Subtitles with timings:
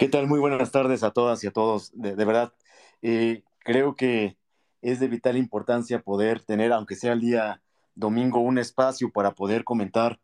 [0.00, 0.26] ¿Qué tal?
[0.26, 1.92] Muy buenas tardes a todas y a todos.
[1.92, 2.54] De, verdad,
[3.02, 4.38] eh, creo que
[4.80, 7.60] es de vital importancia poder tener, aunque sea el día
[7.94, 10.18] domingo, un espacio para poder comentar,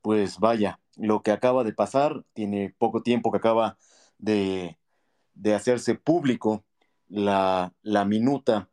[0.00, 3.76] pues vaya, lo que acaba de pasar, tiene poco tiempo que acaba
[4.16, 4.78] de,
[5.54, 6.64] hacerse público
[7.10, 7.74] la,
[8.06, 8.70] minuta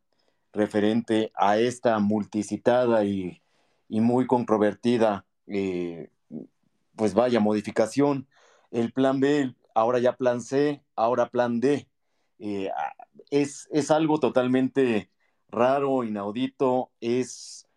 [0.53, 3.41] referente a esta multicitada y,
[3.89, 6.11] muy controvertida, eh,
[6.95, 8.29] pues vaya, modificación.
[8.71, 11.87] El plan B, ahora ya plan C, ahora plan D.
[12.39, 12.71] Eh,
[13.29, 15.11] es, es, algo totalmente
[15.49, 17.67] raro, inaudito, es,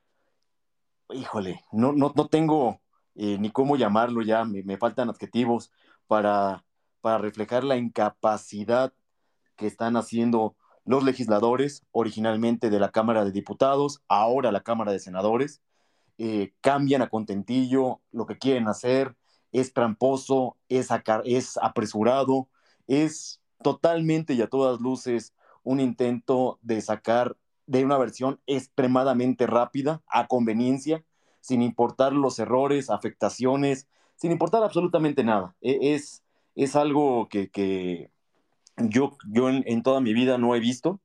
[1.11, 2.81] híjole, no, no, no tengo
[3.15, 5.71] eh, ni cómo llamarlo ya, me, faltan adjetivos
[6.07, 6.65] para,
[7.01, 8.93] para reflejar la incapacidad
[9.57, 15.01] que están haciendo los legisladores, originalmente de la Cámara de Diputados, ahora la Cámara de
[15.01, 15.61] Senadores,
[16.17, 19.15] eh, cambian a contentillo lo que quieren hacer,
[19.53, 20.89] es tramposo, es,
[21.25, 22.49] es apresurado,
[22.87, 30.03] es totalmente y a todas luces un intento de sacar de una versión extremadamente rápida,
[30.09, 31.05] a conveniencia,
[31.41, 35.55] sin importar los errores, afectaciones, sin importar absolutamente nada.
[35.61, 36.23] E, es,
[36.55, 38.11] es algo que,
[38.77, 41.01] yo, yo en, toda mi vida no he visto.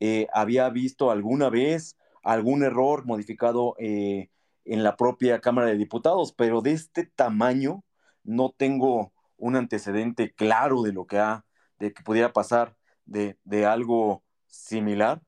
[0.00, 4.30] Eh, había visto alguna vez algún error modificado eh,
[4.68, 7.84] en la propia Cámara de Diputados, pero de este tamaño
[8.22, 11.46] no tengo un antecedente claro de lo que ha,
[11.78, 12.76] de que pudiera pasar
[13.06, 15.22] de, algo similar,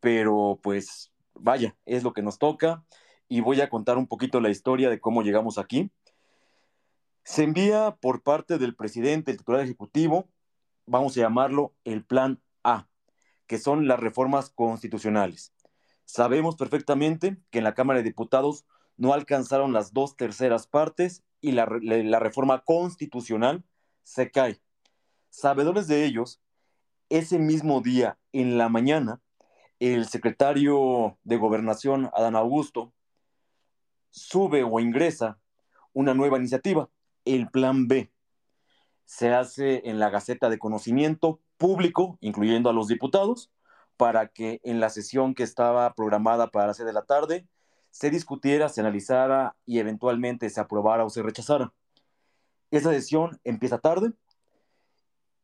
[0.00, 2.84] pero pues vaya, es lo que nos toca
[3.28, 5.92] y voy a contar un poquito la historia de cómo llegamos aquí.
[7.24, 10.28] Se envía por parte del presidente, el titular ejecutivo,
[10.86, 12.88] vamos a llamarlo el Plan A,
[13.46, 15.52] que son las reformas constitucionales.
[16.06, 18.64] Sabemos perfectamente que en la Cámara de Diputados
[18.96, 21.66] no alcanzaron las dos terceras partes y la,
[22.20, 23.64] reforma constitucional
[24.04, 24.60] se cae.
[25.30, 26.40] Sabedores de ellos,
[27.08, 29.20] ese mismo día, en la mañana,
[29.80, 32.92] el secretario de Gobernación, Adán Augusto,
[34.10, 35.38] sube o ingresa
[35.92, 36.88] una nueva iniciativa,
[37.24, 38.12] el Plan B.
[39.04, 43.50] Se hace en la Gaceta de Conocimiento Público, incluyendo a los diputados,
[43.96, 47.46] para que en la sesión que estaba programada para las 6 de la tarde
[47.90, 51.72] se discutiera, se analizara y eventualmente se aprobara o se rechazara.
[52.70, 54.12] Esa sesión empieza tarde.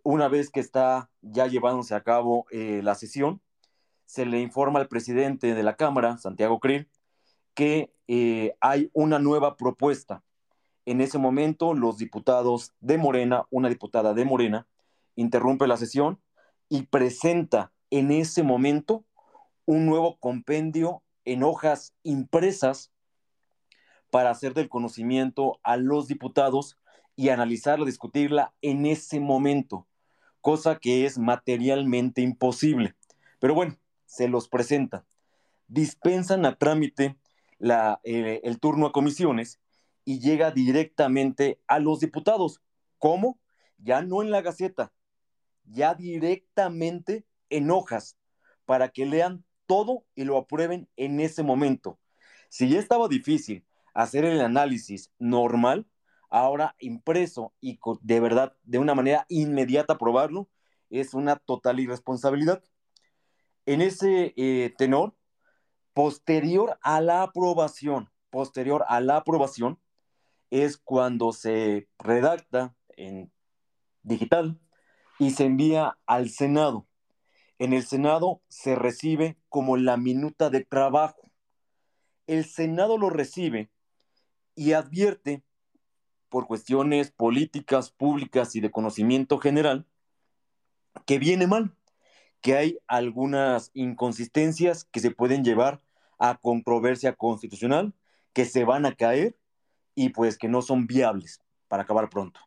[0.03, 3.41] Una vez que está ya llevándose a cabo eh, la sesión,
[4.05, 6.91] se le informa al presidente de la Cámara, Santiago Krill,
[7.55, 10.23] que eh, hay una nueva propuesta.
[10.85, 14.67] En ese momento, los diputados de Morena, una diputada de Morena,
[15.15, 16.21] interrumpe la sesión
[16.69, 19.05] y presenta en ese momento
[19.67, 22.91] un nuevo compendio en hojas impresas
[24.11, 26.79] para hacer del conocimiento a los diputados
[27.17, 29.87] y analizarla, discutirla en ese momento,
[30.41, 32.97] cosa que es materialmente imposible.
[33.41, 33.77] Pero bueno,
[34.07, 35.05] se los presenta.
[35.69, 37.19] Dispensan a trámite
[38.05, 39.61] eh, el turno a comisiones
[40.07, 42.63] y llega directamente a los diputados.
[42.97, 43.39] ¿Cómo?
[43.77, 44.93] Ya no en la Gaceta,
[45.65, 47.27] ya directamente
[47.57, 48.17] en hojas
[48.65, 51.99] para que lean todo y lo aprueben en ese momento.
[52.49, 53.65] Si ya estaba difícil
[53.95, 55.87] hacer el análisis normal,
[56.29, 60.49] ahora impreso y de verdad de una manera inmediata aprobarlo
[60.91, 62.63] es una total irresponsabilidad.
[63.65, 65.15] En ese eh, tenor,
[65.95, 69.79] Posterior a la aprobación, posterior a la aprobación,
[70.51, 73.31] es cuando se redacta en
[74.03, 74.59] digital
[75.19, 76.87] y se envía al Senado.
[77.63, 81.31] En el Senado se recibe como la minuta de trabajo.
[82.27, 83.71] El Senado lo recibe
[84.57, 85.45] y advierte,
[86.29, 89.87] por cuestiones políticas, públicas y de conocimiento general,
[91.07, 91.77] que viene mal
[92.41, 95.81] que hay algunas inconsistencias que se pueden llevar
[96.19, 97.95] a controversia constitucional,
[98.33, 99.39] que se van a caer
[99.95, 102.41] y pues que no son viables para acabar pronto.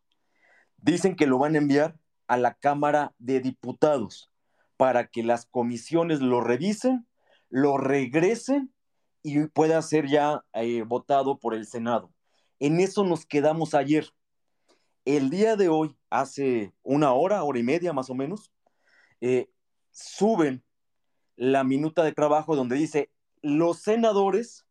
[0.75, 1.97] Dicen que lo van a enviar
[2.27, 4.29] a la Cámara de Diputados
[4.77, 7.07] para que las comisiones lo revisen,
[7.49, 8.73] lo regresen
[9.23, 12.11] y pueda ser ya eh, votado por el Senado.
[12.59, 14.09] En eso nos quedamos ayer.
[15.03, 18.51] El día de hoy, hace una hora, hora y media más o menos,
[19.21, 19.49] eh,
[19.91, 20.63] suben
[21.35, 23.11] la minuta de trabajo donde dice,
[23.41, 24.65] los senadores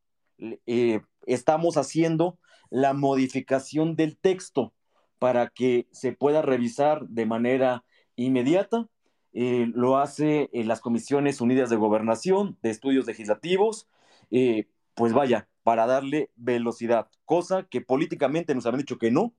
[0.67, 2.39] eh, estamos haciendo
[2.71, 4.75] la modificación del texto
[5.19, 7.85] para que se pueda revisar de manera
[8.17, 8.89] inmediata.
[9.37, 13.89] Eh, lo hace en las comisiones unidas de gobernación, de estudios legislativos,
[14.31, 19.35] eh, pues vaya, para darle velocidad, cosa que políticamente nos han dicho que no,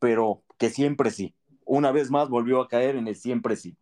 [0.00, 1.34] pero que siempre sí.
[1.64, 3.76] una vez más volvió a caer en el siempre sí.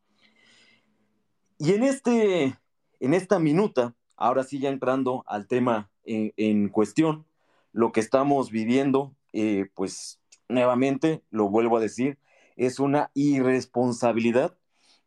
[1.59, 2.59] Y en, este,
[3.01, 7.27] en esta minuta, ahora sí ya entrando al tema en, cuestión,
[7.73, 12.19] lo que estamos viviendo, eh, pues nuevamente, lo vuelvo a decir,
[12.57, 14.59] es una irresponsabilidad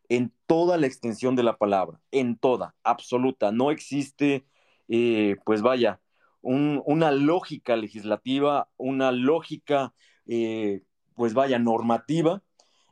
[0.08, 3.52] en toda la extensión de la palabra, en toda, absoluta.
[3.52, 4.46] No existe,
[4.88, 6.00] eh, pues vaya,
[6.40, 9.92] una lógica legislativa, una lógica,
[10.26, 10.82] eh,
[11.14, 12.42] pues vaya, normativa,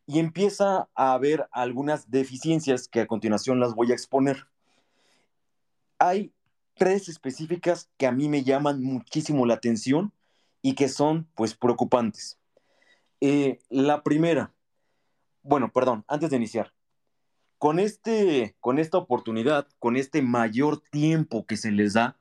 [0.07, 4.47] y empieza a haber algunas deficiencias que a continuación las voy a exponer.
[5.99, 6.33] Hay
[6.75, 10.13] tres específicas que a mí me llaman muchísimo la atención
[10.61, 12.39] y que son, pues, preocupantes.
[13.21, 14.53] Eh, la primera,
[15.43, 16.76] bueno, perdón, antes de iniciar,
[17.59, 22.19] con, este, con esta oportunidad, con este mayor tiempo que se les da,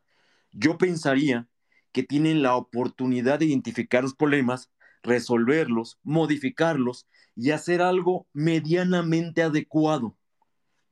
[0.52, 1.48] yo pensaría
[1.92, 4.72] que tienen la oportunidad de identificar los problemas,
[5.04, 10.18] resolverlos, modificarlos y hacer algo medianamente adecuado.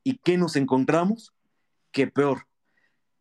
[0.04, 1.34] ¿Y qué nos encontramos?
[1.92, 2.48] Que peor,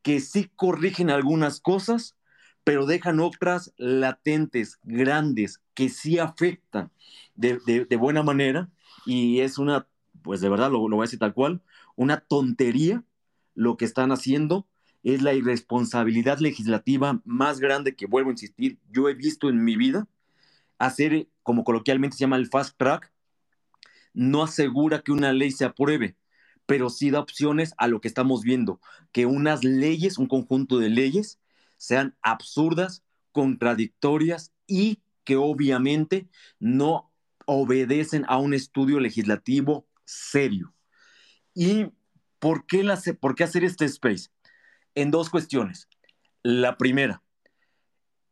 [0.02, 2.16] que sí corrigen algunas cosas,
[2.64, 6.90] pero dejan otras latentes, grandes, que sí afectan
[7.34, 8.70] de, buena manera
[9.06, 9.86] y es una,
[10.22, 11.62] pues de verdad lo, voy a decir tal cual,
[11.96, 13.04] una tontería
[13.54, 14.66] lo que están haciendo.
[15.02, 19.76] Es la irresponsabilidad legislativa más grande que vuelvo a insistir, yo he visto en mi
[19.76, 20.06] vida.
[20.78, 23.12] Hacer, como coloquialmente se llama el fast track,
[24.14, 26.16] no asegura que una ley se apruebe,
[26.66, 28.80] pero sí da opciones a lo que estamos viendo,
[29.10, 31.40] que unas leyes, un conjunto de leyes,
[31.76, 33.02] sean absurdas,
[33.32, 36.28] contradictorias y que obviamente
[36.60, 37.10] no
[37.46, 40.74] obedecen a un estudio legislativo serio.
[41.54, 41.86] ¿Y
[42.38, 42.84] por qué,
[43.20, 44.30] por qué hacer este space?
[44.94, 45.88] En dos cuestiones.
[46.42, 47.22] La primera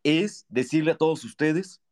[0.02, 1.82] es decirle a todos ustedes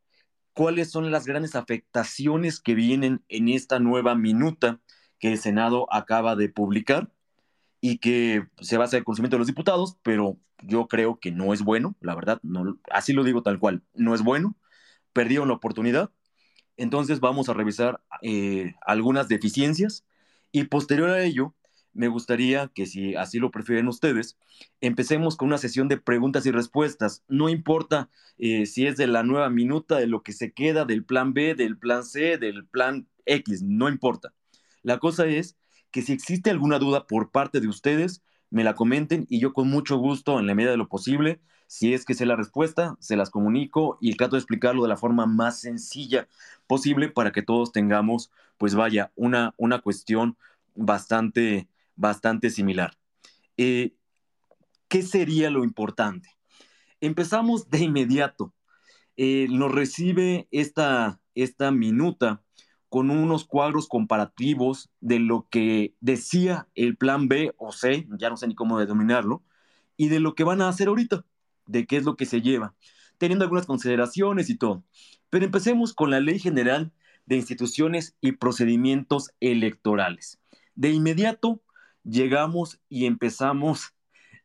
[0.52, 4.80] cuáles son las grandes afectaciones que vienen en esta nueva minuta
[5.18, 7.12] que el Senado acaba de publicar
[7.80, 11.52] y que se basa en el conocimiento de los diputados, pero yo creo que no
[11.52, 14.56] es bueno, la verdad, no, así lo digo tal cual, no es bueno,
[15.12, 16.10] perdieron la oportunidad,
[16.78, 20.06] entonces vamos a revisar eh, algunas deficiencias
[20.50, 21.54] y posterior a ello
[21.98, 24.38] me gustaría que si así lo prefieren ustedes,
[24.80, 27.24] empecemos con una sesión de preguntas y respuestas.
[27.26, 28.08] No importa
[28.38, 31.56] eh, si es de la nueva minuta, de lo que se queda, del plan B,
[31.56, 34.32] del plan C, del plan X, no importa.
[34.82, 35.56] La cosa es
[35.90, 39.68] que si existe alguna duda por parte de ustedes, me la comenten y yo con
[39.68, 43.16] mucho gusto, en la medida de lo posible, si es que sé la respuesta, se
[43.16, 46.28] las comunico y trato de explicarlo de la forma más sencilla
[46.66, 50.36] posible para que todos tengamos, pues vaya, una, una cuestión
[50.74, 52.96] bastante bastante similar.
[53.58, 53.94] Eh,
[54.88, 56.30] ¿Qué sería lo importante?
[57.00, 58.54] Empezamos de inmediato.
[59.16, 62.42] Eh, nos recibe esta, esta minuta
[62.88, 68.36] con unos cuadros comparativos de lo que decía el plan B o C, ya no
[68.36, 69.42] sé ni cómo denominarlo,
[69.96, 71.24] y de lo que van a hacer ahorita,
[71.66, 72.74] de qué es lo que se lleva,
[73.18, 74.84] teniendo algunas consideraciones y todo.
[75.30, 76.92] Pero empecemos con la Ley General
[77.26, 80.40] de Instituciones y Procedimientos Electorales.
[80.74, 81.60] De inmediato
[82.04, 83.94] llegamos y empezamos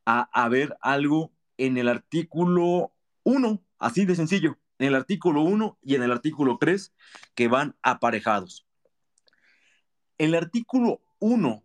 [0.06, 2.92] a, ver algo en el artículo
[3.24, 6.94] 1, así de sencillo, en el artículo 1 y en el artículo 3
[7.36, 8.66] que van aparejados.
[10.18, 11.64] El artículo 1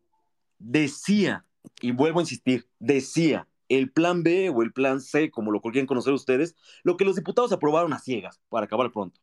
[0.58, 1.44] decía,
[1.80, 5.86] y vuelvo a insistir, decía el plan B o el plan C, como lo quieren
[5.86, 9.20] conocer ustedes, lo que los diputados aprobaron a ciegas, para acabar pronto.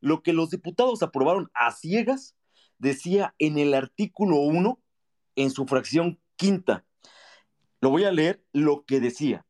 [0.00, 2.36] Lo que los diputados aprobaron a ciegas
[2.78, 4.80] decía en el artículo 1
[5.36, 6.84] en su fracción quinta.
[7.80, 9.46] Lo voy a leer lo que decía.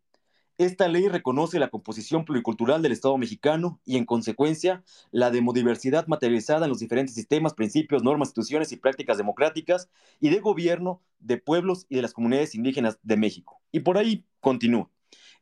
[0.58, 6.64] Esta ley reconoce la composición pluricultural del Estado mexicano y, en consecuencia, la demodiversidad materializada
[6.64, 11.84] en los diferentes sistemas, principios, normas, instituciones y prácticas democráticas y de gobierno de pueblos
[11.90, 13.60] y de las comunidades indígenas de México.
[13.70, 14.90] Y por ahí continúa,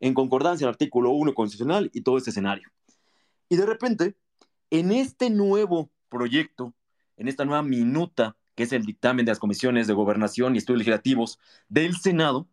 [0.01, 2.69] en concordancia al artículo 1 constitucional y todo este escenario.
[3.49, 4.17] Y de repente,
[4.71, 6.75] en este nuevo proyecto,
[7.17, 10.79] en esta nueva minuta que es el dictamen de las comisiones de gobernación y estudios
[10.79, 12.49] legislativos del Senado,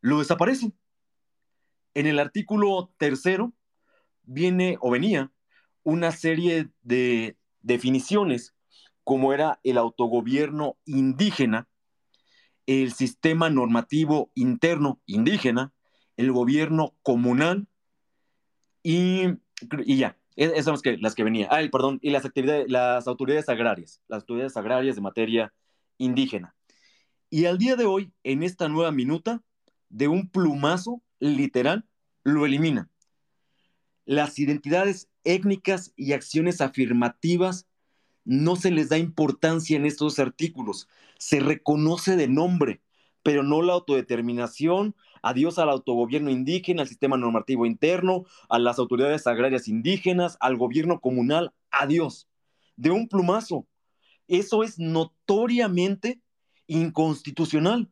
[0.00, 0.74] lo desaparecen.
[1.94, 3.52] En el artículo tercero
[4.24, 5.30] viene o venía
[5.82, 8.54] una serie de definiciones
[9.04, 11.68] como era el autogobierno indígena,
[12.66, 15.72] el sistema normativo interno indígena,
[16.16, 17.68] el gobierno comunal
[18.82, 19.24] y,
[19.86, 21.48] ya, esas son las que, las que venía.
[21.50, 25.54] Ay, perdón, y las actividades, las autoridades agrarias, las autoridades agrarias de materia
[25.98, 26.54] indígena.
[27.30, 29.42] Y al día de hoy, en esta nueva minuta,
[29.90, 31.86] de un plumazo literal,
[32.22, 32.90] lo elimina.
[34.04, 37.66] Las identidades étnicas y acciones afirmativas
[38.24, 40.88] no se les da importancia en estos artículos.
[41.18, 42.82] Se reconoce de nombre,
[43.22, 49.26] pero no la autodeterminación, adiós al autogobierno indígena, al sistema normativo interno, a las autoridades
[49.26, 52.28] agrarias indígenas, al gobierno comunal, adiós,
[52.76, 53.66] de un plumazo.
[54.28, 56.20] Eso es notoriamente
[56.66, 57.90] inconstitucional.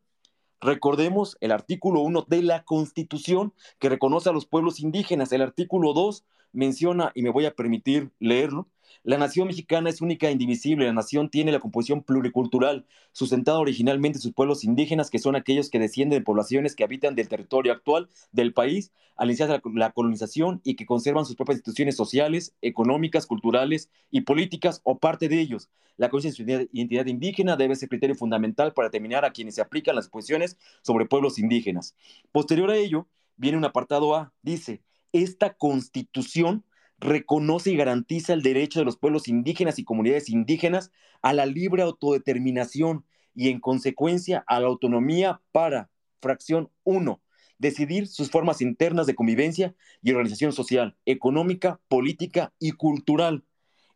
[0.63, 5.33] Recordemos el artículo 1 de la Constitución que reconoce a los pueblos indígenas.
[5.33, 8.69] El artículo 2 menciona, y me voy a permitir leerlo,
[9.05, 10.87] la nación mexicana es única e indivisible.
[10.87, 15.71] La nación tiene la composición pluricultural, sustentada originalmente en sus pueblos indígenas, que son aquellos
[15.71, 20.61] que descienden de poblaciones que habitan del territorio actual del país al iniciar la colonización
[20.65, 25.69] y que conservan sus propias instituciones sociales, económicas, culturales y políticas o parte de ellos.
[25.97, 29.97] La conciencia de identidad indígena debe ser criterio fundamental para determinar a quienes se aplican
[29.97, 31.95] las posiciones sobre pueblos indígenas.
[32.31, 33.07] Posterior a ello,
[33.37, 34.81] viene un apartado A, dice,
[35.13, 36.65] esta constitución
[36.99, 41.83] reconoce y garantiza el derecho de los pueblos indígenas y comunidades indígenas a la libre
[41.83, 43.05] autodeterminación
[43.35, 45.91] y en consecuencia a la autonomía para,
[46.21, 47.21] fracción 1,
[47.59, 53.45] decidir sus formas internas de convivencia y organización social, económica, política y cultural.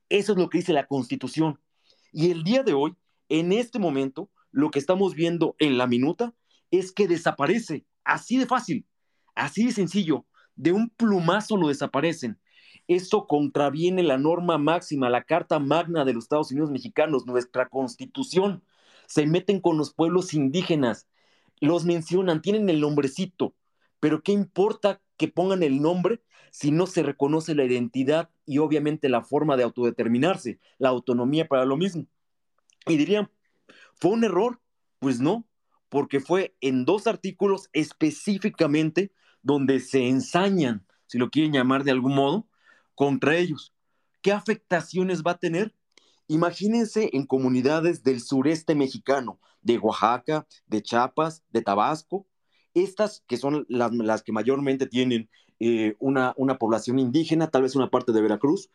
[0.08, 1.61] Eso es lo que dice la Constitución.
[2.12, 2.94] Y el día de hoy,
[3.28, 6.35] en este momento, lo que estamos viendo en la minuta
[6.70, 8.87] es que desaparece, así de fácil,
[9.35, 10.26] así de sencillo,
[10.57, 12.39] de un plumazo lo desaparecen.
[12.89, 18.63] Eso contraviene la norma máxima, la Carta Magna de los Estados Unidos Mexicanos, nuestra constitución.
[19.07, 21.07] Se meten con los pueblos indígenas,
[21.61, 23.55] los mencionan, tienen el nombrecito,
[24.01, 26.21] pero ¿qué importa que pongan el nombre
[26.51, 31.65] si no se reconoce la identidad y obviamente la forma de autodeterminarse, la autonomía para
[31.65, 32.07] lo mismo?
[32.87, 33.31] Y dirían,
[33.97, 34.61] ¿fue un error?
[34.99, 35.47] Pues no,
[35.89, 39.13] porque fue en dos artículos específicamente
[39.47, 42.49] donde se ensañan, si lo quieren llamar de algún modo,
[42.97, 43.73] contra ellos.
[44.21, 45.73] ¿Qué afectaciones va a tener?
[46.26, 52.26] Imagínense en comunidades del sureste mexicano, de Oaxaca, de Chiapas, de Tabasco,
[52.75, 57.88] estas que son las, que mayormente tienen eh, una, una, población indígena, tal vez una
[57.88, 58.71] parte de Veracruz,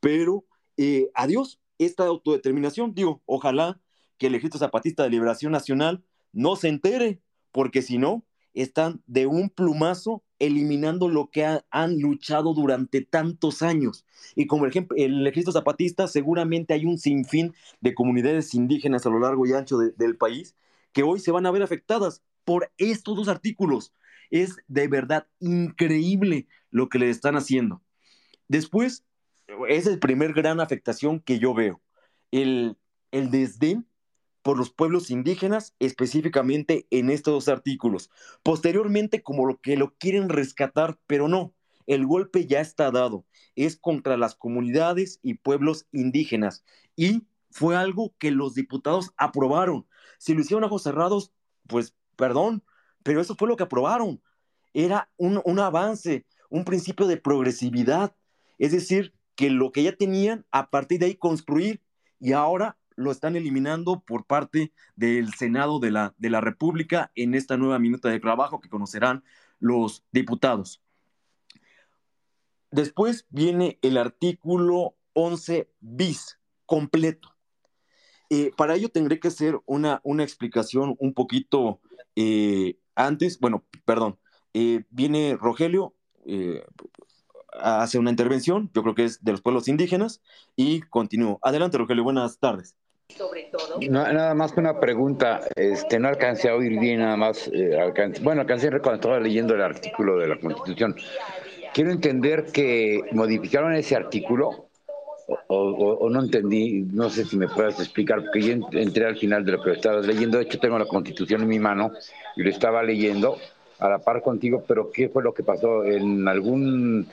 [0.00, 0.44] pero
[0.76, 3.80] eh, adiós, esta autodeterminación, digo, ojalá
[4.18, 8.24] que el Ejército Zapatista de Liberación Nacional no se entere, porque si no,
[8.62, 14.04] están de un plumazo eliminando lo que han luchado durante tantos años.
[14.34, 19.20] Y como ejemplo, el ejército zapatista, seguramente hay un sinfín de comunidades indígenas a lo
[19.20, 20.54] largo y ancho del país
[20.92, 23.92] que hoy se van a ver afectadas por estos dos artículos.
[24.30, 27.82] Es de verdad increíble lo que le están haciendo.
[28.48, 29.04] Después,
[29.68, 31.82] es la primer gran afectación que yo veo.
[32.30, 32.76] El,
[33.10, 33.86] el desdén
[34.46, 38.10] por los pueblos indígenas, específicamente en estos dos artículos.
[38.44, 41.52] Posteriormente, como lo que lo quieren rescatar, pero no,
[41.88, 43.26] el golpe ya está dado.
[43.56, 46.64] Es contra las comunidades y pueblos indígenas.
[46.94, 49.88] Y fue algo que los diputados aprobaron.
[50.18, 51.32] Si lo hicieron ojos cerrados,
[51.66, 52.62] pues perdón,
[53.02, 54.22] pero eso fue lo que aprobaron.
[54.72, 58.14] Era un, un avance, un principio de progresividad.
[58.58, 61.82] Es decir, que lo que ya tenían, a partir de ahí construir,
[62.20, 67.34] y ahora lo están eliminando por parte del Senado de la, de la República en
[67.34, 69.22] esta nueva minuta de trabajo que conocerán
[69.60, 70.82] los diputados.
[72.70, 77.34] Después viene el artículo 11 bis completo.
[78.28, 81.80] Eh, para ello tendré que hacer una, una explicación un poquito
[82.16, 83.38] eh, antes.
[83.38, 84.18] Bueno, perdón.
[84.52, 85.94] Eh, viene Rogelio,
[87.52, 90.22] hace una intervención, yo creo que es de los pueblos indígenas,
[90.56, 91.38] y continúo.
[91.42, 92.74] Adelante, Rogelio, buenas tardes
[93.16, 93.50] sobre
[93.88, 97.76] nada más que una pregunta, este, no alcancé a oír bien, nada más, eh,
[98.22, 100.94] bueno, alcancé cuando estaba leyendo el artículo de la Constitución.
[101.72, 104.68] Quiero entender que modificaron ese artículo
[105.48, 109.52] o, no entendí, no sé si me puedes explicar, porque yo entré al final de
[109.52, 111.92] lo que estabas leyendo, de hecho tengo la Constitución en mi mano
[112.36, 113.38] y lo estaba leyendo
[113.78, 115.84] a la par contigo, pero ¿qué fue lo que pasó?
[115.84, 117.08] ¿En algún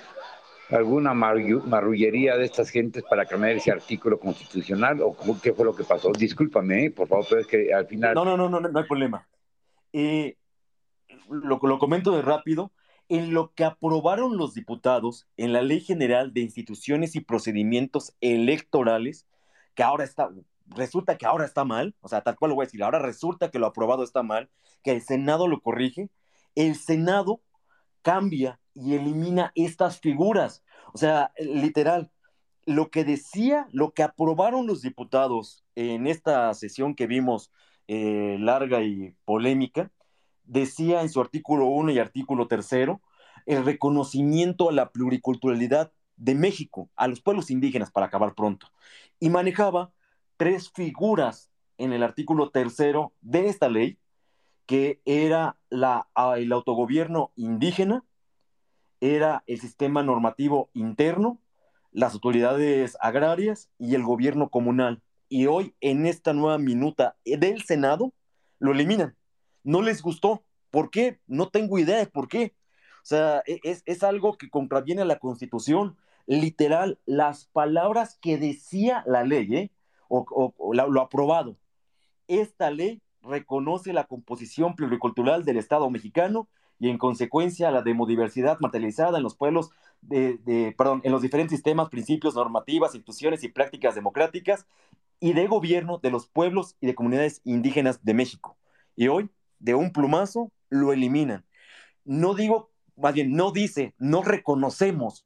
[0.74, 5.84] alguna marrullería de estas gentes para cambiar ese artículo constitucional o qué fue lo que
[5.84, 6.12] pasó?
[6.12, 6.92] Discúlpame, ¿eh?
[6.92, 8.16] por favor, pero es que al final...
[8.16, 9.28] No, no, no, no, no hay problema.
[9.92, 10.38] Eh,
[11.30, 12.72] lo, lo comento de rápido.
[13.10, 19.28] En lo que aprobaron los diputados en la Ley General de Instituciones y Procedimientos Electorales,
[19.76, 20.30] que ahora está,
[20.68, 23.52] resulta que ahora está mal, o sea, tal cual lo voy a decir, ahora resulta
[23.52, 24.50] que lo aprobado está mal,
[24.84, 26.10] que el Senado lo corrige,
[26.56, 27.42] el Senado
[28.04, 30.64] cambia y elimina estas figuras.
[30.94, 32.12] O sea, literal,
[32.66, 37.52] lo que decía, lo que aprobaron los diputados en esta sesión que vimos
[37.88, 39.92] eh, larga y polémica,
[40.44, 42.70] decía en su artículo 1 y artículo 3
[43.46, 48.68] el reconocimiento a la pluriculturalidad de México, a los pueblos indígenas, para acabar pronto,
[49.20, 49.92] y manejaba
[50.38, 53.98] tres figuras en el artículo tercero de esta ley,
[54.66, 58.04] que era ah, el autogobierno indígena,
[59.02, 61.40] era el sistema normativo interno,
[61.92, 65.02] las autoridades agrarias y el gobierno comunal.
[65.30, 68.14] Y hoy, en esta nueva minuta del Senado,
[68.60, 69.16] lo eliminan.
[69.64, 70.44] No les gustó.
[70.70, 71.20] ¿Por qué?
[71.28, 72.56] No tengo idea de por qué.
[73.04, 75.98] O sea, e, es, algo que contraviene a la Constitución.
[76.26, 79.72] Literal, las palabras que decía la ley, ¿eh?
[80.08, 81.58] o, lo aprobado.
[82.28, 86.48] Esta ley reconoce la composición pluricultural del Estado mexicano
[86.80, 91.90] y en consecuencia la demodiversidad materializada en los pueblos, de, perdón, en los diferentes sistemas,
[91.90, 94.66] principios, normativas, instituciones y prácticas democráticas
[95.20, 98.58] y de gobierno de los pueblos y de comunidades indígenas de México.
[98.96, 101.46] Y hoy, de un plumazo, lo eliminan.
[102.04, 105.26] No digo, más bien, no dice, no reconocemos,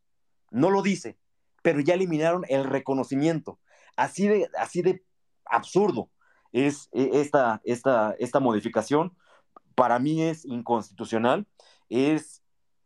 [0.52, 1.18] no lo dice,
[1.64, 3.58] pero ya eliminaron el reconocimiento.
[3.96, 5.04] Así de, así de
[5.46, 6.12] absurdo
[6.52, 9.16] es e, esta, esta, esta modificación.
[9.76, 11.46] Para mí es inconstitucional,
[11.90, 12.42] es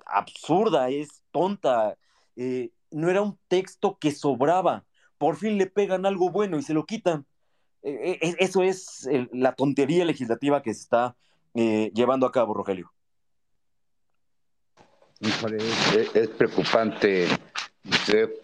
[0.06, 1.98] absurda, es tonta.
[2.36, 4.86] Eh, no era un texto que sobraba.
[5.18, 7.26] Por fin le pegan algo bueno y se lo quitan.
[7.84, 11.16] E, e, eso es la tontería legislativa que se está
[11.54, 12.92] eh, llevando a cabo, Rogelio.
[15.22, 17.28] Es, preocupante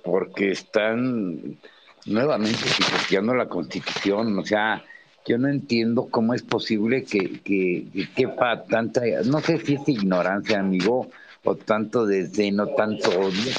[0.03, 1.57] porque están
[2.05, 4.83] nuevamente pisoteando la constitución, o sea,
[5.27, 9.89] yo no entiendo cómo es posible que, que, que quepa tanta, no sé si es
[9.89, 11.09] ignorancia, amigo,
[11.43, 13.51] o tanto desdeno, tanto odio.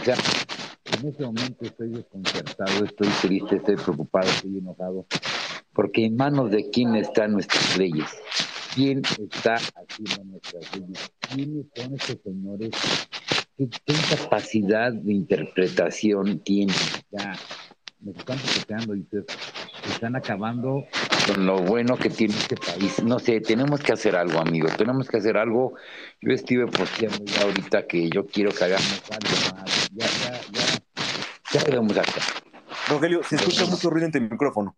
[0.00, 0.16] O sea,
[0.98, 5.06] en este momento estoy desconcertado, estoy triste, estoy preocupado, estoy enojado,
[5.72, 8.08] porque en manos de quién están nuestras leyes,
[8.74, 12.70] quién está haciendo nuestras leyes, quiénes son estos señores,
[13.56, 16.76] qué, capacidad de interpretación tienen.
[17.10, 17.34] Ya,
[18.00, 19.24] me están quedando y se
[19.90, 20.84] están acabando
[21.26, 23.02] con lo bueno que tiene este país.
[23.02, 25.74] No sé, tenemos que hacer algo, amigos, tenemos que hacer algo.
[26.20, 29.90] Yo estuve posteando ya ahorita que yo quiero que hagamos algo más.
[29.92, 30.82] Ya, ya, ya
[31.52, 32.20] ya vamos acá.
[32.88, 34.74] Rogelio, se escucha mucho ruido en tu micrófono.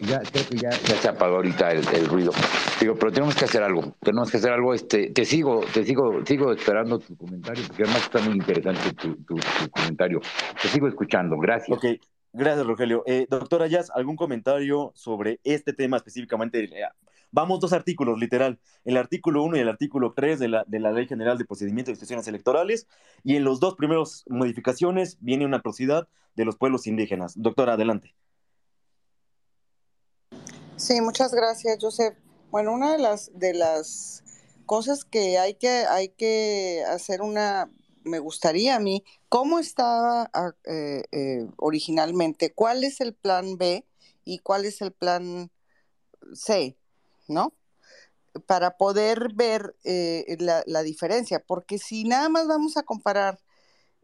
[0.00, 2.32] Ya, creo que ya, se apagó ahorita el, ruido.
[2.80, 3.94] Digo, pero tenemos que hacer algo.
[4.00, 4.74] Tenemos que hacer algo.
[4.74, 9.14] Este, te sigo, te sigo, sigo esperando tu comentario, porque además está muy interesante tu,
[9.16, 9.36] tu,
[9.70, 10.20] comentario.
[10.60, 11.36] Te sigo escuchando.
[11.36, 11.76] Gracias.
[11.76, 11.84] Ok,
[12.32, 13.02] gracias, Rogelio.
[13.06, 16.64] Eh, doctora Jazz, ¿algún comentario sobre este tema específicamente?
[16.64, 16.86] Eh,
[17.32, 18.58] Vamos dos artículos, literal.
[18.84, 21.86] El artículo 1 y el artículo 3 de la, de la Ley General de Procedimientos
[21.86, 22.88] de Instituciones Electorales.
[23.22, 27.34] Y en los dos primeros modificaciones viene una atrocidad de los pueblos indígenas.
[27.36, 28.14] Doctora, adelante.
[30.76, 32.16] Sí, muchas gracias, Joseph.
[32.50, 34.24] Bueno, una de las, de las
[34.66, 37.70] cosas que hay que, hay que hacer una,
[38.04, 42.52] me gustaría a mí, ¿cómo estaba ah, eh, eh, originalmente?
[42.52, 43.84] ¿Cuál es el plan B
[44.24, 45.50] y cuál es el plan
[46.34, 46.76] C?
[47.30, 47.54] ¿no?
[48.46, 53.40] Para poder ver eh, la, diferencia, porque si nada más vamos a comparar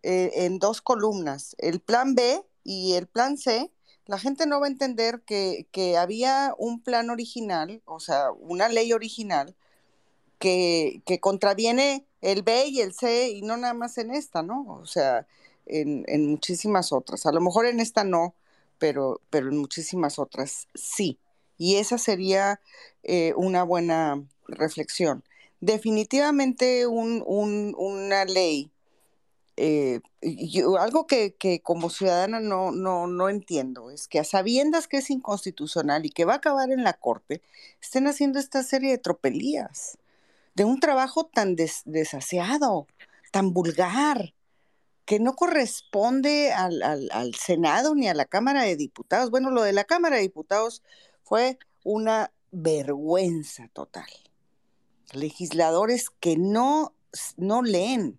[0.02, 3.70] eh, en dos columnas, el plan B y el plan C,
[4.06, 5.66] la gente no va a entender que,
[5.98, 9.56] había un plan original, o sea, una ley original,
[10.38, 14.66] que, contraviene el B y el C, y no nada más en esta, ¿no?
[14.80, 15.26] O sea,
[15.66, 17.26] en, muchísimas otras.
[17.26, 18.34] A lo mejor en esta no,
[18.78, 21.18] pero, pero en muchísimas otras sí.
[21.58, 22.60] Y esa sería
[23.02, 25.24] eh, una buena reflexión.
[25.60, 28.70] Definitivamente una ley,
[29.56, 30.00] eh,
[30.78, 36.04] algo que, como ciudadana no, no, no entiendo, es que a sabiendas que es inconstitucional
[36.04, 37.40] y que va a acabar en la corte,
[37.80, 39.98] estén haciendo esta serie de tropelías,
[40.56, 42.86] de un trabajo tan desaseado,
[43.30, 44.34] tan vulgar,
[45.04, 49.30] que no corresponde al, al, Senado ni a la Cámara de Diputados.
[49.30, 50.82] Bueno, lo de la Cámara de Diputados
[51.22, 54.08] fue una vergüenza total.
[55.12, 56.94] Legisladores que no,
[57.36, 58.18] no leen,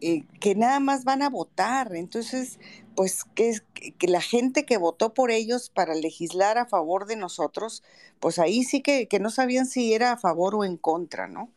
[0.00, 1.96] eh, que nada más van a votar.
[1.96, 2.60] Entonces,
[3.00, 3.62] pues que,
[3.98, 7.82] que, la gente que votó por ellos para legislar a favor de nosotros,
[8.20, 11.50] pues ahí sí que, no sabían si era a favor o en contra, ¿no?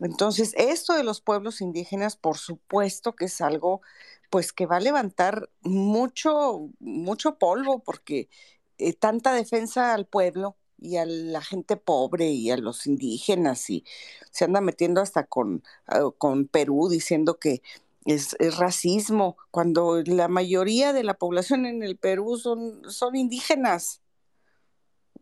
[0.00, 3.82] Entonces, esto de los pueblos indígenas, por supuesto que es algo
[4.30, 8.30] pues que va a levantar mucho, mucho polvo, porque
[8.78, 13.84] eh, tanta defensa al pueblo y a la gente pobre y a los indígenas y
[14.30, 17.60] se anda metiendo hasta con, ah, con Perú diciendo que
[18.06, 24.02] es, racismo, cuando la mayoría de la población en el Perú son, son indígenas.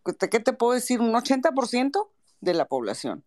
[0.05, 1.01] ¿Qué te puedo decir?
[1.01, 2.09] Un 80%
[2.41, 3.25] de la población.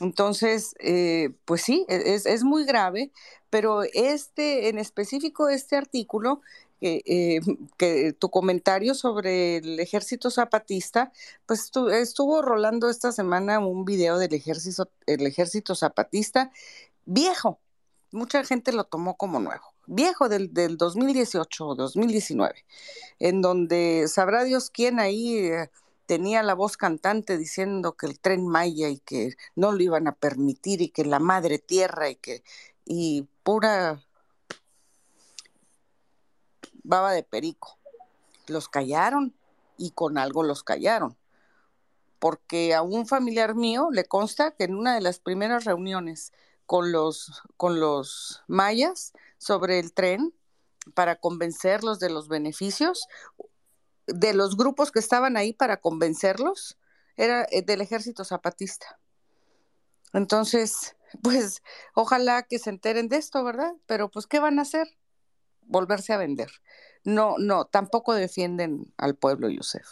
[0.00, 3.10] Entonces, eh, pues sí, e, es, es, muy grave,
[3.50, 6.40] pero este, en específico, este artículo,
[6.80, 7.40] eh,
[7.76, 11.12] que tu comentario sobre el ejército zapatista,
[11.44, 16.52] pues estuvo rolando esta semana un video del ejército, el ejército zapatista
[17.04, 17.58] viejo.
[18.10, 22.64] Mucha gente lo tomó como nuevo, viejo del, del 2018 o 2019,
[23.18, 25.38] en donde sabrá Dios quién ahí...
[25.38, 25.70] Eh,
[26.08, 30.12] tenía la voz cantante diciendo que el tren Maya y que no lo iban a
[30.12, 32.42] permitir y que la madre tierra y que
[32.86, 34.02] y pura
[36.82, 37.76] baba de perico.
[38.46, 39.34] Los callaron
[39.76, 41.16] y con algo los callaron.
[42.18, 46.32] Porque a un familiar mío le consta que en una de las primeras reuniones
[46.68, 50.34] con los, con los mayas sobre el tren,
[50.92, 53.06] para convencerlos de los beneficios,
[54.06, 56.76] de los grupos que estaban ahí para convencerlos
[57.16, 59.00] era eh, del ejército zapatista.
[60.12, 61.62] Entonces, pues
[61.94, 63.72] ojalá que se enteren de esto, ¿verdad?
[63.86, 64.88] Pero pues, ¿qué van a hacer?
[65.62, 66.50] Volverse a vender.
[67.02, 69.86] No, no, tampoco defienden al pueblo, Yusef.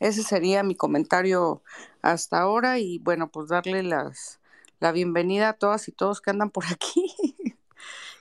[0.00, 1.62] Ese sería mi comentario
[2.00, 4.40] hasta ahora y bueno, pues darle las,
[4.80, 7.14] la bienvenida a todas y todos que andan por aquí,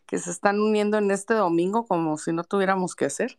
[0.05, 3.37] que se están uniendo en este domingo como si no tuviéramos que hacer.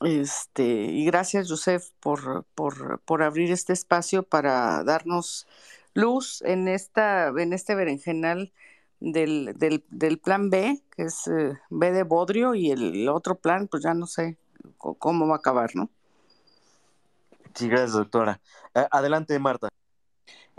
[0.00, 5.48] Este, y gracias, Joseph, por, por, por, abrir este espacio para darnos
[5.92, 8.52] luz en, esta, en este berenjenal
[9.00, 13.66] del, del, del plan B, que es eh, B de Bodrio, y el otro plan,
[13.66, 14.36] pues ya no sé
[14.76, 15.90] cómo va a acabar, ¿no?
[17.54, 18.40] Sí, gracias, doctora.
[18.92, 19.68] adelante, Marta.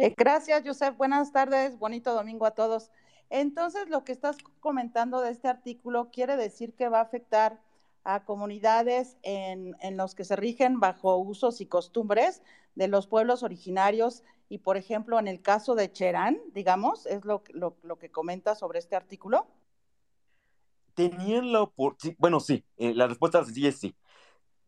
[0.02, 0.96] Eh, gracias, Joseph.
[0.96, 1.78] Buenas tardes.
[1.78, 2.90] Bonito domingo a todos.
[3.30, 7.60] Entonces, lo que estás comentando de este artículo quiere decir que va a afectar
[8.06, 12.42] a comunidades en, en, los que se rigen bajo usos y costumbres
[12.76, 17.44] de los pueblos originarios y, por ejemplo, en el caso de Cherán, digamos, es lo,
[17.50, 19.48] lo, lo que comenta sobre este artículo.
[20.94, 23.94] Tenían la oportunidad, bueno, sí, eh, la respuesta sencilla es sí,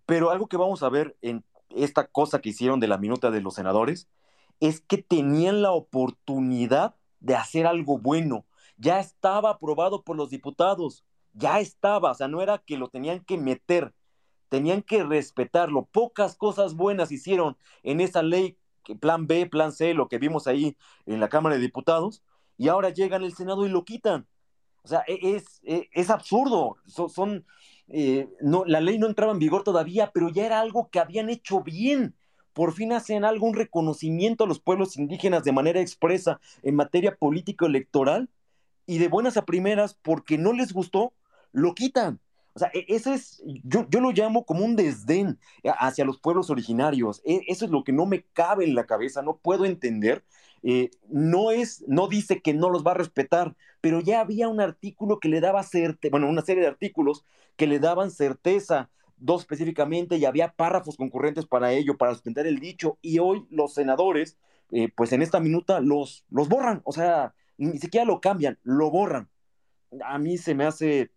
[0.06, 3.40] pero algo que vamos a ver en esta cosa que hicieron de la minuta de
[3.40, 4.10] los senadores
[4.62, 8.46] es que tenían la oportunidad de hacer algo bueno.
[8.78, 13.24] Ya estaba aprobado por los diputados ya estaba, o sea, no era que lo tenían
[13.24, 13.94] que meter,
[14.50, 15.86] tenían que respetarlo.
[15.86, 18.58] Pocas cosas buenas hicieron en esa ley,
[19.00, 22.24] plan B, plan C, lo que vimos ahí en la Cámara de Diputados,
[22.58, 24.28] y ahora llegan al Senado y lo quitan.
[24.84, 26.78] O sea, e, es, e, es, absurdo.
[26.86, 27.46] Son,
[27.88, 31.30] eh, no, la ley no entraba en vigor todavía, pero ya era algo que habían
[31.30, 32.16] hecho bien.
[32.54, 37.16] Por fin hacen algo, un reconocimiento a los pueblos indígenas de manera expresa en materia
[37.16, 38.30] político-electoral
[38.86, 41.14] y de buenas a primeras, porque no les gustó,
[41.52, 42.20] lo quitan.
[42.54, 46.50] O sea, e, ese es, yo, yo lo llamo como un desdén hacia los pueblos
[46.50, 47.22] originarios.
[47.26, 50.24] E, eso es lo que no me cabe en la cabeza, no puedo entender.
[50.64, 54.62] Eh, no es, no dice que no los va a respetar, pero ya había un
[54.62, 58.90] artículo que le daba certeza, bueno, una serie de artículos que le daban certeza,
[59.22, 63.74] dos específicamente, y había párrafos concurrentes para ello, para sustentar el dicho, y hoy los
[63.74, 64.38] senadores,
[64.72, 68.90] eh, pues en esta minuta los, los borran, o sea, ni siquiera lo cambian, lo
[68.90, 69.30] borran.
[70.04, 71.12] A mí se me hace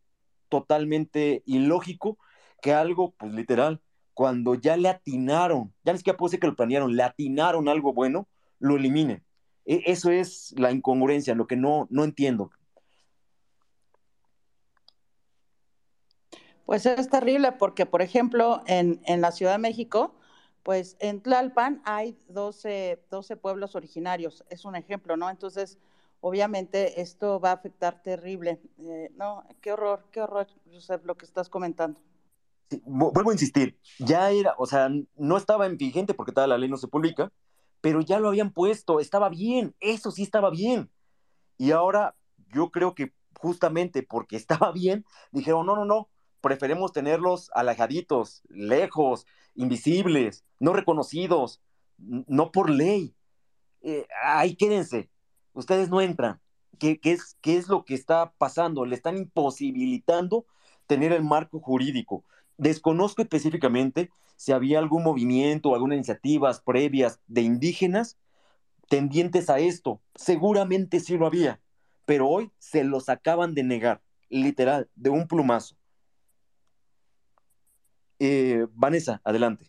[0.48, 2.18] totalmente ilógico
[2.60, 3.80] que algo, pues literal,
[4.14, 7.92] cuando ya le atinaron, ya ni siquiera puedo decir que lo planearon, le atinaron algo
[7.92, 9.24] bueno, lo eliminen.
[9.64, 12.50] E, eso es la incongruencia, lo que no, no entiendo.
[16.66, 20.14] Pues es terrible porque, por ejemplo, en, en la Ciudad de México,
[20.62, 25.28] pues en Tlalpan hay 12, 12 pueblos originarios, es un ejemplo, ¿no?
[25.28, 25.78] Entonces,
[26.20, 28.58] obviamente esto va a afectar terrible.
[28.78, 32.00] Eh, no, qué horror, qué horror, Josep, lo que estás comentando.
[32.86, 36.70] vuelvo a insistir, ya era, o sea, no estaba en vigente porque toda la ley
[36.70, 37.30] no se publica,
[37.82, 40.90] pero ya lo habían puesto, estaba bien, eso sí estaba bien.
[41.58, 42.16] Y ahora
[42.54, 46.08] yo creo que justamente porque estaba bien, dijeron, no, no, no,
[46.44, 51.62] preferemos tenerlos alejaditos, lejos, invisibles, no reconocidos,
[51.96, 53.14] no por ley.
[53.80, 55.08] Eh, ahí quédense,
[55.54, 56.42] ustedes no entran.
[56.78, 58.84] ¿Qué, es, ¿Qué es lo que está pasando?
[58.84, 60.44] Le están imposibilitando
[60.86, 62.24] tener el marco jurídico.
[62.58, 68.18] Desconozco específicamente si había algún movimiento o algunas iniciativas previas de indígenas
[68.90, 70.02] tendientes a esto.
[70.14, 71.62] Seguramente sí lo había,
[72.04, 75.76] pero hoy se los acaban de negar, literal, de un plumazo.
[78.26, 79.66] Eh, Vanessa, adelante.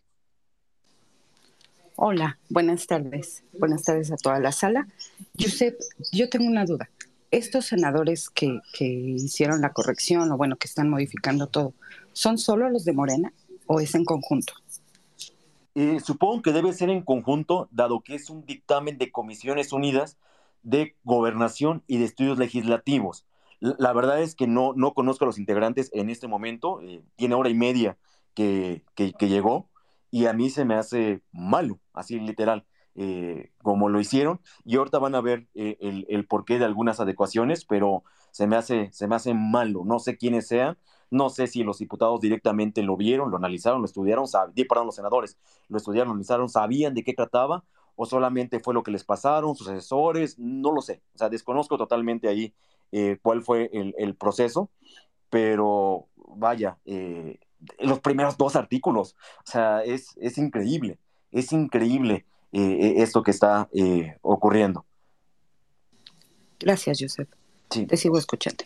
[1.98, 3.44] Hola, buenas tardes.
[3.60, 4.88] Buenas tardes a toda la sala.
[5.38, 5.78] Josep,
[6.14, 6.90] yo tengo una duda.
[7.32, 11.74] Estos senadores que, hicieron la corrección o bueno, que están modificando todo,
[12.14, 13.34] ¿son solo los de Morena
[13.68, 14.54] o es en conjunto?
[15.74, 20.18] Eh, supongo que debe ser en conjunto, dado que es un dictamen de Comisiones Unidas
[20.64, 23.26] de gobernación y de estudios legislativos.
[23.60, 27.36] La verdad es que no, no conozco a los integrantes en este momento, eh, tiene
[27.36, 27.98] hora y media
[28.36, 29.70] que, que, llegó
[30.12, 34.42] y a mí se me hace malo, así literal, eh, como lo hicieron.
[34.64, 38.56] Y ahorita van a ver eh, el, el, porqué de algunas adecuaciones, pero se me,
[38.56, 40.78] hace, se me hace malo, no sé quiénes sean,
[41.10, 44.26] no sé si los diputados directamente lo vieron, lo analizaron, lo estudiaron,
[44.68, 45.38] perdón, los senadores
[45.70, 47.64] lo estudiaron, analizaron, sabían de qué trataba
[47.96, 51.02] o solamente fue lo que les pasaron, sus asesores, no lo sé.
[51.16, 52.54] O sea, desconozco totalmente ahí
[52.92, 54.70] eh, cuál fue el, proceso,
[55.30, 57.40] pero vaya, eh,
[57.80, 61.00] los primeros dos artículos, o sea, es, es increíble,
[61.32, 63.70] es increíble eh, esto que está
[64.22, 64.86] ocurriendo.
[66.60, 67.30] Gracias, Josep.
[67.70, 67.86] Sí.
[67.86, 68.64] Te sigo escuchando.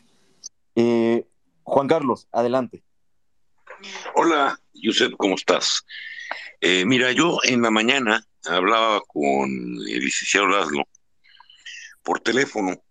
[1.63, 2.83] Juan Carlos, adelante.
[4.15, 5.85] Hola, Josep, ¿cómo estás?
[6.85, 10.83] mira, yo en la mañana hablaba con el licenciado Laszlo
[12.03, 12.81] por teléfono.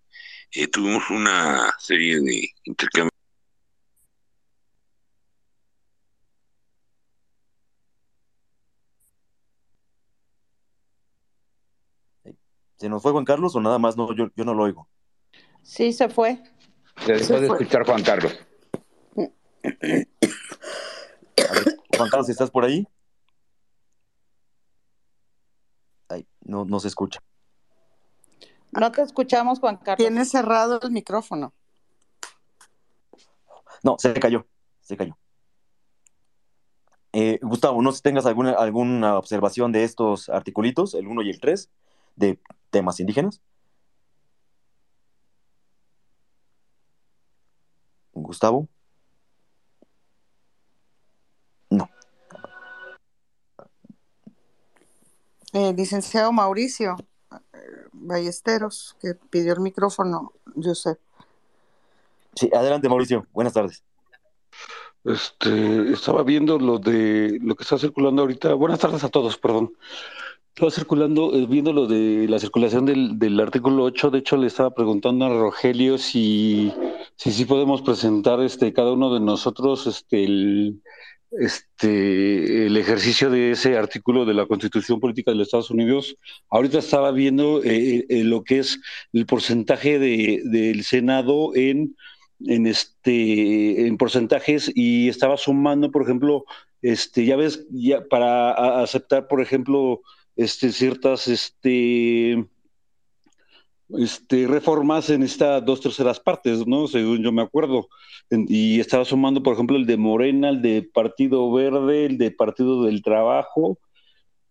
[0.53, 3.18] Eh, tuvimos una serie de intercambios.
[12.79, 13.97] ¿Se nos fue Juan Carlos o nada más?
[13.97, 14.89] No, yo, yo no lo oigo.
[15.63, 16.43] Sí, se fue.
[17.05, 18.39] Se dejó de escuchar Juan Carlos.
[21.97, 22.87] Juan Carlos, ¿estás por ahí?
[26.41, 27.21] no, no se escucha.
[28.73, 29.99] No te escuchamos, Juan Carlos.
[29.99, 31.53] Tiene cerrado el micrófono.
[33.83, 34.47] No, se cayó,
[34.81, 35.17] se cayó.
[37.13, 41.31] Eh, Gustavo, no sé si tengas alguna, alguna observación de estos articulitos, el 1 y
[41.31, 41.71] el 3,
[42.17, 43.41] de temas indígenas.
[48.13, 48.69] Gustavo.
[55.53, 56.97] El licenciado Mauricio
[57.93, 60.99] Ballesteros, que pidió el micrófono, Josep.
[62.35, 63.83] Sí, adelante Mauricio, buenas tardes.
[65.05, 68.53] Este, estaba viendo lo de lo que está circulando ahorita.
[68.55, 69.73] Buenas tardes a todos, perdón.
[70.55, 74.11] Estaba circulando, eh, viendo lo de la circulación del, artículo 8.
[74.11, 76.73] De hecho, le estaba preguntando a Rogelio si,
[77.17, 80.83] si, podemos presentar este, cada uno de nosotros este, el,
[81.33, 86.17] este, el ejercicio de ese artículo de la Constitución Política de los Estados Unidos.
[86.51, 88.81] Ahorita estaba viendo eh, eh, lo que es
[89.13, 91.97] el porcentaje de, del Senado en,
[92.47, 96.45] en, este, en porcentajes y estaba sumando, por ejemplo,
[96.83, 100.01] este, ya ves, ya para aceptar, por ejemplo,
[100.39, 102.47] este, ciertas este,
[103.91, 106.87] este, reformas en estas dos terceras partes, ¿no?
[106.87, 107.89] Según yo me acuerdo.
[108.31, 112.85] Y estaba sumando, por ejemplo, el de Morena, el de Partido Verde, el de Partido
[112.85, 113.81] del Trabajo.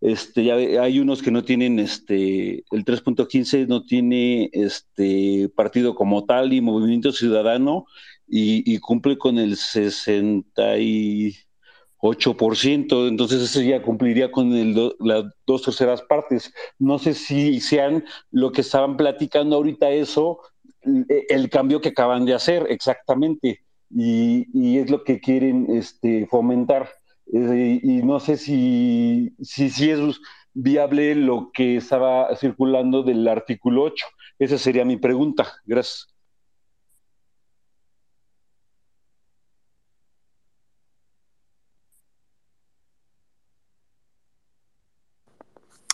[0.01, 4.51] Este, ya hay unos que no tienen, este, el 3.15 no tiene
[5.55, 7.85] partido como tal y Movimiento Ciudadano
[8.27, 11.37] y, y cumple con el 60 y
[11.99, 14.51] 8%, entonces eso ya cumpliría con
[14.99, 16.53] las dos terceras partes.
[16.77, 20.39] No sé si sean lo que estaban platicando ahorita eso,
[20.83, 26.89] el cambio que acaban de hacer exactamente, y, es lo que quieren este, fomentar.
[27.33, 29.99] Eh, y no sé si, si, si es
[30.53, 34.05] viable lo que estaba circulando del artículo 8.
[34.39, 35.51] Esa sería mi pregunta.
[35.65, 36.07] Gracias.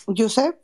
[0.07, 0.59] Josep.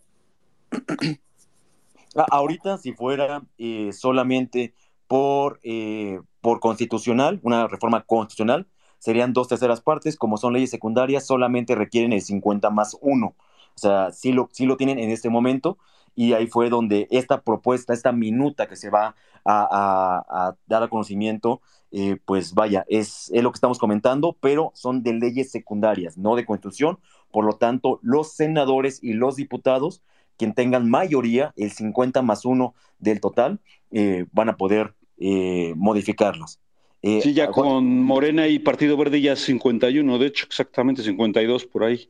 [2.15, 4.73] Ah, ahorita, si fuera eh, solamente
[5.07, 11.25] por, eh, por constitucional, una reforma constitucional, serían dos terceras partes, como son leyes secundarias,
[11.25, 13.35] solamente requieren el 50 más uno.
[13.75, 15.77] O sea, sí lo, sí lo tienen en este momento
[16.15, 21.61] y ahí fue donde esta propuesta, esta minuta que se va a, dar a conocimiento,
[21.91, 26.35] eh, pues vaya, es, es, lo que estamos comentando, pero son de leyes secundarias, no
[26.35, 26.99] de constitución,
[27.31, 30.01] por lo tanto, los senadores y los diputados,
[30.37, 33.59] quien tengan mayoría, el 50 más uno del total,
[33.91, 36.59] eh, van a poder eh, modificarlos.
[37.01, 41.83] Eh, sí, ya con Morena y Partido Verde ya 51, de hecho, exactamente 52 por
[41.83, 42.09] ahí.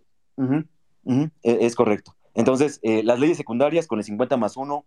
[1.06, 2.16] E, es correcto.
[2.34, 4.86] Entonces, las leyes secundarias con el 50 más 1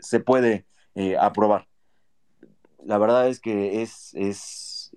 [0.00, 0.66] se puede
[1.20, 1.68] aprobar.
[2.84, 4.90] La verdad es que es, es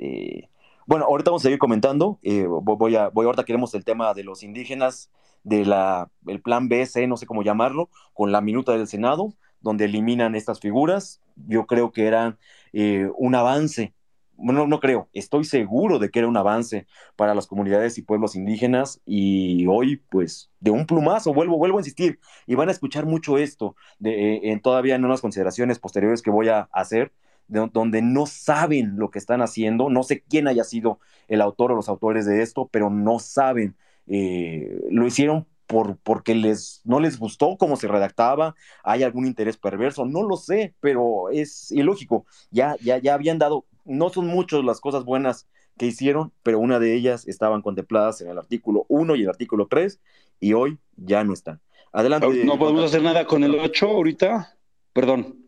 [0.85, 2.19] bueno, ahorita vamos a seguir comentando.
[2.23, 5.11] Eh, voy, a, voy ahorita queremos el tema de los indígenas,
[5.43, 9.85] de la el plan BC, no sé cómo llamarlo, con la minuta del Senado, donde
[9.85, 11.21] eliminan estas figuras.
[11.35, 12.37] Yo creo que era
[12.73, 13.93] eh, un avance
[14.41, 18.35] bueno, no creo, estoy seguro de que era un avance para las comunidades y pueblos
[18.35, 23.05] indígenas y hoy, pues, de un plumazo, vuelvo, vuelvo a insistir, y van a escuchar
[23.05, 27.13] mucho esto de, eh, en todavía en unas consideraciones posteriores que voy a hacer,
[27.51, 31.75] donde no saben lo que están haciendo, no sé quién haya sido el autor o
[31.75, 33.75] los autores de esto, pero no saben,
[34.07, 39.57] eh, lo hicieron por, porque les, no les gustó cómo se redactaba, hay algún interés
[39.57, 44.63] perverso, no lo sé, pero es ilógico, ya, ya, ya habían dado, no son muchas
[44.63, 49.15] las cosas buenas que hicieron, pero una de ellas estaban contempladas en el artículo 1
[49.15, 49.99] y el artículo 3
[50.39, 51.59] y hoy ya no están.
[51.93, 52.45] Adelante.
[52.45, 54.57] No podemos hacer nada con el 8 ahorita,
[54.93, 55.41] perdón.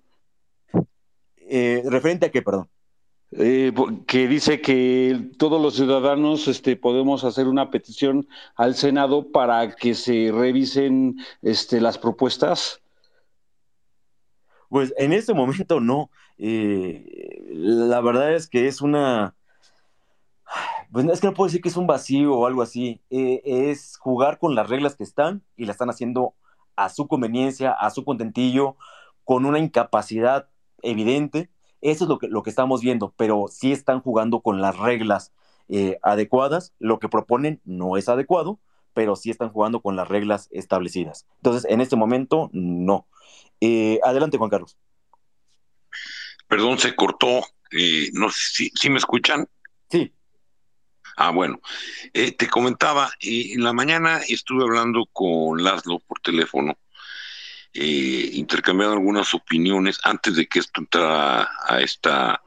[1.56, 2.68] Eh, ¿Referente a qué, perdón?
[3.30, 3.72] Eh,
[4.08, 9.94] que dice que todos los ciudadanos este, podemos hacer una petición al Senado para que
[9.94, 12.82] se revisen este, las propuestas.
[14.68, 16.10] Pues en este momento no.
[16.40, 19.36] Eh, la verdad es que es una...
[20.92, 23.00] Pues es que no puedo decir que es un vacío o algo así.
[23.12, 26.34] es jugar con las reglas que están y la están haciendo
[26.76, 28.76] a su conveniencia, a su contentillo,
[29.24, 30.50] con una incapacidad
[30.84, 31.50] evidente.
[31.82, 35.34] Eso es lo que, lo que estamos viendo, pero sí están jugando con las reglas
[35.68, 36.74] eh, adecuadas.
[36.80, 38.60] Lo que proponen no es adecuado,
[38.94, 41.26] pero sí están jugando con las reglas establecidas.
[41.38, 43.08] Entonces, en este momento, no.
[43.60, 44.78] Eh, adelante, Juan Carlos.
[46.48, 47.42] Perdón, se cortó.
[47.72, 49.48] Eh, no sé si, me escuchan.
[49.90, 50.14] Sí.
[51.18, 51.60] Ah, bueno.
[52.14, 56.78] te comentaba, en la mañana estuve hablando con Laszlo por teléfono
[57.74, 58.46] eh,
[58.82, 62.42] algunas opiniones antes de que esto entrara a esta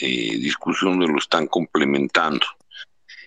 [0.00, 2.46] eh, discusión de lo están complementando.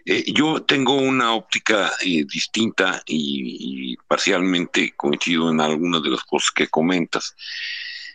[0.06, 6.52] Eh, yo tengo una óptica eh, distinta y, parcialmente coincido en algunas de las cosas
[6.52, 7.36] que comentas.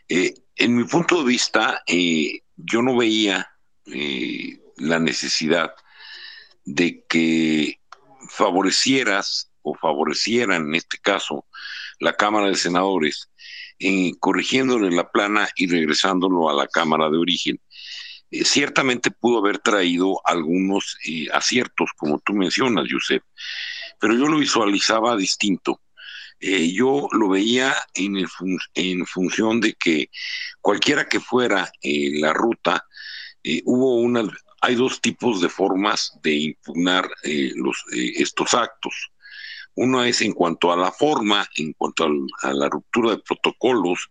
[0.08, 1.82] en mi punto de vista,
[2.56, 3.50] yo no veía
[4.76, 5.74] la necesidad
[6.64, 7.80] de que
[8.28, 11.46] favorecieras o favorecieran en este caso
[11.98, 13.30] la Cámara de Senadores,
[13.78, 17.60] eh, corrigiéndole la plana y regresándolo a la Cámara de origen.
[18.30, 23.22] Eh, ciertamente pudo haber traído algunos eh, aciertos, como tú mencionas, Josep,
[24.00, 25.80] pero yo lo visualizaba distinto.
[26.40, 28.26] yo lo veía en,
[28.74, 30.10] en, función de que
[30.60, 32.84] cualquiera que fuera la ruta,
[33.64, 34.22] hubo una,
[34.60, 37.08] hay dos tipos de formas de impugnar
[37.54, 39.10] los, estos actos.
[39.76, 42.06] Uno es en cuanto a la forma, en cuanto
[42.42, 44.08] a la ruptura de protocolos,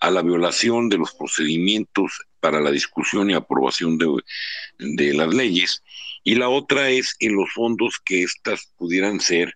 [0.00, 5.82] a la violación de los procedimientos para la discusión y aprobación de, las leyes,
[6.24, 9.54] y la otra es en los fondos que éstas pudieran ser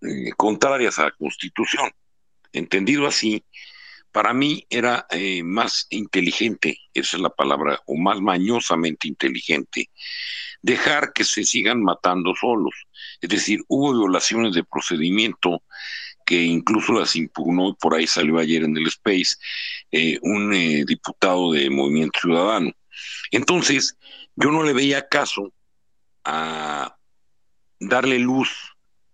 [0.00, 1.90] eh, contrarias a la Constitución.
[2.52, 3.44] Entendido así,
[4.12, 9.90] para mí era eh, más inteligente, esa es la palabra, o más mañosamente inteligente,
[10.62, 12.74] dejar que se sigan matando solos.
[13.20, 15.62] Es decir, hubo violaciones de procedimiento
[16.26, 19.36] que incluso las impugnó, por ahí salió ayer en el Space,
[19.90, 22.72] eh, un eh, diputado de Movimiento Ciudadano.
[23.30, 23.96] Entonces,
[24.36, 25.52] yo no le veía caso
[26.24, 26.96] a
[27.78, 28.50] darle luz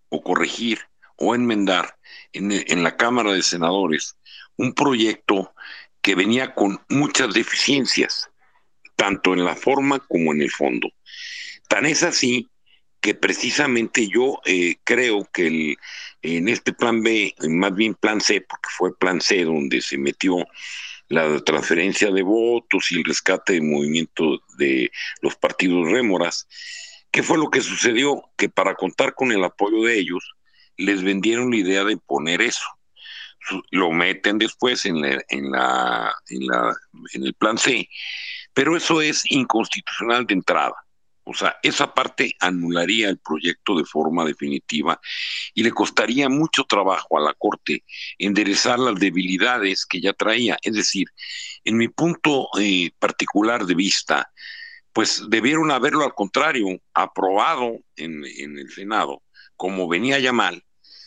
[0.08, 0.80] o corregir
[1.16, 1.96] o enmendar
[2.32, 4.16] en, en la Cámara de Senadores
[4.56, 5.54] un proyecto
[6.00, 8.30] que venía con muchas deficiencias,
[8.94, 10.88] tanto en la forma como en el fondo.
[11.68, 12.48] Tan es así
[13.00, 15.76] que precisamente yo eh, creo que el,
[16.22, 20.38] en este plan B, más bien plan C, porque fue plan C donde se metió
[21.08, 26.48] la transferencia de votos y el rescate de movimiento de los partidos rémoras,
[27.10, 28.22] ¿qué fue lo que sucedió?
[28.36, 30.34] Que para contar con el apoyo de ellos,
[30.76, 32.66] les vendieron la idea de poner eso.
[33.70, 36.76] Lo meten después en, en, la, en, la,
[37.12, 37.88] en el plan C,
[38.52, 40.74] pero eso es inconstitucional de entrada
[41.28, 45.00] o sea, esa parte anularía el proyecto de forma definitiva
[45.54, 47.82] y le costaría mucho trabajo a la Corte
[48.16, 50.56] enderezar las debilidades que ya traía.
[50.62, 51.08] Es decir,
[51.64, 54.30] en mi punto eh, particular de vista,
[54.92, 59.24] pues debieron haberlo al contrario, aprobado en, en el Senado,
[59.56, 60.62] como venía ya mal,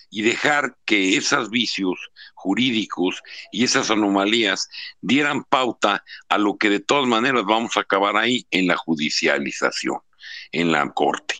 [0.09, 4.69] y dejar que esos vicios jurídicos y esas anomalías
[5.01, 9.99] dieran pauta a lo que de todas maneras vamos a acabar ahí en la judicialización
[10.51, 11.35] en la Corte.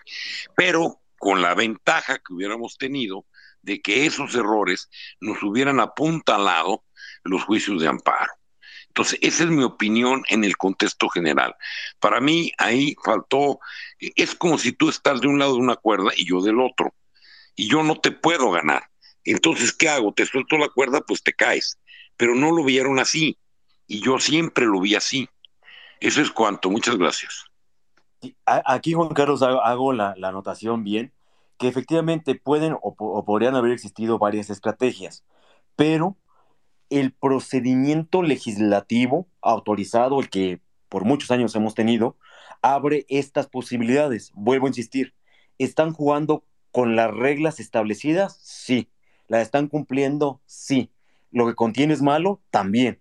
[0.55, 3.25] Pero con la ventaja que hubiéramos tenido
[3.61, 4.89] de que esos errores
[5.19, 6.85] nos hubieran apuntalado
[7.23, 8.33] los juicios de amparo.
[8.87, 11.55] Entonces, esa es mi opinión en el contexto general.
[11.99, 13.59] Para mí, ahí faltó,
[13.99, 16.93] es como si tú estás de un lado de una cuerda y yo del otro,
[17.59, 18.83] y yo no te puedo ganar.
[19.25, 20.13] Entonces, ¿qué hago?
[20.13, 21.77] Te suelto la cuerda, pues te caes.
[22.15, 23.37] Pero no lo vieron así,
[23.85, 25.27] y yo siempre lo vi así.
[25.99, 26.69] Eso es cuanto.
[26.69, 27.43] Muchas gracias.
[28.45, 31.11] Aquí, Juan Carlos, hago la, anotación bien,
[31.57, 35.25] que efectivamente pueden o, podrían haber existido varias estrategias,
[35.75, 36.15] pero
[36.89, 42.15] el procedimiento legislativo autorizado, el que por muchos años hemos tenido,
[42.61, 44.31] abre estas posibilidades.
[44.33, 45.13] Vuelvo a insistir,
[45.57, 48.39] ¿están jugando con las reglas establecidas?
[48.43, 48.89] Sí.
[49.27, 50.41] ¿La están cumpliendo?
[50.45, 50.91] Sí.
[51.31, 52.41] ¿Lo que contiene es malo?
[52.51, 52.99] También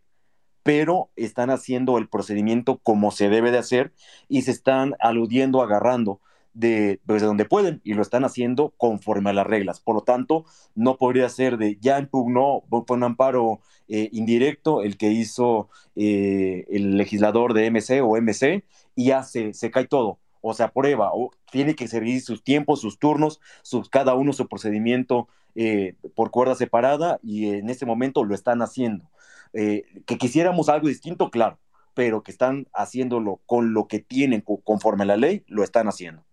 [0.68, 3.94] pero están haciendo el procedimiento como se debe de hacer
[4.28, 6.20] y se están aludiendo, agarrando
[6.52, 9.80] de, pues, donde pueden y lo están haciendo conforme a las reglas.
[9.80, 10.44] Por lo tanto,
[10.74, 16.66] no podría ser de ya impugnó, fue un amparo eh, indirecto el que hizo eh,
[16.68, 18.62] el legislador de MC o MC
[18.94, 22.80] y ya se, se cae todo o se aprueba, o tiene que seguir sus tiempos,
[22.80, 28.24] sus turnos, sus, cada uno su procedimiento eh, por cuerda separada y en este momento
[28.24, 29.10] lo están haciendo.
[29.52, 31.58] Eh, que quisiéramos algo distinto, claro,
[31.94, 36.24] pero que están haciéndolo con lo que tienen conforme a la ley, lo están haciendo.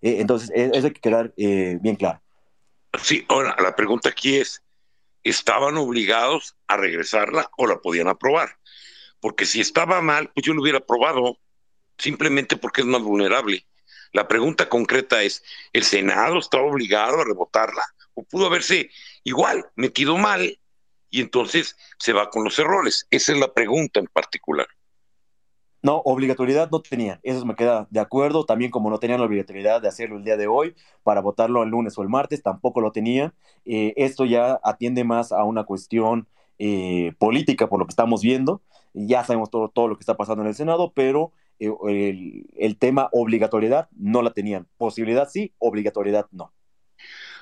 [0.00, 2.20] Eh, entonces, e, eso hay que quedar bien claro.
[2.98, 4.62] Sí, ahora la pregunta aquí es,
[5.22, 8.58] ¿estaban obligados a regresarla o la podían aprobar?
[9.20, 11.38] Porque si estaba mal, pues yo lo hubiera aprobado,
[12.02, 13.64] simplemente porque es más vulnerable.
[14.12, 15.42] La pregunta concreta es,
[15.72, 17.84] ¿el Senado estaba obligado a rebotarla?
[18.14, 18.90] ¿O pudo haberse
[19.24, 20.58] igual metido mal
[21.10, 23.06] y entonces se va con los errores.
[23.10, 24.66] Esa es la pregunta en particular.
[25.82, 29.82] No, obligatoriedad no tenían, eso me queda de acuerdo, también como no tenían la obligatoriedad
[29.82, 32.92] de hacerlo el día de hoy para votarlo el lunes o el martes, tampoco lo
[32.92, 33.34] tenían.
[33.64, 36.28] Eh, esto ya atiende más a una cuestión
[36.58, 38.62] eh, política por lo que estamos viendo,
[38.94, 41.32] ya sabemos todo, todo lo que está pasando en el Senado, pero
[41.88, 46.52] el, el tema obligatoriedad no la tenían, posibilidad sí, obligatoriedad no.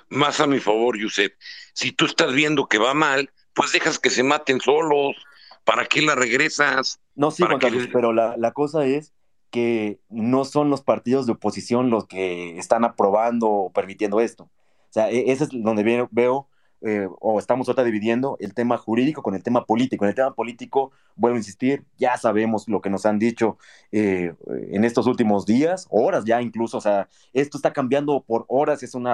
[0.09, 1.33] Más a mi favor, Yusef,
[1.73, 5.17] si tú estás viendo que va mal, pues dejas que se maten solos.
[5.65, 7.01] ¿Para qué la regresas?
[7.15, 9.13] No, sí, Juan Carlos, pero la, la cosa es
[9.51, 14.45] que no son los partidos de oposición los que están aprobando o permitiendo esto.
[14.45, 16.49] O sea, e, ese es donde veo, veo
[16.83, 20.05] eh, o estamos otra dividiendo el tema jurídico con el tema político.
[20.05, 23.59] En el tema político, vuelvo a insistir, ya sabemos lo que nos han dicho
[23.93, 24.35] eh,
[24.71, 28.95] en estos últimos días, horas ya incluso, o sea, esto está cambiando por horas, es
[28.95, 29.09] un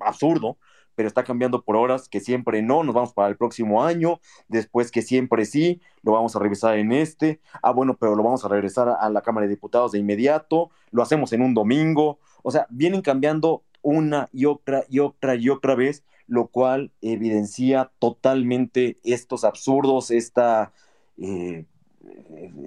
[0.00, 0.58] absurdo,
[0.94, 4.90] pero está cambiando por horas, que siempre no, nos vamos para el próximo año, después
[4.90, 8.48] que siempre sí, lo vamos a revisar en este, ah, bueno, pero lo vamos a
[8.48, 12.66] regresar a la Cámara de Diputados de inmediato, lo hacemos en un domingo, o sea,
[12.68, 19.44] vienen cambiando una y otra y otra y otra vez, lo cual evidencia totalmente estos
[19.44, 20.72] absurdos, esta...
[21.18, 21.66] Eh,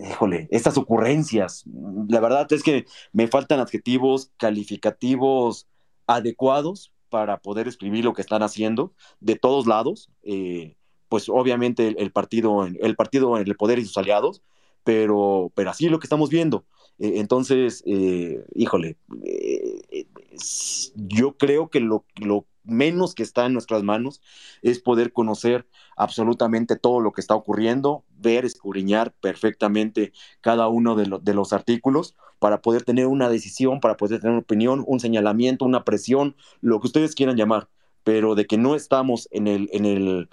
[0.09, 1.63] híjole, estas ocurrencias.
[2.09, 5.67] La verdad es que me faltan adjetivos calificativos
[6.07, 10.75] adecuados para poder escribir lo que están haciendo de todos lados, eh,
[11.09, 14.41] pues obviamente el, partido, el partido en el poder y sus aliados,
[14.83, 16.65] pero, pero así es lo que estamos viendo.
[16.99, 18.95] Eh, entonces, eh, híjole,
[20.95, 24.21] yo creo que lo, lo menos que está en nuestras manos
[24.61, 31.19] es poder conocer absolutamente todo lo que está ocurriendo, ver, escudriñar perfectamente cada uno de,
[31.21, 35.65] de, los artículos para poder tener una decisión, para poder tener una opinión, un señalamiento,
[35.65, 37.69] una presión, lo que ustedes quieran llamar,
[38.03, 40.29] pero de que no estamos en el, en el,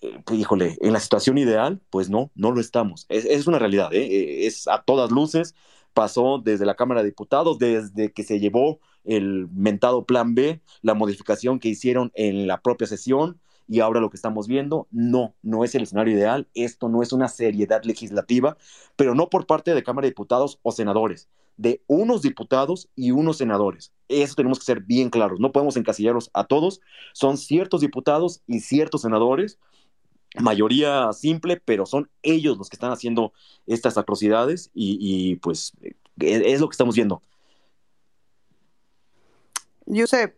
[0.00, 3.06] eh, híjole, en la situación ideal, pues no, no lo estamos.
[3.08, 4.46] Es, es una realidad, ¿eh?
[4.46, 5.54] es a todas luces,
[5.94, 10.94] pasó desde la Cámara de Diputados, desde que se llevó el mentado Plan B, la
[10.94, 15.64] modificación que hicieron en la propia sesión y ahora lo que estamos viendo, no, no
[15.64, 18.56] es el escenario ideal, esto no es una seriedad legislativa,
[18.96, 23.38] pero no por parte de Cámara de Diputados o senadores, de unos diputados y unos
[23.38, 23.92] senadores.
[24.08, 26.80] Eso tenemos que ser bien claros, no podemos encasillarlos a todos,
[27.12, 29.58] son ciertos diputados y ciertos senadores
[30.40, 33.32] mayoría simple, pero son ellos los que están haciendo
[33.66, 35.72] estas atrocidades y, pues
[36.20, 37.22] e, es, lo que estamos viendo.
[39.94, 40.34] Josep,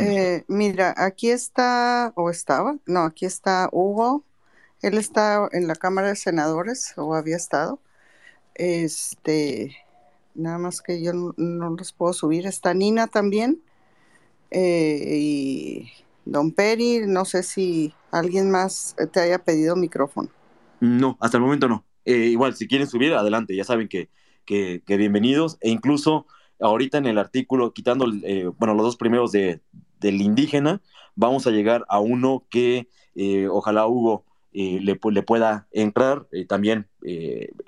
[0.00, 4.24] eh, mira, aquí está, o estaba, no, aquí está Hugo,
[4.80, 7.80] él está en la Cámara de Senadores, o había estado,
[8.54, 9.76] este,
[10.34, 13.60] nada más que yo no, los puedo subir, está Nina también,
[14.50, 15.92] eh, y
[16.24, 20.28] Don Peri, no sé si alguien más te haya pedido micrófono.
[20.80, 21.84] No, hasta el momento no.
[22.04, 24.08] Eh, igual, si quieren subir, adelante, ya saben que,
[24.44, 25.58] que, bienvenidos.
[25.60, 26.26] E incluso
[26.62, 29.60] ahorita en el artículo, quitando eh, bueno, los dos primeros de,
[30.00, 30.80] del indígena,
[31.14, 36.26] vamos a llegar a uno que eh, ojalá Hugo le, le, pueda entrar.
[36.46, 36.86] también,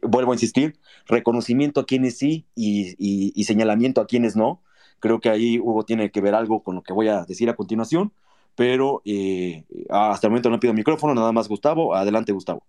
[0.03, 4.62] vuelvo a insistir, reconocimiento a quienes sí y, y señalamiento a quienes no.
[5.01, 7.57] Creo que ahí Hugo tiene que ver algo con lo que voy a decir a
[7.57, 8.12] continuación
[8.55, 11.95] pero eh, hasta el momento no pido micrófono, nada más Gustavo.
[11.95, 12.64] Adelante, Gustavo.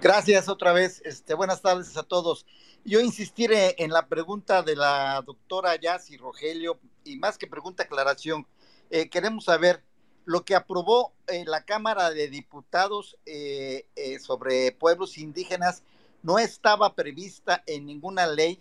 [0.00, 1.02] Gracias otra vez.
[1.04, 2.46] Este, buenas tardes a todos.
[2.84, 8.46] Yo insistiré en la pregunta de la doctora Yassi Rogelio, y más que pregunta, aclaración.
[8.90, 9.82] Eh, queremos saber
[10.24, 13.86] lo que aprobó eh, la Cámara de Diputados eh,
[14.20, 15.82] sobre pueblos indígenas
[16.22, 18.60] no estaba prevista en ninguna ley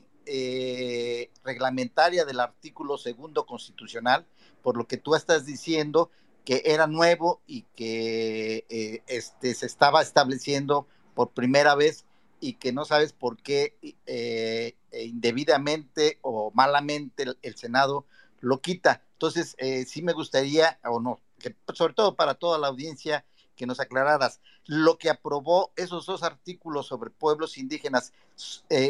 [1.43, 4.27] reglamentaria del artículo segundo constitucional,
[4.61, 6.11] por lo que tú estás diciendo
[6.45, 12.05] que era nuevo y que este, se estaba estableciendo por primera vez
[12.39, 18.05] y que no sabes por qué eh, eh, indebidamente o malamente el, Senado
[18.39, 19.03] lo quita.
[19.13, 23.25] Entonces, eh, sí me gustaría, o no, que, sobre todo para toda la audiencia,
[23.55, 28.13] que nos aclararas, lo que aprobó esos dos artículos sobre pueblos indígenas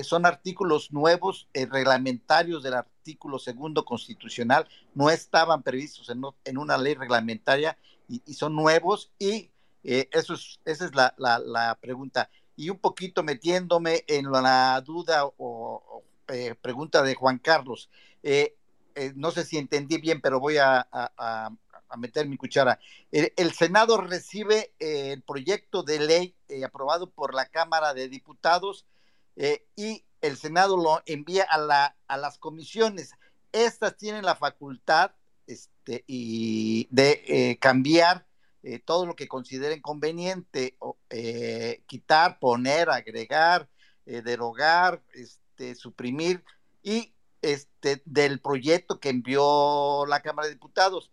[0.03, 7.79] son artículos nuevos, reglamentarios del artículo segundo constitucional, no estaban previstos en, una ley reglamentaria
[8.07, 9.49] y, son nuevos y
[9.81, 12.29] eso es, esa es la, la pregunta
[12.59, 17.89] y un poquito metiéndome en la duda o, eh, pregunta de Juan Carlos.
[18.21, 18.57] Eh,
[18.95, 20.85] eh, no sé si entendí bien, pero voy a,
[21.97, 22.77] meter mi cuchara.
[23.11, 26.35] El, Senado recibe el proyecto de ley
[26.65, 28.85] aprobado por la Cámara de Diputados
[29.75, 33.13] y el Senado lo envía a, la, a las comisiones.
[33.53, 35.11] Estas tienen la facultad
[35.47, 38.27] este, y de cambiar
[38.61, 40.77] eh, todo lo que consideren conveniente,
[41.09, 43.69] eh, quitar, poner, agregar,
[44.05, 46.43] eh, derogar, este, suprimir
[46.83, 51.09] y este, del proyecto que envió la Cámara de Diputados.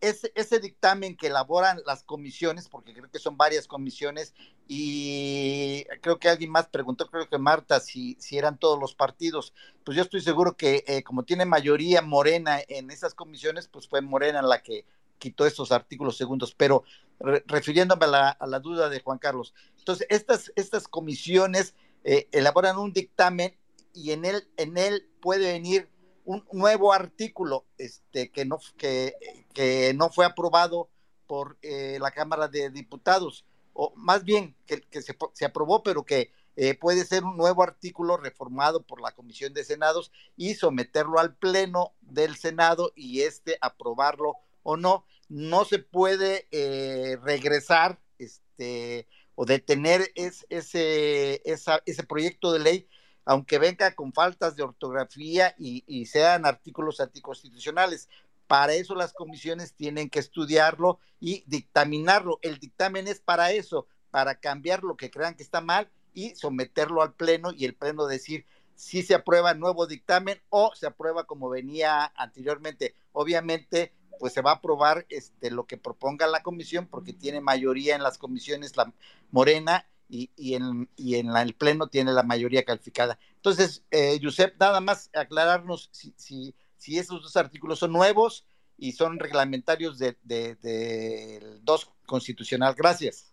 [0.00, 4.34] Ese, dictamen que elaboran las comisiones, porque creo que son varias comisiones,
[4.68, 9.52] y creo que alguien más preguntó, creo que Marta, si, si eran todos los partidos.
[9.84, 14.42] Pues yo estoy seguro que como tiene mayoría morena en esas comisiones, pues fue morena
[14.42, 14.84] la que
[15.18, 16.84] quitó estos artículos segundos, pero
[17.18, 19.54] refiriéndome a la, duda de Juan Carlos.
[19.78, 23.56] Entonces, estas, estas comisiones eh, elaboran un dictamen
[23.94, 25.88] y en él, en él puede venir
[26.24, 29.14] un nuevo artículo este, que, no, que,
[29.54, 30.90] que no fue aprobado
[31.26, 36.04] por eh, la Cámara de Diputados, o más bien que, que se, se, aprobó, pero
[36.04, 41.18] que eh, puede ser un nuevo artículo reformado por la Comisión de Senados y someterlo
[41.18, 44.36] al Pleno del Senado y este aprobarlo
[44.68, 49.06] o no, no se puede eh, regresar este,
[49.36, 52.88] o detener ese, ese proyecto de ley,
[53.24, 58.08] aunque venga con faltas de ortografía y, sean artículos anticonstitucionales.
[58.48, 62.40] Para eso las comisiones tienen que estudiarlo y dictaminarlo.
[62.42, 67.02] El dictamen es para eso, para cambiar lo que crean que está mal y someterlo
[67.02, 71.48] al Pleno y el Pleno decir si se aprueba nuevo dictamen o se aprueba como
[71.48, 72.96] venía anteriormente.
[73.12, 77.94] Obviamente pues se va a aprobar este, lo que proponga la comisión porque tiene mayoría
[77.94, 78.92] en las comisiones la
[79.30, 83.18] Morena y, en, y en el Pleno tiene la mayoría calificada.
[83.36, 84.20] Entonces, eh,
[84.58, 88.46] nada más aclararnos si, si, si, esos dos artículos son nuevos
[88.78, 92.74] y son reglamentarios del de, dos constitucional.
[92.76, 93.32] Gracias.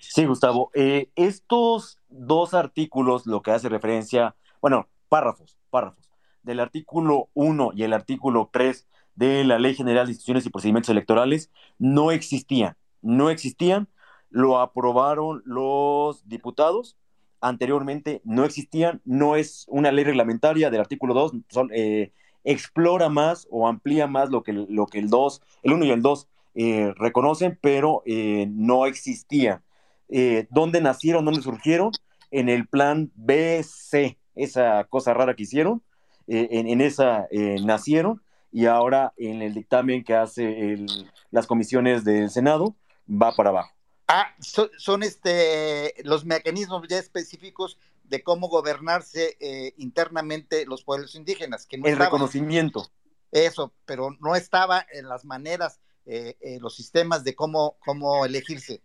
[0.00, 0.70] Sí, Gustavo.
[0.74, 6.08] Eh, estos dos artículos, lo que hace referencia, bueno, párrafos, párrafos,
[6.42, 8.86] del artículo 1 y el artículo 3
[9.16, 13.88] de la Ley General de Instituciones y Procedimientos Electorales no existían, no existían,
[14.30, 16.96] lo aprobaron los diputados,
[17.40, 21.32] anteriormente no existían, no es una ley reglamentaria del artículo 2,
[21.72, 22.12] eh,
[22.44, 26.02] explora más o amplía más lo que, lo que el 2, el 1 y el
[26.02, 29.62] 2 eh, reconocen, pero eh, no existían.
[30.50, 31.90] ¿Dónde nacieron, dónde surgieron?
[32.30, 35.82] En el plan BC, esa cosa rara que hicieron,
[36.28, 37.26] en, en, esa
[37.64, 38.20] nacieron
[38.56, 40.78] y ahora en el dictamen que hace
[41.30, 42.74] las comisiones del Senado
[43.06, 43.70] va para abajo.
[44.08, 51.66] Ah, son, este los mecanismos ya específicos de cómo gobernarse eh, internamente los pueblos indígenas.
[51.66, 52.90] Que el reconocimiento.
[53.30, 58.80] Eso, pero no estaba en las maneras, eh, eh, los sistemas de cómo, cómo elegirse.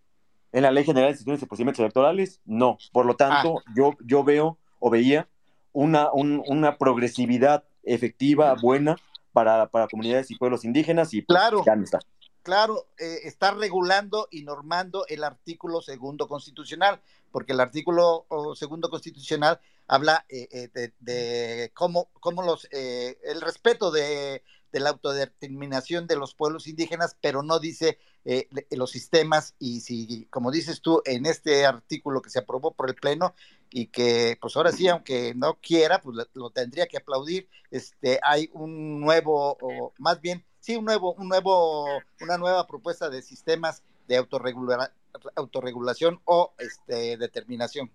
[0.52, 2.76] En la Ley General de Instituciones y Procedimientos Electorales, no.
[2.92, 3.72] Por lo tanto, ah.
[3.74, 5.30] yo, yo veo o veía
[5.72, 8.96] una, una progresividad efectiva, buena,
[9.32, 12.00] para, para comunidades y pueblos indígenas y pues, claro, está.
[12.42, 18.26] Claro, eh, está regulando y normando el artículo segundo constitucional, porque el artículo
[18.56, 24.90] segundo constitucional habla eh, eh, de, de, cómo, cómo los, el respeto de de la
[24.90, 30.80] autodeterminación de los pueblos indígenas, pero no dice eh, los sistemas y si, como dices
[30.80, 33.34] tú, en este artículo que se aprobó por el Pleno
[33.72, 38.50] y que, pues ahora sí, aunque no quiera, pues lo, tendría que aplaudir, este, hay
[38.52, 41.86] un nuevo, o más bien, sí, un nuevo, un nuevo,
[42.20, 44.18] una nueva propuesta de sistemas de
[45.36, 47.90] autorregulación o este, determinación.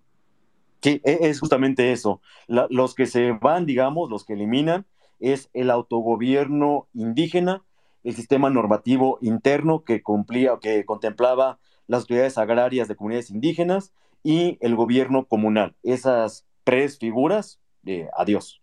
[0.82, 2.20] Sí, e, es justamente eso.
[2.48, 4.84] los que se van, digamos, los que eliminan,
[5.20, 7.62] es el autogobierno indígena,
[8.02, 13.92] el sistema normativo interno que cumplía que contemplaba las autoridades agrarias de comunidades indígenas
[14.22, 15.74] y el gobierno comunal.
[15.82, 18.60] Esas tres figuras, eh, adiós.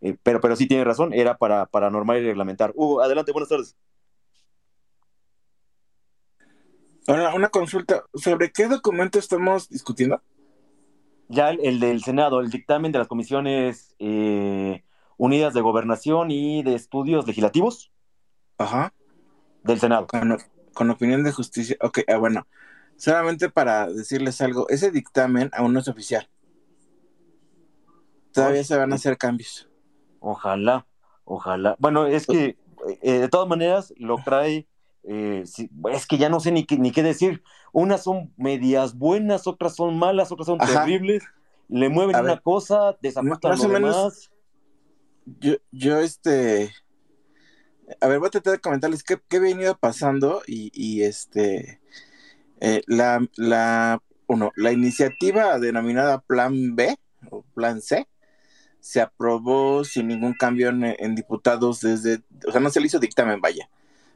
[0.00, 2.72] Eh, pero, pero sí tiene razón, era para, para normar y reglamentar.
[2.74, 3.76] Hugo, adelante, buenas tardes.
[7.06, 8.04] Ahora, una consulta.
[8.14, 10.22] ¿Sobre qué documento estamos discutiendo?
[11.28, 14.84] Ya el, del Senado, el dictamen de las comisiones eh,
[15.16, 17.90] unidas de gobernación y de estudios legislativos.
[18.58, 18.92] Ajá.
[19.64, 20.06] Del Senado.
[20.06, 21.76] Con, opinión de justicia.
[21.80, 22.46] Ok, ah, bueno.
[23.00, 26.28] Solamente para decirles algo, ese dictamen aún no es oficial.
[28.30, 29.70] Todavía se van a hacer cambios.
[30.18, 30.86] Ojalá,
[31.24, 31.76] ojalá.
[31.78, 32.58] Bueno, es que
[33.00, 34.68] eh, de todas maneras lo trae
[35.04, 35.44] eh,
[35.92, 37.42] es que ya no sé ni qué, ni qué decir.
[37.72, 41.24] Unas son medias buenas, otras son malas, otras son terribles.
[41.68, 44.30] Le mueven una cosa, desajustan lo demás.
[45.24, 46.70] Yo, yo, este.
[47.98, 51.80] A ver, voy a tratar de comentarles qué, qué he venido pasando y, este.
[52.60, 56.96] Eh, la, la, uno, la iniciativa denominada Plan B
[57.30, 58.06] o Plan C
[58.80, 63.40] se aprobó sin ningún cambio en, diputados desde, o sea, no se le hizo dictamen,
[63.40, 63.68] vaya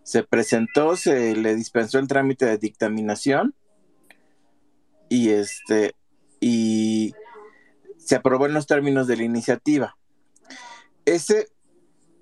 [0.05, 3.55] se presentó, se le dispensó el trámite de dictaminación
[5.09, 5.97] y este
[6.41, 7.15] y
[7.97, 9.97] se aprobó en los términos de la iniciativa.
[11.07, 11.49] Ese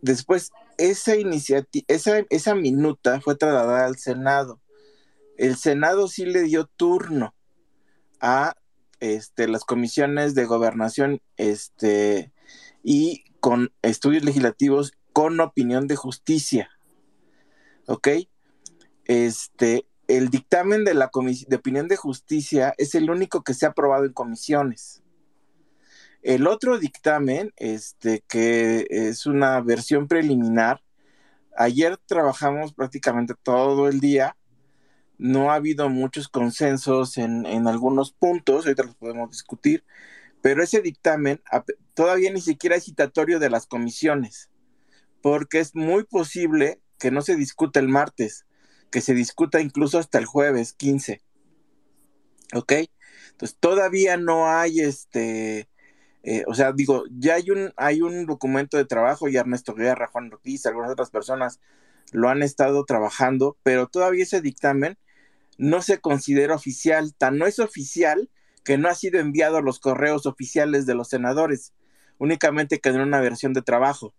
[0.01, 4.61] después esa iniciativa esa, esa minuta fue trasladada al Senado.
[5.43, 7.35] El Senado sí le dio turno
[8.21, 8.55] a
[9.01, 12.33] este, las comisiones de gobernación este,
[12.85, 16.71] y con estudios legislativos con opinión de justicia.
[17.89, 18.09] ¿ok?
[19.07, 21.11] Este, el dictamen de la
[21.49, 25.03] de opinión de justicia es el único que se ha aprobado en comisiones.
[26.23, 30.85] El otro dictamen, este, que es una versión preliminar,
[31.57, 34.37] ayer trabajamos prácticamente todo el día,
[35.23, 39.85] no ha habido muchos consensos en, en algunos puntos, ahorita los podemos discutir,
[40.41, 41.41] pero ese dictamen
[41.95, 44.51] todavía ni siquiera es citatorio de las comisiones,
[45.23, 48.47] porque es muy posible que no se discuta el martes,
[48.91, 51.23] que se discuta incluso hasta el jueves 15.
[52.55, 52.73] ¿Ok?
[53.31, 55.69] Entonces todavía no hay este,
[56.25, 60.09] eh, o sea, digo, ya hay un, hay un documento de trabajo y Ernesto Guerra,
[60.09, 61.61] Juan Ortiz, algunas otras personas
[62.11, 64.99] lo han estado trabajando, pero todavía ese dictamen
[65.63, 68.29] no se considera oficial, tan no es oficial
[68.65, 71.73] que no ha sido enviado a los correos oficiales de los senadores,
[72.19, 74.13] únicamente quedó en una versión de trabajo.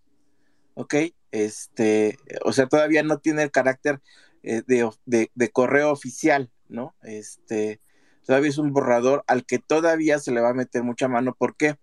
[0.76, 0.96] ¿ok?
[1.32, 4.02] Este, o sea, todavía no tiene el carácter
[4.44, 6.96] eh, de, correo oficial, ¿no?
[7.04, 7.82] Este,
[8.26, 11.36] todavía es un borrador al que todavía se le va a meter mucha mano.
[11.38, 11.76] ¿Por qué?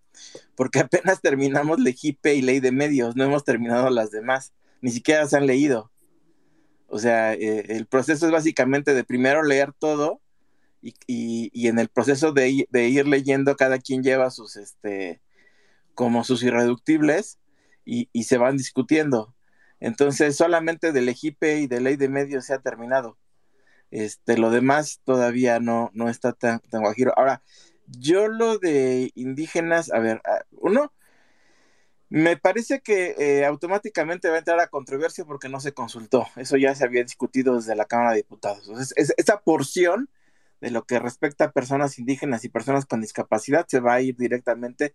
[0.54, 5.26] Porque apenas terminamos Legipe y Ley de Medios, no hemos terminado las demás, ni siquiera
[5.26, 5.90] se han leído.
[6.92, 10.20] O sea, eh, el proceso es básicamente de primero leer todo
[10.82, 15.20] y, y, en el proceso de, ir leyendo cada quien lleva sus, este,
[15.94, 17.38] como sus irreductibles
[17.84, 19.36] y, se van discutiendo.
[19.78, 23.18] Entonces, solamente del EGIPE y de ley de medios se ha terminado.
[23.92, 27.12] Este, lo demás todavía no, no está tan, tan guajiro.
[27.16, 27.44] Ahora,
[27.86, 30.20] yo lo de indígenas, a ver,
[30.50, 30.92] uno,
[32.10, 36.26] me parece que eh, automáticamente va a entrar a controversia porque no se consultó.
[36.36, 38.66] Eso ya se había discutido desde la Cámara de Diputados.
[38.68, 40.10] Entonces, esa porción
[40.60, 44.16] de lo que respecta a personas indígenas y personas con discapacidad se va a ir
[44.16, 44.94] directamente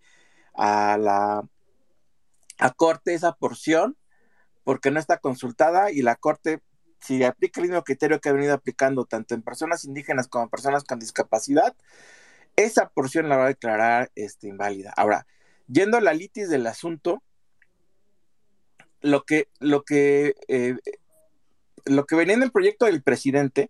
[0.54, 1.48] a la,
[2.60, 3.98] a corte esa porción
[4.66, 6.62] porque no está consultada y la corte
[7.00, 10.50] si aplica el mismo criterio que ha venido aplicando tanto en personas indígenas como en
[10.50, 11.76] personas con discapacidad,
[12.56, 14.94] esa porción la va a declarar este, inválida.
[14.98, 15.28] Ahora,
[15.68, 17.22] yendo a la litis del asunto,
[19.02, 20.78] lo que, lo que, eh,
[21.86, 23.70] lo que venía en el proyecto del presidente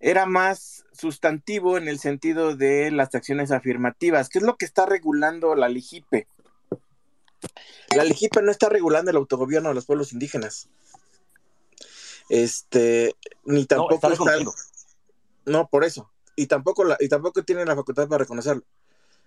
[0.00, 4.86] era más sustantivo en el sentido de las acciones afirmativas, que es lo que está
[4.86, 6.26] regulando la LIGIPE.
[7.96, 10.68] La LEGIPA no está regulando el autogobierno de los pueblos indígenas.
[12.28, 13.14] Este,
[13.44, 14.52] ni tampoco no, está,
[15.46, 16.10] No, por eso.
[16.36, 18.64] Y tampoco, la, y tampoco tienen la facultad para reconocerlo.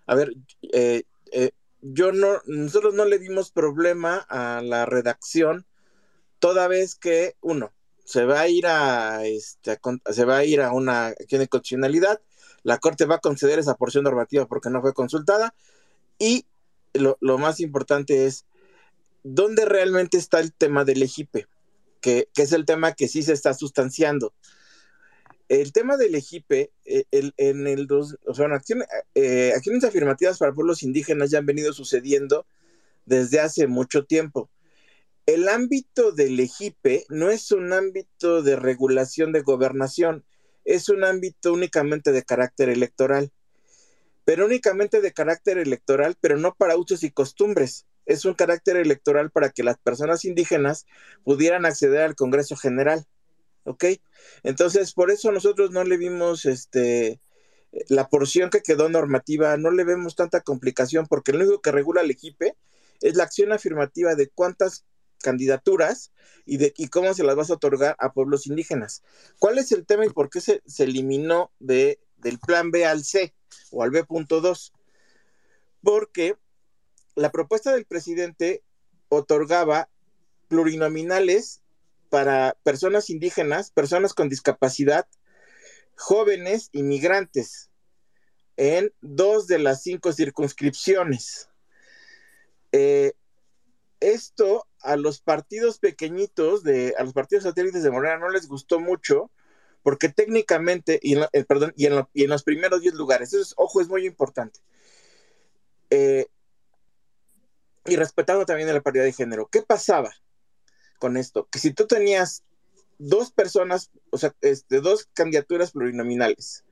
[0.07, 0.33] A ver,
[0.73, 1.51] eh, eh,
[1.81, 5.65] yo no, nosotros no le dimos problema a la redacción
[6.39, 7.73] toda vez que, uno,
[8.03, 9.79] se va a ir a, este,
[10.11, 12.21] se va a ir a una acción de constitucionalidad,
[12.63, 15.53] la Corte va a conceder esa porción normativa porque no fue consultada,
[16.19, 16.45] y
[16.93, 18.45] lo, más importante es
[19.23, 21.47] dónde realmente está el tema del EGIPE,
[22.01, 24.33] que, es el tema que sí se está sustanciando.
[25.49, 28.47] El tema del EGIPE, eh, en el dos, o sea,
[29.13, 32.45] eh, acciones afirmativas para pueblos indígenas ya han venido sucediendo
[33.05, 34.49] desde hace mucho tiempo.
[35.25, 40.23] El ámbito del EGIPE no es un ámbito de regulación de gobernación,
[40.65, 43.31] es un ámbito únicamente de carácter electoral,
[44.23, 47.85] pero únicamente de carácter electoral, pero no para usos y costumbres.
[48.05, 50.85] Es un carácter electoral para que las personas indígenas
[51.23, 53.05] pudieran acceder al Congreso General.
[53.65, 53.85] ¿Ok?
[54.43, 57.19] Entonces, por eso nosotros no le vimos este,
[57.89, 62.01] la porción que quedó normativa, no le vemos tanta complicación, porque lo único que regula
[62.01, 62.55] el EGIPE
[63.01, 64.85] es la acción afirmativa de cuántas
[65.21, 66.11] candidaturas
[66.45, 69.03] y de cómo se las vas a otorgar a pueblos indígenas.
[69.39, 73.03] ¿Cuál es el tema y por qué se, se eliminó de, del plan B al
[73.03, 73.33] C
[73.71, 74.71] o al B.2?
[75.81, 76.35] Porque
[77.15, 78.63] la propuesta del presidente
[79.09, 79.89] otorgaba
[80.47, 81.61] plurinominales
[82.15, 85.05] para personas indígenas, personas con discapacidad,
[85.97, 87.69] jóvenes inmigrantes,
[88.55, 91.49] en dos de las cinco circunscripciones.
[92.71, 93.15] Eh,
[93.99, 98.79] esto a los partidos pequeñitos, de, a los partidos satélites de Morena no les gustó
[98.79, 99.29] mucho,
[99.83, 103.81] porque técnicamente, y en, eh, perdón, y en, los primeros 10 lugares, eso es, ojo,
[103.81, 104.61] es muy importante.
[105.89, 106.27] Eh,
[107.83, 110.15] y respetando también la paridad de género, ¿qué pasaba
[110.99, 111.47] con esto?
[111.51, 112.43] Que si tú tenías
[112.97, 116.63] dos personas, o sea, este, dos candidaturas plurinominales,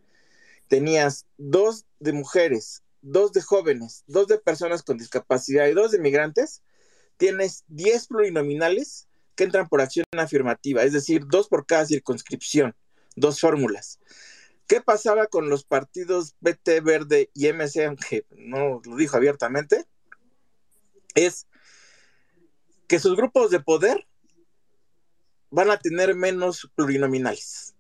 [0.68, 6.00] tenías dos de mujeres, dos de jóvenes, dos de personas con discapacidad y dos de
[6.00, 6.62] migrantes,
[7.18, 12.76] tienes 10 plurinominales que entran por acción afirmativa, es decir, dos por cada circunscripción,
[13.16, 14.00] dos fórmulas.
[14.68, 19.86] ¿Qué pasaba con los partidos BT Verde y MC, aunque no lo dijo abiertamente?
[21.16, 21.48] Es
[22.88, 24.08] que sus grupos de poder
[25.54, 27.76] van a tener menos plurinominales.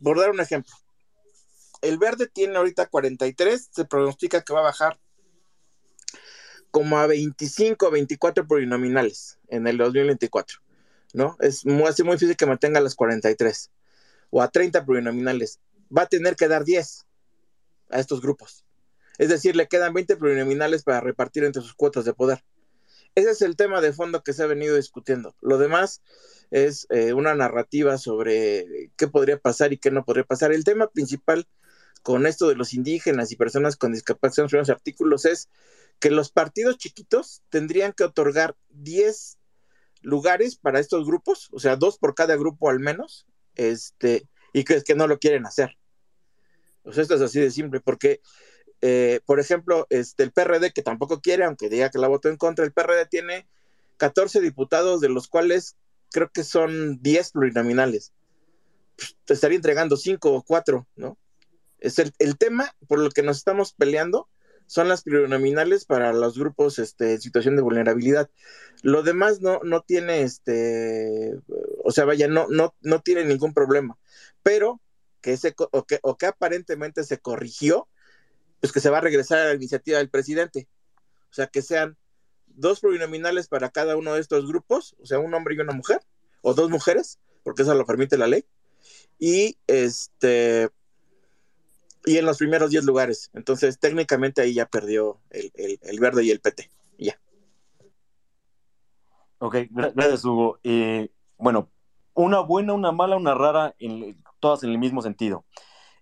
[0.00, 0.72] Por dar un ejemplo,
[1.82, 5.00] el verde tiene ahorita 43, se pronostica que va a bajar
[6.70, 10.60] como a 25 o 24 plurinominales en el 2024,
[11.12, 11.36] ¿no?
[11.40, 13.72] Es muy, muy difícil que mantenga las 43
[14.30, 15.58] o a 30 plurinominales.
[15.96, 17.04] Va a tener que dar 10
[17.90, 18.64] a estos grupos.
[19.18, 22.44] Es decir, le quedan 20 plurinominales para repartir entre sus cuotas de poder.
[23.18, 25.34] Ese es el tema de fondo que se ha venido discutiendo.
[25.40, 26.02] Lo demás
[26.52, 30.52] es eh, una narrativa sobre qué podría pasar y qué no podría pasar.
[30.52, 31.48] El tema principal
[32.04, 35.48] con esto de los indígenas y personas con discapacidad en los artículos es
[35.98, 39.36] que los partidos chiquitos tendrían que otorgar 10
[40.00, 44.74] lugares para estos grupos, o sea, dos por cada grupo al menos, este, y que
[44.74, 45.76] es que no lo quieren hacer.
[46.84, 48.20] Pues esto es así de simple, porque,
[48.80, 52.36] eh, por ejemplo, este, el PRD, que tampoco quiere, aunque diga que la votó en
[52.36, 53.48] contra, el PRD tiene
[53.96, 55.76] 14 diputados, de los cuales
[56.10, 58.12] creo que son 10 plurinominales.
[58.96, 61.18] Pues, estaría entregando 5 o 4, ¿no?
[61.80, 64.28] Es el, el tema por el que nos estamos peleando
[64.68, 68.30] son las plurinominales para los grupos este, en situación de vulnerabilidad.
[68.82, 71.34] Lo demás no, no tiene, este,
[71.82, 73.98] o sea, vaya, no, no, no tiene ningún problema.
[74.42, 74.80] Pero
[75.22, 77.88] que, ese, o que, o que aparentemente se corrigió,
[78.60, 80.68] pues que se va a regresar a la iniciativa del presidente.
[81.30, 81.96] O sea, que sean
[82.46, 86.00] dos plurinominales para cada uno de estos grupos, o sea, un hombre y una mujer,
[86.42, 88.44] o dos mujeres, porque eso lo permite la ley.
[89.18, 90.70] Y este
[92.04, 93.30] y en los primeros 10 lugares.
[93.34, 96.70] Entonces, técnicamente ahí ya perdió el, verde y el PT.
[96.98, 97.20] Ya.
[99.38, 100.58] Ok, gracias, Hugo.
[101.36, 101.70] Bueno,
[102.14, 105.44] una buena, una mala, una rara, en, todas en el mismo sentido.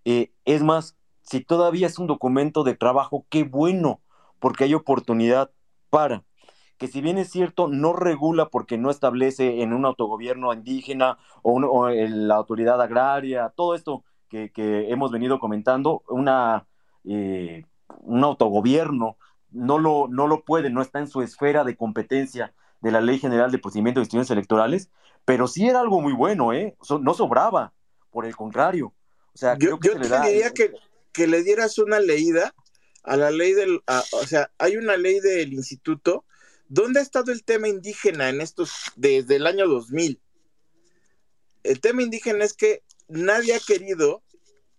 [0.04, 0.96] Eh, es más,
[1.28, 4.00] si todavía es un documento de trabajo, qué bueno,
[4.38, 5.50] porque hay oportunidad
[5.90, 6.24] para
[6.78, 11.54] que si bien es cierto, no regula porque no establece en un autogobierno indígena o,
[11.54, 14.50] o la autoridad agraria, todo esto que,
[14.90, 16.66] hemos venido comentando, una,
[17.04, 17.64] eh,
[18.00, 19.16] un autogobierno
[19.50, 23.18] no lo, no lo puede, no está en su esfera de competencia de la Ley
[23.18, 24.90] General de Procedimientos de Instituciones Electorales,
[25.24, 26.76] pero sí era algo muy bueno, ¿eh?
[27.00, 27.72] no sobraba,
[28.10, 28.92] por el contrario.
[29.34, 30.72] O sea, yo, que te diría que,
[31.16, 32.54] que, le dieras una leída
[33.02, 33.80] a la ley del,
[34.12, 36.24] o sea, hay una ley del instituto.
[36.68, 40.20] ¿Dónde ha estado el tema indígena en estos, desde el año 2000?
[41.62, 44.22] El tema indígena es que nadie ha querido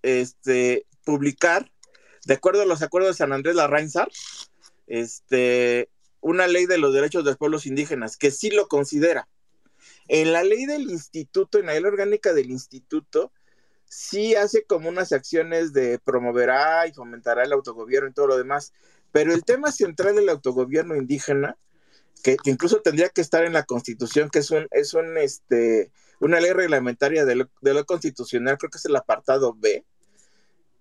[0.02, 1.72] este, publicar,
[2.26, 4.10] de acuerdo a los acuerdos de San Andrés Larrainzar,
[4.88, 5.90] este,
[6.22, 9.28] una ley de los derechos de los pueblos indígenas, que sí lo considera.
[10.08, 13.32] En la ley del instituto, en la ley orgánica del instituto,
[13.90, 18.74] sí hace como unas acciones de promoverá y fomentará el autogobierno y todo lo demás,
[19.12, 21.58] pero el tema central del autogobierno indígena,
[22.24, 26.40] que, incluso tendría que estar en la constitución, que es un, es un, este, una
[26.40, 29.86] ley reglamentaria de lo, constitucional, creo que es el apartado B,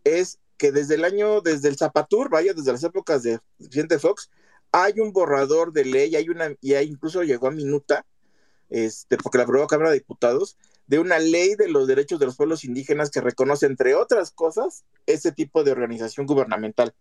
[0.05, 4.31] es que desde el año, desde el Zapatur, vaya, desde las épocas de Vicente Fox,
[4.73, 8.05] hay un borrador de ley, hay una, y incluso llegó a minuta,
[8.71, 10.57] este, porque la aprobó Cámara de Diputados,
[10.87, 14.85] de una ley de los derechos de los pueblos indígenas que reconoce, entre otras cosas,
[15.07, 16.95] ese tipo de organización gubernamental.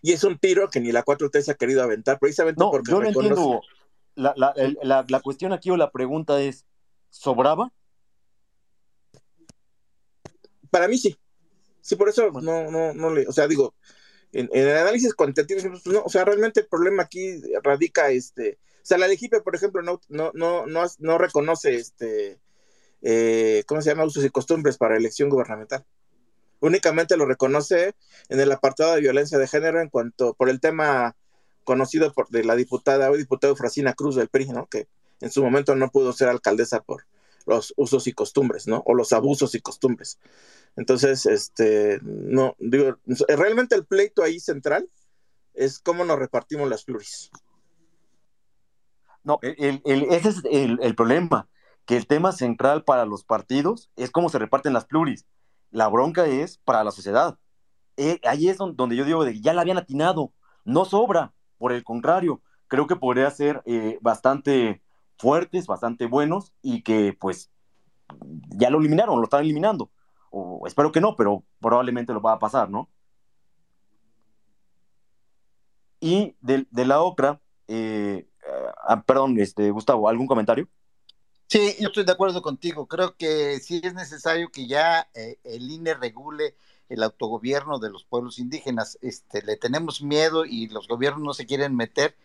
[0.00, 2.90] Y es un tiro que ni la 4T se ha querido aventar, precisamente no, porque
[2.90, 3.60] yo no entiendo.
[4.14, 6.64] La, la, la, cuestión aquí o la pregunta es,
[7.08, 7.72] ¿sobraba?
[10.70, 11.16] Para mí sí.
[11.80, 13.74] Sí, por eso no, no, no le, o sea, digo,
[14.32, 18.58] en, el análisis cuantitativo, pues, no, o sea, realmente el problema aquí radica, este,
[18.88, 22.40] sea, la LGIP, por ejemplo, no, no, no, no, no reconoce, este,
[23.02, 24.04] eh, ¿cómo se llama?
[24.04, 25.84] Usos y costumbres para elección gubernamental.
[26.60, 27.94] Únicamente lo reconoce
[28.28, 31.14] en el apartado de violencia de género en cuanto, por el tema
[31.64, 34.66] conocido por de la diputada, hoy diputado Fracina Cruz del PRI, ¿no?
[34.66, 34.88] Que
[35.20, 37.04] en su momento no pudo ser alcaldesa por
[37.46, 38.82] los usos y costumbres, ¿no?
[38.86, 40.18] O los abusos y costumbres.
[40.76, 44.88] Entonces, este, no, digo, realmente el pleito ahí central
[45.54, 47.30] es cómo nos repartimos las pluris.
[49.28, 51.48] No, el, ese es el, problema,
[51.84, 55.26] que el tema central para los partidos es cómo se reparten las pluris.
[55.70, 57.38] La bronca es para la sociedad.
[57.98, 60.32] Eh, ahí es donde, yo digo de ya la habían atinado,
[60.64, 64.82] no sobra, por el contrario, creo que podría ser eh, bastante
[65.18, 67.50] fuertes, bastante buenos y que pues
[68.48, 69.90] ya lo eliminaron, lo están eliminando
[70.30, 72.88] o espero que no, pero probablemente lo va a pasar, ¿no?
[76.00, 78.27] Y de, la otra, eh,
[78.88, 80.68] ah, perdón, este, Gustavo, ¿algún comentario?
[81.46, 82.86] Sí, yo estoy de acuerdo contigo.
[82.86, 86.56] Creo que sí es necesario que ya eh, el INE regule
[86.88, 88.98] el autogobierno de los pueblos indígenas.
[89.00, 92.16] Este, le tenemos miedo y los gobiernos no se quieren meter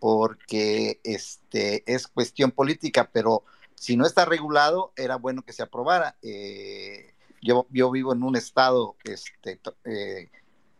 [0.00, 3.44] porque este, es cuestión política, pero
[3.74, 6.16] si no está regulado, era bueno que se aprobara.
[6.22, 10.30] Eh, yo, vivo en un estado este, eh,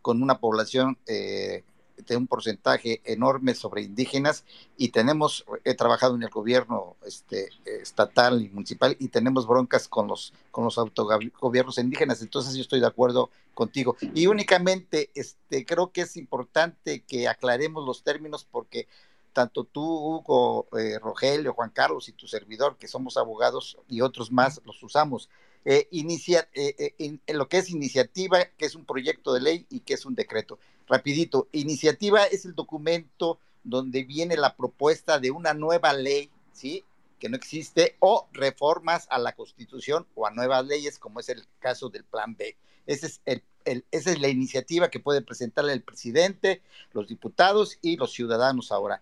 [0.01, 1.63] con una población eh,
[1.97, 4.43] de un porcentaje enorme sobre indígenas
[4.77, 10.07] y tenemos, he trabajado en el gobierno este, estatal y municipal y tenemos broncas con
[10.07, 13.95] los, con los autogobiernos indígenas, entonces yo estoy de acuerdo contigo.
[14.13, 18.87] Y únicamente este, creo que es importante que aclaremos los términos porque
[19.33, 24.31] tanto tú, Hugo, eh, Rogelio, Juan Carlos y tu servidor, que somos abogados y otros
[24.31, 25.29] más, los usamos
[25.67, 29.79] eh, inicia, eh, eh, lo que es iniciativa, que es un proyecto de ley y
[29.79, 30.59] que es un decreto.
[30.87, 36.83] Rapidito, iniciativa es el documento donde viene la propuesta de una nueva ley, ¿sí?
[37.19, 41.43] Que no existe, o reformas a la Constitución o a nuevas leyes, como es el
[41.59, 42.55] caso del Plan B.
[42.85, 43.43] Ese es el,
[43.91, 46.61] esa es la iniciativa que puede presentar el presidente,
[46.93, 49.01] los diputados y los ciudadanos ahora.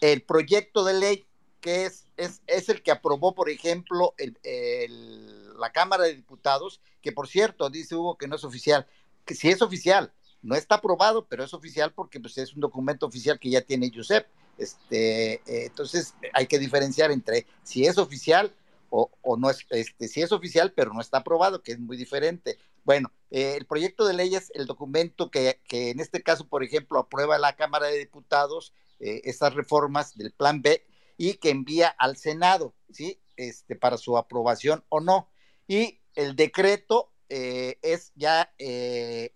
[0.00, 1.26] El proyecto de ley
[1.60, 7.12] que es, es, es el que aprobó, por ejemplo, el, la Cámara de Diputados, que
[7.12, 8.86] por cierto, dice Hugo que no es oficial,
[9.24, 13.06] que si es oficial, no está aprobado, pero es oficial porque pues, es un documento
[13.06, 14.26] oficial que ya tiene Josep.
[14.58, 18.54] Este, eh, entonces hay que diferenciar entre si es oficial
[18.94, 22.58] o, no es, este, si es oficial, pero no está aprobado, que es muy diferente.
[22.84, 26.62] Bueno, eh, el proyecto de ley es el documento que, que, en este caso, por
[26.62, 30.84] ejemplo, aprueba la Cámara de Diputados eh, estas reformas del Plan B
[31.16, 33.20] y que envía al Senado, ¿sí?
[33.36, 35.30] Este, para su aprobación o no.
[35.66, 39.32] Y el decreto eh, es ya eh,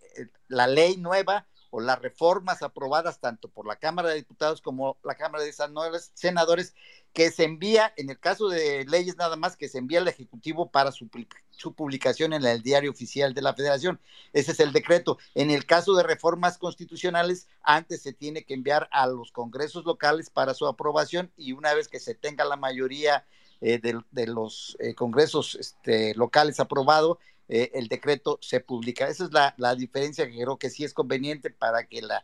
[0.47, 5.15] la ley nueva o las reformas aprobadas tanto por la Cámara de Diputados como la
[5.15, 6.75] Cámara de Senadores,
[7.11, 10.69] que se envía, en el caso de leyes nada más, que se envía al Ejecutivo
[10.69, 11.09] para su,
[11.49, 13.99] su, publicación en el diario oficial de la Federación.
[14.31, 15.17] Ese es el decreto.
[15.33, 20.29] En el caso de reformas constitucionales, antes se tiene que enviar a los congresos locales
[20.29, 23.25] para su aprobación y una vez que se tenga la mayoría
[23.59, 27.17] eh, de, los eh, congresos este, locales aprobado,
[27.49, 29.07] eh, el decreto se publica.
[29.07, 32.23] Esa es la, diferencia que creo que sí es conveniente para que la,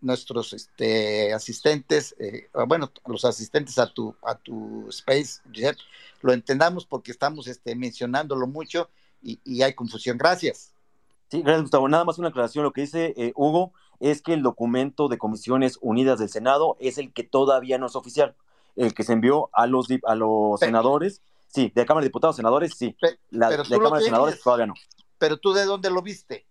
[0.00, 2.14] nuestros este, asistentes,
[2.68, 5.42] bueno, los asistentes a tu, a tu space,
[6.20, 8.88] lo entendamos porque estamos este, mencionándolo mucho
[9.20, 10.16] y, y hay confusión.
[10.16, 10.72] Gracias.
[11.28, 11.88] Sí, gracias, Gustavo.
[11.88, 12.64] Nada más una aclaración.
[12.64, 17.12] Lo que dice Hugo es que el documento de Comisiones Unidas del Senado es el
[17.12, 18.36] que todavía no es oficial
[18.76, 22.72] el que se envió a los, a los senadores, sí, de Cámara de Diputados, senadores,
[22.76, 22.96] sí.
[23.30, 24.74] la, de Cámara de Senadores todavía no.
[25.18, 26.46] Pero tú de dónde lo viste?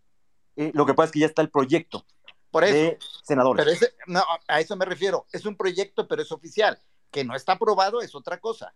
[0.56, 2.06] Eh, lo que pasa es que ya está el proyecto
[2.52, 3.66] Por eso, de senadores.
[3.66, 5.26] Pero ese, no, a eso me refiero.
[5.32, 6.80] Es un proyecto, pero es oficial.
[7.10, 8.74] Que no está aprobado es otra cosa.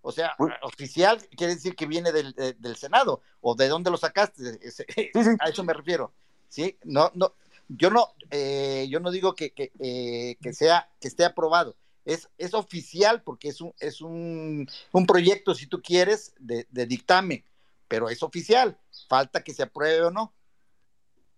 [0.00, 3.22] O sea, oficial quiere decir que viene del, del, Senado.
[3.40, 4.42] ¿O de dónde lo sacaste?
[5.40, 6.12] A eso me refiero.
[6.48, 6.76] ¿Sí?
[6.84, 7.34] No, no,
[7.68, 12.28] yo no, eh, yo no digo que, que, eh, que, sea, que esté aprobado es,
[12.38, 14.66] es oficial porque es un, es un,
[15.06, 17.44] proyecto, si tú quieres, de, dictamen,
[17.88, 18.78] pero es oficial.
[19.08, 20.32] Falta que se apruebe o no.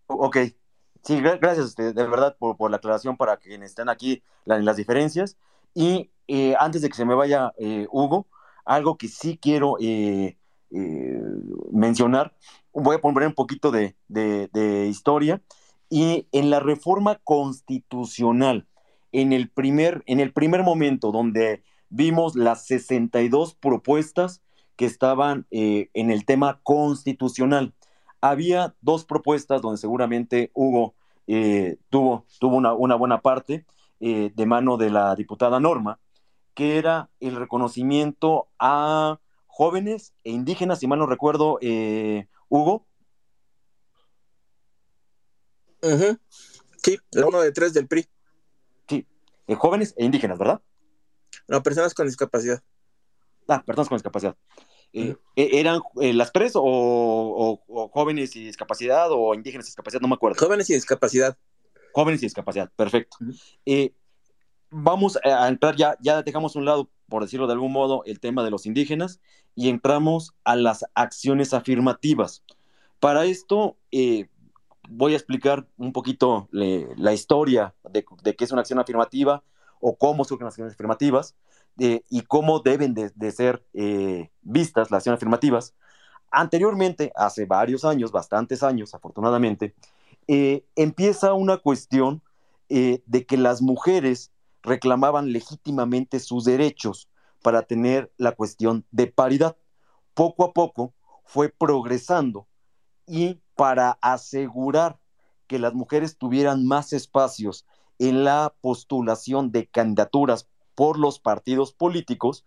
[0.07, 0.39] Ok.
[1.03, 5.37] Sí, gracias este, de verdad por, la aclaración para quienes están aquí en las diferencias.
[5.75, 8.27] Y eh, antes de que se me vaya eh, Hugo,
[8.65, 10.39] algo que sí quiero eh,
[11.71, 12.35] mencionar,
[12.73, 15.43] voy a poner un poquito de, de historia.
[15.91, 18.67] Y en la reforma constitucional
[19.15, 24.43] en el primer, en el primer momento donde vimos las 62 propuestas
[24.75, 27.75] que estaban eh, en el tema constitucional.
[28.21, 30.97] Había dos propuestas donde seguramente Hugo
[31.29, 33.65] eh, tuvo, tuvo una, buena parte
[34.01, 36.01] eh, de mano de la diputada Norma,
[36.53, 41.61] que era el reconocimiento a jóvenes e indígenas, si mal no recuerdo,
[42.49, 42.87] Hugo.
[46.83, 48.09] Sí, la uno de tres del PRI.
[49.47, 50.61] Eh, jóvenes e indígenas, ¿verdad?
[51.49, 52.63] No, personas con discapacidad.
[53.49, 54.37] Ah, personas con discapacidad.
[54.93, 57.61] Eh, eh, ¿Eran las tres o,
[57.93, 60.01] jóvenes y discapacidad o indígenas y discapacidad?
[60.01, 60.39] No me acuerdo.
[60.39, 61.37] Jóvenes y discapacidad.
[61.93, 63.19] Jóvenes y discapacidad, perfecto.
[64.69, 68.19] vamos a entrar ya, ya dejamos a un lado, por decirlo de algún modo, el
[68.19, 69.21] tema de los indígenas
[69.55, 72.43] y entramos a las acciones afirmativas.
[72.99, 73.77] Para esto,
[74.89, 78.05] voy a explicar un poquito la historia de,
[78.35, 79.43] qué es una acción afirmativa
[79.81, 81.35] o cómo surgen las acciones afirmativas
[81.77, 85.75] y cómo deben de, ser eh, vistas las acciones afirmativas.
[86.31, 89.75] Anteriormente, hace varios años, bastantes años afortunadamente,
[90.27, 92.23] eh, empieza una cuestión
[92.69, 94.33] eh, de que las mujeres
[94.63, 97.09] reclamaban legítimamente sus derechos
[97.43, 99.57] para tener la cuestión de paridad.
[100.15, 102.49] Poco a poco fue progresando
[103.07, 104.99] y para asegurar
[105.47, 107.67] que las mujeres tuvieran más espacios
[107.99, 112.45] en la postulación de candidaturas por los partidos políticos,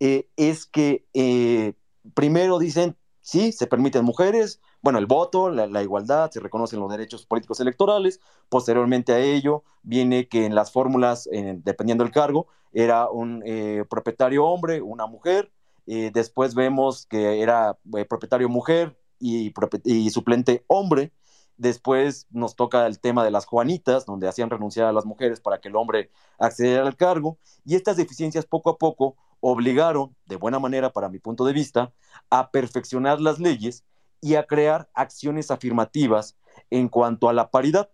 [0.00, 1.74] eh, es que eh,
[2.14, 7.26] primero dicen, sí, se permiten mujeres, bueno, el voto, la, igualdad, se reconocen los derechos
[7.26, 13.42] políticos electorales, posteriormente a ello viene que en las fórmulas, dependiendo del cargo, era un
[13.44, 15.52] eh, propietario hombre, una mujer,
[15.86, 17.76] después vemos que era
[18.08, 21.12] propietario mujer, y, suplente hombre.
[21.56, 25.60] Después nos toca el tema de las Juanitas, donde hacían renunciar a las mujeres para
[25.60, 27.38] que el hombre accediera al cargo.
[27.64, 31.92] Y estas deficiencias poco a poco obligaron, de buena manera para mi punto de vista,
[32.30, 33.84] a perfeccionar las leyes
[34.20, 36.36] y a crear acciones afirmativas
[36.70, 37.90] en cuanto a la paridad.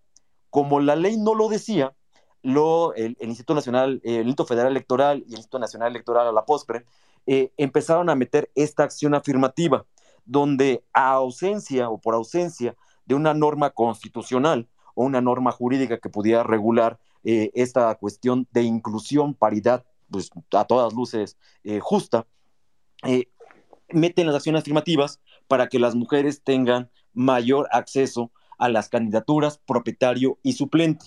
[0.50, 1.94] Como la ley no lo decía,
[2.42, 6.44] lo, el, Instituto Nacional, el Instituto Federal Electoral y el Instituto Nacional Electoral a la
[6.44, 6.86] postre
[7.26, 9.84] eh, empezaron a meter esta acción afirmativa
[10.26, 16.10] donde a ausencia o por ausencia de una norma constitucional o una norma jurídica que
[16.10, 22.26] pudiera regular eh, esta cuestión de inclusión, paridad, pues a todas luces eh, justa,
[23.04, 23.28] eh,
[23.88, 30.38] meten las acciones afirmativas para que las mujeres tengan mayor acceso a las candidaturas propietario
[30.42, 31.06] y suplente.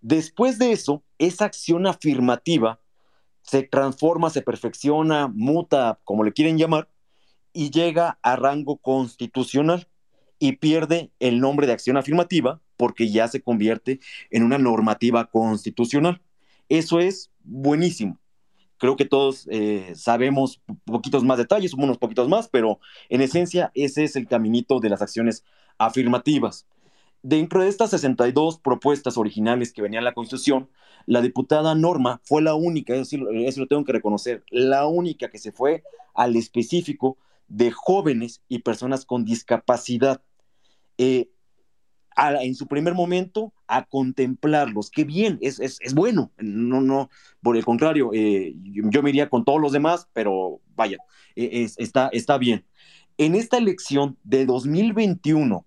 [0.00, 2.80] Después de eso, esa acción afirmativa
[3.42, 6.88] se transforma, se perfecciona, muta, como le quieren llamar,
[7.52, 9.88] y llega a rango constitucional
[10.38, 16.22] y pierde el nombre de acción afirmativa porque ya se convierte en una normativa constitucional.
[16.68, 18.18] Eso es buenísimo.
[18.78, 22.78] Creo que todos eh, sabemos poquitos más detalles, unos poquitos más, pero
[23.08, 25.44] en esencia ese es el caminito de las acciones
[25.78, 26.66] afirmativas.
[27.22, 30.68] Dentro de estas 62 propuestas originales que venían en la Constitución,
[31.06, 35.38] la diputada Norma fue la única, eso, eso lo tengo que reconocer, la única que
[35.38, 35.82] se fue
[36.14, 37.18] al específico
[37.48, 40.22] de jóvenes y personas con discapacidad.
[40.98, 41.30] Eh,
[42.40, 44.90] en su primer momento a contemplarlos.
[44.90, 46.32] Qué bien, es, bueno.
[46.38, 47.10] No, no,
[47.42, 50.98] por el contrario, eh, yo, me iría con todos los demás, pero vaya,
[51.36, 52.64] e, está, está bien.
[53.18, 55.64] En esta elección de 2021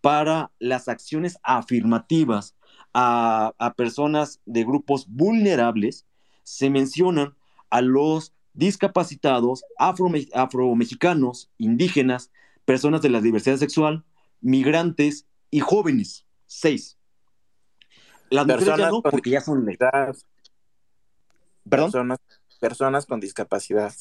[0.00, 2.54] para las acciones afirmativas
[2.94, 6.06] a, a personas de grupos vulnerables,
[6.44, 7.34] se mencionan
[7.70, 12.32] a los discapacitados, afro, afromexicanos, indígenas,
[12.64, 14.04] personas de la diversidad sexual,
[14.40, 16.26] migrantes y jóvenes.
[16.46, 16.98] Seis.
[18.30, 19.64] Las personas no, porque ya son
[21.70, 22.18] ¿Perdón?
[22.58, 23.94] Personas, con discapacidad.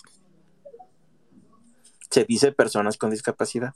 [2.09, 3.75] Se dice personas con discapacidad.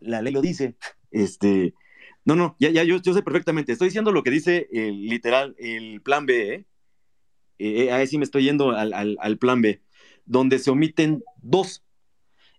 [0.00, 0.76] La ley lo dice.
[1.10, 1.72] Este,
[2.26, 3.72] no, no, ya, ya yo, yo sé perfectamente.
[3.72, 6.66] Estoy diciendo lo que dice el literal, el plan B, ¿eh?
[7.58, 9.85] eh, eh ahí sí me estoy yendo al, al plan B
[10.26, 11.82] donde se omiten dos.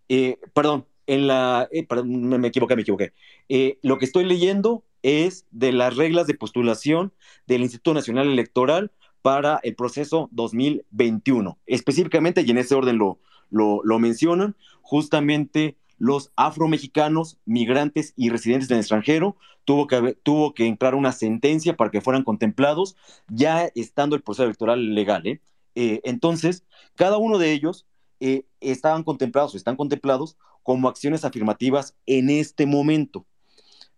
[0.09, 3.13] Eh, perdón, en la, eh, me, equivoqué, me equivoqué.
[3.49, 7.13] Eh, lo que estoy leyendo es de las reglas de postulación
[7.47, 8.91] del Instituto Nacional Electoral
[9.22, 11.57] para el proceso 2021.
[11.65, 18.80] Específicamente, y en ese orden lo, lo, mencionan, justamente los afromexicanos, migrantes y residentes del
[18.80, 22.95] extranjero, tuvo que, tuvo que entrar una sentencia para que fueran contemplados,
[23.28, 25.26] ya estando el proceso electoral legal.
[25.26, 25.41] ¿eh?
[25.80, 26.63] Eh, entonces,
[26.95, 27.86] cada uno de ellos
[28.19, 33.28] eh, estaban contemplados o están contemplados como acciones afirmativas en este momento.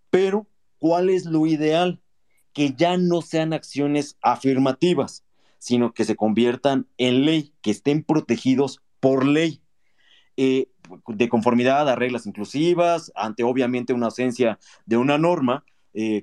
[0.10, 0.46] Pero,
[0.78, 2.02] ¿cuál es lo ideal?
[2.52, 5.24] Que ya no sean acciones afirmativas,
[5.58, 9.62] sino que se conviertan en ley, que estén protegidos por ley,
[10.36, 10.68] eh,
[11.08, 15.64] de conformidad a reglas inclusivas, ante obviamente una ausencia de una norma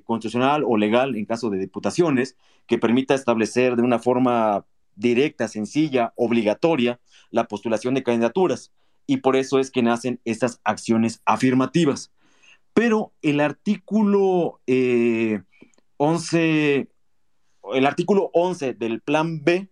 [0.05, 2.35] constitucional o legal en caso de diputaciones
[2.67, 4.65] que permita establecer de una forma
[4.97, 6.99] directa, sencilla, obligatoria
[7.31, 8.73] la postulación de candidaturas.
[9.05, 12.11] Y por eso es que nacen estas acciones afirmativas.
[12.73, 14.59] Pero el artículo
[15.97, 16.87] 11, eh,
[17.73, 19.69] el artículo 11 del plan B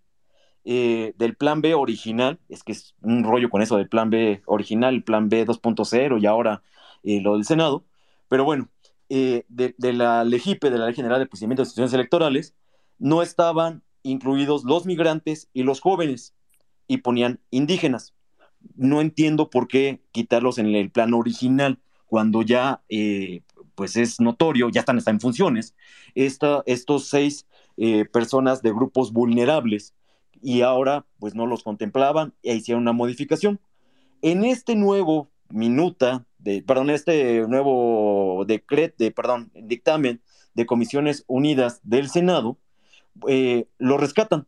[0.67, 4.41] eh, del plan B original, es que es un rollo con eso del plan B
[4.47, 6.63] original, el plan B 2.0 y ahora
[7.03, 7.85] eh, lo del Senado,
[8.27, 8.69] pero bueno,
[9.09, 12.55] eh, de, la LEGIPE, de la Ley General de Procedimiento de Instituciones Electorales,
[12.97, 16.33] no estaban incluidos los migrantes y los jóvenes
[16.87, 18.13] y ponían indígenas.
[18.75, 22.81] No entiendo por qué quitarlos en el plan original cuando ya
[23.75, 25.75] pues es notorio, ya están, están en funciones,
[26.13, 27.45] estos seis
[28.11, 29.93] personas de grupos vulnerables
[30.41, 33.59] y ahora pues no los contemplaban e hicieron una modificación.
[34.21, 40.21] En este nuevo minuta, de, perdón, este nuevo decreto, de, perdón, dictamen
[40.53, 42.57] de Comisiones Unidas del Senado,
[43.27, 44.47] eh, lo rescatan.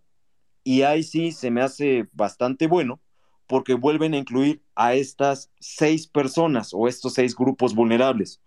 [0.63, 2.99] Y ahí sí se me hace bastante bueno
[3.47, 8.41] porque vuelven a incluir a estas seis personas o estos seis grupos vulnerables.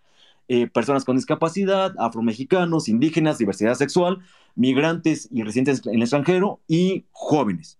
[0.47, 4.19] Eh, personas con discapacidad, afromexicanos, indígenas, diversidad sexual,
[4.55, 7.79] migrantes y residentes en el extranjero y jóvenes.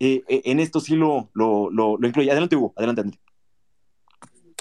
[0.00, 2.30] Eh, eh, en esto sí lo, lo, lo, incluye.
[2.30, 3.20] Adelante, Hugo, adelante, adelante.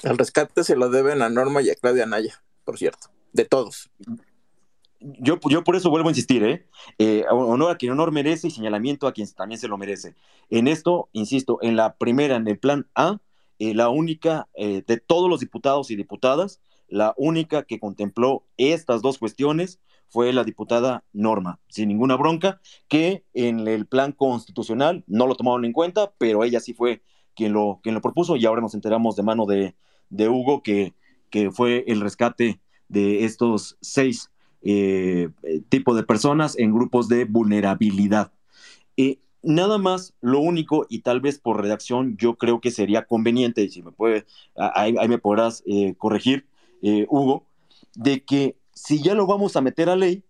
[0.03, 3.89] El rescate se lo deben a Norma y a Claudia Naya, por cierto, de todos.
[5.19, 7.25] Yo, yo por eso vuelvo a insistir, ¿eh?
[7.29, 10.15] honor a quien honor merece y señalamiento a quien también se lo merece.
[10.49, 13.19] En esto, insisto, en la primera, en el plan A,
[13.59, 16.61] la única de todos los diputados y diputadas
[16.93, 19.79] la única que contempló estas dos cuestiones
[20.09, 25.65] fue la diputada Norma, sin ninguna bronca, que en el plan constitucional no lo tomaron
[25.65, 27.01] en cuenta, pero ella sí fue
[27.33, 29.75] quien lo, quien lo propuso y ahora nos enteramos de mano de,
[30.29, 30.93] Hugo que,
[31.31, 34.29] que, fue el rescate de estos seis
[34.63, 35.29] eh,
[35.69, 38.31] tipos de personas en grupos de vulnerabilidad.
[38.97, 43.61] Eh, nada más, lo único, y tal vez por redacción, yo creo que sería conveniente,
[43.61, 46.47] y si me puede, ahí, me podrás eh, corregir,
[46.81, 47.45] eh, Hugo,
[47.93, 50.23] de que si ya lo vamos a meter a ley,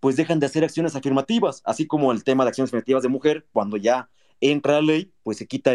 [0.00, 3.46] pues dejan de hacer acciones afirmativas, así como el tema de acciones afirmativas de mujer,
[3.52, 4.08] cuando ya
[4.40, 5.74] entra a ley, pues se quita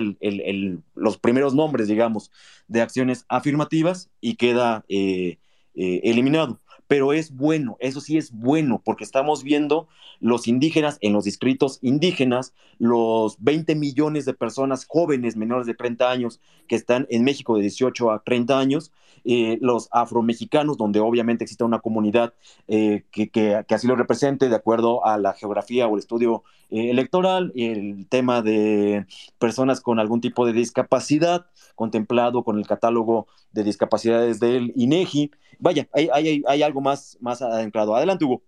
[0.96, 2.32] los primeros nombres, digamos,
[2.68, 5.38] de acciones afirmativas y queda eh,
[5.74, 9.88] eliminado pero es bueno, eso sí es bueno, porque estamos viendo
[10.20, 16.10] los indígenas en los distritos indígenas, los 20 millones de personas jóvenes menores de 30
[16.10, 18.92] años que están en México de 18 a 30 años,
[19.30, 22.34] eh, los afromexicanos, donde obviamente existe una comunidad
[22.68, 27.52] eh, que, así lo represente de acuerdo a la geografía o el estudio eh, electoral,
[27.56, 29.06] el tema de
[29.38, 35.32] personas con algún tipo de discapacidad contemplado con el catálogo de discapacidades del INEGI.
[35.60, 37.96] Vaya, hay, hay, hay algo más, más adentrado.
[37.96, 38.44] Adelante, Hugo.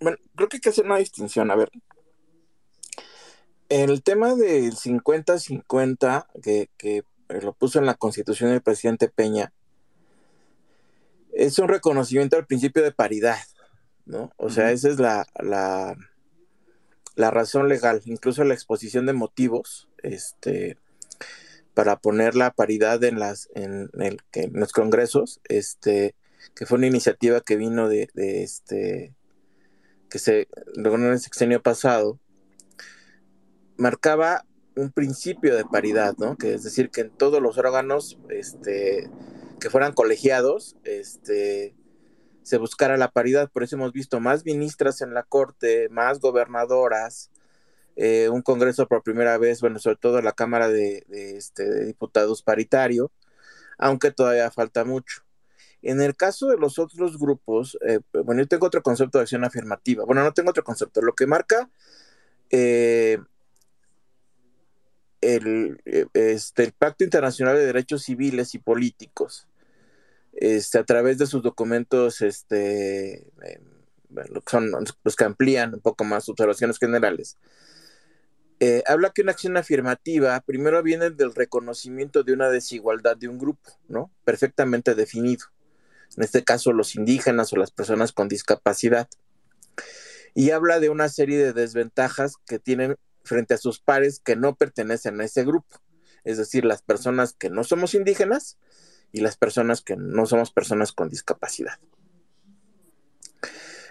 [0.00, 1.50] Bueno, creo que hay que hacer una distinción.
[1.50, 1.70] A ver,
[3.68, 9.52] el tema del 50-50 que, que, lo puso en la constitución el presidente Peña
[11.32, 13.38] es un reconocimiento al principio de paridad,
[14.06, 14.32] ¿no?
[14.38, 15.94] O sea, esa es la, la,
[17.14, 20.78] la, razón legal, incluso la exposición de motivos, este,
[21.78, 26.16] para poner la paridad en las en, el, en los congresos, este,
[26.56, 29.14] que fue una iniciativa que vino de, este
[30.10, 32.18] que se logró en el sexenio pasado,
[33.76, 34.44] marcaba
[34.74, 36.36] un principio de paridad, ¿no?
[36.36, 39.08] Que es decir, que en todos los órganos este,
[39.60, 41.76] que fueran colegiados, este,
[42.42, 43.52] se buscara la paridad.
[43.52, 47.30] Por eso hemos visto más ministras en la Corte, más gobernadoras,
[48.00, 53.10] eh, un Congreso por primera vez, bueno, sobre todo la Cámara de, este, Diputados paritario,
[53.76, 55.24] aunque todavía falta mucho.
[55.82, 59.44] En el caso de los otros grupos, eh, bueno, yo tengo otro concepto de acción
[59.44, 60.04] afirmativa.
[60.04, 61.02] Bueno, no tengo otro concepto.
[61.02, 61.70] Lo que marca
[62.50, 63.18] eh,
[65.20, 65.80] el,
[66.14, 69.48] este, el Pacto Internacional de Derechos Civiles y Políticos,
[70.34, 73.26] este, a través de sus documentos este,
[74.46, 74.70] son
[75.02, 77.36] los que amplían un poco más observaciones generales,
[78.60, 83.38] eh, habla que una acción afirmativa primero viene del reconocimiento de una desigualdad de un
[83.38, 84.10] grupo, ¿no?
[84.24, 85.46] Perfectamente definido.
[86.16, 89.08] En este caso, los indígenas o las personas con discapacidad.
[90.34, 94.56] Y habla de una serie de desventajas que tienen frente a sus pares que no
[94.56, 95.80] pertenecen a ese grupo.
[96.24, 98.58] Es decir, las personas que no somos indígenas
[99.12, 101.78] y las personas que no somos personas con discapacidad.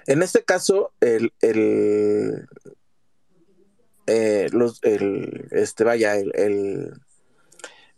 [0.06, 1.34] En este caso, el,
[4.08, 6.94] eh, los, el, este, vaya, el,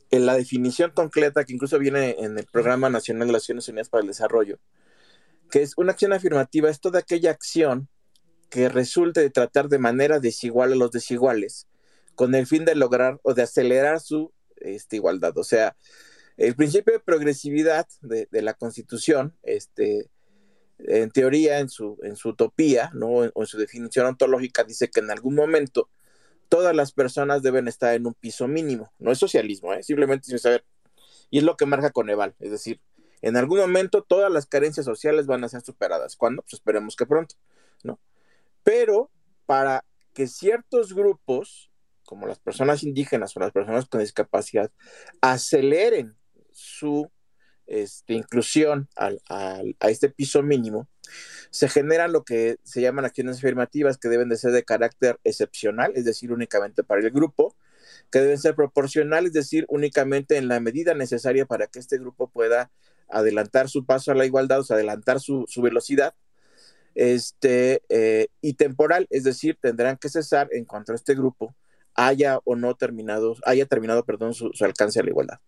[0.10, 4.02] la definición concreta que incluso viene en el Programa Nacional de las Naciones Unidas para
[4.02, 4.60] el Desarrollo,
[5.52, 7.88] que es una acción afirmativa, es toda aquella acción
[8.50, 11.68] que resulte de tratar de manera desigual a los desiguales,
[12.16, 15.38] con el fin de lograr o de acelerar su este, igualdad.
[15.38, 15.78] O sea,
[16.38, 20.10] el principio de progresividad de, la Constitución, este,
[20.80, 23.08] en teoría, en su, en su utopía, ¿no?
[23.10, 25.88] o en su definición ontológica, dice que en algún momento
[26.50, 28.92] todas las personas deben estar en un piso mínimo.
[28.98, 29.84] No es socialismo, ¿eh?
[29.84, 30.66] simplemente sin saber.
[31.30, 32.82] Y es lo que marca Coneval, es decir,
[33.22, 36.16] en algún momento todas las carencias sociales van a ser superadas.
[36.16, 36.42] ¿Cuándo?
[36.42, 37.36] Pues esperemos que pronto,
[37.84, 38.00] ¿no?
[38.64, 39.12] Pero
[39.46, 41.72] para que ciertos grupos,
[42.04, 44.72] como las personas indígenas o las personas con discapacidad,
[45.22, 46.16] aceleren
[46.52, 47.12] su
[47.70, 50.88] este, inclusión a este piso mínimo,
[51.52, 55.94] se generan lo que se llaman acciones afirmativas que deben de ser de carácter excepcional,
[55.96, 57.56] es decir, únicamente para el grupo,
[58.12, 62.30] que deben ser proporcionales, es decir, únicamente en la medida necesaria para que este grupo
[62.30, 62.72] pueda
[63.10, 66.14] adelantar su paso a la igualdad, o sea, adelantar su, velocidad,
[66.96, 71.56] este, eh, y temporal, es decir, tendrán que cesar en cuanto a este grupo
[71.96, 75.40] haya o no terminado, haya terminado, perdón, su alcance a la igualdad.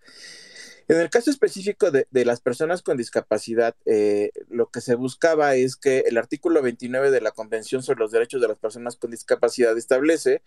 [0.87, 5.75] En el caso específico de, las personas con discapacidad, eh, lo que se buscaba es
[5.75, 9.77] que el artículo 29 de la Convención sobre los Derechos de las Personas con Discapacidad
[9.77, 10.41] establece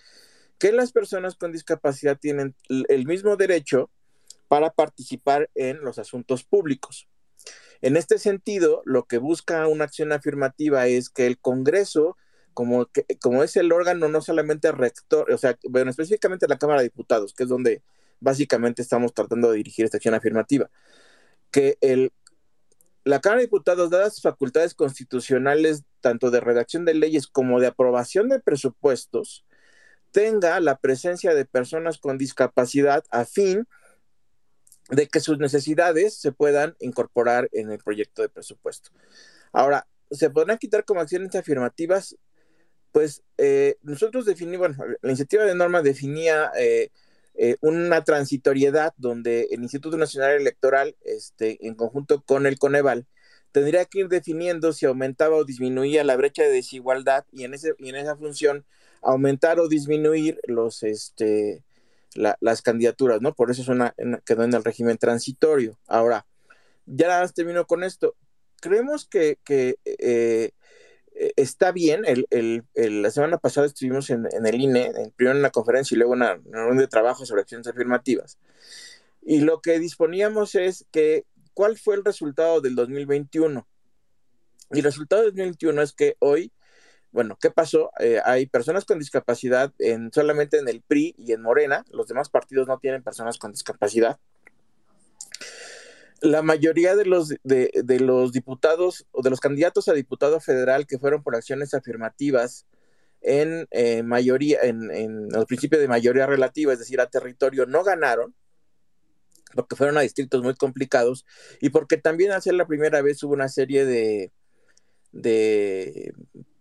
[0.59, 3.91] que las personas con discapacidad tienen el mismo derecho
[4.49, 7.09] para participar en los asuntos públicos.
[7.81, 12.17] En este sentido, lo que busca una acción afirmativa es que el Congreso,
[12.55, 12.89] como,
[13.21, 17.35] como es el órgano no solamente rector, o sea, bueno, específicamente la Cámara de Diputados,
[17.35, 17.83] que es donde
[18.21, 20.71] básicamente estamos tratando de dirigir esta acción afirmativa.
[21.51, 22.13] Que el,
[23.05, 28.29] la Cámara de Diputados, dadas facultades constitucionales, tanto de redacción de leyes como de aprobación
[28.29, 29.45] de presupuestos,
[30.11, 33.67] tenga la presencia de personas con discapacidad a fin
[34.91, 38.91] de que sus necesidades se puedan incorporar en el proyecto de presupuesto.
[39.53, 42.17] Ahora, ¿se podrán quitar como acciones afirmativas?
[42.93, 46.91] Pues eh, nosotros definimos, bueno, la iniciativa de norma definía eh,
[47.35, 53.07] eh, una transitoriedad donde el Instituto Nacional Electoral, este, en conjunto con el Coneval,
[53.53, 57.75] tendría que ir definiendo si aumentaba o disminuía la brecha de desigualdad y en, ese,
[57.79, 58.65] y en esa función
[59.03, 61.63] aumentar o disminuir los, este,
[62.15, 63.35] las candidaturas, ¿no?
[63.35, 63.95] Por eso es una,
[64.25, 65.79] quedó en el régimen transitorio.
[65.87, 66.27] Ahora,
[66.87, 68.17] ya termino con esto.
[68.61, 70.51] Creemos que, que eh,
[71.15, 72.03] está bien.
[72.07, 76.23] El, la semana pasada estuvimos en, el INE, primero en una conferencia y luego en
[76.23, 78.39] una reunión de trabajo sobre acciones afirmativas.
[79.23, 81.25] Y lo que disponíamos es que,
[81.55, 83.67] ¿cuál fue el resultado del 2021?
[84.73, 86.53] Y el resultado del 2021 es que hoy,
[87.11, 87.91] bueno, ¿qué pasó?
[88.01, 92.29] Eh, hay personas con discapacidad en, solamente en el PRI y en Morena, los demás
[92.29, 94.19] partidos no tienen personas con discapacidad
[96.25, 97.71] la mayoría de los, de,
[98.01, 102.67] los diputados o de los candidatos a diputado federal que fueron por acciones afirmativas
[103.21, 107.85] en eh, mayoría, en, en el principio de mayoría relativa, es decir, a territorio, no
[107.85, 108.35] ganaron,
[109.55, 111.27] porque fueron a distritos muy complicados
[111.61, 114.33] y porque también al ser la primera vez hubo una serie de,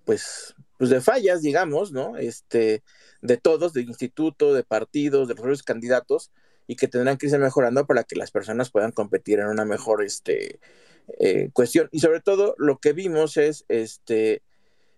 [0.04, 2.18] pues, pues de fallas, digamos, ¿no?
[2.18, 2.84] Este,
[3.22, 6.32] de todos, de instituto, de partidos, de los candidatos,
[6.68, 10.04] y que tendrán que irse mejorando para que las personas puedan competir en una mejor
[10.04, 10.60] este,
[11.20, 11.90] eh, cuestión.
[11.92, 14.42] Y sobre todo lo que vimos es este,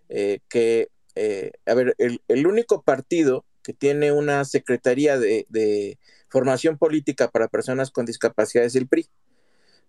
[0.08, 5.98] eh, que, eh, a ver, el, único partido que tiene una secretaría de,
[6.28, 9.06] formación política para personas con discapacidad es el PRI,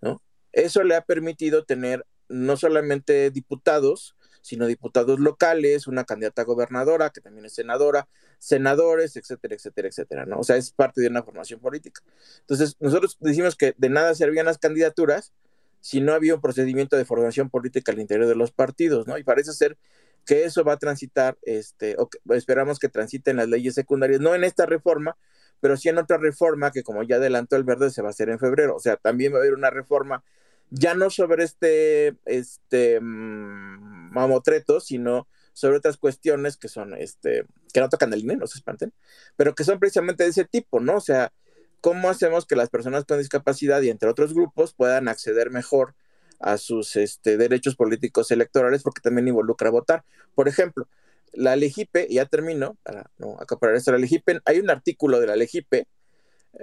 [0.02, 0.22] ¿no?
[0.54, 4.16] Eso le ha permitido tener no solamente diputados,
[4.48, 8.07] sino diputados locales, una candidata gobernadora, que también es senadora,
[8.40, 10.40] senadores, etcétera, etcétera, etcétera, ¿no?
[10.40, 12.02] O sea, es parte de una formación política.
[12.40, 15.34] Entonces, nosotros decimos que de nada servían las candidaturas
[15.82, 19.18] si no había un procedimiento de formación política al interior de los partidos, ¿no?
[19.18, 19.78] Y parece ser
[20.26, 24.34] que eso va a transitar, este, o esperamos que transite en las leyes secundarias, no
[24.34, 25.18] en esta reforma,
[25.60, 28.30] pero sí en otra reforma que como ya adelantó el verde se va a hacer
[28.30, 30.24] en febrero, o sea, también va a haber una reforma
[30.69, 37.80] ya no sobre este, este, mm, mamotretos, sino sobre otras cuestiones que son, este, que
[37.80, 38.94] no tocan el INE, no se espanten,
[39.35, 40.98] pero que son precisamente de ese tipo, ¿no?
[40.98, 41.34] O sea,
[41.81, 45.95] ¿cómo hacemos que las personas con discapacidad y entre otros grupos puedan acceder mejor
[46.39, 50.03] a sus este, derechos políticos electorales porque también involucra votar?
[50.35, 50.88] Por ejemplo,
[51.34, 55.35] la Legipe, ya termino, para no acaparar esto, la Legipe, hay un artículo de la
[55.35, 55.88] Legipe,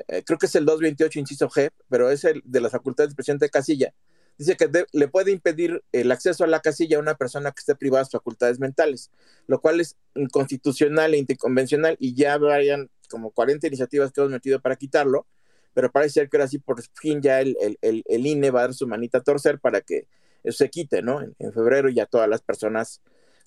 [0.08, 3.16] eh, creo que es el 228, inciso G, pero es el de las facultades del
[3.16, 3.94] presidente Casilla,
[4.38, 7.74] dice que le puede impedir el acceso a la casilla a una persona que esté
[7.74, 9.10] privada de sus facultades mentales,
[9.46, 14.60] lo cual es inconstitucional e anticonvencional y ya vayan como 40 iniciativas que hemos metido
[14.60, 15.26] para quitarlo,
[15.72, 18.74] pero parece ser que ahora sí por fin ya el, el, INE va a dar
[18.74, 20.08] su manita a torcer para que
[20.42, 21.22] eso se quite, ¿no?
[21.22, 23.00] En, en febrero ya todas las personas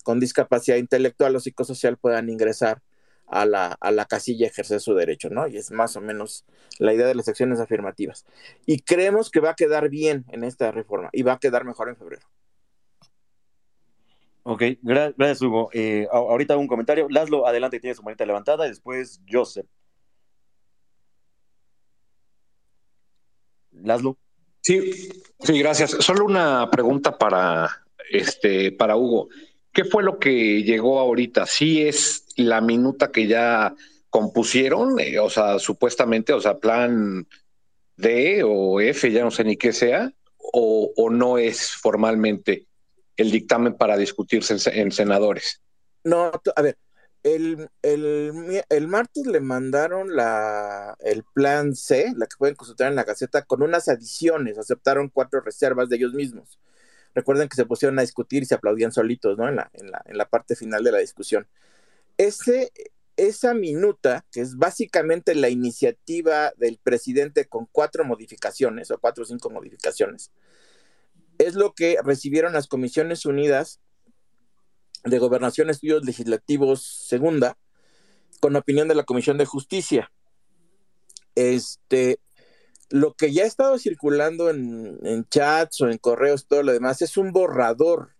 [0.04, 2.82] con discapacidad intelectual o psicosocial puedan ingresar
[3.30, 5.46] a la, a la casilla ejercer su derecho, ¿no?
[5.46, 6.44] Y es más o menos
[6.78, 8.24] la idea de las acciones afirmativas.
[8.66, 11.88] Y creemos que va a quedar bien en esta reforma y va a quedar mejor
[11.88, 12.26] en febrero.
[14.50, 15.68] Ok, gracias Hugo.
[15.74, 17.06] Eh, ahorita un comentario.
[17.10, 19.66] Laszlo, adelante, tiene su manita levantada y después Joseph.
[23.72, 24.16] Laszlo.
[24.62, 25.10] Sí,
[25.40, 25.90] sí, gracias.
[25.90, 27.68] Solo una pregunta para,
[28.10, 29.28] este, para Hugo.
[29.78, 31.46] ¿Qué fue lo que llegó ahorita?
[31.46, 33.76] ¿Sí es la minuta que ya
[34.10, 34.98] compusieron?
[34.98, 37.28] Eh, o sea, supuestamente, o sea, plan
[37.96, 42.66] D o F, ya no sé ni qué sea, o, no es formalmente
[43.16, 45.62] el dictamen para discutirse en, senadores?
[46.02, 46.76] No, a ver,
[47.22, 53.04] el, el, martes le mandaron la, el plan C, la que pueden consultar en la
[53.04, 56.58] Gaceta, con unas adiciones, aceptaron cuatro reservas de ellos mismos.
[57.18, 59.48] Recuerden que se pusieron a discutir y se aplaudían solitos, ¿no?
[59.48, 61.48] En la, en la, en la parte final de la discusión.
[62.16, 62.70] Ese,
[63.16, 69.26] esa minuta, que es básicamente la iniciativa del presidente con cuatro modificaciones, o cuatro o
[69.26, 70.30] cinco modificaciones,
[71.38, 73.80] es lo que recibieron las Comisiones Unidas
[75.02, 77.58] de Gobernación, Estudios Legislativos Segunda,
[78.40, 80.12] con opinión de la Comisión de Justicia.
[81.34, 82.20] Este,
[82.90, 87.16] lo que ya ha estado circulando en, chats o en correos, todo lo demás, es
[87.16, 88.14] un borrador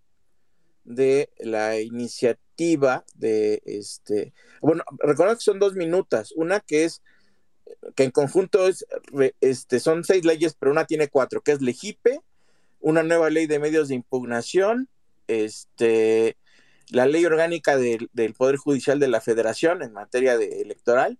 [0.84, 4.32] de la iniciativa de este.
[4.60, 6.32] Bueno, recuerda que son dos minutas.
[6.32, 7.02] Una que es
[7.94, 8.86] que en conjunto es,
[9.40, 12.20] este, son seis leyes, pero una tiene cuatro, que es Legipe,
[12.80, 14.88] una nueva ley de medios de impugnación,
[15.26, 16.36] este,
[16.90, 21.18] la ley orgánica del Poder Judicial de la Federación en materia de electoral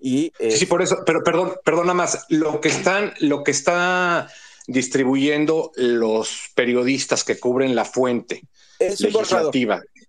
[0.00, 4.28] sí, eh, por eso, pero perdón, perdona más, lo que están, lo que está
[4.66, 8.42] distribuyendo los periodistas que cubren la fuente
[8.78, 9.76] es legislativa.
[9.76, 10.06] Un borrador.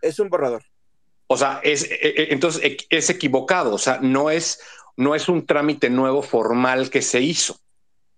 [0.00, 0.64] Es un borrador.
[1.26, 4.60] O sea, es, e, e, entonces es equivocado, o sea, no es,
[4.96, 7.60] no es un trámite nuevo formal que se hizo,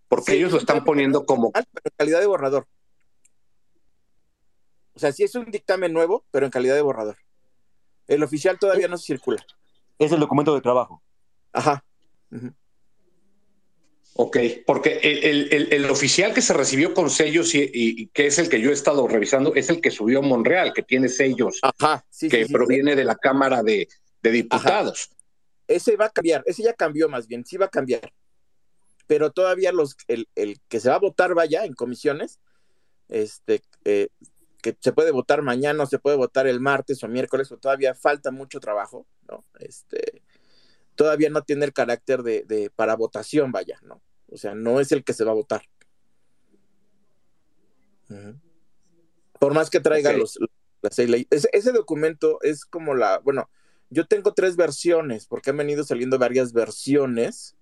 [0.08, 1.52] porque ellos lo están poniendo como...
[1.52, 2.66] Pero en calidad de borrador.
[4.94, 7.16] O sea, sí es un dictamen nuevo, pero en calidad de borrador.
[8.06, 9.44] El oficial todavía no se circula
[10.04, 11.02] es el documento de trabajo.
[11.52, 11.84] Ajá.
[14.14, 18.70] Ok, porque el, oficial que se recibió con sellos y, que es el que yo
[18.70, 22.94] he estado revisando es el que subió a Monreal, que tiene sellos, Ajá, que proviene
[22.94, 23.88] de la Cámara de,
[24.22, 25.10] Diputados.
[25.66, 28.12] Ese va a cambiar, ese ya cambió más bien, sí va a cambiar.
[29.06, 30.28] Pero todavía los, el,
[30.68, 32.38] que se va a votar vaya en comisiones,
[33.08, 34.08] este, eh,
[34.62, 37.94] que se puede votar mañana o se puede votar el martes o miércoles, o todavía
[37.94, 39.44] falta mucho trabajo, ¿no?
[39.58, 40.22] Este,
[40.94, 44.00] todavía no tiene el carácter de, para votación, vaya, ¿no?
[44.30, 45.62] O sea, no es el que se va a votar.
[49.38, 50.38] Por más que traiga los,
[50.80, 51.26] las seis leyes.
[51.30, 53.50] Ese, documento es como la, bueno,
[53.90, 57.56] yo tengo tres versiones, porque han venido saliendo varias versiones,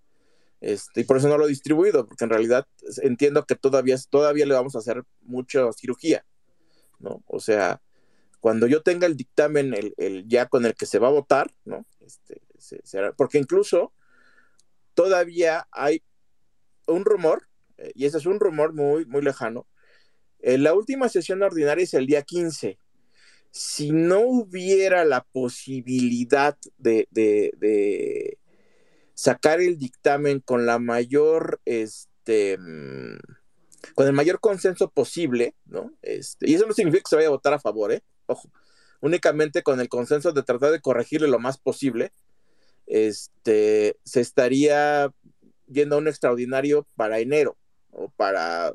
[0.60, 2.66] este, y por eso no lo he distribuido, porque en realidad
[3.02, 6.24] entiendo que todavía, todavía le vamos a hacer mucha cirugía.
[7.01, 7.22] ¿No?
[7.27, 7.81] O sea,
[8.40, 11.85] cuando yo tenga el dictamen, el, ya con el que se va a votar, ¿no?
[12.01, 12.40] Este,
[13.16, 13.93] porque incluso
[14.94, 16.02] todavía hay
[16.86, 17.48] un rumor,
[17.78, 19.66] eh, y ese es un rumor muy, muy lejano,
[20.40, 22.78] en la última sesión ordinaria es el día 15.
[23.51, 28.39] Si no hubiera la posibilidad de, de
[29.20, 33.18] sacar el dictamen con la mayor, este, mm,
[33.94, 35.93] con el mayor consenso posible, ¿no?
[36.02, 38.02] Este, y eso no significa que se vaya a votar a favor, ¿eh?
[38.27, 38.51] Ojo,
[39.01, 42.12] únicamente con el consenso de tratar de corregirle lo más posible,
[42.86, 45.12] este, se estaría
[45.66, 47.57] yendo a un extraordinario para enero
[47.90, 48.73] o para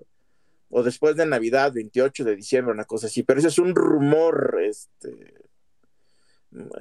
[0.70, 4.58] o después de Navidad, 28 de diciembre, una cosa así, pero eso es un rumor
[4.62, 5.34] este,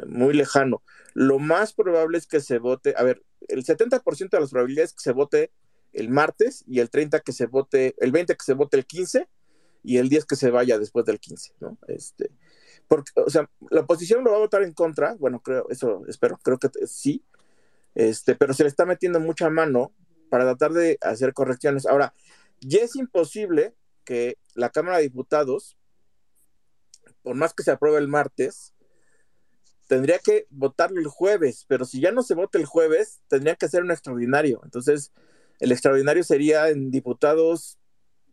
[0.07, 0.83] muy lejano.
[1.13, 5.03] Lo más probable es que se vote, a ver, el 70% de las probabilidades que
[5.03, 5.53] se vote
[5.95, 9.29] el martes y el 30 que se vote, el 20 que se vote el 15
[9.83, 11.79] y el 10 que se vaya después del 15, ¿no?
[11.89, 12.31] Este,
[12.89, 16.39] porque, o sea, la oposición lo va a votar en contra, bueno, creo, eso espero,
[16.43, 17.25] creo que sí,
[17.95, 19.93] este, pero se le está metiendo mucha mano
[20.29, 21.87] para tratar de hacer correcciones.
[21.87, 22.15] Ahora,
[22.61, 25.77] ya es imposible que la Cámara de Diputados,
[27.23, 28.75] por más que se apruebe el martes,
[29.87, 33.66] tendría que votarlo el jueves, pero si ya no se vota el jueves, tendría que
[33.66, 34.61] hacer un extraordinario.
[34.65, 35.12] Entonces,
[35.61, 37.79] el extraordinario sería en diputados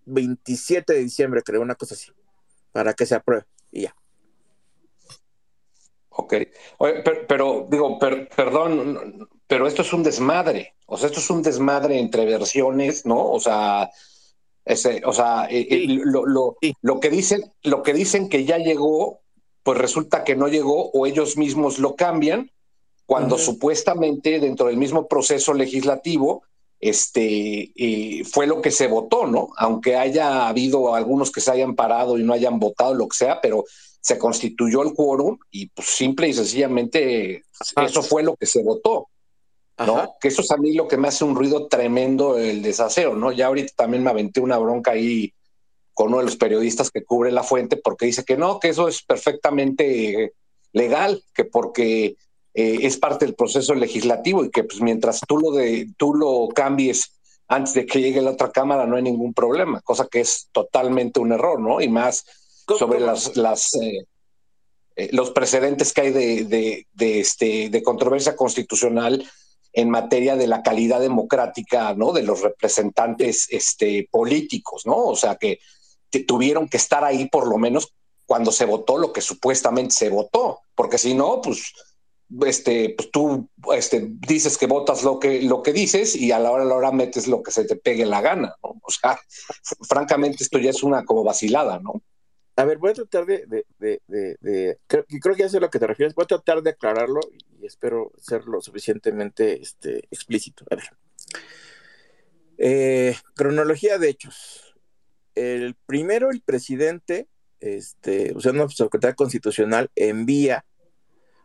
[0.05, 2.11] 27 de diciembre, creo, una cosa así,
[2.71, 3.95] para que se apruebe y ya.
[6.09, 6.33] Ok.
[7.27, 10.75] pero, digo, perdón, pero esto es un desmadre.
[10.85, 13.31] O sea, esto es un desmadre entre versiones, ¿no?
[13.31, 13.89] O sea,
[14.65, 18.57] ese, o sea, eh, eh, lo, lo, lo, que dicen, lo que dicen que ya
[18.57, 19.21] llegó,
[19.63, 22.51] pues resulta que no llegó o ellos mismos lo cambian,
[23.05, 26.43] cuando supuestamente dentro del mismo proceso legislativo
[26.81, 29.49] este, eh, fue lo que se votó, ¿no?
[29.57, 33.39] Aunque haya habido algunos que se hayan parado y no hayan votado, lo que sea,
[33.39, 33.63] pero
[34.01, 37.43] se constituyó el quórum y pues simple y sencillamente
[37.85, 39.07] eso fue lo que se votó.
[39.77, 40.15] ¿no?
[40.19, 43.31] Que eso es a mí lo que me hace un ruido tremendo el desaseo, ¿no?
[43.31, 45.33] Ya ahorita también me aventé una bronca ahí
[45.93, 48.87] con uno de los periodistas que cubre la fuente porque dice que no, que eso
[48.87, 50.33] es perfectamente
[50.71, 52.15] legal, que porque
[52.53, 56.49] eh, es parte del proceso legislativo y que pues mientras tú lo, de, tú lo
[56.53, 60.47] cambies antes de que llegue la otra cámara no hay ningún problema, cosa que es
[60.51, 61.81] totalmente un error, ¿no?
[61.81, 62.25] Y más
[62.77, 64.05] sobre las, las eh,
[64.95, 69.25] eh, los precedentes que hay de, de, este, de controversia constitucional
[69.73, 72.11] en materia de la calidad democrática, ¿no?
[72.11, 74.97] De los representantes este, políticos, ¿no?
[74.97, 75.59] O sea, que
[76.27, 77.93] tuvieron que estar ahí por lo menos
[78.25, 81.73] cuando se votó lo que supuestamente se votó, porque si no, pues
[82.45, 86.51] este, pues tú este, dices que votas lo que, lo que dices y a la
[86.51, 88.79] hora a la hora metes lo que se te pegue la gana, ¿no?
[88.81, 89.19] O sea,
[89.87, 92.01] francamente esto ya es una como vacilada, ¿no?
[92.55, 95.69] A ver, voy a tratar de, de, de, creo, creo, que ya sé a lo
[95.69, 97.21] que te refieres, voy a tratar de aclararlo
[97.59, 100.65] y espero ser lo suficientemente este, explícito.
[100.69, 100.89] A ver.
[102.57, 104.75] Eh, cronología de hechos.
[105.33, 107.27] El primero, el presidente,
[107.59, 110.65] este, usando su secretaria constitucional, envía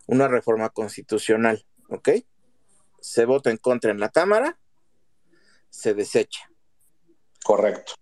[0.06, 2.10] una reforma constitucional, ¿ok?
[3.00, 4.58] Se vota en contra en la Cámara,
[5.70, 6.50] se desecha.
[7.44, 7.94] Correcto.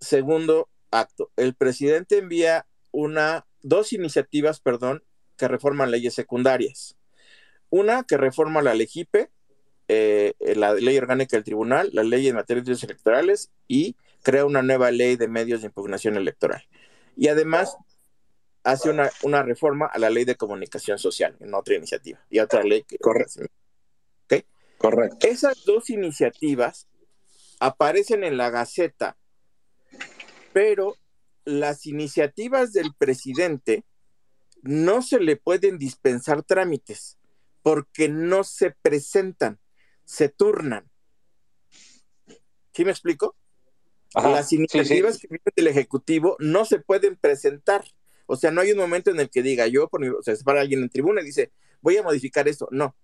[0.00, 5.02] Segundo acto, el presidente envía una, dos iniciativas, perdón,
[5.36, 6.96] que reforman leyes secundarias.
[7.70, 9.30] Una que reforma la LEGIPE,
[9.88, 14.62] eh, la ley orgánica del tribunal, la ley en materia de electorales y crea una
[14.62, 16.66] nueva ley de medios de impugnación electoral.
[17.16, 17.76] Y además
[18.64, 22.62] hace una, una, reforma a la ley de comunicación social en otra iniciativa y otra
[22.62, 22.98] ley que...
[22.98, 23.42] Correcto.
[24.78, 25.26] Correcto.
[25.26, 26.88] Esas dos iniciativas
[27.58, 29.16] aparecen en la Gaceta,
[30.52, 30.96] pero
[31.46, 33.84] las iniciativas del presidente
[34.62, 37.18] no se le pueden dispensar trámites
[37.62, 39.58] porque no se presentan,
[40.04, 40.90] se turnan.
[42.74, 43.36] ¿Sí me explico?
[44.14, 45.18] las iniciativas
[45.56, 47.84] del Ejecutivo no se pueden presentar
[48.26, 50.44] o sea, no hay un momento en el que diga yo, por o sea, se
[50.44, 52.68] para alguien en tribuna y dice, voy a modificar esto.
[52.70, 52.96] No,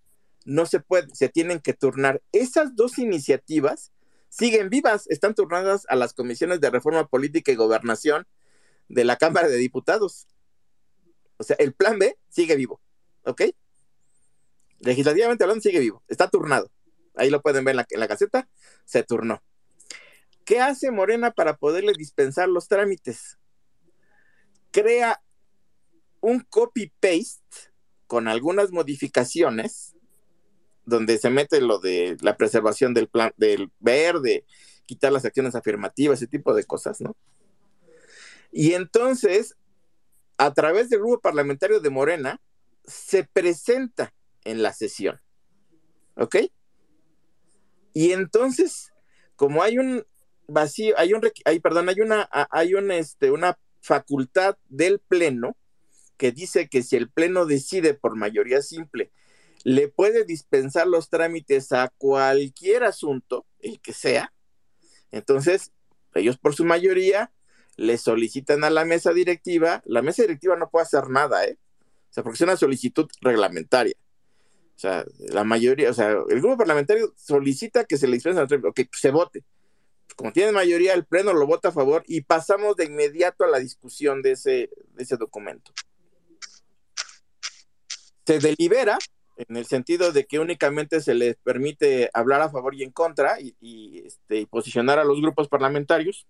[0.45, 2.23] no se puede, se tienen que turnar.
[2.33, 3.93] Esas dos iniciativas
[4.29, 8.27] siguen vivas, están turnadas a las comisiones de reforma política y gobernación
[8.89, 10.27] de la Cámara de Diputados.
[11.37, 12.81] O sea, el plan B sigue vivo,
[13.25, 13.43] ¿ok?
[14.79, 16.71] Legislativamente hablando, sigue vivo, está turnado.
[17.17, 18.49] Ahí lo pueden ver en la, en la caseta,
[18.85, 19.43] se turnó.
[20.45, 23.40] ¿Qué hace Morena para poderle dispensar los trámites?
[24.71, 25.23] Crea
[26.21, 27.73] un copy-paste
[28.07, 29.97] con algunas modificaciones,
[30.85, 34.45] donde se mete lo de la preservación del plan del verde,
[34.87, 37.17] quitar las acciones afirmativas, ese tipo de cosas, ¿no?
[38.53, 39.57] Y entonces,
[40.37, 42.41] a través del grupo parlamentario de Morena,
[42.85, 44.13] se presenta
[44.45, 45.21] en la sesión.
[46.17, 46.37] ¿Ok?
[47.93, 48.93] Y entonces,
[49.37, 50.05] como hay un
[50.49, 55.57] vacío, hay un, hay, perdón, hay una, hay un, este, una facultad del Pleno
[56.17, 59.11] que dice que si el Pleno decide por mayoría simple,
[59.65, 64.33] le puede dispensar los trámites a cualquier asunto, el que sea.
[65.11, 65.73] Entonces,
[66.15, 67.33] ellos por su mayoría
[67.77, 69.83] le solicitan a la mesa directiva.
[69.87, 71.59] La mesa directiva no puede hacer nada, ¿eh?
[72.11, 73.95] O sea, porque es una solicitud reglamentaria.
[74.77, 78.49] O sea, la mayoría, o sea, el grupo parlamentario solicita que se le dispensen los
[78.49, 79.45] trámites, que se vote
[80.17, 83.59] como tiene mayoría, el Pleno lo vota a favor y pasamos de inmediato a la
[83.59, 85.73] discusión de ese, ese documento.
[88.27, 88.99] Se delibera
[89.37, 93.39] en el sentido de que únicamente se les permite hablar a favor y en contra
[93.41, 96.27] y, este, posicionar a los grupos parlamentarios.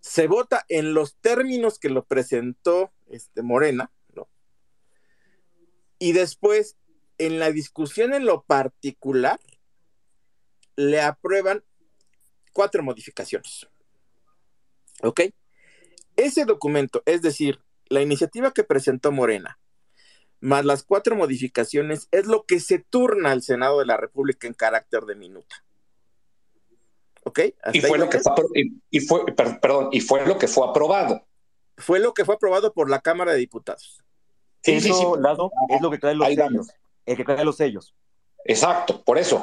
[0.00, 3.90] se vota en los términos que lo presentó este, Morena.
[5.98, 6.76] Y después,
[7.18, 9.40] en la discusión en lo particular,
[10.76, 11.64] le aprueban
[12.56, 13.68] cuatro modificaciones.
[15.02, 15.20] ¿Ok?
[16.16, 17.60] Ese documento, es decir,
[17.90, 19.58] la iniciativa que presentó Morena,
[20.40, 24.54] más las cuatro modificaciones, es lo que se turna al Senado de la República en
[24.54, 25.62] carácter de minuta.
[27.24, 27.40] ¿Ok?
[27.74, 28.32] Y fue, lo que fue,
[28.90, 31.26] y, fue, perdón, y fue lo que fue aprobado.
[31.76, 34.02] Fue lo que fue aprobado por la Cámara de Diputados.
[34.62, 35.06] Sí, Eso, sí, sí.
[35.20, 36.68] Lado, es lo que trae los sellos.
[37.04, 37.94] El que trae los sellos.
[38.48, 39.42] Exacto, por eso.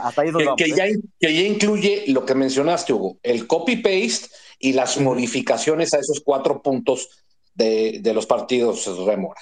[0.57, 0.97] que, ya, ¿eh?
[1.19, 6.61] que, ya, incluye lo que mencionaste, Hugo, el copy-paste y las modificaciones a esos cuatro
[6.61, 9.41] puntos de, de los partidos remora.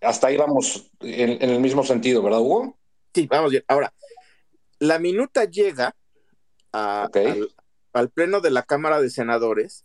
[0.00, 2.78] Hasta ahí vamos en, en, el mismo sentido, ¿verdad, Hugo?
[3.12, 3.64] Sí, vamos bien.
[3.66, 3.92] Ahora,
[4.78, 5.96] la minuta llega
[6.72, 7.48] a, al,
[7.92, 9.84] al Pleno de la Cámara de Senadores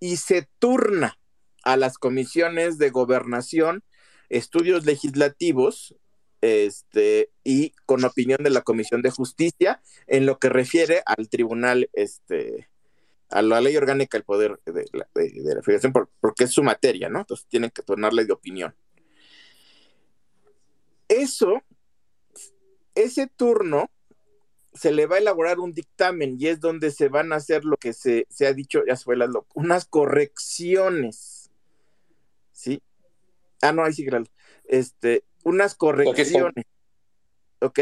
[0.00, 1.18] y se turna
[1.62, 3.82] a las comisiones de gobernación,
[4.28, 5.96] estudios legislativos,
[6.40, 11.88] este, y con opinión de la Comisión de Justicia en lo que refiere al tribunal,
[11.92, 12.68] este,
[13.30, 17.08] a la ley orgánica del poder de la, de, la federación, porque es su materia,
[17.08, 17.20] ¿no?
[17.20, 18.74] Entonces tienen que tornarle de opinión.
[21.08, 21.62] Eso,
[22.94, 23.90] ese turno
[24.74, 27.76] se le va a elaborar un dictamen y es donde se van a hacer lo
[27.76, 29.16] que se, se ha dicho, ya fue
[29.54, 31.50] unas correcciones.
[32.52, 32.82] ¿Sí?
[33.62, 34.06] Ah, no, ahí sí,
[34.64, 36.64] este, unas correcciones.
[37.60, 37.80] ¿Ok?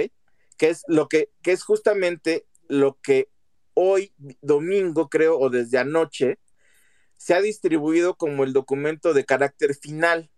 [0.58, 3.30] Que es lo que, que es justamente lo que
[3.72, 4.12] hoy,
[4.42, 6.38] domingo, creo, o desde anoche,
[7.16, 10.30] se ha distribuido como el documento de carácter final.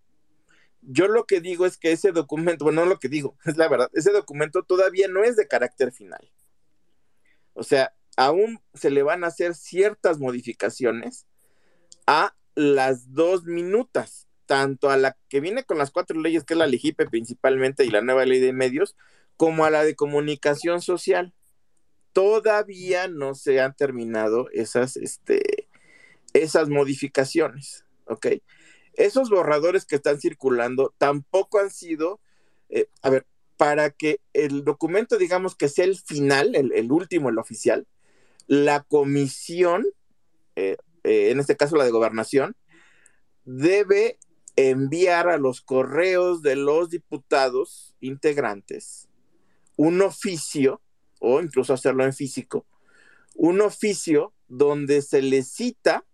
[0.82, 3.68] Yo lo que digo es que ese documento, bueno, no lo que digo, es la
[3.68, 6.30] verdad, ese documento todavía no es de carácter final.
[7.54, 11.26] O sea, aún se le van a hacer ciertas modificaciones
[12.06, 16.58] a las dos minutas, tanto a la que viene con las cuatro leyes, que es
[16.58, 18.96] la LEGIPE principalmente y la nueva ley de medios,
[19.36, 21.34] como a la de comunicación social.
[22.12, 25.68] Todavía no se han terminado esas, este,
[26.32, 28.28] esas modificaciones, ¿ok?
[28.94, 32.20] Esos borradores que están circulando tampoco han sido,
[32.70, 37.38] eh, a ver, para que el documento, digamos que sea el final, el, último, el
[37.38, 37.86] oficial,
[38.46, 39.86] la comisión,
[40.56, 42.56] eh, eh, en este caso la de gobernación,
[43.44, 44.18] debe
[44.56, 49.08] enviar a los correos de los diputados integrantes
[49.76, 50.80] un oficio,
[51.20, 52.66] o incluso hacerlo en físico,
[53.34, 56.04] un oficio donde se les cita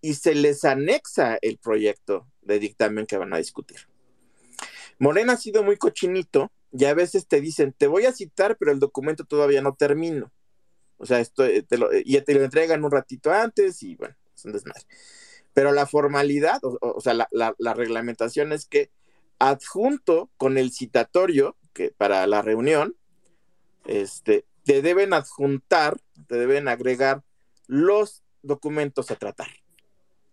[0.00, 3.78] y se les anexa el proyecto de dictamen que van a discutir.
[4.98, 8.70] Morena ha sido muy cochinito y a veces te dicen, te voy a citar, pero
[8.70, 10.32] el documento todavía no termino.
[10.96, 14.14] O sea, esto, eh, te lo, y te lo entregan un ratito antes y bueno,
[14.34, 14.84] es un desmadre.
[15.54, 18.90] Pero la formalidad, o, sea, la, reglamentación es que
[19.38, 22.96] adjunto con el citatorio que para la reunión,
[23.86, 27.22] este, te deben adjuntar, te deben agregar
[27.66, 29.48] los documentos a tratar,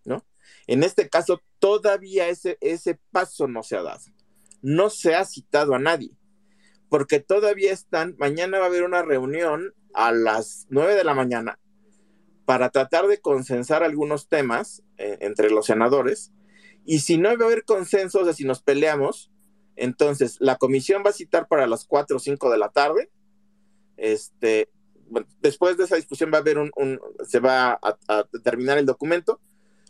[0.06, 0.26] ¿no?
[0.68, 4.03] En este caso, todavía ese, ese paso no se ha dado.
[4.61, 6.15] No se ha citado a nadie
[6.91, 11.57] porque todavía están, mañana va a haber una reunión a las 9 de la mañana
[12.43, 16.32] para tratar de consensar algunos temas eh, entre los senadores.
[16.86, 19.32] Y si no va a haber consenso, o sea, si nos peleamos,
[19.76, 23.10] entonces la comisión va a citar para las 4 o 5 de la tarde.
[23.98, 24.69] Este,
[25.41, 26.72] después de esa discusión va a haber un,
[27.28, 29.41] se va a, a, terminar el documento,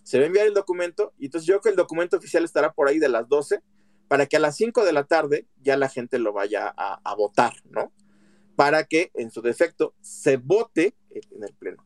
[0.03, 2.71] se va a enviar el documento, y entonces yo creo que el documento oficial estará
[2.71, 3.61] por ahí de las 12
[4.07, 7.15] para que a las 5 de la tarde ya la gente lo vaya a, a,
[7.15, 7.91] votar, ¿no?
[8.55, 11.85] Para que en su defecto se vote en el Pleno.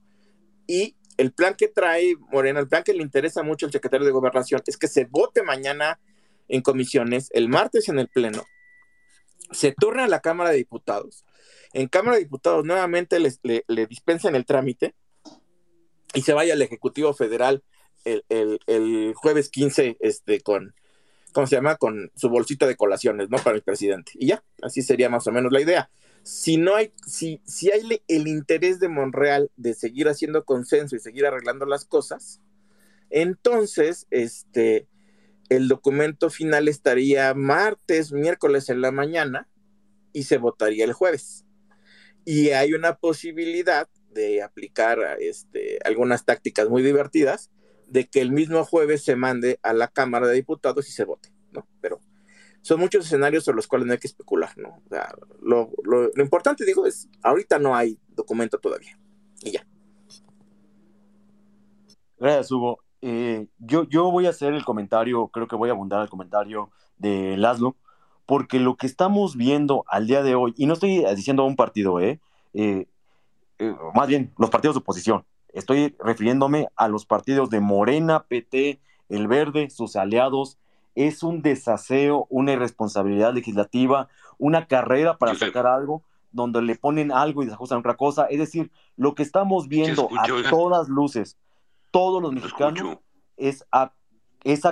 [0.67, 4.11] Y el plan que trae Morena, el plan que le interesa mucho al secretario de
[4.11, 5.99] Gobernación, es que se vote mañana
[6.47, 8.43] en comisiones, el martes en el Pleno,
[9.51, 11.25] se turna a la Cámara de Diputados.
[11.73, 14.95] En Cámara de Diputados nuevamente les, le, le el trámite
[16.13, 17.63] y se vaya al Ejecutivo Federal
[18.05, 20.75] el, el, el jueves 15 este, con,
[21.33, 21.75] ¿cómo se llama?
[21.75, 23.37] Con su bolsita de colaciones, ¿no?
[23.37, 24.13] Para el presidente.
[24.15, 25.89] Y ya, así sería más o menos la idea.
[26.25, 30.99] Si no hay, si, si hay el interés de Monreal de seguir haciendo consenso y
[30.99, 32.41] seguir arreglando las cosas,
[33.11, 34.87] entonces, este,
[35.49, 39.47] el documento final estaría martes, miércoles en la mañana
[40.13, 41.45] y se votaría el jueves.
[42.25, 47.51] Y hay una posibilidad de aplicar este, algunas tácticas muy divertidas
[47.87, 51.31] de que el mismo jueves se mande a la Cámara de Diputados y se vote,
[51.51, 51.67] ¿no?
[51.81, 52.01] Pero
[52.65, 54.69] son muchos escenarios sobre los cuales no hay que especular, ¿no?
[54.69, 58.97] O sea, lo, lo, importante, digo, es, ahorita no hay documento todavía.
[59.43, 59.67] Y ya.
[62.17, 62.79] Gracias, Hugo.
[63.03, 66.71] eh, yo, yo voy a hacer el comentario, creo que voy a abundar al comentario
[66.97, 67.75] de Laszlo,
[68.25, 71.99] porque lo que estamos viendo al día de hoy, y no estoy diciendo un partido,
[71.99, 72.19] ¿eh?
[72.55, 72.87] eh,
[73.59, 75.23] eh más bien los partidos de oposición,
[75.53, 78.79] estoy refiriéndome a los partidos de Morena, PT,
[79.09, 80.57] El Verde, sus aliados,
[80.95, 84.07] es un desaseo, una irresponsabilidad legislativa,
[84.37, 86.03] una carrera para sacar algo
[86.35, 88.25] donde le ponen algo y desajustan otra cosa.
[88.25, 91.37] Es decir, lo que estamos viendo a todas luces,
[91.91, 92.97] todos los mexicanos,
[93.37, 93.93] es a,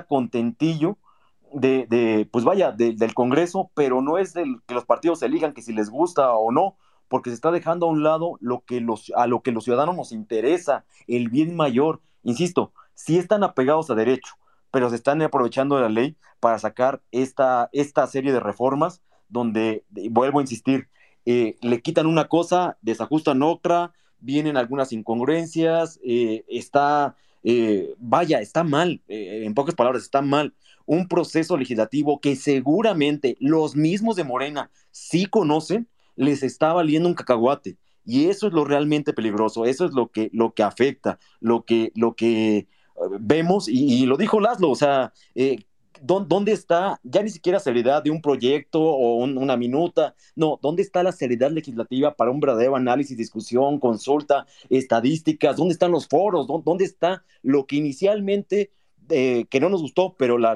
[0.08, 0.98] contentillo
[1.54, 5.72] de, pues vaya, del Congreso, pero no es del que los partidos elijan que si
[5.72, 6.76] les gusta o no,
[7.08, 9.96] porque se está dejando a un lado lo que los, a lo que los ciudadanos
[9.96, 12.02] nos interesa, el bien mayor.
[12.24, 14.34] Insisto, si están apegados a derecho,
[14.74, 19.86] pero se están aprovechando de la ley para sacar esta, esta serie de reformas donde,
[20.10, 20.90] vuelvo a insistir,
[21.28, 28.64] eh, le quitan una cosa, desajustan otra, vienen algunas incongruencias, eh, está, eh, vaya, está
[28.64, 30.56] mal, en pocas palabras, está mal.
[30.88, 37.16] Un proceso legislativo que seguramente los mismos de Morena sí conocen, les está valiendo un
[37.16, 37.78] cacahuate.
[38.06, 41.92] Y eso es lo realmente peligroso, eso es lo que, lo que afecta, lo que,
[41.94, 42.68] lo que
[43.20, 45.58] vemos, y, lo dijo Laszlo, o sea, eh,
[46.02, 50.16] ¿dónde está ya ni siquiera seriedad de un proyecto o una minuta?
[50.36, 55.56] No, ¿dónde está la seriedad legislativa para un verdadero análisis, discusión, consulta, estadísticas?
[55.56, 56.48] ¿Dónde están los foros?
[56.48, 58.72] ¿Dónde está lo que inicialmente,
[59.10, 60.56] eh, que no nos gustó, pero la,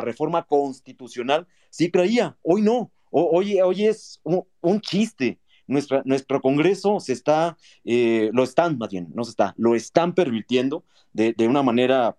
[0.00, 2.36] reforma constitucional sí creía?
[2.42, 8.90] Hoy no, hoy, hoy es un chiste nuestro Congreso se está, eh, lo están más
[8.90, 12.16] bien, no se está, lo están permitiendo de, una manera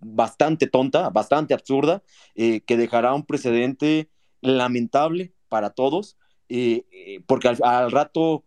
[0.00, 2.02] bastante tonta, bastante absurda,
[2.34, 4.08] eh, que dejará un precedente
[4.40, 6.16] lamentable para todos,
[6.48, 6.84] eh,
[7.26, 8.44] porque al, rato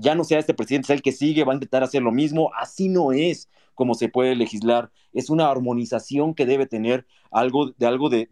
[0.00, 2.50] ya no sea este presidente, sea el que sigue, va a intentar hacer lo mismo,
[2.54, 7.86] así no es como se puede legislar, es una armonización que debe tener algo de
[7.86, 8.28] algo de,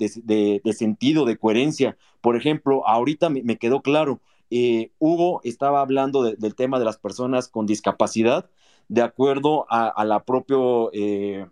[0.77, 1.97] sentido, de coherencia.
[2.21, 4.21] Por ejemplo, ahorita me quedó claro,
[4.51, 8.49] eh, Hugo estaba hablando del tema de las personas con discapacidad,
[8.89, 9.67] de acuerdo
[10.93, 11.47] eh,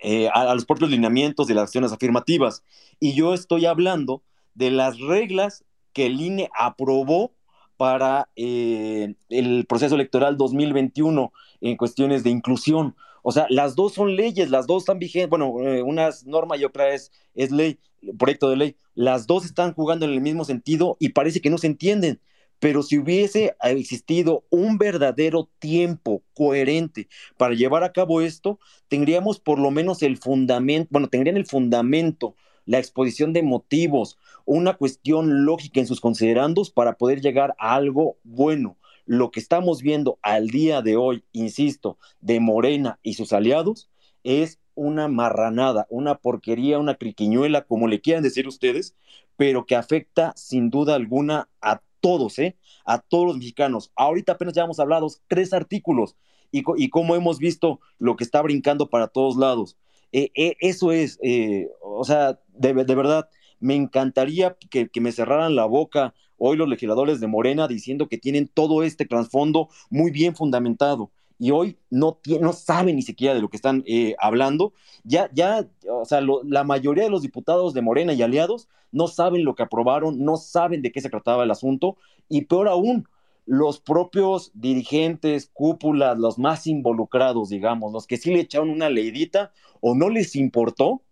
[0.00, 2.64] eh, a, los propios lineamientos de las acciones afirmativas.
[2.98, 4.22] Y yo estoy hablando
[4.54, 7.32] de las reglas que el INE aprobó
[7.76, 12.96] para el proceso electoral 2021 en cuestiones de inclusión.
[13.28, 16.64] O sea, las dos son leyes, las dos están vigentes, bueno, una es norma y
[16.64, 17.78] otra es, es ley,
[18.18, 21.58] proyecto de ley, las dos están jugando en el mismo sentido y parece que no
[21.58, 22.22] se entienden.
[22.58, 27.06] Pero si hubiese existido un verdadero tiempo coherente
[27.36, 32.34] para llevar a cabo esto, tendríamos por lo menos el fundamento, bueno, tendrían el fundamento,
[32.64, 38.16] la exposición de motivos, una cuestión lógica en sus considerandos para poder llegar a algo
[38.24, 38.78] bueno.
[39.08, 43.88] Lo que estamos viendo al día de hoy, insisto, de Morena y sus aliados,
[44.22, 48.94] es una marranada, una porquería, una criquiñuela, como le quieran decir ustedes,
[49.38, 52.58] pero que afecta sin duda alguna a todos, ¿eh?
[52.84, 53.90] A todos los mexicanos.
[53.96, 56.14] Ahorita apenas ya hemos hablado tres artículos
[56.52, 59.78] y, y cómo hemos visto lo que está brincando para todos lados.
[60.12, 65.56] Eh, eh, eso es, eh, o sea, de, verdad, me encantaría que, que me cerraran
[65.56, 70.34] la boca hoy los legisladores de Morena diciendo que tienen todo este trasfondo muy bien
[70.34, 74.72] fundamentado y hoy no, no saben ni siquiera de lo que están eh, hablando.
[75.04, 79.44] Ya, ya, o sea, la mayoría de los diputados de Morena y aliados no saben
[79.44, 81.96] lo que aprobaron, no saben de qué se trataba el asunto
[82.28, 83.08] y peor aún,
[83.46, 89.52] los propios dirigentes, cúpulas, los más involucrados, digamos, los que sí le echaron una leidita
[89.80, 91.02] o no les importó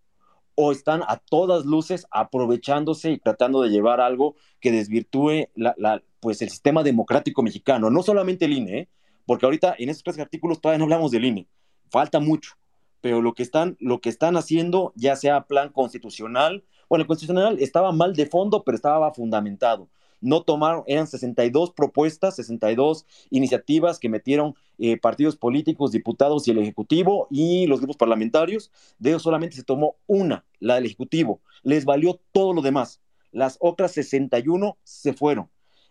[0.56, 6.42] o están a todas luces aprovechándose y tratando de llevar algo que desvirtúe la, pues
[6.42, 8.88] el sistema democrático mexicano, no solamente el INE, ¿eh?
[9.26, 11.46] porque ahorita en estos tres artículos todavía no hablamos del INE,
[11.90, 12.54] falta mucho,
[13.00, 17.58] pero lo que están, lo que están haciendo, ya sea plan constitucional, bueno, el constitucional
[17.60, 19.88] estaba mal de fondo, pero estaba fundamentado.
[20.20, 26.58] No tomaron, eran 62 propuestas, 62 iniciativas que metieron eh, partidos políticos, diputados y el
[26.58, 28.70] Ejecutivo y los grupos parlamentarios.
[28.98, 31.40] De ellos solamente se tomó una, la del Ejecutivo.
[31.62, 33.00] Les valió todo lo demás.
[33.32, 35.50] Las otras 61 se fueron.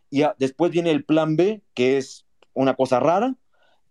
[0.10, 3.36] Y después viene el plan B, que es una cosa rara,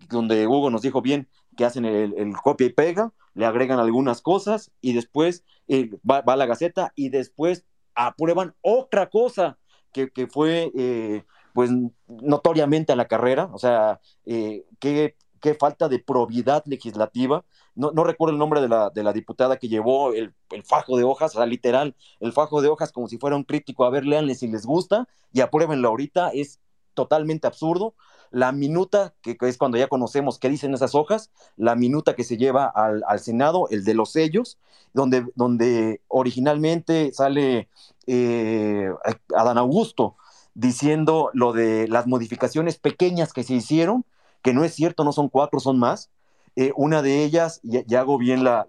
[0.08, 4.70] donde Hugo nos dijo bien que hacen el, copia y pega, le agregan algunas cosas
[4.80, 9.58] y después eh, va, a la Gaceta y después aprueban otra cosa
[9.94, 11.70] que, fue eh, pues
[12.08, 15.14] notoriamente a la carrera, o sea, eh, qué,
[15.58, 17.44] falta de probidad legislativa.
[17.74, 21.04] No, recuerdo el nombre de la, de la diputada que llevó el, el, fajo de
[21.04, 24.06] hojas, o sea, literal, el fajo de hojas como si fuera un crítico, a ver,
[24.06, 26.60] leanle si les gusta y apruébenlo ahorita, es
[26.94, 27.94] totalmente absurdo.
[28.30, 32.36] La minuta, que, es cuando ya conocemos qué dicen esas hojas, la minuta que se
[32.36, 34.58] lleva al, Senado, el de los sellos,
[34.92, 37.68] donde, donde originalmente sale
[38.06, 38.90] eh,
[39.36, 40.16] Adán Augusto
[40.54, 44.04] diciendo lo de las modificaciones pequeñas que se hicieron,
[44.42, 46.10] que no es cierto, no son cuatro, son más.
[46.56, 48.66] Eh, una de ellas, ya, hago bien la,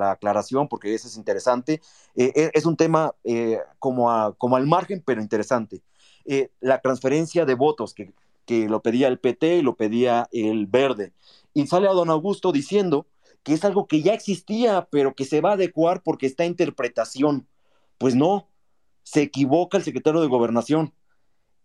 [0.00, 1.80] aclaración porque eso es interesante,
[2.14, 3.14] eh, e, es un tema
[3.78, 5.82] como, como al margen, pero interesante.
[6.60, 8.12] La transferencia de votos que,
[8.46, 11.12] que lo pedía el PT y lo pedía el Verde.
[11.52, 13.06] Y sale a don Augusto diciendo
[13.42, 17.46] que es algo que ya existía, pero que se va a adecuar porque está interpretación.
[17.98, 18.48] Pues no,
[19.02, 20.94] se equivoca el secretario de Gobernación.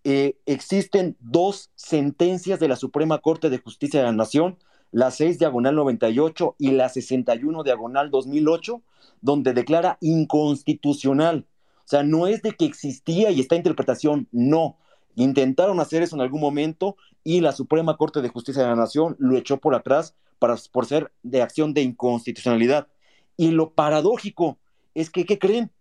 [0.04, 4.58] existen dos sentencias de la Suprema Corte de Justicia de la Nación
[4.92, 8.82] la 6 diagonal 98 y la 61 diagonal 2008,
[9.22, 11.46] donde declara inconstitucional.
[11.90, 14.78] O sea, no es de que existía y está interpretación, no.
[15.16, 19.16] Intentaron hacer eso en algún momento y la Suprema Corte de Justicia de la Nación
[19.18, 22.90] lo echó por atrás para, por ser de acción de inconstitucionalidad.
[23.38, 24.60] Y lo paradójico
[24.94, 25.72] es que, ¿qué creen?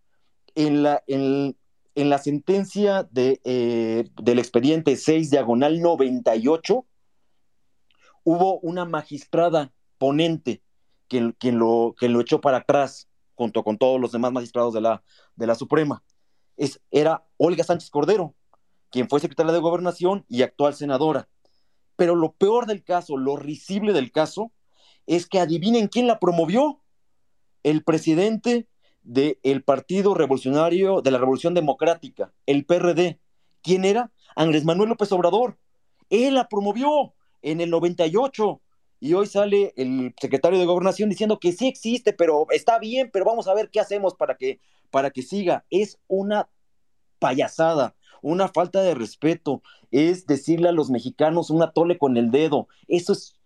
[0.54, 1.54] En la, en,
[1.94, 6.86] la sentencia de, eh, del expediente 6 diagonal 98,
[8.24, 10.62] hubo una magistrada ponente
[11.06, 13.07] quien, quien, lo, lo echó para atrás
[13.38, 15.04] junto con todos los demás magistrados de la,
[15.36, 16.02] de la Suprema.
[16.56, 18.34] Es, era Olga Sánchez Cordero,
[18.90, 21.28] quien fue secretaria de Gobernación y actual senadora.
[21.94, 24.50] Pero lo peor del caso, lo risible del caso,
[25.06, 26.82] es que adivinen quién la promovió.
[27.62, 28.66] El presidente
[29.02, 33.20] del Partido Revolucionario de la Revolución Democrática, el PRD.
[33.62, 34.10] ¿Quién era?
[34.34, 35.58] Andrés Manuel López Obrador.
[36.10, 38.60] Él la promovió en el 98
[39.00, 43.24] y hoy sale el secretario de gobernación diciendo que sí existe, pero está bien, pero
[43.24, 44.60] vamos a ver qué hacemos para que,
[44.90, 45.64] para que siga.
[45.70, 46.48] Es una
[47.18, 52.68] payasada, una falta de respeto, es decirle a los mexicanos una tole con el dedo.
[52.88, 53.38] Eso es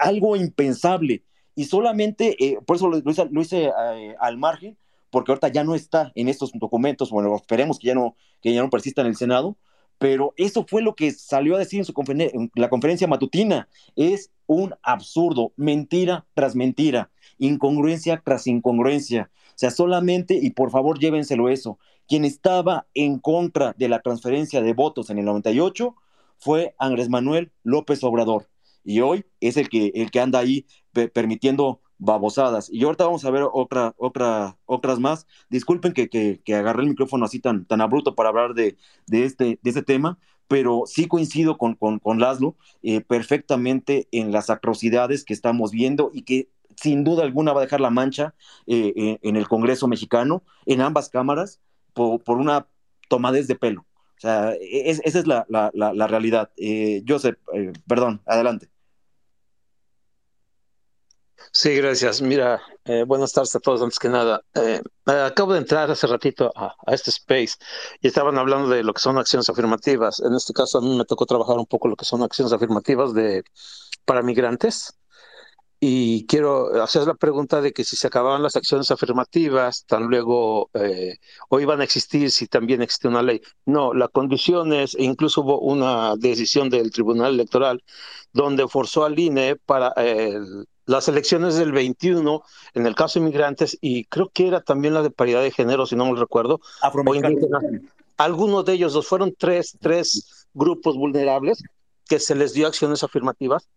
[0.00, 1.24] algo impensable.
[1.54, 4.78] Y solamente, eh, por eso lo, hice, eh, al margen,
[5.10, 8.62] porque ahorita ya no está en estos documentos, bueno, esperemos que ya no, que ya
[8.62, 9.56] no persista en el Senado,
[10.02, 11.94] pero eso fue lo que salió a decir en, su
[12.56, 13.68] la conferencia matutina.
[13.94, 19.30] Es un absurdo, mentira tras mentira, incongruencia tras incongruencia.
[19.50, 24.60] O sea, solamente, y por favor llévenselo eso, quien estaba en contra de la transferencia
[24.60, 25.94] de votos en el 98
[26.36, 28.48] fue Andrés Manuel López Obrador.
[28.82, 30.66] Y hoy es el que, el que anda ahí
[31.14, 32.68] permitiendo babosadas.
[32.70, 35.26] Y ahorita vamos a ver otra, otra, otras más.
[35.50, 38.76] Disculpen que, que, agarré el micrófono así tan, tan abrupto para hablar de,
[39.06, 40.18] de, este, de este tema,
[40.48, 46.10] pero sí coincido con, con, con Laszlo eh, perfectamente en las atrocidades que estamos viendo
[46.12, 48.34] y que sin duda alguna va a dejar la mancha
[48.66, 51.60] eh, en, el Congreso mexicano, en ambas cámaras,
[51.92, 52.66] por, una
[53.08, 53.82] tomadez de pelo.
[54.16, 56.50] O sea, esa es la, la, la, realidad.
[56.56, 57.36] Eh, Joseph,
[57.86, 58.68] perdón, adelante.
[61.50, 62.22] Sí, gracias.
[62.22, 63.82] Mira, eh, buenas tardes a todos.
[63.82, 67.54] Antes que nada, eh, acabo de entrar hace ratito a, este space
[68.00, 70.20] y estaban hablando de lo que son acciones afirmativas.
[70.20, 73.12] En este caso, a mí me tocó trabajar un poco lo que son acciones afirmativas
[73.14, 73.44] de
[74.04, 74.98] para migrantes.
[75.84, 80.70] Y quiero hacer la pregunta de que si se acababan las acciones afirmativas, tan luego
[80.74, 81.16] eh,
[81.48, 83.40] o iban a existir si también existe una ley.
[83.66, 87.82] No, la condición es, e incluso hubo una decisión del Tribunal Electoral
[88.32, 89.92] donde forzó al INE para
[90.86, 92.42] las elecciones del 21,
[92.74, 95.86] en el caso de inmigrantes, y creo que era también la de paridad de género,
[95.86, 96.60] si no me recuerdo,
[98.16, 101.62] algunos de ellos, dos fueron tres, tres grupos vulnerables
[102.06, 103.68] que se les dio acciones afirmativas,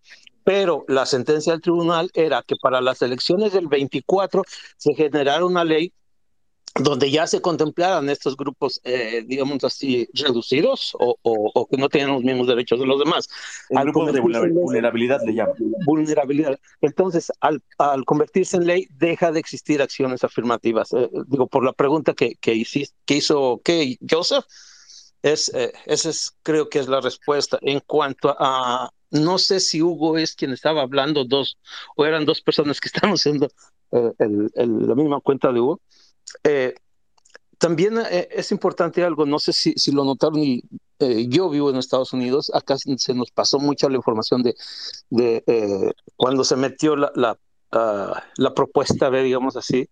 [0.44, 4.44] pero la sentencia del tribunal era que para las elecciones del 24
[4.78, 5.94] se generara una ley
[6.78, 12.24] donde ya se contemplaran estos grupos, eh, digamos así, reducidos o, que no tienen los
[12.24, 13.30] mismos derechos de los demás.
[13.74, 15.56] al grupo de vulnerabilidad le llaman.
[15.86, 16.60] Vulnerabilidad.
[16.82, 17.62] Entonces, al,
[18.06, 20.92] convertirse en ley, deja de existir acciones afirmativas.
[20.92, 22.62] Eh, digo, por la pregunta que, que,
[23.06, 24.44] que hizo que Joseph,
[25.22, 27.58] es, eh, esa es, creo que es la respuesta.
[27.62, 31.58] En cuanto a, no sé si Hugo es quien estaba hablando, dos,
[31.96, 33.48] o eran dos personas que estaban haciendo
[33.92, 35.80] la misma cuenta de Hugo.
[36.46, 36.76] Eh,
[37.58, 40.64] también eh, es importante algo, no sé si, lo notaron, y
[41.00, 46.44] eh, yo vivo en Estados Unidos, acá se nos pasó mucha la información de, cuando
[46.44, 47.38] se metió la, la,
[48.38, 49.90] la propuesta, digamos así,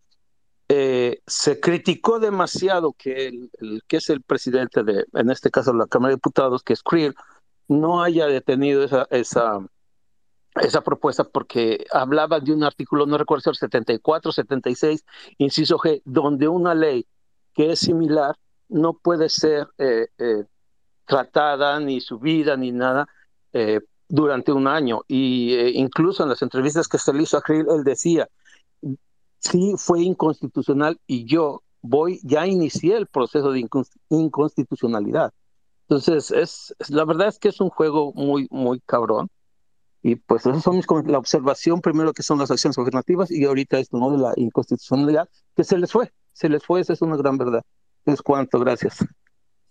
[0.67, 6.09] se criticó demasiado que el, que es el presidente de, en este caso, la Cámara
[6.09, 7.15] de Diputados, que es Creel,
[7.67, 9.59] no haya detenido esa, esa,
[10.61, 15.05] esa propuesta porque hablaba de un artículo, no recuerdo si el 74, 76,
[15.37, 17.07] inciso G, donde una ley
[17.53, 18.35] que es similar
[18.69, 20.45] no puede ser eh, eh,
[21.05, 23.07] tratada, ni su vida, ni nada,
[23.53, 25.01] eh, durante un año.
[25.07, 28.27] Y eh, incluso en las entrevistas que se le hizo a Krill, él decía,
[29.39, 33.67] sí fue inconstitucional y yo voy, ya inicié el proceso de
[34.09, 35.33] inconstitucionalidad.
[35.87, 39.29] Entonces, es, la verdad es que es un juego muy, muy cabrón.
[40.03, 43.79] Y pues eso son mis, la observación primero que son las acciones alternativas y ahorita
[43.79, 44.11] esto, ¿no?
[44.11, 47.63] De la inconstitucionalidad, que se les fue, se les fue, esa es una gran verdad.
[48.05, 48.97] Es cuanto, gracias.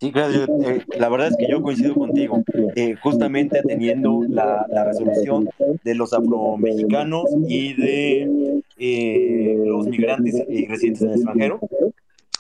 [0.01, 0.49] Sí, gracias.
[0.65, 2.43] Eh, la verdad es que yo coincido contigo,
[2.75, 5.49] eh, justamente teniendo la, la, resolución
[5.85, 11.61] de los afromexicanos y de eh, los migrantes y residentes en el extranjero.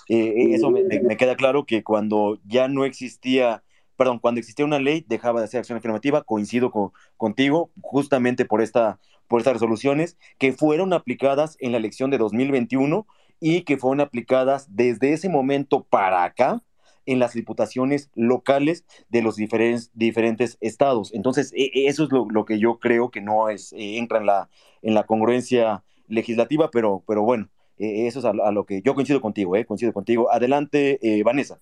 [0.09, 3.62] eso me, me, queda claro que cuando ya no existía
[3.97, 6.73] perdón, cuando existía una ley dejaba de hacer acción afirmativa, coincido
[7.16, 8.98] contigo, justamente por, esta,
[9.28, 13.06] por estas resoluciones que fueron aplicadas en la elección de 2021
[13.40, 16.62] y que fueron aplicadas desde ese momento para acá
[17.06, 21.12] en las diputaciones locales de los diferentes, diferentes estados.
[21.12, 24.27] Entonces, e, e, eso es lo, que yo creo que no es, eh, entra en
[24.27, 24.48] la,
[24.82, 27.48] en la congruencia legislativa, pero, pero bueno,
[27.78, 30.31] e, eso es a, lo que yo coincido contigo, eh, coincido contigo.
[30.32, 31.60] Adelante, eh, Vanessa.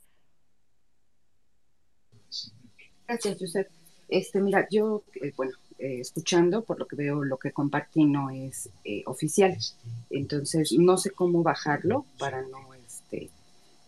[3.10, 3.68] Gracias, Josep.
[4.08, 5.50] Este, mira, yo, eh, bueno,
[5.80, 9.58] eh, escuchando, por lo que veo, lo que compartí no es eh, oficial.
[10.10, 13.28] Entonces, no sé cómo bajarlo para no, este,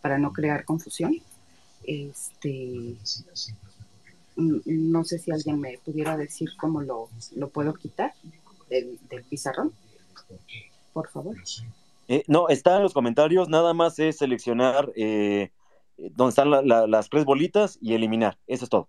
[0.00, 1.14] para no crear confusión.
[1.84, 2.96] Este,
[4.34, 8.14] no sé si alguien me pudiera decir cómo lo, lo puedo quitar
[8.68, 8.98] del,
[9.30, 9.72] pizarrón.
[10.92, 11.36] Por favor.
[12.26, 17.94] no, está en los comentarios, nada más es seleccionar donde están las tres bolitas y
[17.94, 18.36] eliminar.
[18.48, 18.88] Eso es todo.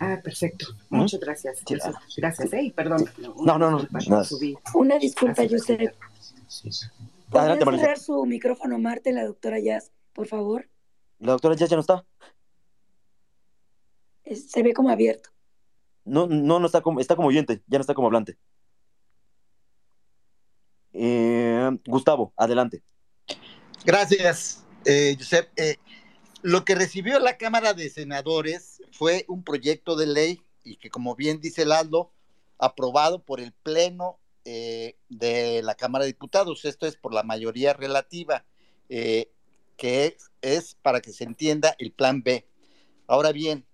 [0.00, 0.66] Ah, perfecto.
[0.88, 1.62] Muchas gracias.
[2.16, 3.04] Gracias, eh, perdón.
[3.44, 3.86] No, no, no.
[4.74, 5.94] Una disculpa, Josep.
[7.30, 10.68] ¿Podría cerrar su micrófono, Marte, la doctora Jazz, por favor?
[11.18, 12.04] ¿La doctora Jazz ya no está?
[14.34, 15.30] se ve como abierto.
[16.04, 18.36] No, no, no está como, está como oyente, ya no está como hablante.
[20.92, 22.82] Eh, Gustavo, adelante.
[23.84, 25.48] Gracias, eh, Josep.
[25.56, 25.76] Eh,
[26.46, 31.16] lo que recibió la Cámara de Senadores fue un proyecto de ley y que, como
[31.16, 32.12] bien dice Lalo,
[32.56, 36.64] aprobado por el Pleno eh, de la Cámara de Diputados.
[36.64, 38.44] Esto es por la mayoría relativa,
[38.88, 39.28] eh,
[39.76, 42.46] que es, para que se entienda el Plan B.
[43.08, 43.66] Ahora bien,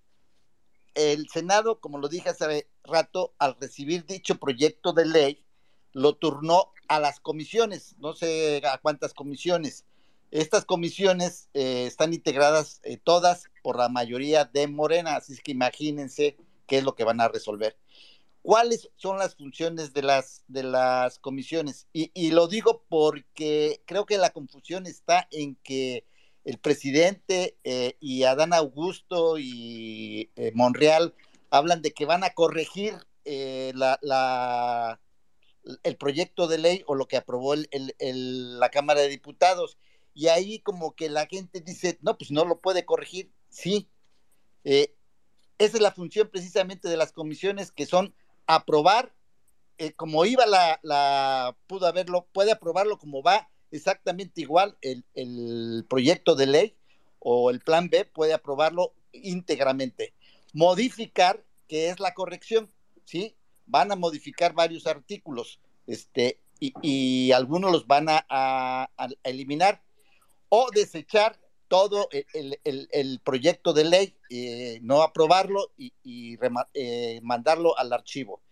[0.95, 5.45] el Senado, como lo dije hace rato, al recibir dicho proyecto de ley,
[5.91, 9.85] lo turnó a las comisiones, no sé a cuántas comisiones,
[10.33, 15.51] estas comisiones eh, están integradas eh, todas por la mayoría de Morena, así es que
[15.51, 17.77] imagínense qué es lo que van a resolver.
[18.41, 21.87] ¿Cuáles son las funciones de las, de las comisiones?
[21.93, 26.03] Y, lo digo porque creo que la confusión está en que
[26.45, 31.13] el presidente eh, y Adán Augusto y Monreal
[31.51, 34.99] hablan de que van a corregir la,
[35.83, 39.77] el proyecto de ley o lo que aprobó la Cámara de Diputados
[40.13, 43.31] y ahí como que la gente dice, no, pues no lo puede corregir.
[43.49, 43.89] Sí,
[44.63, 44.95] eh,
[45.57, 48.13] esa es la función precisamente de las comisiones que son
[48.45, 49.13] aprobar,
[49.77, 55.85] eh, como iba la, la, pudo haberlo, puede aprobarlo como va exactamente igual el, el
[55.89, 56.77] proyecto de ley
[57.19, 60.13] o el plan B, puede aprobarlo íntegramente.
[60.53, 62.71] Modificar, que es la corrección,
[63.05, 63.35] ¿sí?
[63.65, 68.89] Van a modificar varios artículos, este, y, algunos los van a
[69.23, 69.81] eliminar
[70.55, 76.37] o desechar todo el, proyecto de ley, eh, no aprobarlo y,
[76.75, 78.43] eh, mandarlo al archivo.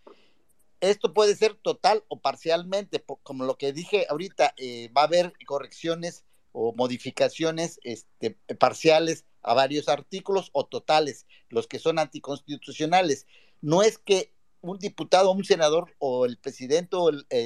[0.80, 5.34] Esto puede ser total o parcialmente, como lo que dije ahorita, eh, va a haber
[5.46, 13.28] correcciones o modificaciones este, parciales a varios artículos o totales, los que son anticonstitucionales.
[13.62, 16.98] No es que un diputado, un senador o el presidente,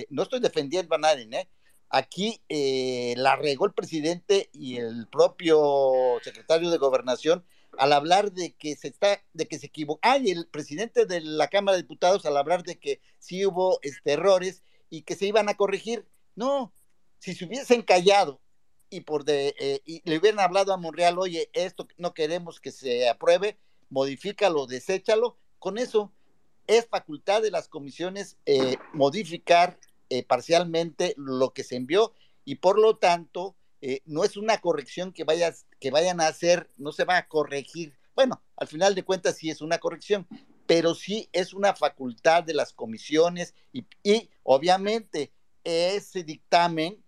[0.10, 1.50] no estoy defendiendo a nadie, ¿eh?
[1.96, 7.46] Aquí eh, la regó el presidente y el propio secretario de gobernación
[7.78, 10.02] al hablar de que se está, de que se equivocó.
[10.02, 14.12] Ah, el presidente de la Cámara de Diputados al hablar de que sí hubo este,
[14.12, 16.06] errores y que se iban a corregir.
[16.36, 16.74] No,
[17.20, 18.42] si se hubiesen callado
[18.90, 22.72] y por de, eh, y le hubieran hablado a Monreal, oye, esto no queremos que
[22.72, 23.58] se apruebe,
[23.90, 26.12] modifícalo, deséchalo, con eso
[26.68, 29.80] es facultad de las comisiones eh, modificar
[30.16, 32.14] eh, parcialmente lo que se envió
[32.46, 36.72] y por lo tanto eh, no es una corrección que, vayas, que vayan a hacer,
[36.78, 37.98] no se va a corregir.
[38.16, 40.26] Bueno, al final de cuentas sí es una corrección,
[40.68, 43.86] pero sí es una facultad de las comisiones y,
[44.44, 45.34] obviamente
[45.66, 47.04] ese dictamen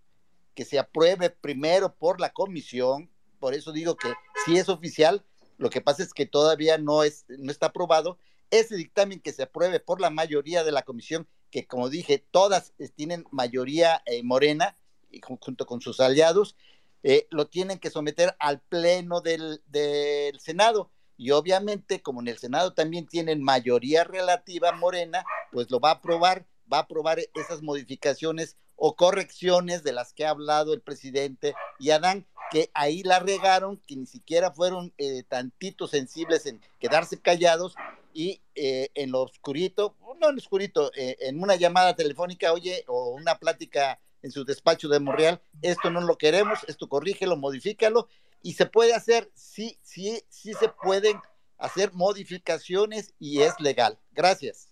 [0.54, 3.08] que se apruebe primero por la comisión,
[3.40, 4.12] por eso digo que
[4.44, 5.24] si es oficial,
[5.56, 8.18] Lo que pasa es que todavía no, es, no está aprobado.
[8.50, 12.74] Ese dictamen que se apruebe por la mayoría de la comisión, que como dije, todas
[12.94, 14.76] tienen mayoría eh, morena,
[15.10, 16.56] y junto con sus aliados,
[17.02, 20.90] eh, lo tienen que someter al pleno del, del Senado.
[21.16, 25.94] Y obviamente, como en el Senado también tienen mayoría relativa morena, pues lo va a
[25.94, 31.54] aprobar, va a aprobar esas modificaciones o correcciones de las que ha hablado el presidente
[31.80, 37.20] y Adán, que ahí la regaron, que ni siquiera fueron eh, tantito sensibles en quedarse
[37.20, 37.74] callados
[38.18, 42.82] y eh, en lo oscurito, no en lo oscurito, eh, en una llamada telefónica, oye,
[42.88, 48.08] o una plática en su despacho de Monreal, esto no lo queremos, esto corrígelo, modifícalo,
[48.42, 51.16] y se puede hacer, sí, sí, sí se pueden
[51.58, 54.00] hacer modificaciones y es legal.
[54.10, 54.68] Gracias.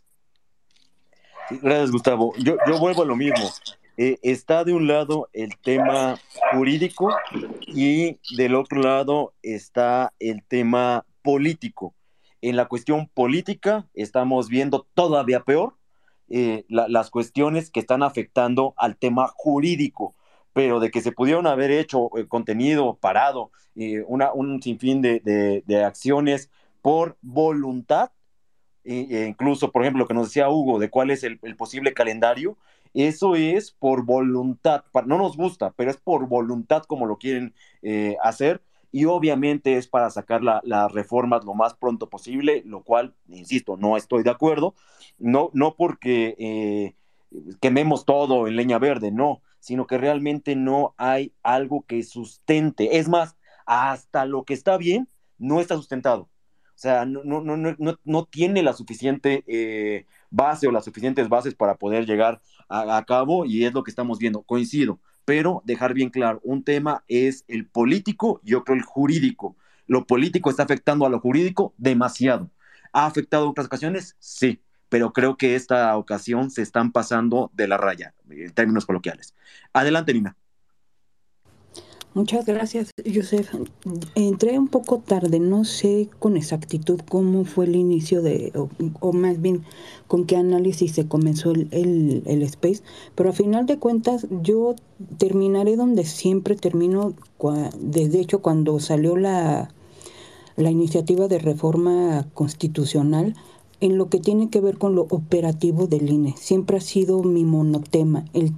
[1.49, 2.35] gracias, Gustavo.
[2.39, 3.49] Yo, yo vuelvo a lo mismo.
[3.97, 6.19] Eh, está de un lado el tema
[6.53, 7.17] jurídico
[7.65, 11.95] y del otro lado está el tema político.
[12.43, 15.77] En la cuestión política estamos viendo todavía peor
[16.29, 20.15] eh, las cuestiones que están afectando al tema jurídico,
[20.53, 23.51] pero de que se pudieron haber hecho eh, contenido parado,
[24.07, 26.51] una, un sinfín de, de, acciones
[26.81, 28.11] por voluntad,
[28.85, 32.57] e incluso, por ejemplo, lo que nos decía Hugo, de cuál es el, posible calendario,
[32.95, 38.17] eso es por voluntad, no nos gusta, pero es por voluntad como lo quieren eh,
[38.23, 43.77] hacer y obviamente es para sacar las reformas lo más pronto posible, lo cual, insisto,
[43.77, 44.75] no estoy de acuerdo,
[45.19, 46.95] no, no porque eh,
[47.61, 52.99] quememos todo en leña verde, no, sino que realmente no hay algo que sustente.
[52.99, 53.37] Es más,
[53.67, 55.09] hasta lo que está bien
[55.39, 56.31] no está sustentado.
[56.77, 61.29] O sea, no, no, no, no, no tiene la suficiente eh, base o las suficientes
[61.29, 64.43] bases para poder llegar a, cabo y es lo que estamos viendo.
[64.43, 69.57] Coincido, pero dejar bien claro, un tema es el político y otro el jurídico.
[69.87, 72.51] Lo político está afectando a lo jurídico demasiado.
[72.93, 74.17] ¿Ha afectado otras ocasiones?
[74.21, 79.35] Sí, pero creo que esta ocasión se están pasando de la raya, en términos coloquiales.
[79.73, 80.37] Adelante, Nina.
[82.17, 83.47] Muchas gracias, Joseph.
[84.15, 88.55] Entré un poco tarde, no sé con exactitud cómo fue el inicio de,
[89.01, 89.65] o, más bien
[90.07, 92.83] con qué análisis se comenzó el, el, space,
[93.15, 94.77] pero a final de cuentas yo
[95.19, 97.13] terminaré donde siempre termino,
[97.79, 99.69] desde hecho cuando salió la,
[100.57, 103.35] la iniciativa de reforma constitucional,
[103.81, 106.35] en lo que tiene que ver con lo operativo del INE.
[106.39, 108.53] Siempre ha sido mi monotema, el,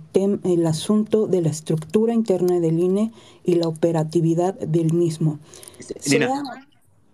[0.45, 3.13] el asunto de la estructura interna del INE
[3.45, 5.39] y la operatividad del mismo.
[5.79, 6.19] Este,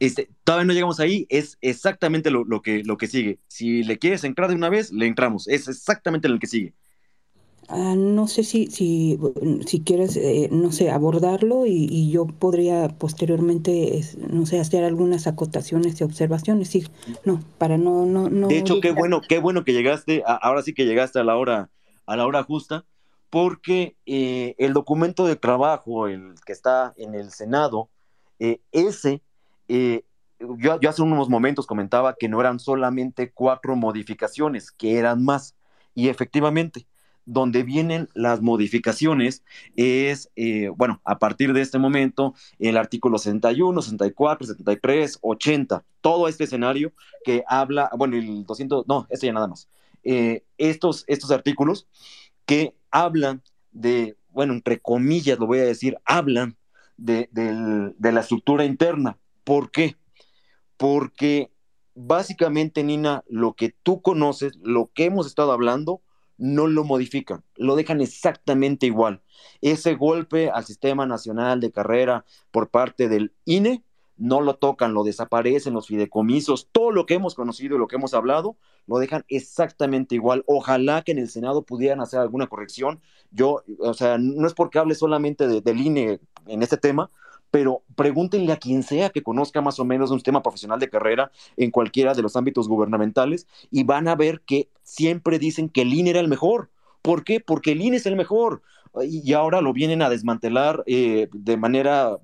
[0.00, 3.38] este, todavía no llegamos ahí, es exactamente lo, que, lo que sigue.
[3.48, 6.74] Si le quieres entrar de una vez, le entramos, es exactamente lo que sigue.
[7.68, 9.18] Ah, no sé si, si,
[9.66, 16.00] si quieres, eh, no sé, abordarlo y, yo podría posteriormente, no sé, hacer algunas acotaciones
[16.00, 16.68] y observaciones.
[16.68, 16.86] Sí,
[17.24, 18.48] no, para no, no, no.
[18.48, 21.70] De hecho, qué bueno, qué bueno que llegaste, ahora sí que llegaste a la hora,
[22.06, 22.84] a la hora justa,
[23.30, 27.88] porque eh, el documento de trabajo, el que está en el Senado,
[28.38, 29.22] eh, ese,
[29.68, 35.56] yo, yo hace unos momentos comentaba que no eran solamente cuatro modificaciones, que eran más,
[35.94, 36.86] y efectivamente
[37.26, 39.42] donde vienen las modificaciones
[39.76, 46.28] es, eh, bueno, a partir de este momento, el artículo 61, 64, 73, 80, todo
[46.28, 46.92] este escenario
[47.24, 49.68] que habla, bueno, el 200, no, este ya nada más,
[50.02, 51.88] eh, estos, estos artículos
[52.46, 53.42] que hablan
[53.72, 56.56] de, bueno, entre comillas lo voy a decir, hablan
[56.96, 59.18] de, de la estructura interna.
[59.42, 59.96] ¿Por qué?
[60.76, 61.50] Porque
[61.94, 66.02] básicamente, Nina, lo que tú conoces, lo que hemos estado hablando,
[66.36, 69.22] no lo modifican, lo dejan exactamente igual.
[69.60, 73.84] Ese golpe al Sistema Nacional de Carrera por parte del INE,
[74.16, 77.96] no lo tocan, lo desaparecen los fideicomisos, todo lo que hemos conocido y lo que
[77.96, 78.56] hemos hablado,
[78.86, 80.44] lo dejan exactamente igual.
[80.46, 83.00] Ojalá que en el Senado pudieran hacer alguna corrección.
[83.30, 87.10] Yo, o sea, no es porque hable solamente del INE en este tema,
[87.54, 91.30] pero pregúntenle a quien sea que conozca más o menos un sistema profesional de carrera
[91.56, 95.94] en cualquiera de los ámbitos gubernamentales y van a ver que siempre dicen que el
[95.94, 96.70] INE era el mejor.
[97.00, 97.38] ¿Por qué?
[97.38, 98.62] Porque el INE es el mejor.
[99.08, 102.18] Y ahora lo vienen a desmantelar eh, de manera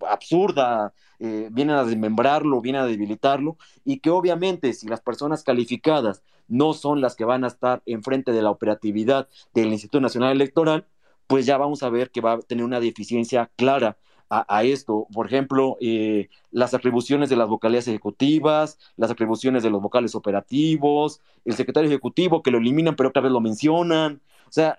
[0.00, 6.24] absurda, eh, vienen a desmembrarlo, vienen a debilitarlo, y que obviamente si las personas calificadas
[6.48, 10.88] no son las que van a estar enfrente de la operatividad del Instituto Nacional Electoral,
[11.28, 13.96] pues ya vamos a ver que va a tener una deficiencia clara
[14.28, 15.06] a, esto.
[15.12, 21.20] Por ejemplo, eh, las atribuciones de las vocalías ejecutivas, las atribuciones de los vocales operativos,
[21.44, 24.20] el secretario ejecutivo que lo eliminan pero otra vez lo mencionan.
[24.48, 24.78] O sea,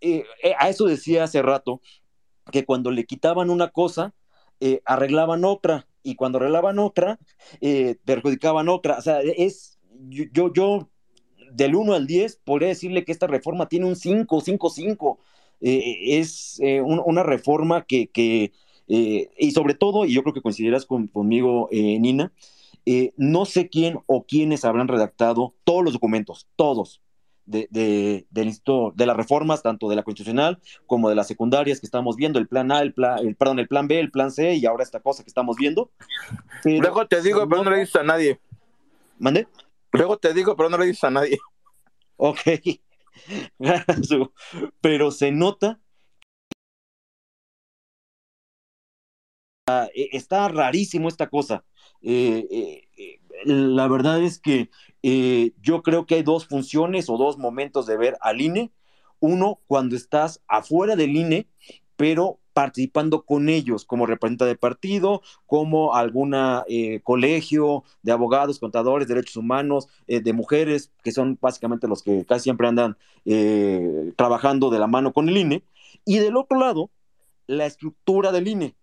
[0.00, 1.80] eh, eh, a eso decía hace rato
[2.52, 4.14] que cuando le quitaban una cosa,
[4.86, 5.86] arreglaban otra.
[6.02, 7.18] y cuando arreglaban otra,
[8.04, 8.98] perjudicaban otra.
[8.98, 10.88] O sea, es, yo, yo,
[11.52, 15.18] del 1 al 10, podría decirle que esta reforma tiene un 5, 5, 5.
[15.60, 18.52] es una reforma que
[18.86, 22.32] y sobre todo, y yo creo que coincidirás conmigo, Nina,
[23.16, 27.02] no sé quién o quiénes habrán redactado todos los documentos, todos,
[27.46, 32.16] de, de, de las reformas, tanto de la constitucional como de las secundarias que estamos
[32.16, 34.66] viendo, el plan A, el plan, el, perdón, el plan B, el plan C y
[34.66, 35.90] ahora esta cosa que estamos viendo.
[36.64, 38.40] Luego te digo, pero no le dices a nadie.
[39.18, 39.46] ¿Mande?
[39.92, 41.38] Luego te digo, pero no le dices a nadie.
[42.16, 42.40] Ok.
[44.80, 45.80] pero se nota
[49.94, 51.64] está rarísimo esta cosa.
[52.02, 52.46] Eh,
[52.96, 54.70] eh, la verdad es que
[55.02, 58.72] eh, yo creo que hay dos funciones o dos momentos de ver al INE.
[59.20, 61.46] Uno, cuando estás afuera del INE,
[61.96, 66.34] pero participando con ellos como representante de partido, como algún
[66.68, 72.24] eh, colegio de abogados, contadores, derechos humanos, eh, de mujeres, que son básicamente los que
[72.24, 72.96] casi siempre andan
[74.16, 75.62] trabajando de la mano con el INE.
[76.04, 76.90] Y del otro lado,
[77.46, 78.74] la estructura del INE.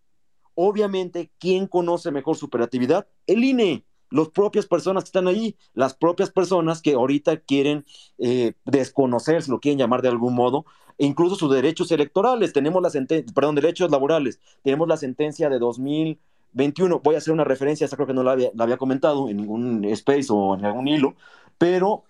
[0.55, 3.07] Obviamente, ¿quién conoce mejor su operatividad?
[3.27, 7.85] El INE las propias personas que están ahí, las propias personas que ahorita quieren
[8.17, 10.65] eh, desconocer, si lo quieren llamar de algún modo,
[10.97, 12.53] e incluso sus derechos electorales.
[12.53, 14.39] Tenemos la sentencia, perdón, derechos laborales.
[14.63, 16.99] Tenemos la sentencia de 2021.
[16.99, 20.27] Voy a hacer una referencia, esa creo que no la había, comentado en ningún space
[20.29, 21.15] o en algún hilo,
[21.57, 22.03] pero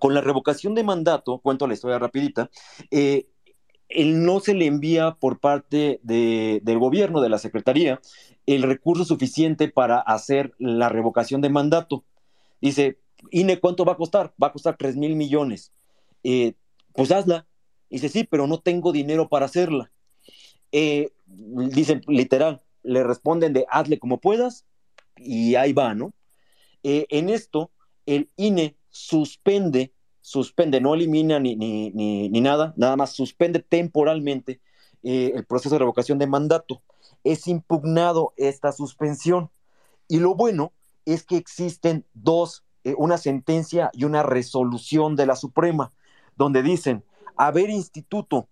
[0.00, 2.50] con la revocación de mandato, cuento la historia rapidita,
[2.90, 3.28] eh,
[3.88, 8.00] él no se le envía por parte del gobierno, de la Secretaría,
[8.46, 12.04] el recurso suficiente para hacer la revocación de mandato.
[12.60, 12.98] Dice,
[13.30, 14.34] INE, ¿cuánto va a costar?
[14.42, 15.72] Va a costar 3 mil millones.
[16.22, 16.54] Eh,
[16.92, 17.46] pues hazla.
[17.90, 19.90] Dice, sí, pero no tengo dinero para hacerla.
[20.72, 24.66] Eh, dicen, literal, le responden de hazle como puedas
[25.16, 26.12] y ahí va, ¿no?
[26.82, 27.70] Eh, en esto,
[28.06, 29.92] el INE suspende,
[30.26, 34.60] suspende, no elimina ni, ni, ni, ni nada, nada más suspende temporalmente
[35.02, 36.82] el proceso de revocación de mandato
[37.22, 39.50] es impugnado esta suspensión.
[40.08, 40.72] Y lo bueno
[41.04, 45.92] es que existen dos, eh, una sentencia y una resolución de la Suprema,
[46.36, 47.04] donde dicen,
[47.36, 48.48] a ver, instituto,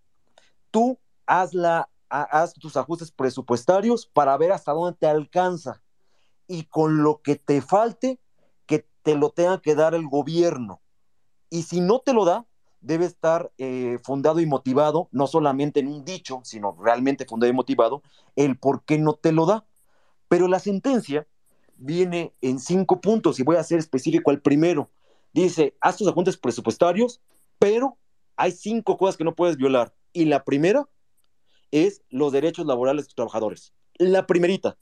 [0.70, 5.82] tú haz, la, haz tus ajustes presupuestarios para ver hasta dónde te alcanza.
[6.46, 8.20] Y con lo que te falte,
[8.66, 10.80] que te lo tenga que dar el gobierno.
[11.50, 12.46] Y si no te lo da,
[12.80, 17.56] debe estar eh, fundado y motivado, no solamente en un dicho, sino realmente fundado y
[17.56, 18.02] motivado,
[18.36, 19.64] el por qué no te lo da.
[20.28, 21.26] Pero la sentencia
[21.76, 24.90] viene en cinco puntos y voy a ser específico al primero.
[25.32, 27.20] Dice, haz tus apuntes presupuestarios,
[27.58, 27.96] pero
[28.36, 29.94] hay cinco cosas que no puedes violar.
[30.12, 30.88] Y la primera
[31.70, 33.72] es los derechos laborales de los trabajadores.
[33.96, 34.76] La primerita.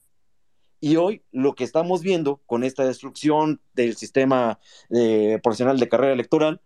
[0.83, 4.59] Y hoy lo que estamos viendo con esta destrucción del sistema
[4.91, 6.61] eh, profesional de carrera electoral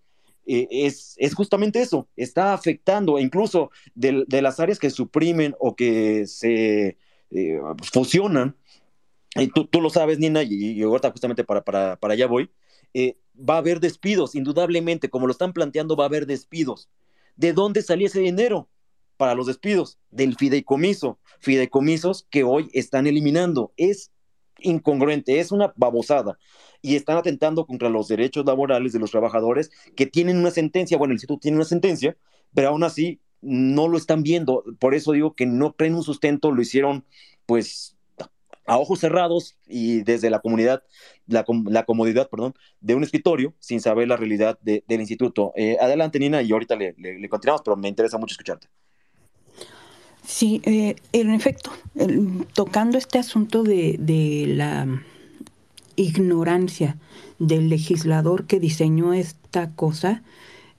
[0.47, 6.97] eh, es, justamente eso, está afectando incluso de, las áreas que suprimen o que se
[7.31, 7.61] eh,
[7.93, 8.57] fusionan,
[9.35, 12.49] y tú, lo sabes, Nina, y, ahorita justamente para, para, para allá voy,
[12.95, 16.89] eh, va a haber despidos, indudablemente, como lo están planteando, va a haber despidos.
[17.37, 18.71] ¿De dónde salía ese dinero?
[19.17, 23.73] Para los despidos, del fideicomiso, fideicomisos que hoy están eliminando.
[23.77, 24.11] Es
[24.61, 26.39] incongruente, es una babosada
[26.83, 31.13] y están atentando contra los derechos laborales de los trabajadores que tienen una sentencia, bueno,
[31.13, 32.17] el instituto tiene una sentencia,
[32.55, 36.53] pero aún así no lo están viendo, por eso digo que no creen un sustento,
[36.53, 37.05] lo hicieron
[37.45, 37.97] pues
[38.67, 40.83] a ojos cerrados y desde la comunidad,
[41.27, 41.45] la,
[41.85, 45.53] comodidad, perdón, de un escritorio sin saber la realidad del instituto.
[45.55, 46.95] Eh, adelante, Nina, y ahorita le,
[47.29, 48.69] continuamos, pero me interesa mucho escucharte.
[50.27, 51.71] Sí, eh, en efecto,
[52.53, 54.87] tocando este asunto de, de la
[55.95, 56.97] ignorancia
[57.39, 60.25] del legislador que diseñó esta cosa,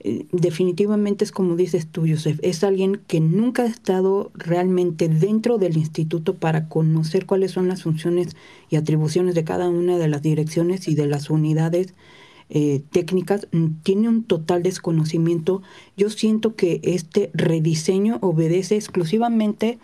[0.00, 5.58] eh, definitivamente es como dices tú, Joseph, es alguien que nunca ha estado realmente dentro
[5.58, 8.36] del instituto para conocer cuáles son las funciones
[8.68, 11.94] y atribuciones de cada una de las direcciones y de las unidades
[12.50, 15.62] eh, técnicas, mm, tiene un total desconocimiento.
[15.96, 19.78] Yo siento que este rediseño obedece exclusivamente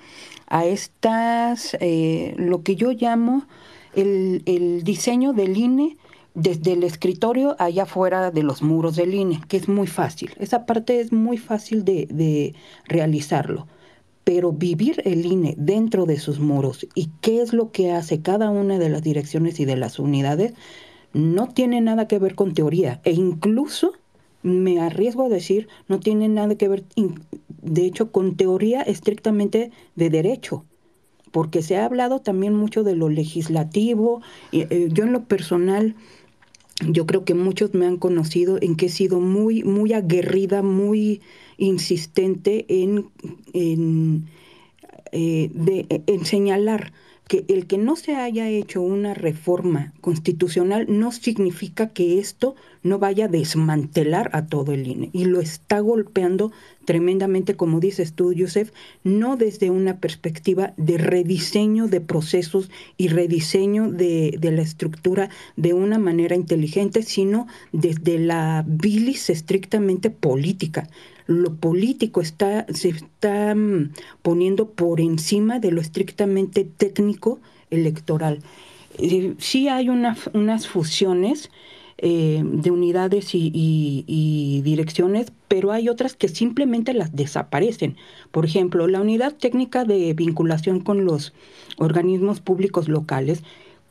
[0.47, 3.47] a estas, eh, lo que yo llamo
[3.95, 5.97] el, diseño del INE
[6.35, 10.31] desde el escritorio allá afuera de los muros del INE, que es muy fácil.
[10.39, 12.55] Esa parte es muy fácil de, de,
[12.87, 13.69] realizarlo.
[14.25, 18.49] Pero vivir el INE dentro de sus muros y qué es lo que hace cada
[18.49, 20.55] una de las direcciones y de las unidades
[21.15, 23.01] no tiene nada que ver con teoría.
[23.05, 23.93] E incluso,
[24.43, 26.85] me arriesgo a decir, no tiene nada que ver,
[27.63, 30.65] de hecho, con teoría estrictamente de derecho
[31.35, 34.23] porque se ha hablado también mucho de lo legislativo.
[34.53, 35.97] Eh, yo en lo personal,
[36.87, 41.23] yo creo que muchos me han conocido en que he sido muy, muy aguerrida, muy
[41.59, 43.11] insistente en,
[43.53, 46.93] eh, de, en señalar
[47.29, 52.99] que el que no se haya hecho una reforma constitucional no significa que esto no
[52.99, 55.11] vaya a desmantelar a todo el INE.
[55.13, 56.53] Y lo está golpeando
[56.85, 58.73] tremendamente, como dices tú, Yusef,
[59.05, 65.73] no desde una perspectiva de rediseño de procesos y rediseño de, de la estructura de
[65.73, 70.89] una manera inteligente, sino desde la bilis estrictamente política
[71.27, 73.93] lo político está, se está mm,
[74.23, 77.41] poniendo por encima de lo estrictamente técnico
[77.71, 78.41] electoral.
[78.99, 81.51] Eh, sí hay unas fusiones
[81.99, 87.97] eh, de unidades y, direcciones, pero hay otras que simplemente las desaparecen.
[88.33, 91.33] Por ejemplo, la unidad técnica de vinculación con los
[91.77, 93.43] organismos públicos locales,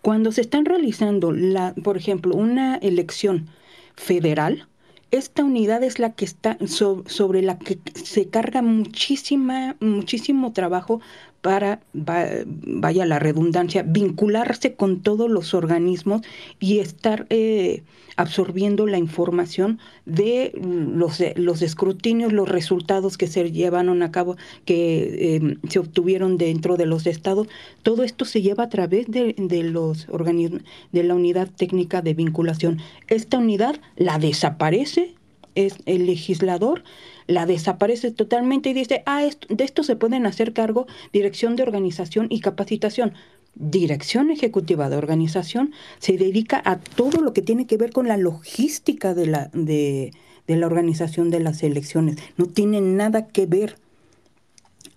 [0.02, 3.48] cuando se están realizando, la, por ejemplo, una elección
[3.96, 4.68] federal,
[5.14, 11.02] esta unidad es la que está sobre la que se carga muchísima, muchísimo trabajo
[11.44, 16.22] para, vaya la redundancia, vincularse con todos los organismos
[16.62, 17.84] y estar eh,
[18.16, 25.36] absorbiendo la información de los, los escrutinios, los resultados que se llevaron a cabo, que
[25.36, 27.50] em, se obtuvieron dentro de los estados.
[27.82, 30.62] Todo esto se lleva a través de, de los organismos,
[30.94, 32.80] de la unidad técnica de vinculación.
[33.10, 35.16] Esta unidad la desaparece,
[35.56, 36.84] es el legislador
[37.28, 42.28] la desaparece totalmente y dice, ah, de esto se pueden hacer cargo dirección de organización
[42.30, 43.14] y capacitación.
[43.56, 48.18] Dirección Ejecutiva de Organización se dedica a todo lo que tiene que ver con la
[48.18, 50.12] logística de la, de,
[50.48, 52.18] de la organización de las elecciones.
[52.36, 53.78] No tiene nada que ver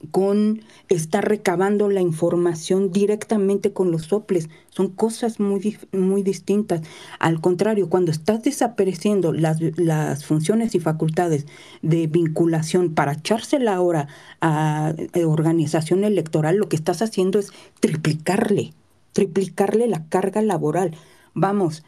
[0.07, 4.49] con estar recabando la información directamente con los soples.
[4.70, 6.83] Son cosas muy, muy distintas.
[7.19, 11.47] Al contrario, cuando estás desapareciendo las, las funciones y facultades
[11.83, 14.09] de vinculación para echársela ahora
[14.41, 18.73] a eh, organización electoral, lo que estás haciendo es triplicarle,
[19.12, 20.97] triplicarle la carga laboral.
[21.35, 21.85] Vamos,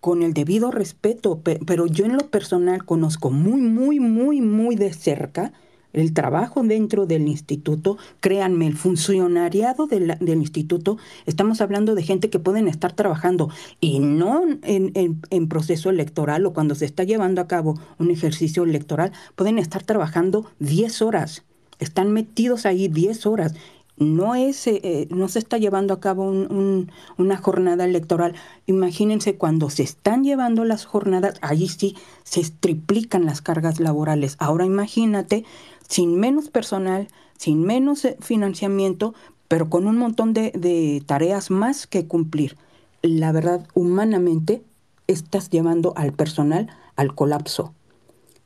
[0.00, 4.92] con el debido respeto, pero yo en lo personal conozco muy, muy, muy, muy de
[4.92, 5.52] cerca
[5.98, 12.38] el trabajo dentro del instituto, créanme, el funcionariado del, instituto, estamos hablando de gente que
[12.38, 13.50] pueden estar trabajando
[13.80, 14.92] y no en,
[15.30, 19.82] en, proceso electoral o cuando se está llevando a cabo un ejercicio electoral, pueden estar
[19.82, 21.44] trabajando 10 horas,
[21.78, 23.54] están metidos ahí 10 horas
[23.98, 28.34] no es eh, eh, no se está llevando a cabo una jornada electoral.
[28.66, 34.36] Imagínense cuando se están llevando las jornadas, allí sí se triplican las cargas laborales.
[34.38, 35.44] Ahora imagínate
[35.88, 39.14] sin menos personal, sin menos eh, financiamiento,
[39.48, 42.56] pero con un montón de, tareas más que cumplir.
[43.02, 44.62] La verdad, humanamente,
[45.06, 47.74] estás llevando al personal al colapso.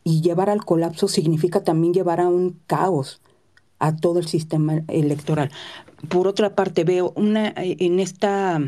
[0.04, 3.20] Y llevar al colapso significa también llevar a un caos
[3.78, 5.50] a todo el sistema electoral.
[6.08, 8.60] Por otra parte, veo una eh, en esta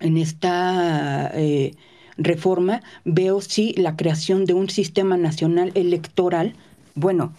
[0.00, 1.74] en esta eh,
[2.16, 6.54] reforma veo sí la creación de un sistema nacional electoral.
[6.94, 7.32] Bueno,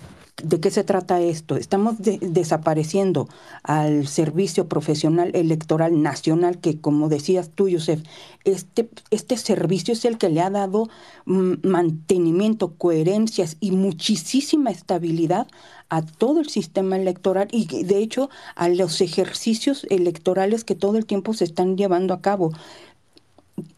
[0.43, 1.55] ¿De qué se trata esto?
[1.55, 3.27] Estamos desapareciendo
[3.63, 8.01] al Servicio Profesional Electoral Nacional, que como decías tú, Yosef,
[8.43, 10.89] este, este servicio es el que le ha dado
[11.26, 15.47] mm, mantenimiento, coherencias y muchísima estabilidad
[15.89, 21.05] a todo el sistema electoral y de hecho a los ejercicios electorales que todo el
[21.05, 22.51] tiempo se están llevando a cabo.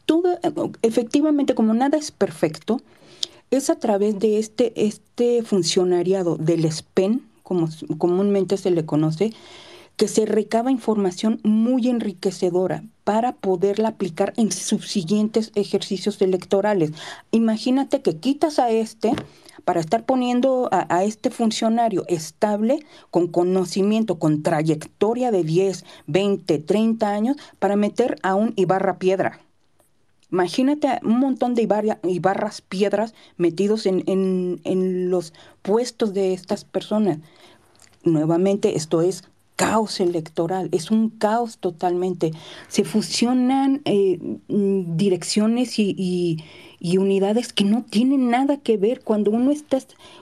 [0.06, 0.38] Todo,
[0.81, 2.81] efectivamente, como nada es perfecto,
[3.57, 9.31] es a través de este, este funcionariado del SPEN, como comúnmente se le conoce,
[9.95, 16.91] que se recaba información muy enriquecedora para poderla aplicar en sus siguientes ejercicios electorales.
[17.31, 19.11] Imagínate que quitas a este
[19.65, 22.80] para estar poniendo a, a, este funcionario estable,
[23.11, 29.39] con conocimiento, con trayectoria de 10, 20, 30 años, para meter a un Ibarra Piedra.
[30.34, 35.31] Imagínate un montón de ibarras piedras metidos en, en, los
[35.61, 37.19] puestos de estas personas.
[38.03, 42.31] Nuevamente, esto es caos electoral, es un caos totalmente.
[42.68, 46.43] Se fusionan eh, mm, direcciones y
[46.97, 49.73] unidades que no tienen nada que ver cuando uno está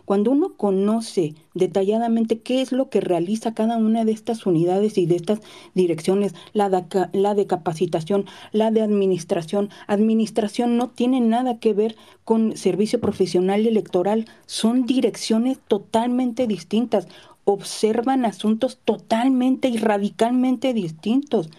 [0.06, 5.06] cuando uno conoce detalladamente qué es lo que realiza cada una de estas unidades y
[5.06, 5.40] de estas
[5.74, 6.70] direcciones, la
[7.12, 9.70] la de capacitación, la de administración.
[9.88, 17.08] Administración no tiene nada que ver con servicio profesional electoral, son direcciones totalmente distintas
[17.52, 21.50] observan asuntos totalmente y radicalmente distintos.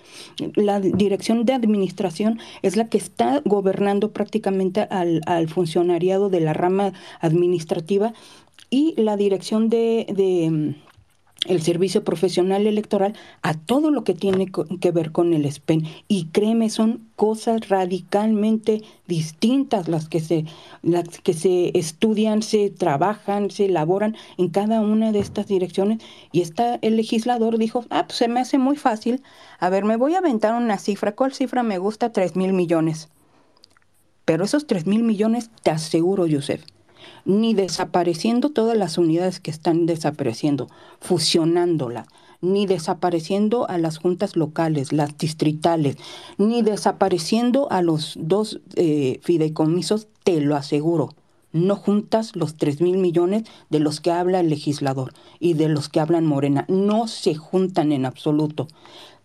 [0.55, 6.93] La dirección de administración es la que está gobernando prácticamente al, funcionariado de la rama
[7.21, 8.13] administrativa
[8.71, 10.07] y la dirección de
[11.47, 14.51] el servicio profesional electoral a todo lo que tiene
[14.81, 15.87] que ver con el SPEN.
[16.07, 20.45] Y créeme, son cosas radicalmente distintas las que se,
[20.83, 25.99] las que se estudian, se trabajan, se elaboran en cada una de estas direcciones.
[26.31, 29.23] Y está el legislador dijo, ah, pues se me hace muy fácil.
[29.59, 31.15] A ver, me voy a aventar una cifra.
[31.15, 32.13] ¿Cuál cifra me gusta?
[32.13, 33.09] Tres mil millones.
[34.25, 36.65] Pero esos tres mil millones, te aseguro, Yusef,
[37.25, 40.69] ni desapareciendo todas las unidades que están desapareciendo,
[41.01, 42.07] fusionándolas,
[42.41, 45.97] ni desapareciendo a las juntas locales, las distritales,
[46.39, 51.15] ni desapareciendo a los dos eh, fideicomisos, te lo aseguro.
[51.53, 55.91] No juntas los tres mil millones de los que habla el legislador y de los
[55.91, 56.65] que hablan Morena.
[56.69, 58.69] No se juntan en absoluto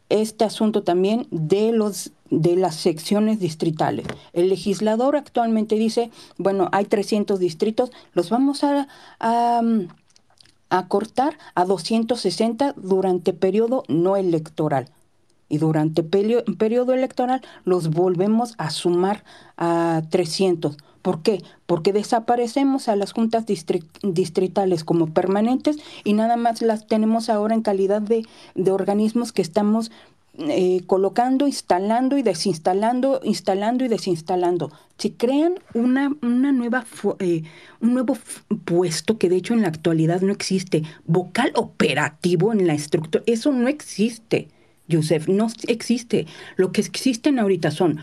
[0.10, 4.06] este asunto también de los de las secciones distritales.
[4.34, 8.88] El legislador actualmente dice, bueno, hay 300 distritos, los vamos a,
[9.20, 14.90] a, cortar a 260 durante periodo no electoral.
[15.50, 19.24] Y durante periodo electoral los volvemos a sumar
[19.56, 20.78] a 300.
[21.08, 21.42] ¿Por qué?
[21.66, 27.62] Porque desaparecemos a las juntas distritales como permanentes y nada más las tenemos ahora en
[27.62, 28.26] calidad de,
[28.70, 29.90] organismos que estamos
[30.38, 34.72] eh, colocando, instalando y desinstalando, instalando y desinstalando.
[34.98, 36.86] Se crean una, una nueva,
[37.20, 37.44] eh,
[37.82, 38.18] un nuevo
[38.66, 40.84] puesto que de hecho en la actualidad no existe.
[41.06, 44.50] Vocal operativo en la estructura, eso no existe.
[44.88, 46.28] Yusef, no existe.
[46.56, 48.00] Lo que existen ahorita son,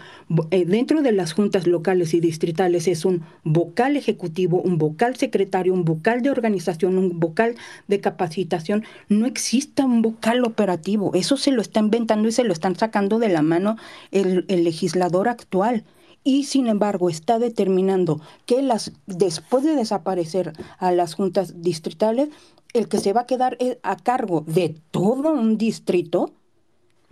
[0.50, 5.72] eh, dentro de las juntas locales y distritales, es un vocal ejecutivo, un vocal secretario,
[5.72, 7.56] un vocal de organización, un vocal
[7.88, 8.84] de capacitación.
[9.08, 11.12] No existe un vocal operativo.
[11.14, 13.76] Eso se lo está inventando y se lo están sacando de la mano
[14.10, 15.84] el, el legislador actual
[16.24, 22.30] y sin embargo está determinando que las después de desaparecer a las juntas distritales,
[22.72, 26.32] el que se va a quedar eh, a cargo de todo un distrito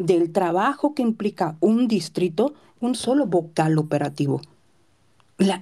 [0.02, 4.40] del trabajo que implica un distrito, un solo vocal operativo.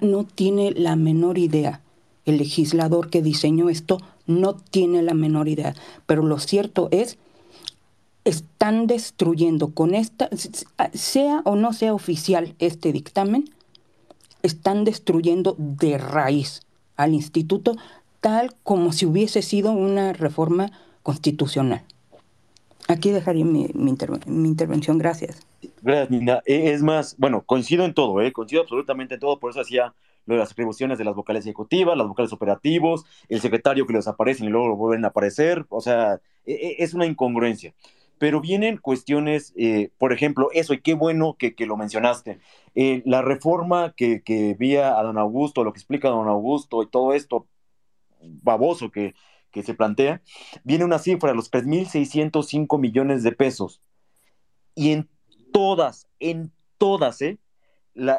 [0.00, 1.80] No tiene la menor idea.
[2.24, 5.74] El legislador que diseñó esto no tiene la menor idea.
[6.06, 7.18] Pero lo cierto es,
[8.24, 10.28] están destruyendo con esta,
[10.92, 13.50] sea o no sea oficial este dictamen,
[14.42, 16.62] están destruyendo de raíz
[16.96, 17.76] al instituto
[18.20, 20.70] tal como si hubiese sido una reforma
[21.02, 21.82] constitucional.
[22.90, 23.90] Aquí dejaría mi, mi,
[24.48, 24.98] intervención.
[24.98, 25.46] Gracias.
[25.80, 26.42] Gracias, Nina.
[26.44, 28.32] E, es más, bueno, coincido en todo, ¿eh?
[28.32, 29.94] coincido absolutamente en todo, por eso hacía
[30.26, 34.08] lo de las atribuciones de las vocales ejecutivas, las vocales operativos, el secretario que los
[34.08, 37.74] aparecen y luego vuelven a aparecer, o sea, e, e, es una incongruencia.
[38.18, 42.40] Pero vienen cuestiones, eh, por ejemplo, eso, y qué bueno que, que lo mencionaste,
[42.74, 46.88] eh, la reforma que, que vía a don Augusto, lo que explica don Augusto y
[46.88, 47.46] todo esto
[48.20, 49.14] baboso que,
[49.50, 50.22] que se plantea,
[50.64, 53.80] viene una cifra, los 3.605 millones de pesos.
[54.74, 55.08] Y en
[55.52, 57.38] todas, en todas, ¿eh?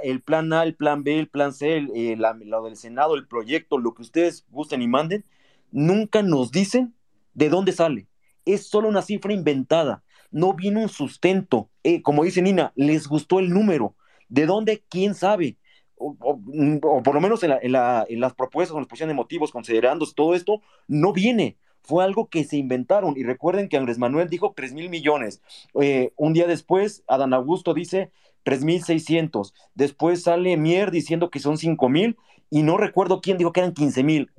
[0.04, 3.28] el plan A, el plan B, el plan C, el, eh, lo del Senado, el
[3.28, 5.26] proyecto, lo que ustedes gusten y manden,
[5.72, 6.94] nunca nos dicen
[7.34, 8.08] de dónde sale.
[8.46, 10.04] Es solo una cifra inventada.
[10.32, 11.70] No viene un sustento.
[11.84, 13.96] Eh, como dice Nina, les gustó el número.
[14.30, 14.84] ¿De dónde?
[14.90, 15.58] ¿Quién sabe?
[16.02, 20.36] O, por lo menos en, las propuestas o en las posiciones de motivos, considerando todo
[20.36, 21.58] esto, no viene.
[21.84, 23.16] Fue algo que se inventaron.
[23.18, 25.42] Y recuerden que Andrés Manuel dijo 3 mil millones.
[25.80, 28.12] Eh, un día después, Adán Augusto dice
[28.44, 29.54] 3 mil 600.
[29.74, 32.18] Después sale Mier diciendo que son 5 mil.
[32.50, 34.30] Y no recuerdo quién dijo que eran 15 mil.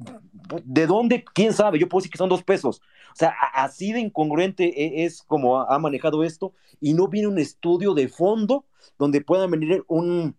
[0.64, 1.24] ¿De dónde?
[1.34, 1.78] ¿Quién sabe?
[1.78, 2.80] Yo puedo decir que son dos pesos.
[3.12, 6.52] O sea, así de incongruente e, es como ha manejado esto.
[6.80, 8.66] Y no viene un estudio de fondo
[8.98, 10.36] donde pueda venir un,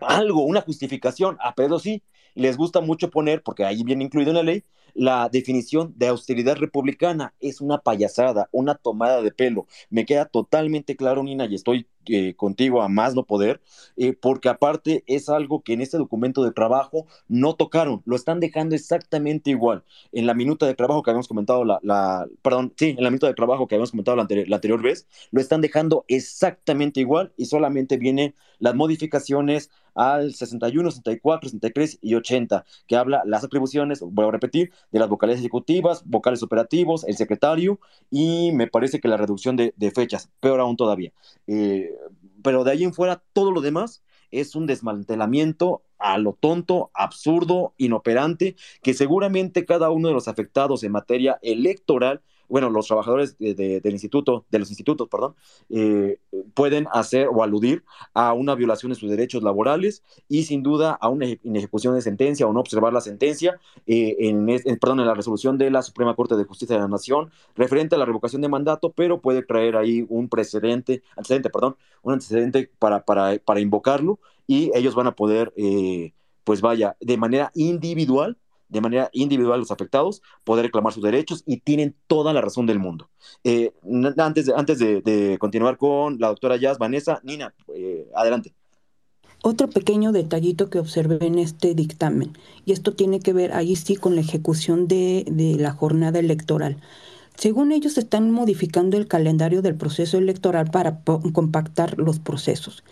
[0.00, 1.36] algo, una justificación.
[1.40, 2.02] A Pedro sí,
[2.34, 4.64] les gusta mucho poner, porque ahí viene incluido en la ley,
[4.98, 7.32] la definición de austeridad republicana.
[7.40, 9.66] Es una payasada, una tomada de pelo.
[9.90, 13.60] Me queda totalmente claro, Nina, y estoy eh, contigo a más no poder,
[13.96, 18.40] eh, porque aparte es algo que en este documento de trabajo no tocaron, lo están
[18.40, 19.84] dejando exactamente igual.
[20.12, 23.34] En la minuta de trabajo que habíamos comentado, la, perdón, sí, en la minuta de
[23.34, 24.22] trabajo que comentado la
[24.56, 31.50] anterior vez, lo están dejando exactamente igual y solamente vienen las modificaciones al 61, 64,
[31.50, 36.42] 63 y 80, que habla las atribuciones, voy a repetir, de las vocales ejecutivas, vocales
[36.42, 41.12] operativos, el secretario y me parece que la reducción de, fechas, peor aún todavía.
[41.46, 41.94] Eh,
[42.42, 47.74] pero de ahí en fuera, todo lo demás es un desmantelamiento a lo tonto, absurdo,
[47.76, 53.92] inoperante, que seguramente cada uno de los afectados en materia electoral bueno, los trabajadores del
[53.92, 55.34] instituto, de los institutos, perdón,
[55.70, 56.18] eh,
[56.54, 57.84] pueden hacer o aludir
[58.14, 62.46] a una violación de sus derechos laborales y sin duda a una inejecución de sentencia
[62.46, 64.46] o no observar la sentencia eh, en,
[64.78, 67.98] perdón, en la resolución de la Suprema Corte de Justicia de la Nación referente a
[67.98, 73.04] la revocación de mandato, pero puede traer ahí un precedente, antecedente, perdón, un antecedente para,
[73.04, 78.38] para, para invocarlo y ellos van a poder, eh, pues vaya, de manera individual,
[78.68, 82.78] de manera individual los afectados, poder reclamar sus derechos y tienen toda la razón del
[82.78, 83.08] mundo.
[83.44, 83.72] Eh,
[84.18, 88.54] antes de, antes de, continuar con la doctora Jazz, Vanessa, Nina, eh, adelante.
[89.42, 93.94] Otro pequeño detallito que observé en este dictamen, y esto tiene que ver ahí sí
[93.94, 96.78] con la ejecución de, de la jornada electoral.
[97.36, 102.82] Según ellos, están modificando el calendario del proceso electoral para compactar los procesos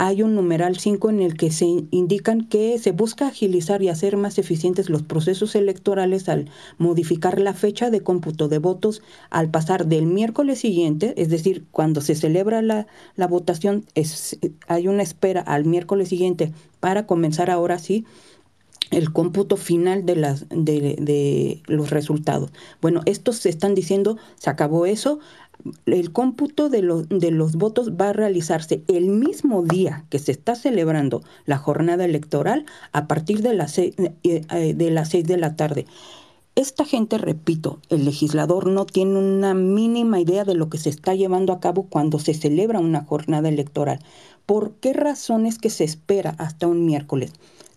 [0.00, 4.16] hay un numeral 5 en el que se indican que se busca agilizar y hacer
[4.16, 6.48] más eficientes los procesos electorales al
[6.78, 12.00] modificar la fecha de cómputo de votos al pasar del miércoles siguiente, es decir, cuando
[12.00, 12.86] se celebra la,
[13.28, 13.86] votación,
[14.68, 18.06] hay una espera al miércoles siguiente para comenzar ahora sí
[18.92, 22.52] el cómputo final de, las, de, los resultados.
[22.80, 25.18] Bueno, estos se están diciendo, se acabó eso,
[25.86, 30.54] el cómputo de, de los votos va a realizarse el mismo día que se está
[30.54, 35.36] celebrando la jornada electoral a partir de las seis, eh, eh, de, las seis de
[35.36, 35.86] la tarde.
[36.54, 41.14] Esta gente, repito, el legislador no tiene una mínima idea de lo que se está
[41.14, 44.00] llevando a cabo cuando se celebra una jornada electoral.
[44.44, 47.32] ¿Por qué razones que se espera hasta un miércoles?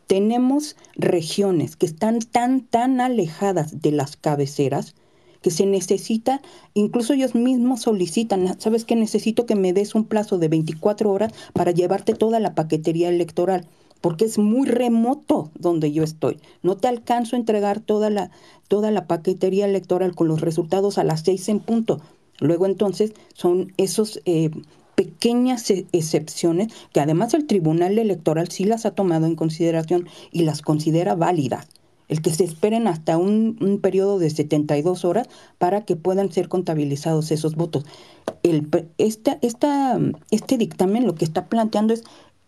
[0.07, 4.95] Tenemos regiones que están tan, tan alejadas de las cabeceras
[5.41, 6.41] que se necesita,
[6.73, 8.95] incluso ellos mismos solicitan, ¿sabes qué?
[8.95, 13.67] Necesito que me des un plazo de 24 horas para llevarte toda la paquetería electoral
[14.01, 16.39] porque es muy remoto donde yo estoy.
[16.63, 18.31] No te alcanzo a entregar toda la,
[18.67, 22.01] toda la paquetería electoral con los resultados a las seis en punto.
[22.39, 24.49] Luego entonces son esos eh,
[24.95, 30.43] pequeñas e, excepciones que además el Tribunal Electoral sí las ha tomado en consideración y
[30.43, 31.67] las considera válidas
[32.11, 37.31] el que se esperen hasta un, periodo de 72 horas para que puedan ser contabilizados
[37.31, 37.85] esos votos.
[38.43, 38.67] El,
[38.97, 39.97] esta, esta,
[40.29, 42.03] este dictamen lo que está planteando es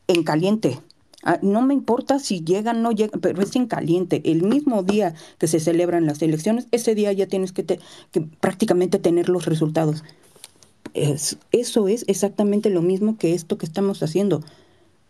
[0.10, 0.80] en caliente.
[1.24, 4.22] Ah, no me importa si llegan o no llegan, pero es en caliente.
[4.26, 9.00] El mismo día que se celebran las elecciones, ese día ya tienes que, que prácticamente
[9.00, 10.04] tener los resultados.
[10.94, 14.42] eso es exactamente lo mismo que esto que estamos haciendo.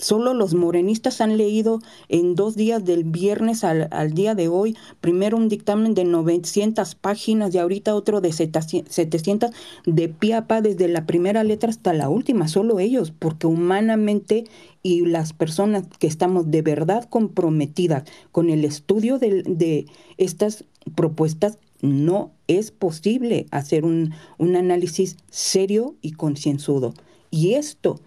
[0.04, 5.38] Solo los morenistas han leído en dos días del viernes al, día de hoy, primero
[5.38, 9.52] un dictamen de 900 páginas y ahorita otro de 700
[9.86, 14.44] de piapa desde la primera letra hasta la última, solo ellos, porque humanamente
[14.82, 18.04] y las personas que estamos de verdad comprometidas
[18.34, 19.86] con el estudio de, de
[20.18, 20.66] estas
[20.96, 26.94] propuestas, no es posible hacer un, un análisis serio y concienzudo.
[27.32, 28.02] Y esto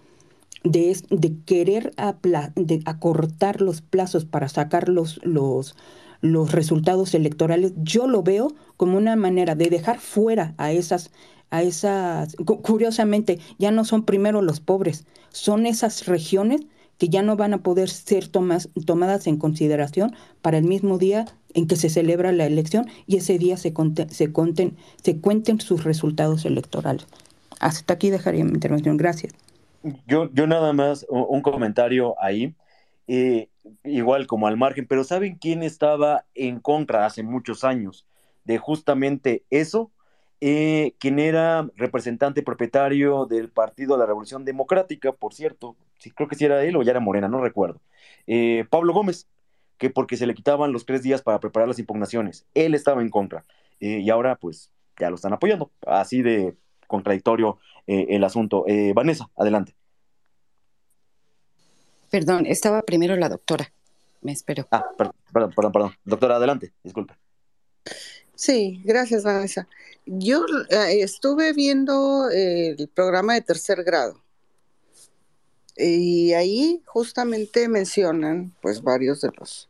[0.70, 1.92] de, querer
[2.54, 5.76] de acortar los plazos para sacar los, los,
[6.20, 11.10] los resultados electorales, yo lo veo como una manera de dejar fuera a esas,
[11.50, 16.62] a esas, curiosamente, ya no son primero los pobres, son esas regiones
[16.98, 21.26] que ya no van a poder ser tomas, tomadas en consideración para el mismo día
[21.52, 23.74] en que se celebra la elección y ese día se,
[24.10, 27.06] se, conten, se cuenten sus resultados electorales.
[27.60, 28.96] Hasta aquí dejaría mi intervención.
[28.96, 29.32] Gracias.
[30.06, 32.54] Yo, yo nada más un comentario ahí,
[33.06, 33.48] eh,
[33.84, 38.06] igual como al margen, pero ¿saben quién estaba en contra hace muchos años
[38.44, 39.92] de justamente eso?
[40.40, 46.28] Eh, quien era representante propietario del Partido de la Revolución Democrática, por cierto, sí, creo
[46.28, 47.80] que sí era él o ya era Morena, no recuerdo,
[48.26, 49.28] eh, Pablo Gómez,
[49.78, 53.10] que porque se le quitaban los tres días para preparar las impugnaciones, él estaba en
[53.10, 53.44] contra,
[53.78, 56.56] y ahora pues ya lo están apoyando, así de
[56.86, 58.64] contradictorio eh, el asunto.
[58.66, 59.74] Eh, Vanessa, adelante.
[62.10, 63.72] Perdón, estaba primero la doctora.
[64.22, 64.66] Me espero.
[64.70, 65.92] Ah, perdón, perdón, perdón.
[66.04, 67.14] Doctora, adelante, disculpe.
[68.34, 69.68] Sí, gracias, Vanessa.
[70.04, 74.20] Yo eh, estuve viendo el programa de tercer grado
[75.76, 79.68] y ahí justamente mencionan pues varios de los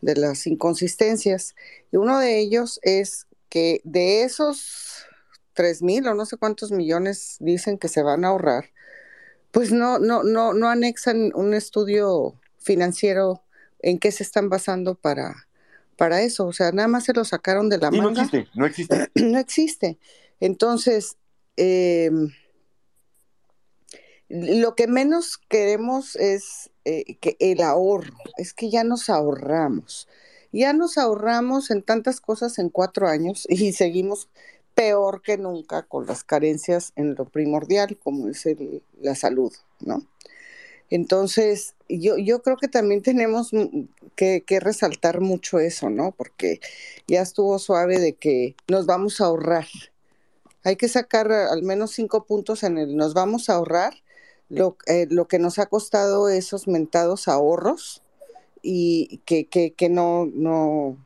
[0.00, 1.54] de las inconsistencias
[1.90, 5.04] y uno de ellos es que de esos
[5.54, 8.70] tres mil o no sé cuántos millones dicen que se van a ahorrar,
[9.50, 13.42] pues no, no, no, no anexan un estudio financiero
[13.80, 15.46] en qué se están basando para,
[15.96, 16.46] para eso.
[16.46, 18.02] O sea, nada más se lo sacaron de la manga.
[18.02, 19.10] No existe, no existe.
[19.14, 19.98] no existe.
[20.40, 21.16] Entonces,
[21.56, 22.30] em,
[24.28, 30.08] lo que menos queremos es eh, que el ahorro, es que ya nos ahorramos.
[30.52, 34.28] Ya nos ahorramos en tantas cosas en cuatro años y seguimos
[34.82, 38.44] peor que nunca con las carencias en lo primordial, como es
[39.00, 40.02] la salud, ¿no?
[40.90, 43.52] Entonces, yo, yo creo que también tenemos
[44.16, 46.10] que, que, resaltar mucho eso, ¿no?
[46.10, 46.60] Porque
[47.06, 49.66] ya estuvo suave de que nos vamos a ahorrar.
[50.64, 53.94] Hay que sacar al menos cinco puntos en el nos vamos a ahorrar
[54.48, 58.02] lo, eh, lo que nos ha costado esos mentados ahorros
[58.62, 60.98] y que, que, que no, no,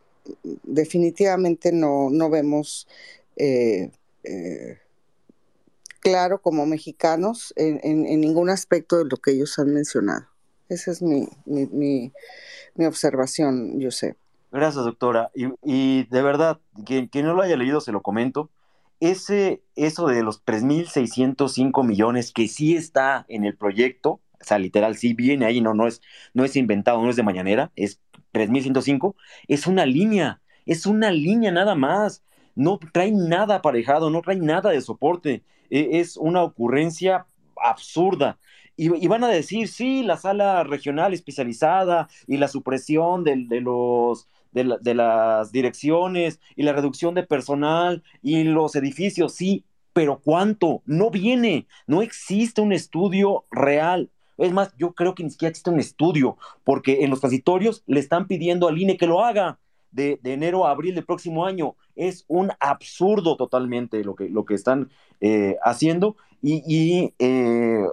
[0.65, 2.89] definitivamente no, no vemos
[3.37, 3.91] eh,
[4.25, 4.79] eh,
[6.01, 10.27] claro como mexicanos en, en, ningún aspecto de lo que ellos han mencionado.
[10.69, 12.13] Esa es mi, mi, mi,
[12.75, 14.17] mi observación, Josep.
[14.53, 15.31] Gracias, doctora.
[15.35, 18.51] Y, y de verdad, quien, quien, no lo haya leído, se lo comento.
[19.01, 24.97] Ese, eso de los 3.605 millones que sí está en el proyecto, o sea, literal,
[24.97, 26.01] sí viene ahí, no, no, es,
[26.35, 28.01] no es inventado, no es de mañanera, es
[28.33, 29.15] 3.105,
[29.49, 32.23] es una línea, es una línea nada más
[32.57, 35.45] no trae nada aparejado, no trae nada de soporte.
[35.71, 37.27] E, es una ocurrencia
[37.63, 38.39] absurda.
[38.79, 44.95] Y, van a decir, sí, la sala regional especializada y la supresión de, los, de,
[44.95, 49.65] las direcciones y la reducción de personal y los edificios, sí,
[49.95, 50.83] pero ¿cuánto?
[50.85, 54.11] No viene, no existe un estudio real.
[54.37, 58.01] Es más, yo creo que ni siquiera existe un estudio, porque en los transitorios le
[58.01, 59.59] están pidiendo al INE que lo haga
[59.97, 61.75] de, enero a abril del próximo año.
[61.97, 64.91] Es un absurdo totalmente lo que, lo que están
[65.21, 67.85] eh, haciendo y, eh,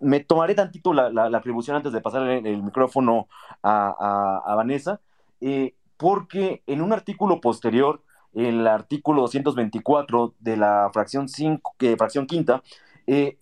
[0.00, 3.28] me tomaré tantito la, atribución antes de pasar el, micrófono
[3.62, 5.00] a, Vanessa,
[5.40, 8.02] eh, porque en un artículo posterior,
[8.34, 12.62] el artículo 224 de la fracción, cinco, fracción quinta,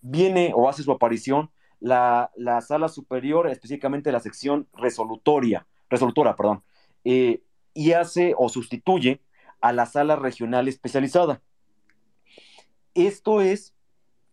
[0.00, 1.50] viene o hace su aparición
[1.80, 6.62] la, la, sala superior, específicamente la sección resolutoria, resolutora, perdón,
[7.08, 7.40] eh,
[7.76, 9.20] y hace o sustituye
[9.60, 11.42] a la sala regional especializada.
[12.94, 13.74] Esto es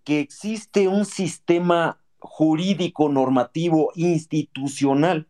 [0.05, 5.27] que existe un sistema jurídico, normativo, institucional,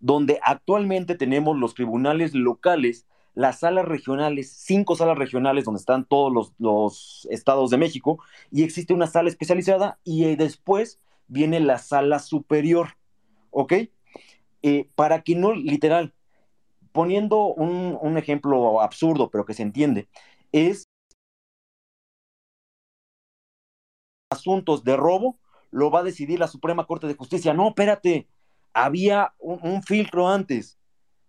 [0.00, 6.52] donde actualmente tenemos los tribunales locales, las salas regionales, cinco salas regionales donde están todos
[6.58, 8.18] los, estados de México,
[8.50, 10.98] y existe una sala especializada y eh, después
[11.28, 12.96] viene la sala superior,
[13.50, 13.74] ¿ok?
[14.62, 16.12] Eh, para que no, literal,
[16.92, 20.08] poniendo un, ejemplo absurdo, pero que se entiende,
[20.52, 20.88] es
[24.30, 25.38] asuntos de robo,
[25.70, 27.54] lo va a decidir la Suprema Corte de Justicia.
[27.54, 28.28] No, espérate,
[28.74, 30.78] había un, filtro antes.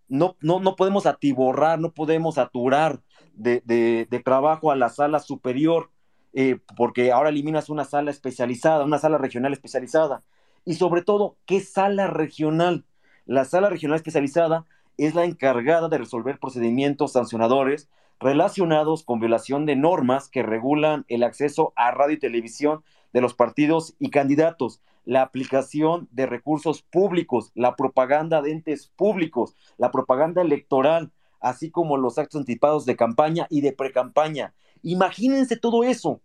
[0.08, 3.02] No, no, no podemos atiborrar, no podemos aturar
[3.34, 5.92] de, trabajo a la sala superior,
[6.34, 10.24] eh, porque ahora eliminas una sala especializada, una sala regional especializada.
[10.66, 12.86] Y sobre todo, ¿qué sala regional?
[13.26, 14.66] La sala regional especializada
[14.98, 17.90] es la encargada de resolver procedimientos sancionadores
[18.20, 23.34] relacionados con violación de normas que regulan el acceso a radio y televisión de los
[23.34, 30.42] partidos y candidatos, la aplicación de recursos públicos, la propaganda de entes públicos, la propaganda
[30.42, 34.54] electoral, así como los actos anticipados de campaña y de precampaña.
[34.82, 36.22] Imagínense todo eso.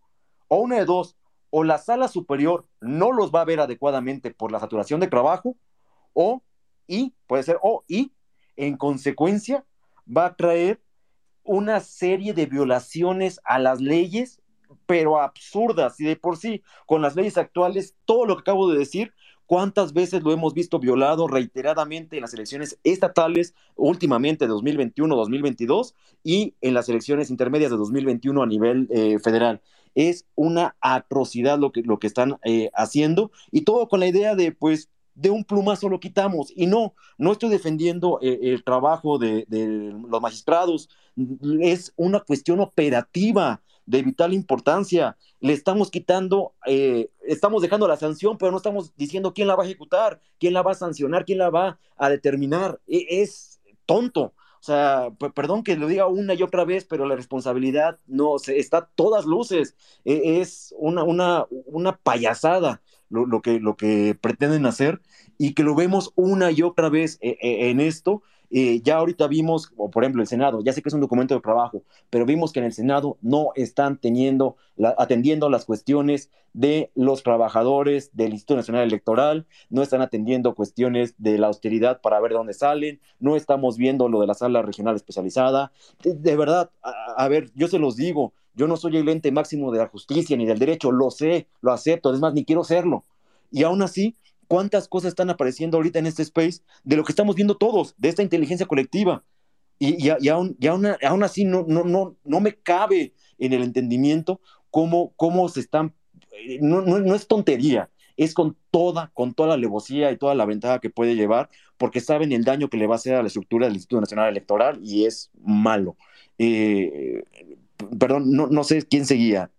[0.47, 1.16] O una de dos,
[1.51, 5.57] o la sala superior no los va a ver adecuadamente por la saturación de trabajo,
[6.12, 6.43] o,
[6.86, 8.12] y, puede ser, o, y
[8.59, 9.65] en consecuencia,
[10.07, 10.81] va a traer
[11.45, 14.43] una serie de violaciones a las leyes,
[14.85, 15.99] pero absurdas.
[15.99, 19.15] Y de por sí, con las leyes actuales, todo lo que acabo de decir,
[19.47, 25.95] cuántas veces lo hemos visto violado reiteradamente en las elecciones estatales, últimamente de 2021, 2022,
[26.23, 29.63] y en las elecciones intermedias de 2021 a nivel eh, federal.
[29.95, 34.35] Es una atrocidad lo que, lo que están eh, haciendo y todo con la idea
[34.35, 36.53] de, pues, de un plumazo lo quitamos.
[36.55, 40.89] Y no, no estoy defendiendo eh, el, trabajo de, los magistrados,
[41.61, 45.16] es una cuestión operativa de vital importancia.
[45.40, 49.65] Le estamos quitando, eh, estamos dejando la sanción, pero no estamos diciendo quién la va
[49.65, 52.81] a ejecutar, quién la va a sancionar, quién la va a determinar.
[52.86, 54.35] E, es tonto.
[54.61, 58.59] O sea, perdón que lo diga una y otra vez, pero la responsabilidad no se,
[58.59, 59.74] está a todas luces.
[60.05, 65.01] E, es una, una, una payasada lo, que, lo que pretenden hacer
[65.39, 69.27] y que lo vemos una y otra vez eh, eh, en esto Eh, ya ahorita
[69.27, 72.53] vimos, por ejemplo, el Senado, ya sé que es un documento de trabajo, pero vimos
[72.53, 73.99] que en el Senado no están
[74.97, 81.39] atendiendo las cuestiones de los trabajadores del Instituto Nacional Electoral, no están atendiendo cuestiones de
[81.39, 85.73] la austeridad para ver dónde salen, no estamos viendo lo de la sala regional especializada.
[86.03, 89.79] De, verdad, a, ver, yo se los digo, yo no soy el ente máximo de
[89.79, 93.05] la justicia ni del derecho, lo sé, lo acepto, es más, ni quiero serlo.
[93.51, 94.16] Y aún así,
[94.49, 98.09] cuántas cosas están apareciendo ahorita en este space de lo que estamos viendo todos, de
[98.09, 99.23] esta inteligencia colectiva.
[99.79, 100.57] Y, y, aún,
[101.03, 105.95] aún, así no, no, no, no me cabe en el entendimiento cómo, cómo se están,
[106.33, 110.47] eh, no, no, es tontería, es con toda, con toda la alevosía y toda la
[110.47, 113.29] ventaja que puede llevar, porque saben el daño que le va a hacer a la
[113.29, 115.97] estructura del Instituto Nacional Electoral y es malo.
[116.39, 117.23] Eh,
[118.01, 119.53] perdón, no, no sé quién seguía.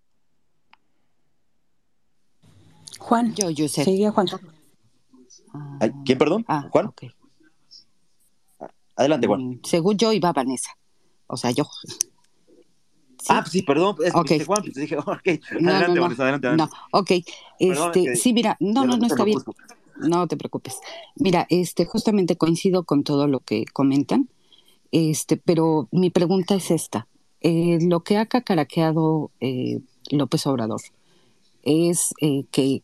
[2.99, 3.33] Juan.
[3.35, 3.85] Yo, yo sé.
[3.85, 4.27] Seguía Juan.
[6.05, 6.45] ¿Quién, perdón?
[6.47, 6.91] Ah, ¿Juan?
[8.95, 9.41] Adelante, Juan.
[9.41, 10.71] Mm, según yo iba Vanessa.
[11.27, 11.65] O sea, yo.
[13.27, 15.07] Ah, sí, perdón, es que Juan, pues dije, ok,
[15.51, 16.75] adelante, Vanessa, adelante, adelante.
[16.75, 17.11] No, ok,
[17.59, 19.39] este, sí, mira, no, no, no está bien,
[19.97, 20.79] no te preocupes.
[21.15, 24.29] Mira, este, justamente coincido con todo lo que comentan,
[24.91, 27.07] este, pero mi pregunta es esta,
[27.41, 29.79] eh, lo que ha cacaraqueado eh,
[30.11, 30.81] López Obrador,
[31.63, 32.83] es eh, que,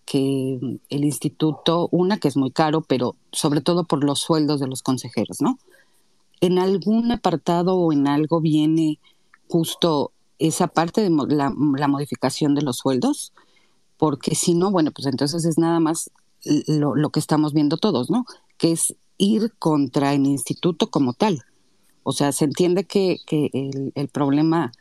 [0.89, 4.81] el instituto, una que es muy caro, pero sobre todo por los sueldos de los
[4.81, 5.57] consejeros, ¿no?
[6.41, 8.99] En algún apartado o en algo viene
[9.47, 13.34] justo esa parte de la, modificación de los sueldos,
[13.97, 16.11] porque si no, bueno, pues entonces es nada más
[16.68, 18.26] lo, que estamos viendo todos, ¿no?
[18.57, 21.43] Que es ir contra el instituto como tal.
[22.03, 24.73] O sea, se entiende que, el, el problema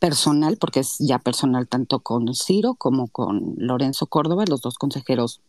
[0.00, 5.40] personal, porque es ya personal tanto con Ciro como con Lorenzo Córdoba, los dos consejeros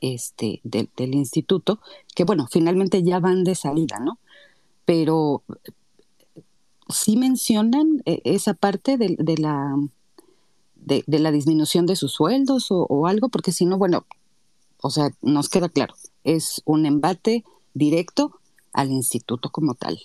[0.00, 1.80] este, del instituto,
[2.14, 4.18] que bueno, finalmente ya van de salida, ¿no?
[4.84, 5.42] Pero
[6.88, 9.76] sí mencionan eh, esa parte de, la,
[10.76, 14.06] de, la disminución de sus sueldos o, o algo, porque si no, bueno,
[14.80, 17.44] o sea, nos queda claro, es un embate
[17.74, 18.38] directo
[18.72, 20.00] al instituto como tal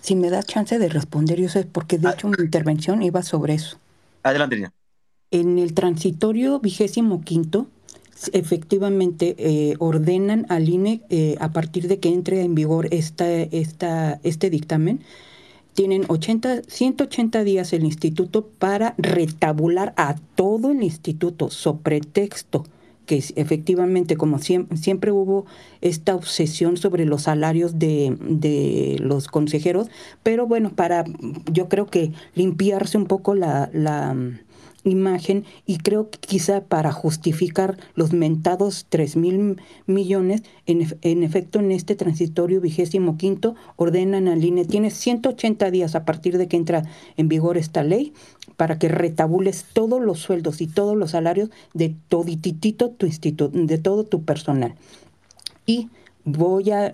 [0.00, 2.12] si me da chance de responder, yo sé, porque de ah.
[2.12, 3.78] hecho mi intervención iba sobre eso.
[4.22, 4.72] Adelante, Lina.
[5.30, 7.68] En el transitorio vigésimo quinto,
[8.32, 14.20] efectivamente eh, ordenan al INE eh, a partir de que entre en vigor esta, esta,
[14.22, 15.00] este dictamen,
[15.74, 22.64] tienen 80, 180 días el instituto para retabular a todo el instituto sobre pretexto
[23.10, 25.44] que efectivamente, como siempre, hubo
[25.80, 29.88] esta obsesión sobre los salarios de, de, los consejeros,
[30.22, 31.02] pero bueno, para
[31.50, 34.14] yo creo que limpiarse un poco la, la
[34.84, 41.58] imagen y creo que quizá para justificar los mentados 3 mil millones, en, en, efecto
[41.58, 46.56] en este transitorio vigésimo quinto ordenan al INE, tiene 180 días a partir de que
[46.56, 46.84] entra
[47.16, 48.12] en vigor esta ley
[48.56, 53.78] para que retabules todos los sueldos y todos los salarios de todititito tu instituto, de
[53.78, 54.74] todo tu personal.
[55.66, 55.88] Y
[56.24, 56.92] voy a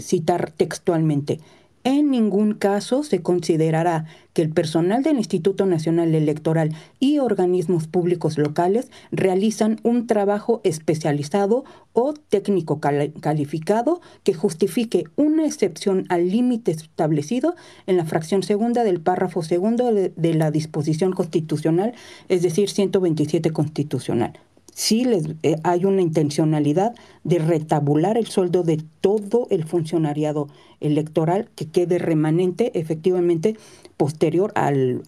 [0.00, 1.40] citar textualmente,
[1.84, 8.38] en ningún caso se considerará que el personal del Instituto Nacional Electoral y organismos públicos
[8.38, 17.54] locales realizan un trabajo especializado o técnico calificado que justifique una excepción al límite establecido
[17.86, 21.94] en la fracción segunda del párrafo segundo de, la disposición constitucional,
[22.28, 24.38] es decir, 127 constitucional
[24.74, 26.94] sí les, eh, hay una intencionalidad
[27.24, 30.48] de retabular el sueldo de todo el funcionariado
[30.80, 33.56] electoral que quede remanente efectivamente
[33.96, 35.02] posterior al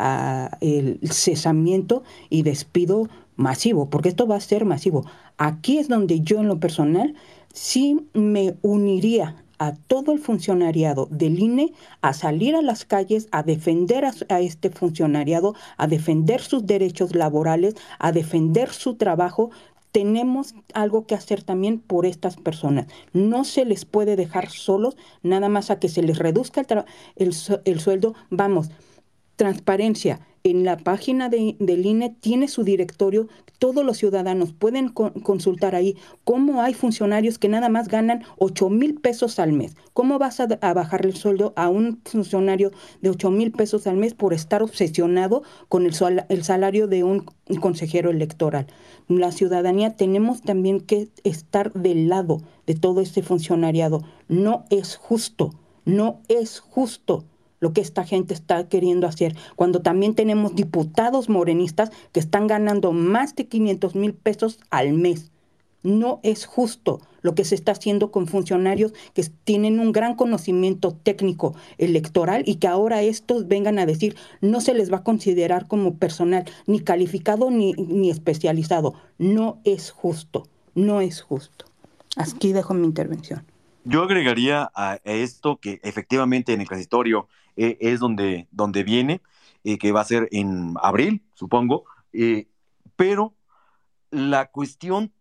[0.60, 5.04] el cesamiento y despido masivo, porque esto va a ser masivo.
[5.36, 7.14] Aquí es donde yo en lo personal
[7.52, 13.42] sí me uniría a todo el funcionariado del INE a salir a las calles, a
[13.42, 19.50] defender a, este funcionariado, a defender sus derechos laborales, a defender su trabajo,
[19.92, 22.86] tenemos algo que hacer también por estas personas.
[23.12, 26.62] No se les puede dejar solos nada más a que se les reduzca
[27.16, 27.34] el,
[27.64, 28.14] el sueldo.
[28.30, 28.70] Vamos,
[29.36, 35.74] transparencia en la página de, del INE tiene su directorio, todos los ciudadanos pueden consultar
[35.74, 39.74] ahí cómo hay funcionarios que nada más ganan 8 mil pesos al mes.
[39.94, 44.12] ¿Cómo vas a, bajarle el sueldo a un funcionario de 8 mil pesos al mes
[44.12, 45.94] por estar obsesionado con el,
[46.28, 47.24] el salario de un
[47.62, 48.66] consejero electoral?
[49.08, 54.02] La ciudadanía tenemos también que estar del lado de todo este funcionariado.
[54.28, 55.54] No es justo,
[55.86, 57.24] no es justo
[57.64, 62.92] lo que esta gente está queriendo hacer, cuando también tenemos diputados morenistas que están ganando
[62.92, 65.30] más de 500 mil pesos al mes.
[65.82, 70.92] No es justo lo que se está haciendo con funcionarios que tienen un gran conocimiento
[70.92, 75.66] técnico electoral y que ahora estos vengan a decir no se les va a considerar
[75.66, 78.92] como personal ni calificado ni, ni especializado.
[79.16, 81.64] No es justo, no es justo.
[82.14, 83.53] Aquí dejo mi intervención.
[83.84, 89.22] Yo agregaría a esto que efectivamente en el transitorio eh, es donde, donde viene,
[89.62, 92.48] eh, que va a ser en abril, supongo, eh,
[92.96, 93.34] pero
[94.10, 95.12] la cuestión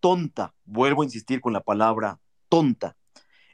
[0.00, 2.18] tonta, vuelvo a insistir con la palabra
[2.48, 2.96] tonta,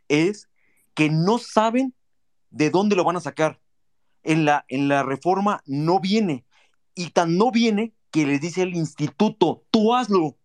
[0.09, 0.49] es
[0.95, 1.95] que no saben
[2.51, 3.61] de dónde lo van a sacar.
[4.23, 6.45] En la, en la reforma no viene,
[6.95, 10.37] y tan no viene que les dice el instituto, tú hazlo.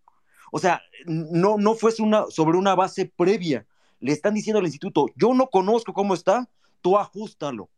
[0.51, 3.65] O sea, no, no fue una, sobre una base previa.
[4.03, 6.49] Le están diciendo al instituto, yo no conozco cómo está,
[6.81, 7.69] tú ajustalo.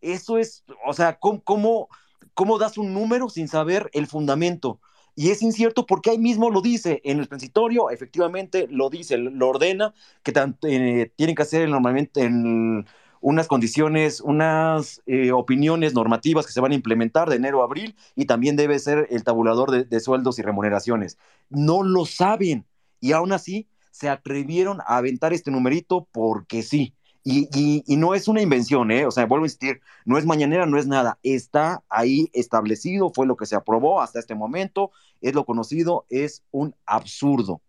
[0.00, 1.88] Eso es, o sea, ¿cómo,
[2.32, 4.80] cómo, das un número sin saber el fundamento?
[5.14, 9.46] Y es incierto porque ahí mismo lo dice, en el transitorio efectivamente lo dice, lo
[9.46, 10.32] ordena, que
[10.62, 12.86] eh, tienen que hacer normalmente en
[13.20, 17.94] unas condiciones, unas eh, opiniones normativas que se van a implementar de enero a abril
[18.16, 21.18] y también debe ser el tabulador de, de sueldos y remuneraciones.
[21.50, 22.64] No lo saben
[23.00, 26.96] y aún así se atrevieron a aventar este numerito porque sí.
[27.22, 29.06] Y, no es una invención, ¿eh?
[29.06, 33.24] O sea, vuelvo a insistir, no es mañanera, no es nada, está ahí establecido, fue
[33.24, 34.90] lo que se aprobó hasta este momento,
[35.20, 37.62] es lo conocido, es un absurdo.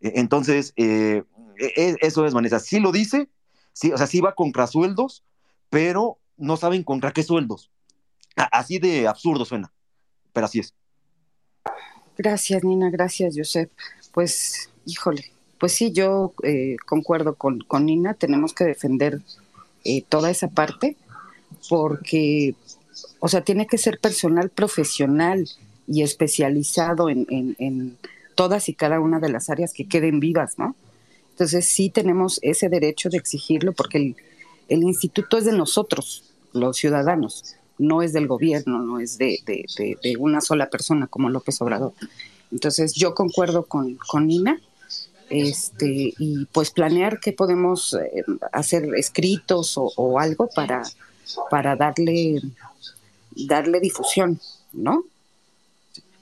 [0.00, 1.24] E, entonces, eh,
[1.58, 3.28] e, e, eso es, Vanessa, sí lo dice,
[3.72, 5.24] sí, o sea, sí va contra sueldos,
[5.68, 7.72] pero no saben contra qué sueldos.
[8.36, 9.72] Así de absurdo suena,
[10.32, 10.74] pero así es.
[12.16, 13.70] Gracias, Nina, gracias, Josep.
[14.12, 15.31] Pues, híjole,
[15.62, 19.20] pues sí, yo eh, concuerdo con, Nina, tenemos que defender
[19.84, 20.96] eh, toda esa parte
[21.68, 22.56] porque,
[23.20, 25.48] o sea, tiene que ser personal profesional
[25.86, 27.96] y especializado en,
[28.34, 30.74] todas y cada una de las áreas que queden vivas, ¿no?
[31.30, 34.16] Entonces sí tenemos ese derecho de exigirlo porque
[34.68, 39.38] el, instituto es de nosotros, los ciudadanos, no es del gobierno, no es de,
[40.18, 41.92] una sola persona como López Obrador.
[42.50, 44.60] Entonces yo concuerdo con, con Nina
[45.32, 50.82] este, y pues planear qué podemos eh, hacer escritos o, algo para,
[51.50, 52.42] para darle,
[53.30, 54.38] darle difusión,
[54.74, 55.04] ¿no?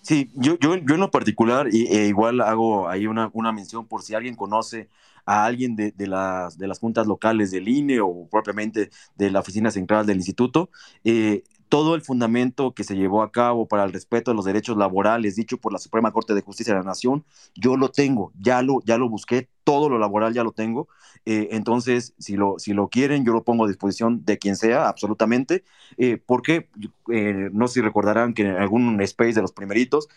[0.03, 4.03] Sí, yo, yo, en lo particular, y, e igual hago ahí una, una mención por
[4.03, 4.89] si alguien conoce
[5.27, 9.41] a alguien de, de, las, de las juntas locales del INE o propiamente de la
[9.41, 10.71] oficina central del instituto,
[11.05, 14.77] eh, todo el fundamento que se llevó a cabo para el respeto de los derechos
[14.77, 17.25] laborales dicho por la Suprema Corte de Justicia de la Nación,
[17.55, 20.89] yo lo tengo, ya lo, ya lo busqué, todo lo laboral ya lo tengo.
[21.27, 24.89] Eh, entonces, si lo, si lo quieren, yo lo pongo a disposición de quien sea,
[24.89, 25.63] absolutamente.
[25.97, 26.69] Eh, porque,
[27.13, 30.09] eh, no sé si recordarán que en algún space de los primeritos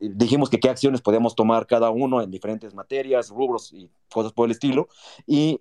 [0.00, 4.46] dijimos que qué acciones podemos tomar cada uno en diferentes materias, rubros y cosas por
[4.46, 4.88] el estilo.
[5.26, 5.58] Y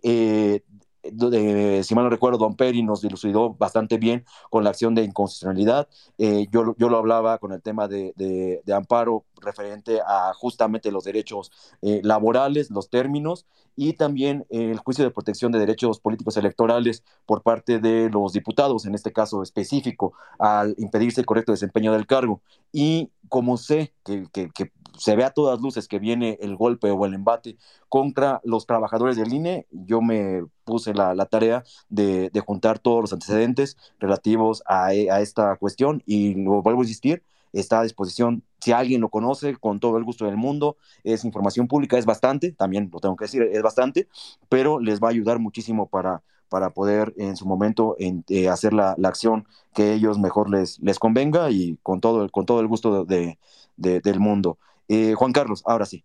[1.03, 5.87] si mal no recuerdo, Don Peri nos dilucidó bastante bien con la acción de inconstitucionalidad.
[6.17, 11.03] Eh, yo, yo lo hablaba con el tema de, de, amparo referente a justamente los
[11.03, 11.51] derechos
[11.81, 13.45] eh, laborales, los términos,
[13.75, 18.85] y también el juicio de protección de derechos políticos electorales por parte de los diputados,
[18.85, 22.41] en este caso específico, al impedirse el correcto desempeño del cargo.
[22.73, 26.91] Y como sé que, que, que se ve a todas luces que viene el golpe
[26.91, 32.79] o el embate contra los trabajadores del INE, yo me puse la, tarea de, juntar
[32.79, 38.43] todos los antecedentes relativos a, esta cuestión y lo vuelvo a insistir, está a disposición.
[38.59, 42.51] Si alguien lo conoce, con todo el gusto del mundo, es información pública, es bastante,
[42.51, 44.07] también lo tengo que decir, es bastante,
[44.49, 48.95] pero les va a ayudar muchísimo para, para poder en su momento eh, hacer la,
[49.03, 53.37] acción que ellos mejor les, les convenga y con todo, con todo el gusto de,
[53.77, 54.57] del mundo.
[54.87, 56.03] Eh, Juan Carlos, ahora sí.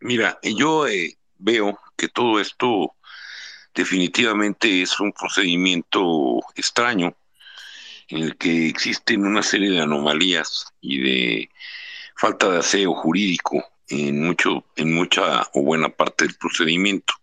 [0.00, 2.94] Mira, yo eh, veo que todo esto
[3.74, 7.14] definitivamente es un procedimiento extraño
[8.08, 11.50] en el que existen una serie de anomalías y de
[12.16, 17.14] falta de aseo jurídico en mucho, en mucha o buena parte del procedimiento.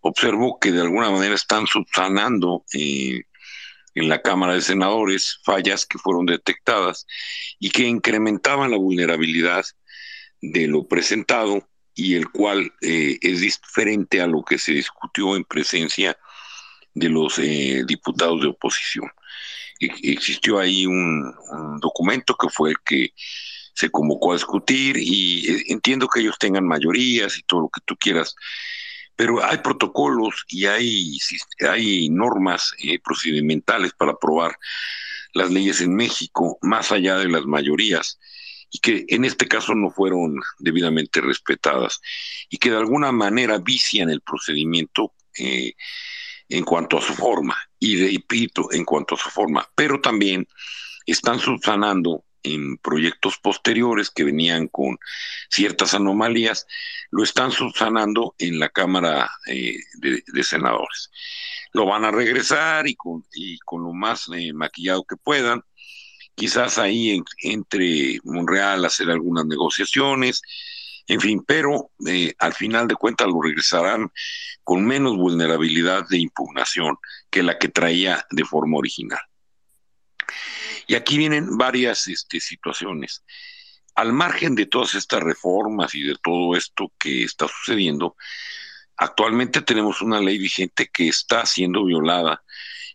[0.00, 3.22] Observo que de alguna manera están subsanando eh,
[3.94, 7.06] en la Cámara de Senadores fallas que fueron detectadas
[7.58, 9.64] y que incrementaban la vulnerabilidad
[10.40, 15.44] de lo presentado y el cual eh, es diferente a lo que se discutió en
[15.44, 16.16] presencia
[16.94, 19.10] de los eh, diputados de oposición.
[19.80, 21.34] E, existió ahí un,
[21.80, 23.12] documento que fue el que
[23.74, 27.82] se convocó a discutir y eh, entiendo que ellos tengan mayorías y todo lo que
[27.84, 28.34] tú quieras,
[29.14, 31.18] pero hay protocolos y hay,
[31.60, 34.56] hay normas eh, procedimentales para aprobar
[35.34, 38.18] las leyes en México, más allá de las mayorías.
[38.70, 42.00] y que en este caso no fueron debidamente respetadas
[42.50, 45.74] y que de alguna manera vician el procedimiento eh,
[46.48, 50.46] en cuanto a su forma y repito en cuanto a su forma, pero también
[51.06, 54.98] están subsanando en proyectos posteriores que venían con
[55.50, 56.66] ciertas anomalías,
[57.10, 61.10] lo están subsanando en la Cámara eh, de, Senadores.
[61.72, 65.62] Lo van a regresar y con, y con lo más eh, maquillado que puedan.
[66.34, 70.42] Quizás ahí entre Monreal hacer algunas negociaciones,
[71.08, 74.10] en fin, pero eh, al final de cuentas lo regresarán
[74.64, 76.96] con menos vulnerabilidad de impugnación
[77.30, 79.20] que la que traía de forma original.
[80.88, 83.24] Y aquí vienen varias este, situaciones.
[83.94, 88.16] Al margen de todas estas reformas y de todo esto que está sucediendo,
[88.96, 92.42] actualmente tenemos una ley vigente que está siendo violada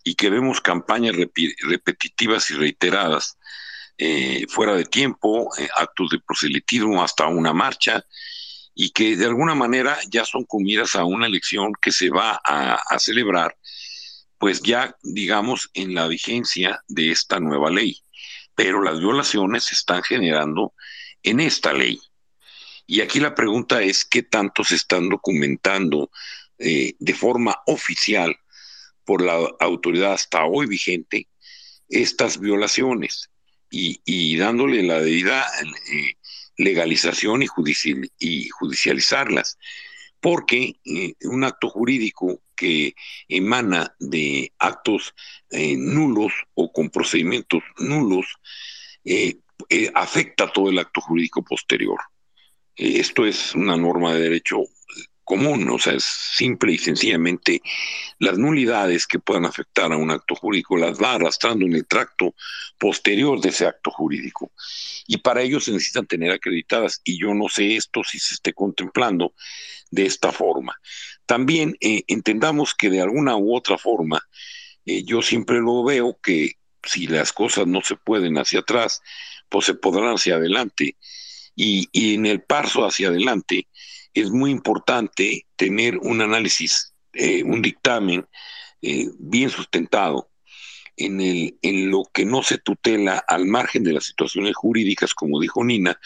[0.03, 3.37] y que vemos campañas repetitivas y reiteradas,
[3.97, 8.05] eh, fuera de tiempo, eh, actos de proselitismo, hasta una marcha,
[8.73, 12.99] y que de alguna manera ya son comidas a una elección que se va a
[12.99, 13.57] celebrar
[14.41, 18.01] pues ya digamos en la vigencia de esta nueva ley.
[18.55, 20.73] Pero las violaciones se están generando
[21.21, 21.99] en esta ley.
[22.87, 26.09] Y aquí la pregunta es qué tanto se están documentando
[26.57, 28.35] eh, de forma oficial
[29.05, 31.27] por la autoridad hasta hoy vigente
[31.87, 33.29] estas violaciones
[33.71, 35.45] y, dándole la debida
[35.91, 36.15] eh,
[36.57, 37.47] legalización y,
[38.19, 39.57] y, judicializarlas.
[40.19, 42.93] Porque eh, un acto jurídico que
[43.27, 45.15] emana de actos
[45.49, 48.27] eh, nulos o con procedimientos nulos
[49.95, 51.99] afecta todo el acto jurídico posterior.
[52.75, 54.63] esto es una norma de derecho
[55.31, 57.61] común, o sea, es simple y sencillamente
[58.19, 62.35] las nulidades que puedan afectar a un acto jurídico las va arrastrando en el tracto
[62.77, 64.51] posterior de ese acto jurídico.
[65.07, 68.51] Y para ello se necesitan tener acreditadas, y yo no sé esto si se esté
[68.51, 69.33] contemplando
[69.89, 70.77] de esta forma.
[71.25, 74.21] También eh, entendamos que de alguna u otra forma,
[74.85, 79.01] eh, yo siempre lo veo que si las cosas no se pueden hacia atrás,
[79.47, 80.97] pues se podrán hacia adelante.
[81.55, 83.67] Y, en el paso hacia adelante
[84.13, 88.27] es muy importante tener un análisis, eh, un dictamen
[89.19, 90.31] bien sustentado
[90.97, 95.39] en, el, en lo que no se tutela al margen de las situaciones jurídicas, como
[95.39, 95.99] dijo Nina,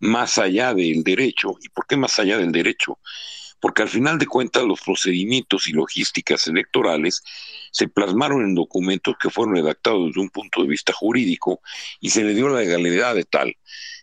[0.00, 1.56] más allá del derecho.
[1.60, 2.98] ¿Y por qué más allá del derecho?
[3.62, 7.22] porque al final de cuentas los procedimientos y logísticas electorales
[7.70, 11.60] se plasmaron en documentos que fueron redactados desde un punto de vista jurídico
[12.00, 13.56] y se le dio la legalidad de tal.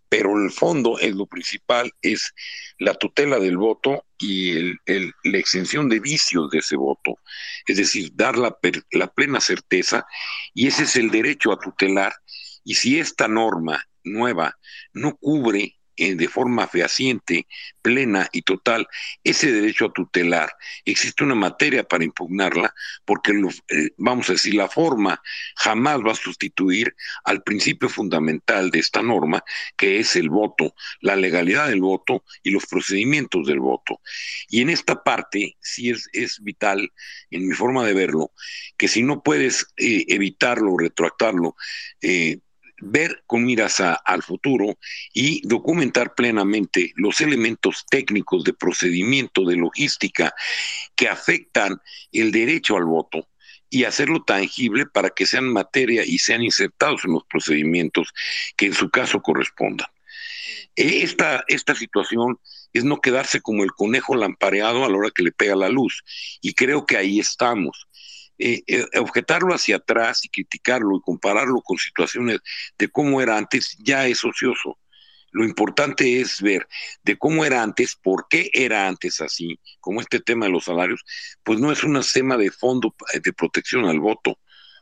[0.09, 2.33] Pero el fondo es lo principal, es
[2.79, 7.19] la tutela del voto y la exención de vicios de ese voto,
[7.67, 8.57] es decir, dar la,
[8.91, 10.05] la plena certeza
[10.53, 12.13] y ese es el derecho a tutelar.
[12.63, 14.57] Y si esta norma nueva
[14.93, 17.47] no cubre de forma fehaciente,
[17.81, 18.87] plena y total
[19.23, 20.51] ese derecho a tutelar.
[20.85, 22.73] Existe una materia para impugnarla
[23.05, 25.21] porque, eh, vamos a decir, la forma
[25.55, 29.43] jamás va a sustituir al principio fundamental de esta norma,
[29.77, 34.01] que es el voto, la legalidad del voto y los procedimientos del voto.
[34.49, 36.91] Y en esta parte sí es, es vital,
[37.31, 38.31] en mi forma de verlo,
[38.77, 41.55] que si no puedes eh, evitarlo, retroactarlo,
[42.01, 42.39] eh,
[42.81, 44.77] ver con miras al futuro
[45.13, 50.33] y documentar plenamente los elementos técnicos de procedimiento, de logística
[50.95, 53.27] que afectan el derecho al voto
[53.69, 58.13] y hacerlo tangible para que sean materia y sean insertados en los procedimientos
[58.55, 59.87] que en su caso correspondan.
[60.75, 62.39] Esta, esta situación
[62.73, 66.03] es no quedarse como el conejo lampareado a la hora que le pega la luz.
[66.41, 67.88] Y creo que ahí estamos.
[68.41, 72.39] Eh, eh, objetarlo hacia atrás y criticarlo y compararlo con situaciones
[72.77, 74.79] de cómo era antes ya es ocioso.
[75.31, 76.65] Lo importante es ver
[77.03, 81.03] de cómo era antes, por qué era antes así, como este tema de los salarios,
[81.43, 84.39] pues no es un tema de fondo eh, de protección al voto,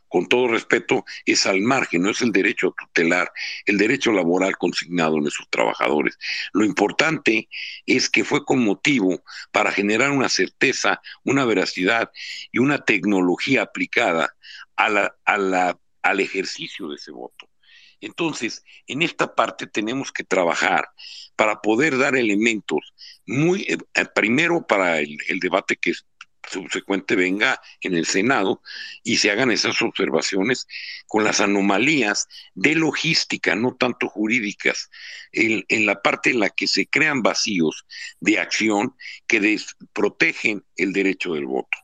[0.08, 3.32] con todo respeto, es al margen, no es el derecho tutelar,
[3.66, 6.18] el derecho laboral consignado en esos trabajadores.
[6.52, 7.48] Lo importante
[7.86, 9.22] es que fue con motivo
[9.52, 12.10] para generar una certeza, una veracidad
[12.52, 14.34] y una tecnología aplicada
[14.76, 17.48] al ejercicio de ese voto.
[18.00, 20.88] Entonces, en esta parte tenemos que trabajar
[21.34, 22.94] para poder dar elementos
[23.26, 25.92] muy, eh, primero para el, el debate que
[26.50, 28.62] subsecuente venga en el Senado
[29.02, 30.66] y se hagan esas observaciones
[31.06, 34.90] con las anomalías de logística, no tanto jurídicas,
[35.32, 37.86] en, la parte en la que se crean vacíos
[38.20, 38.94] de acción
[39.26, 39.60] que
[39.92, 41.78] protegen el derecho del voto.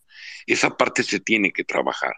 [0.46, 2.14] Esa parte se tiene que trabajar.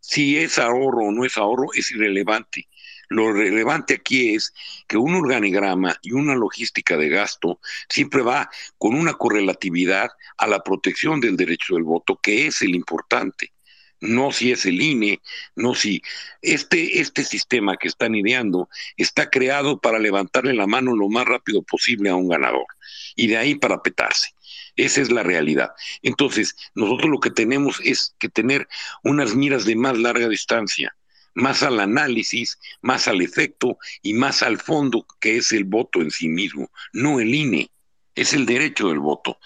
[0.00, 2.68] Si es ahorro o no es ahorro es irrelevante.
[3.08, 4.52] Lo relevante aquí es
[4.88, 10.62] que un organigrama y una logística de gasto siempre va con una correlatividad a la
[10.62, 13.52] protección del derecho del voto, que es el importante
[14.00, 15.20] no si es el INE,
[15.54, 16.02] no si
[16.42, 21.62] este, este sistema que están ideando está creado para levantarle la mano lo más rápido
[21.62, 22.66] posible a un ganador
[23.14, 24.34] y de ahí para petarse.
[24.76, 25.70] Esa es la realidad.
[26.02, 28.68] Entonces, nosotros lo que tenemos es que tener
[29.02, 30.94] unas miras de más larga distancia,
[31.36, 36.10] más al análisis, más al efecto y más al fondo que es el voto en
[36.10, 37.70] sí mismo, no el INE,
[38.14, 39.38] es el derecho del voto.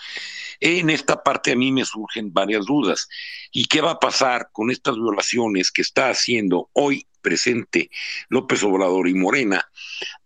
[0.61, 3.09] En esta parte a mí me surgen varias dudas.
[3.51, 7.91] ¿Y qué va a pasar con estas violaciones que está haciendo hoy presente
[8.29, 9.69] López Obrador y Morena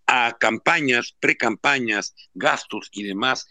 [0.07, 3.49] a campañas, precampañas, gastos y demás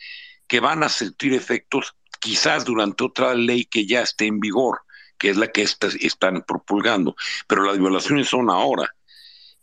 [0.48, 4.83] que van a sentir efectos quizás durante otra ley que ya esté en vigor,
[5.18, 7.16] que es la que están propulgando,
[7.48, 8.94] pero las violaciones son ahora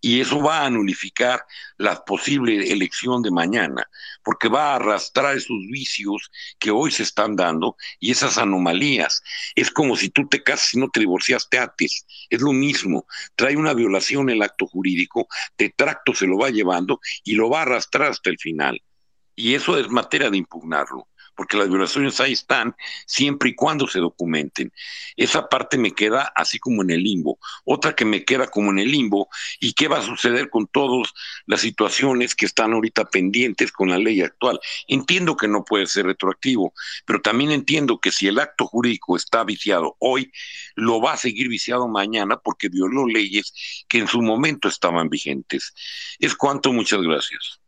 [0.00, 1.44] y eso va a nulificar
[1.76, 3.88] la posible elección de mañana,
[4.22, 9.22] porque va a arrastrar esos vicios que hoy se están dando y esas anomalías.
[9.54, 13.56] Es como si tú te casas y no te divorciaste antes, es lo mismo, trae
[13.56, 17.62] una violación el acto jurídico, te tracto se lo va llevando y lo va a
[17.62, 18.80] arrastrar hasta el final.
[19.36, 21.09] Y eso es materia de impugnarlo
[21.40, 24.70] porque las violaciones ahí están siempre y cuando se documenten.
[25.16, 27.38] Esa parte me queda así como en el limbo.
[27.64, 29.26] Otra que me queda como en el limbo,
[29.58, 31.08] ¿y qué va a suceder con todas
[31.46, 34.60] las situaciones que están ahorita pendientes con la ley actual?
[34.86, 36.74] Entiendo que no puede ser retroactivo,
[37.06, 40.30] pero también entiendo que si el acto jurídico está viciado hoy,
[40.74, 43.54] lo va a seguir viciado mañana porque violó leyes
[43.88, 45.72] que en su momento estaban vigentes.
[46.18, 47.59] Es cuanto, muchas gracias.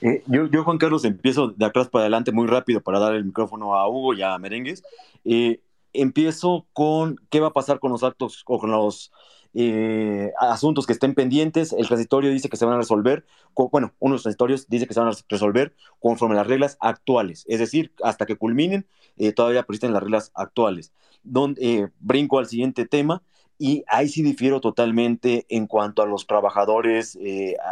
[0.00, 3.24] Eh, yo, yo, Juan Carlos, empiezo de atrás para adelante muy rápido para dar el
[3.24, 4.82] micrófono a Hugo y a Merengues.
[5.24, 5.62] Eh,
[5.94, 9.12] empiezo con qué va a pasar con los actos o con los
[9.54, 11.72] eh, asuntos que estén pendientes.
[11.72, 13.24] El transitorio dice que se van a resolver,
[13.72, 17.94] bueno, unos transitorios dice que se van a resolver conforme las reglas actuales, es decir,
[18.02, 18.86] hasta que culminen,
[19.34, 20.92] todavía persisten las reglas actuales.
[21.22, 23.22] Donde, brinco al siguiente tema.
[23.56, 27.16] Y ahí sí difiero totalmente en cuanto a los trabajadores,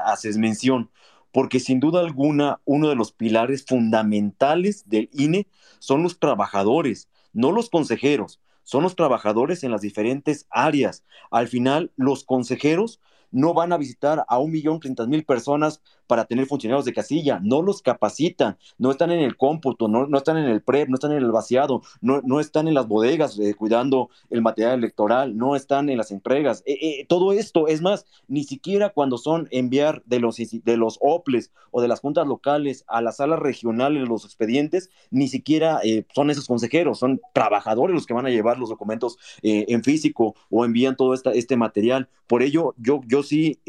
[0.06, 0.88] haces mención
[1.32, 7.52] porque sin duda alguna uno de los pilares fundamentales del INE son los trabajadores, no
[7.52, 11.04] los consejeros, son los trabajadores en las diferentes áreas.
[11.30, 16.24] Al final, los consejeros no van a visitar a un millón treinta mil personas para
[16.24, 20.36] tener funcionarios de casilla, no los capacitan, no están en el cómputo, no, no están
[20.36, 23.54] en el PREP, no están en el vaciado, no, no están en las bodegas eh,
[23.54, 26.62] cuidando el material electoral, no están en las entregas.
[26.66, 30.98] Eh, eh, todo esto, es más, ni siquiera cuando son enviar de los, de los
[31.00, 35.80] OPLES o de las juntas locales a las salas regionales los expedientes, ni siquiera
[36.14, 40.64] son esos consejeros, son trabajadores los que van a llevar los documentos en físico o
[40.64, 42.08] envían todo esta, este material.
[42.26, 43.60] Por ello, yo, yo sí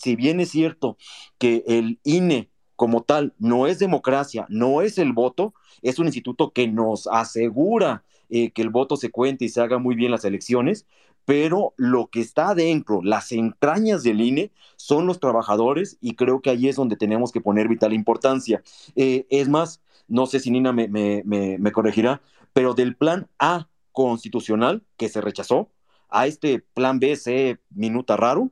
[0.00, 0.96] si bien es cierto
[1.38, 6.52] que el INE como tal no es democracia, no es el voto, es un instituto
[6.52, 10.24] que nos asegura eh, que el voto se cuente y se haga muy bien las
[10.24, 10.86] elecciones,
[11.26, 16.48] pero lo que está adentro, las entrañas del INE, son los trabajadores y creo que
[16.48, 18.62] ahí es donde tenemos que poner vital importancia.
[18.96, 22.22] Eh, es más, no sé si Nina me, me corregirá,
[22.54, 25.70] pero del plan A constitucional que se rechazó
[26.08, 28.50] a este plan B, C, minuta raro,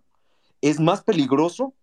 [0.60, 1.74] es más peligroso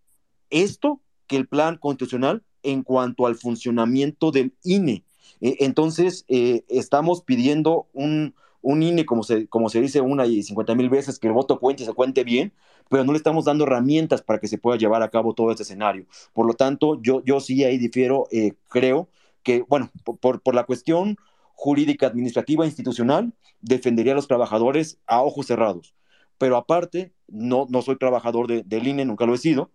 [0.49, 5.03] esto que el plan constitucional en cuanto al funcionamiento del INE.
[5.41, 10.43] E, entonces, eh, estamos pidiendo un, un, INE, como se, como se dice una y
[10.43, 12.53] cincuenta mil veces, que el voto cuente y se cuente bien,
[12.89, 15.63] pero no le estamos dando herramientas para que se pueda llevar a cabo todo este
[15.63, 16.05] escenario.
[16.33, 19.09] Por lo tanto, yo, yo sí ahí difiero, eh, creo
[19.43, 21.17] que, bueno, por, por la cuestión
[21.53, 25.95] jurídica, administrativa, institucional, defendería a los trabajadores a ojos cerrados
[26.37, 29.71] pero aparte, no, no soy trabajador de, del INE, nunca lo he sido,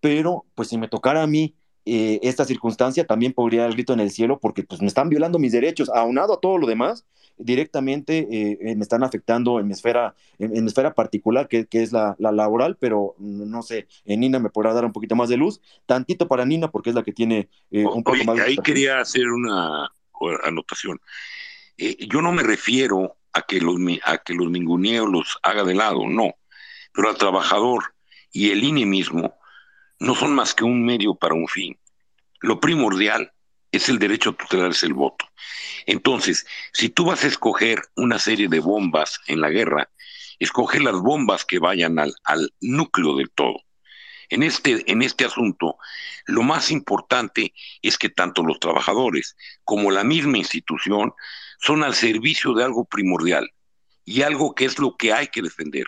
[0.00, 3.98] pero pues si me tocara a mí eh, esta circunstancia, también podría el grito en
[3.98, 7.06] el cielo porque pues me están violando mis derechos, aunado a todo lo demás,
[7.38, 11.82] directamente eh, eh, me están afectando en mi esfera, en, mi esfera particular, que, que
[11.82, 15.28] es la, la, laboral, pero no sé, en Nina me podrá dar un poquito más
[15.28, 18.42] de luz, tantito para Nina porque es la que tiene un poco más de...
[18.42, 19.92] Ahí quería hacer una
[20.44, 21.00] anotación.
[21.76, 26.06] yo no me refiero a que los, a que los ninguneos los haga de lado,
[26.08, 26.34] no.
[26.92, 27.94] Pero al trabajador
[28.30, 29.36] y el INE mismo
[29.98, 31.78] no son más que un medio para un fin.
[32.40, 33.32] Lo primordial
[33.70, 35.26] es el derecho a tutelarse el voto.
[35.86, 39.90] Entonces, si tú vas a escoger una serie de bombas en la guerra,
[40.38, 43.62] escoge las bombas que vayan al, al núcleo del todo.
[44.32, 45.76] En este, en este asunto,
[46.24, 47.52] lo más importante
[47.82, 51.12] es que tanto los trabajadores como la misma institución
[51.58, 53.50] son al servicio de algo primordial
[54.06, 55.84] y algo que es lo que hay que defender.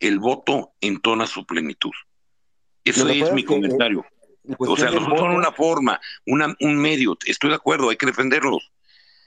[0.00, 1.92] El voto entona su plenitud.
[2.82, 4.04] Eso es mi comentario.
[4.58, 8.06] o sea, los votos son una forma, una, un medio, estoy de acuerdo, hay que
[8.06, 8.72] defenderlos.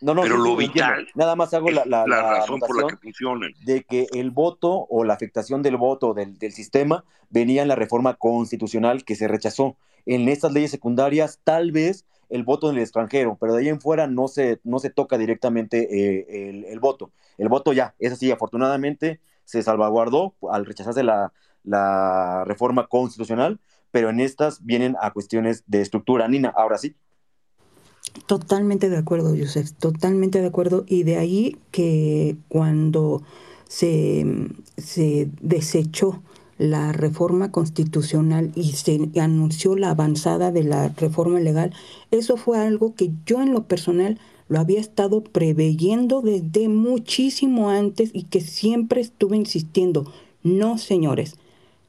[0.01, 1.07] No, no, pero lo vital.
[1.15, 3.51] Nada más hago la, la, razón por la que funcionan.
[3.65, 7.75] De que el voto o la afectación del voto del, del, sistema venía en la
[7.75, 9.77] reforma constitucional que se rechazó.
[10.05, 13.81] En estas leyes secundarias, tal vez el voto en el extranjero, pero de ahí en
[13.81, 17.11] fuera no se, no se toca directamente eh, el, el, voto.
[17.37, 23.59] El voto ya, es así, afortunadamente se salvaguardó al rechazarse la, la reforma constitucional,
[23.91, 26.27] pero en estas vienen a cuestiones de estructura.
[26.27, 26.95] Nina, ahora sí.
[28.25, 30.85] Totalmente de acuerdo, Joseph, totalmente de acuerdo.
[30.87, 33.23] Y de ahí que cuando
[33.67, 34.25] se,
[34.77, 36.21] se desechó
[36.57, 41.73] la reforma constitucional y se anunció la avanzada de la reforma legal,
[42.11, 48.09] eso fue algo que yo en lo personal lo había estado preveyendo desde muchísimo antes
[48.13, 50.11] y que siempre estuve insistiendo.
[50.43, 51.35] No, señores,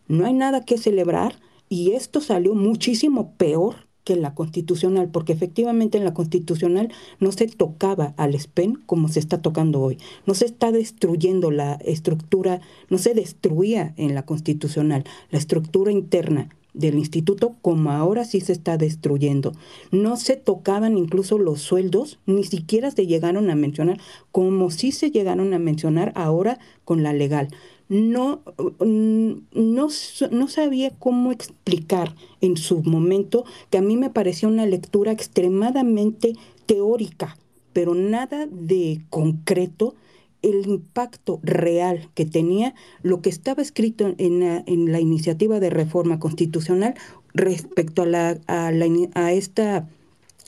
[0.09, 5.99] no hay nada que celebrar y esto salió muchísimo peor que la constitucional, porque efectivamente
[5.99, 9.99] en la constitucional no se tocaba al SPEN como se está tocando hoy.
[10.27, 16.49] No se está destruyendo la estructura, no se destruía en la constitucional la estructura interna
[16.75, 19.53] del instituto como ahora sí se está destruyendo.
[19.91, 23.99] No se tocaban incluso los sueldos, ni siquiera se llegaron a mencionar,
[24.31, 27.49] como sí se llegaron a mencionar ahora con la legal
[27.91, 28.41] no,
[28.79, 29.89] mm, no,
[30.31, 36.35] no, sabía cómo explicar en su momento que a mí me parecía una lectura extremadamente
[36.67, 37.37] teórica,
[37.73, 39.97] pero nada de concreto
[40.43, 45.71] el impacto real que tenía lo que estaba escrito en la, en la iniciativa de
[45.71, 46.95] reforma constitucional
[47.35, 49.89] respecto a, la, a, la, a esta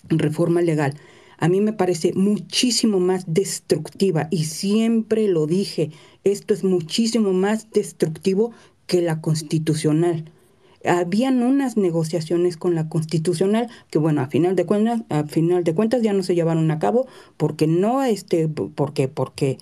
[0.08, 0.94] reforma legal.
[1.42, 5.90] A mí me parece muchísimo más destructiva y siempre lo dije,
[6.22, 8.52] esto es muchísimo más destructivo
[8.86, 10.30] que la constitucional.
[10.84, 15.74] Habían unas negociaciones con la constitucional que, bueno, a final de cuentas, a final de
[15.74, 19.58] cuentas ya no se llevaron a cabo porque no, este, porque, porque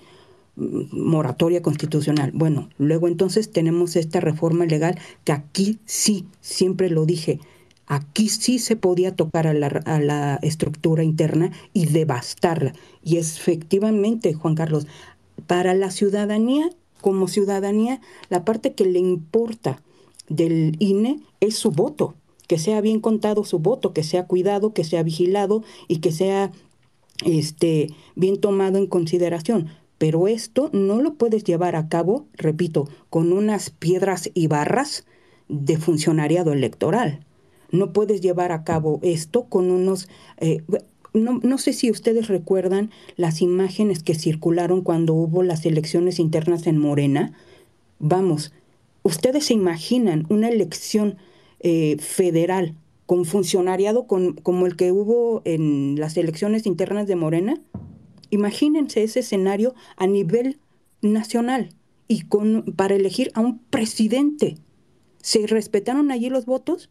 [0.57, 2.31] mm, moratoria constitucional.
[2.31, 7.39] Bueno, luego entonces tenemos esta reforma legal que aquí sí, siempre lo dije,
[7.91, 12.71] aquí sí se podía tocar a la, estructura interna y devastarla.
[13.03, 14.87] Y efectivamente, Juan Carlos,
[15.45, 16.69] para la ciudadanía,
[17.01, 19.81] como ciudadanía, la parte que le importa
[20.29, 22.15] del INE es su voto,
[22.47, 26.49] que sea bien contado su voto, que sea cuidado, que sea vigilado y que sea
[27.25, 29.67] este, bien tomado en consideración.
[29.97, 35.05] Pero esto no lo puedes llevar a cabo, repito, con unas piedras y barras
[35.49, 37.25] de funcionariado electoral.
[37.71, 40.07] No puedes llevar a cabo esto con unos...
[40.37, 40.63] Eh,
[41.13, 46.67] no, no, sé si ustedes recuerdan las imágenes que circularon cuando hubo las elecciones internas
[46.67, 47.33] en Morena.
[47.99, 48.53] Vamos,
[49.03, 51.17] ustedes se imaginan una elección
[51.59, 52.75] eh, federal
[53.05, 57.61] con funcionariado con, como el que hubo en las elecciones internas de Morena.
[58.29, 60.59] Imagínense ese escenario a nivel
[61.01, 61.75] nacional
[62.07, 64.57] y con, para elegir a un presidente.
[65.21, 66.89] ¿Se respetaron allí los votos?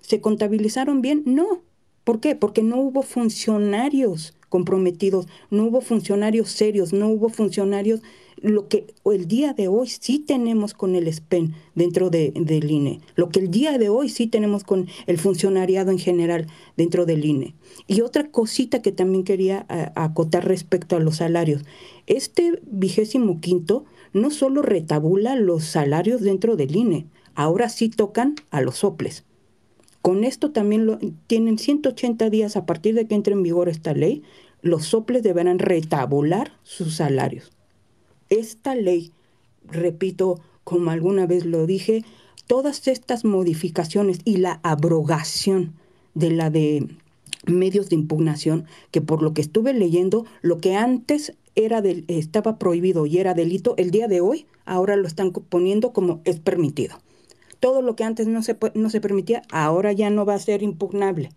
[0.00, 1.22] ¿Se contabilizaron bien?
[1.26, 1.62] No.
[2.04, 2.34] ¿Por qué?
[2.34, 8.00] Porque no hubo funcionarios comprometidos, no hubo funcionarios serios, no hubo funcionarios,
[8.40, 13.00] lo que el día de hoy sí tenemos con el SPEN dentro de, del INE,
[13.16, 16.46] lo que el día de hoy sí tenemos con el funcionariado en general
[16.76, 17.54] dentro del INE.
[17.86, 21.64] Y otra cosita que también quería acotar respecto a los salarios.
[22.06, 28.60] Este vigésimo quinto no solo retabula los salarios dentro del INE, ahora sí tocan a
[28.60, 29.24] los soples.
[30.08, 33.92] Con esto también lo, tienen 180 días a partir de que entre en vigor esta
[33.92, 34.22] ley,
[34.62, 37.52] los soples deberán retabular sus salarios.
[38.30, 39.12] Esta ley,
[39.70, 42.06] repito, como alguna vez lo dije,
[42.46, 45.74] todas estas modificaciones y la abrogación
[46.14, 46.88] de la de
[47.44, 52.58] medios de impugnación, que por lo que estuve leyendo, lo que antes era del, estaba
[52.58, 56.96] prohibido y era delito, el día de hoy ahora lo están poniendo como es permitido
[57.60, 60.62] todo lo que antes no se, no se permitía, ahora ya no va a ser
[60.62, 61.30] impugnable.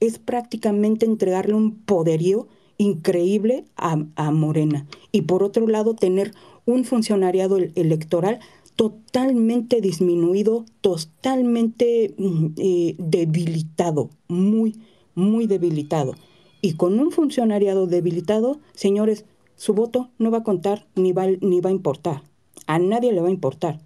[0.00, 2.48] Es prácticamente entregarle un poderío
[2.80, 3.96] increíble a,
[4.30, 4.86] Morena.
[5.12, 6.32] Y por otro lado, tener
[6.64, 8.40] un funcionariado electoral
[8.74, 14.80] totalmente disminuido, totalmente mm, eh, debilitado, muy,
[15.14, 16.14] muy debilitado.
[16.62, 19.26] Y con un funcionariado debilitado, señores,
[19.56, 22.22] su voto no va a contar ni va, ni va a importar.
[22.66, 23.78] A nadie le va a importar.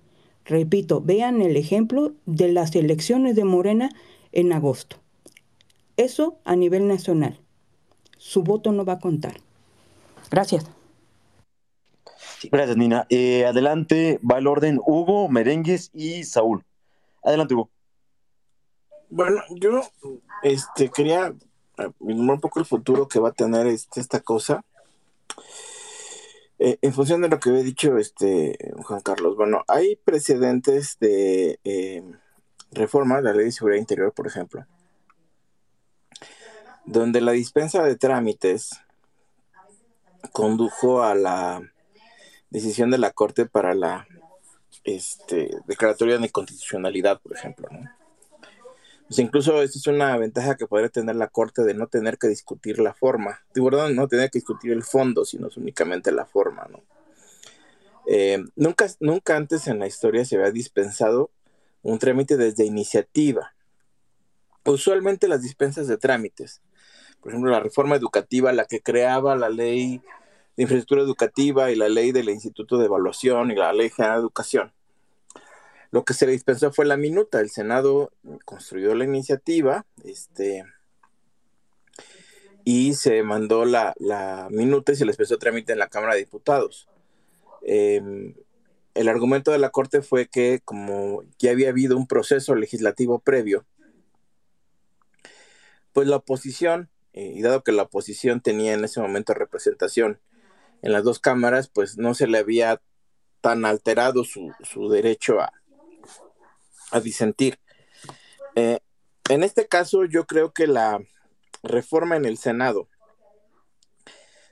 [0.45, 3.91] Repito, vean el ejemplo de las elecciones de Morena
[4.33, 4.97] en agosto.
[5.97, 7.41] Eso a nivel nacional.
[8.19, 9.37] Su voto no va a contar.
[10.31, 10.65] Gracias.
[12.51, 13.07] gracias, Nina.
[13.09, 16.65] Eh, adelante va el orden Hugo, Merengues y Saúl.
[17.23, 17.71] Adelante, Hugo.
[19.09, 19.83] Bueno, yo
[20.43, 21.35] este, quería
[21.99, 24.65] un poco el futuro que va a tener este, esta cosa.
[26.59, 31.59] Eh, en función de lo que había dicho este Juan Carlos, bueno, hay precedentes de
[31.65, 32.03] eh,
[32.71, 34.65] reforma de la ley de seguridad interior, por ejemplo,
[36.85, 38.71] donde la dispensa de trámites
[40.33, 41.63] condujo a la
[42.51, 44.07] decisión de la Corte para la
[44.85, 47.69] este, declaratoria de inconstitucionalidad, por ejemplo.
[47.71, 47.91] ¿no?
[49.07, 52.29] Pues incluso eso es una ventaja que podría tener la Corte de no tener que
[52.29, 56.67] discutir la forma, de verdad no tener que discutir el fondo, sino únicamente la forma.
[56.71, 56.83] ¿no?
[58.07, 61.31] Eh, nunca, nunca antes en la historia se había dispensado
[61.83, 63.55] un trámite desde iniciativa.
[64.65, 66.63] Usualmente las dispensas de trámites,
[67.21, 70.01] por ejemplo, la reforma educativa, la que creaba la ley
[70.57, 74.23] de infraestructura educativa y la ley del Instituto de Evaluación y la ley general de
[74.23, 74.73] educación.
[75.95, 77.39] Lo que se le dispensó fue la minuta.
[77.39, 78.11] El Senado
[78.45, 80.65] construyó la iniciativa este,
[82.65, 83.95] y se mandó la,
[84.51, 86.89] minuta y se le dispensó trámite en la Cámara de Diputados.
[87.63, 88.35] Em,
[88.95, 93.65] el argumento de la Corte fue que como ya había habido un proceso legislativo previo,
[95.93, 100.19] pues la oposición, eh, y dado que la oposición tenía en ese momento representación
[100.83, 102.83] en las dos cámaras, pues no se le había
[103.41, 104.53] tan alterado su,
[104.91, 105.53] derecho a,
[106.95, 107.59] a disentir.
[108.55, 108.79] Eh,
[109.29, 111.01] en este caso, yo creo que la
[111.63, 112.89] reforma en el Senado,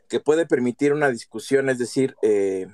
[0.09, 2.67] que puede permitir una discusión, es decir, eh,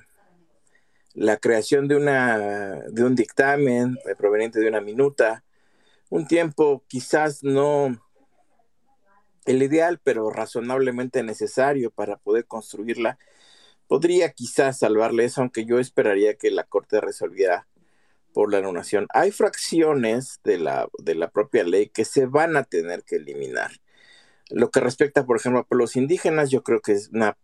[1.13, 5.43] la creación de, una, de un dictamen proveniente de una minuta,
[6.09, 7.95] un tiempo quizás no
[9.45, 13.19] el ideal, pero razonablemente necesario para poder construirla,
[13.87, 17.67] podría quizás salvarle eso, aunque yo esperaría que la Corte resolviera
[18.33, 19.07] por la anulación.
[19.13, 23.71] Hay fracciones de la, de la propia ley que se van a tener que eliminar.
[24.49, 27.37] Lo que respecta, por ejemplo, a los indígenas, yo creo que es una,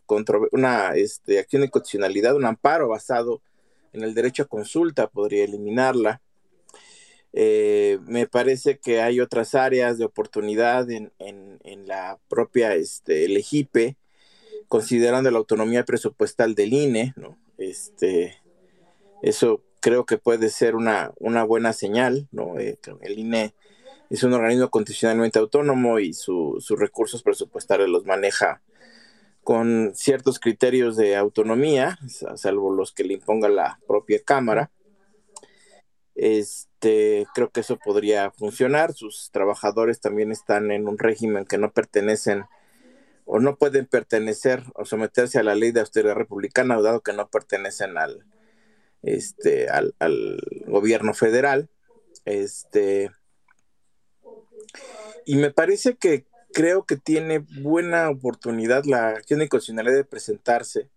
[0.51, 3.41] una este, acción de constitucionalidad, un amparo basado
[3.93, 6.21] en el derecho a consulta, podría eliminarla.
[7.33, 11.11] Eh, me parece que hay otras áreas de oportunidad en,
[11.85, 13.95] la propia este, LEGIPE
[14.67, 17.37] considerando la autonomía presupuestal del INE, ¿no?
[17.57, 18.41] Este,
[19.21, 22.57] eso creo que puede ser una, una buena señal, ¿no?
[22.57, 23.53] Eh, el INE
[24.09, 28.63] es un organismo constitucionalmente autónomo y sus recursos presupuestarios los maneja
[29.43, 31.99] con ciertos criterios de autonomía,
[32.35, 34.71] salvo los que le imponga la propia Cámara.
[36.15, 38.91] Este, creo que eso podría funcionar.
[38.93, 42.45] Sus trabajadores también están en un régimen que no pertenecen
[43.25, 47.27] o no pueden pertenecer o someterse a la ley de austeridad republicana, dado que no
[47.29, 48.25] pertenecen al,
[49.03, 49.93] este, al,
[50.67, 51.69] gobierno federal.
[52.25, 53.11] Este,
[55.25, 60.89] y me parece que creo que tiene buena oportunidad la acción de constitucionalidad de presentarse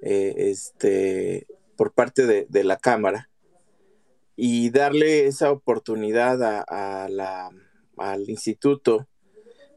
[0.00, 3.28] eh, este, por parte de, la Cámara
[4.36, 7.50] y darle esa oportunidad a, la,
[7.96, 9.06] al instituto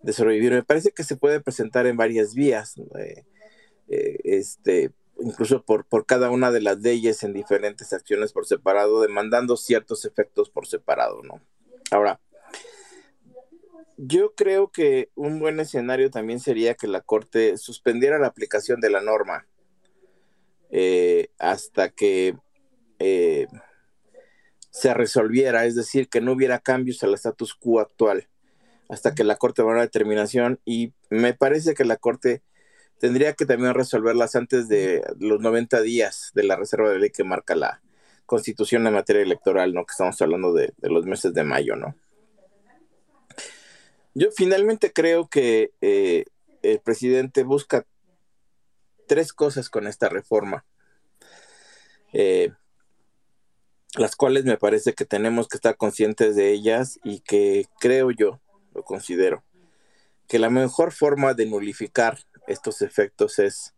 [0.01, 0.53] de sobrevivir.
[0.53, 3.25] Me parece que se puede presentar en varias vías, eh,
[3.87, 9.01] eh, este, incluso por, por cada una de las leyes en diferentes acciones por separado,
[9.01, 11.41] demandando ciertos efectos por separado, ¿no?
[11.91, 12.19] Ahora,
[13.97, 18.89] yo creo que un buen escenario también sería que la Corte suspendiera la aplicación de
[18.89, 19.47] la norma
[20.71, 22.35] eh, hasta que
[24.71, 28.27] se resolviera, es decir, que no hubiera cambios al status quo actual
[28.89, 32.41] hasta que la Corte va a una determinación y me parece que la Corte
[32.99, 37.23] tendría que también resolverlas antes de los 90 días de la reserva de ley que
[37.23, 37.81] marca la
[38.25, 39.85] Constitución en materia electoral, ¿no?
[39.85, 41.95] Que estamos hablando de, los meses de mayo, ¿no?
[44.13, 46.25] Yo finalmente creo que eh,
[46.63, 47.85] el presidente busca
[49.07, 50.65] tres cosas con esta reforma,
[52.13, 52.51] eh,
[53.95, 58.41] las cuales me parece que tenemos que estar conscientes de ellas y que creo yo
[58.73, 59.43] lo considero,
[60.27, 63.73] que la mejor forma de nulificar estos efectos es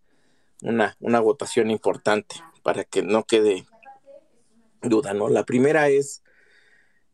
[0.61, 3.65] una, una votación importante para que no quede
[4.81, 5.29] duda, ¿no?
[5.29, 6.23] La primera es,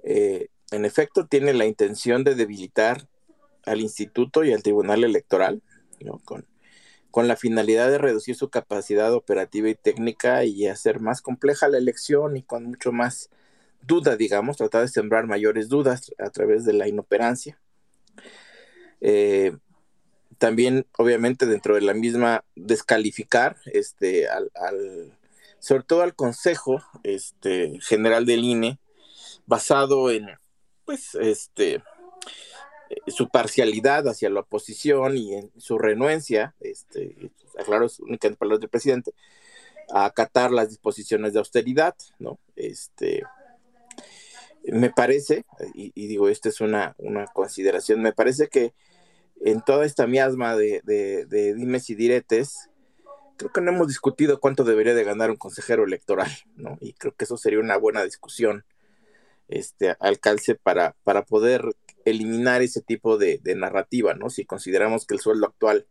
[0.04, 3.08] eh, en efecto, tiene la intención de debilitar
[3.66, 5.62] al instituto y al tribunal electoral,
[6.00, 6.20] ¿no?
[6.26, 6.46] Con,
[7.12, 11.78] con la finalidad de reducir su capacidad operativa y técnica y hacer más compleja la
[11.78, 13.30] elección y con mucho más
[13.82, 17.60] duda, digamos, tratar de sembrar mayores dudas a través de la inoperancia.
[19.02, 19.56] Eh,
[20.44, 24.52] también, obviamente, dentro de la misma, descalificar este, al,
[25.60, 28.78] sobre todo al Consejo este, General del INE,
[29.46, 30.28] basado en,
[30.84, 31.82] pues, este,
[33.08, 37.16] su parcialidad hacia la oposición y en su renuencia, este,
[37.58, 39.14] aclaro, es únicamente palabras del presidente,
[39.94, 42.38] a acatar las disposiciones de austeridad, ¿no?
[42.58, 43.24] Este,
[44.66, 48.74] me parece, y, digo, esta es una, una, consideración, me parece que
[49.46, 52.70] en toda esta miasma de, de, dimes y diretes,
[53.38, 56.78] creo que no hemos discutido cuánto debería de ganar un consejero electoral, ¿no?
[56.80, 58.64] Y creo que eso sería una buena discusión
[59.50, 64.30] este, al calce para, para poder eliminar ese tipo de, de, narrativa, ¿no?
[64.30, 65.88] Si consideramos que el sueldo actual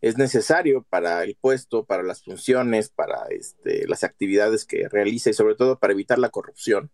[0.00, 5.34] es necesario para el puesto, para las funciones, para este, las actividades que realiza y
[5.34, 6.90] sobre todo para evitar la corrupción,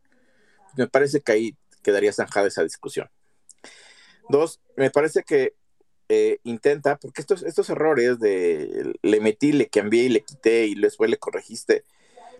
[0.76, 3.08] me parece que ahí quedaría zanjada esa discusión.
[4.28, 5.54] Dos, me parece que
[6.08, 10.74] eh, intenta, porque estos, estos errores de le metí, le cambié y le quité y
[10.74, 11.84] después le corregiste,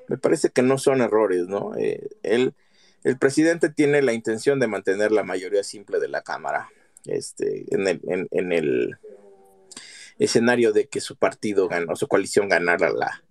[0.09, 1.75] me parece que no son errores, ¿no?
[1.77, 6.71] Eh, el presidente tiene la intención de mantener la mayoría simple de la Cámara
[7.09, 8.97] este, en, el, en, el
[10.19, 13.23] escenario de que su partido ganó, su coalición ganara la,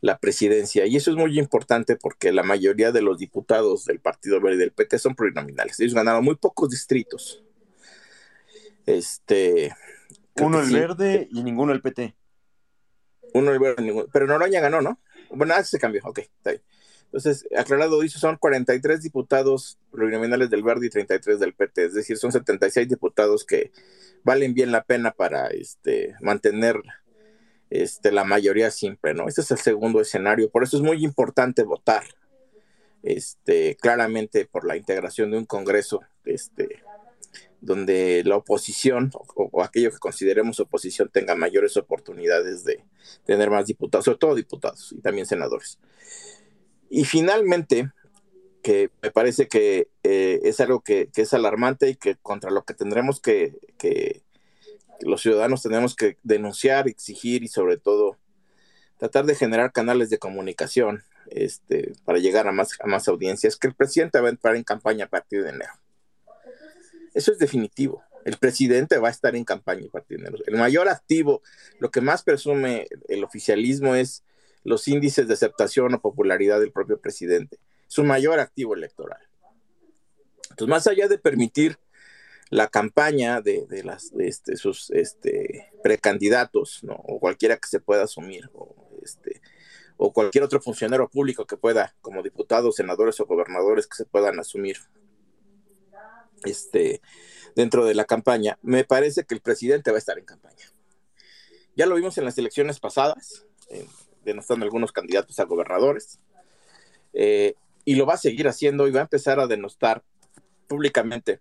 [0.00, 0.86] la presidencia.
[0.86, 4.72] Y eso es muy importante porque la mayoría de los diputados del Partido Verde del
[4.72, 5.80] PT son plurinominales.
[5.80, 7.42] Ellos ganaron muy pocos distritos.
[8.86, 9.74] Este.
[10.36, 12.14] Uno el verde y ninguno el PT.
[13.34, 14.06] Uno el verde, ninguno.
[14.12, 15.00] Pero Noroña ganó, ¿no?
[15.30, 16.02] Bueno, ah, se cambió.
[16.04, 16.62] Ok, está bien.
[17.06, 22.18] Entonces, aclarado dice, son 43 diputados plurinominales del Verde y 33 del PT, es decir,
[22.18, 23.72] son 76 diputados que
[24.24, 26.82] valen bien la pena para este, mantener
[27.70, 29.28] este, la mayoría simple, ¿no?
[29.28, 32.04] Este es el segundo escenario, por eso es muy importante votar,
[33.02, 36.82] este, claramente por la integración de un Congreso, este,
[37.66, 42.84] donde la oposición o, aquello que consideremos oposición tenga mayores oportunidades de
[43.24, 45.78] tener más diputados, sobre todo diputados y también senadores.
[46.88, 47.90] Y finalmente,
[48.62, 52.74] que me parece que eh, es algo que, es alarmante y que contra lo que
[52.74, 53.54] tendremos que,
[55.00, 58.16] los ciudadanos tenemos que denunciar, exigir y sobre todo
[58.98, 63.66] tratar de generar canales de comunicación este, para llegar a más, a más audiencias, que
[63.66, 65.72] el presidente va a entrar en campaña a partir de enero.
[67.16, 68.04] Eso es definitivo.
[68.26, 70.36] El presidente va a estar en campaña de enero.
[70.46, 71.40] El mayor activo,
[71.78, 74.22] lo que más presume el oficialismo es
[74.64, 77.58] los índices de aceptación o popularidad del propio presidente.
[77.88, 79.20] Es un mayor activo electoral.
[80.50, 81.78] Entonces, más allá de permitir
[82.50, 86.96] la campaña de, las, este, sus este, precandidatos, ¿no?
[86.96, 88.50] o cualquiera que se pueda asumir,
[89.02, 89.40] este,
[89.96, 94.38] o cualquier otro funcionario público que pueda, como diputados, senadores o gobernadores que se puedan
[94.38, 94.76] asumir
[96.44, 97.00] este,
[97.54, 100.66] dentro de la campaña, me parece que el presidente va a estar en campaña.
[101.74, 103.44] Ya lo vimos en las elecciones pasadas,
[104.24, 106.18] denostando algunos candidatos a gobernadores,
[107.12, 110.02] eh, y lo va a seguir haciendo y va a empezar a denostar
[110.66, 111.40] públicamente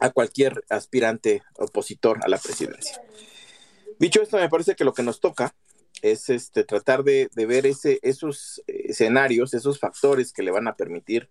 [0.00, 3.00] a cualquier aspirante opositor a la presidencia.
[3.98, 5.54] Dicho esto, me parece que lo que nos toca
[6.02, 11.28] es este, tratar de, ver ese, esos escenarios, esos factores que le van a permitir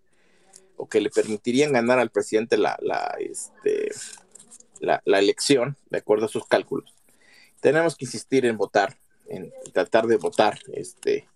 [0.77, 3.91] o que le permitirían ganar al presidente la, la, este,
[4.79, 6.93] la, elección, de acuerdo a sus cálculos.
[7.61, 11.27] Tenemos que insistir en votar, en tratar de votar este,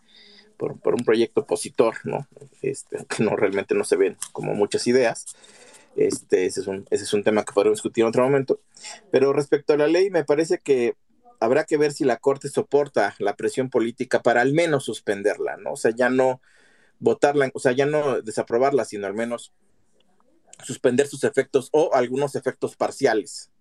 [0.57, 2.27] por, un proyecto opositor, ¿no?
[2.61, 5.25] Este, que no realmente no se ven como muchas ideas,
[5.95, 8.59] este, ese, es un, ese es un tema que podremos discutir en otro momento.
[9.11, 10.95] Pero respecto a la ley, me parece que
[11.40, 15.74] habrá que ver si la Corte soporta la presión política para al menos suspenderla, ¿no?
[15.74, 16.41] O sea, ya no
[17.00, 19.53] votarla, o sea, ya no desaprobarla, sino al menos
[20.64, 23.51] suspender sus efectos o algunos efectos parciales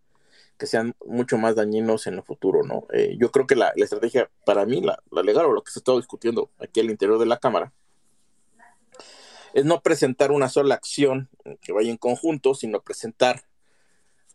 [0.58, 2.86] que sean mucho más dañinos en el futuro, ¿no?
[2.92, 5.94] Eh, yo creo que la, estrategia para mí, la, legal o lo que se está
[5.94, 7.72] discutiendo aquí al interior de la Cámara,
[9.52, 11.28] es no presentar una sola acción
[11.60, 13.42] que vaya en conjunto, sino presentar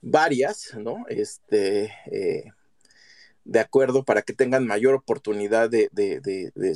[0.01, 1.05] varias, ¿no?
[1.09, 2.51] Este, eh,
[3.43, 5.89] de acuerdo para que tengan mayor oportunidad de,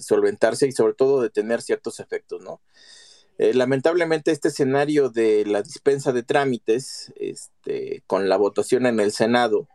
[0.02, 2.62] solventarse y sobre todo de tener ciertos efectos, ¿no?
[3.38, 9.12] Eh, lamentablemente este escenario de la dispensa de trámites, este, con la votación en el
[9.12, 9.68] Senado,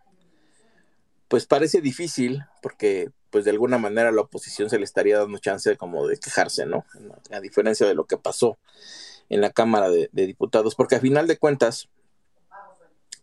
[1.28, 5.76] pues parece difícil porque pues de alguna manera la oposición se le estaría dando chance
[5.76, 6.84] como de quejarse, ¿no?
[7.30, 8.58] A diferencia de lo que pasó
[9.28, 11.88] en la Cámara de, Diputados, porque a final de cuentas,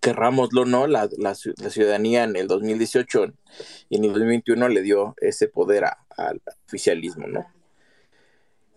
[0.07, 3.33] querrámoslo no, la, la, ciudadanía en el 2018
[3.89, 5.83] y en el 2021 le dio ese poder
[6.15, 7.45] al oficialismo, ¿no?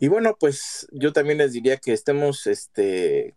[0.00, 3.36] Y bueno, pues yo también les diría que estemos, este,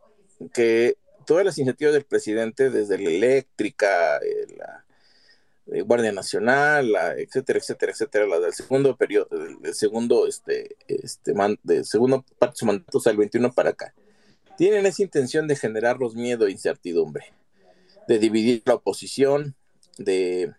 [0.54, 0.98] que
[1.28, 4.86] todas las iniciativas del presidente, desde la eléctrica, eh, la,
[5.86, 9.28] Guardia Nacional, la, etcétera, etcétera, etcétera, la del segundo periodo,
[9.62, 13.94] del, segundo, este, este, man, segundo parte de su mandato, o el 21 para acá.
[14.58, 17.34] tienen esa intención de generarnos miedo e incertidumbre,
[18.08, 19.56] de dividir la oposición,
[19.98, 20.54] de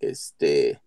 [0.00, 0.80] este,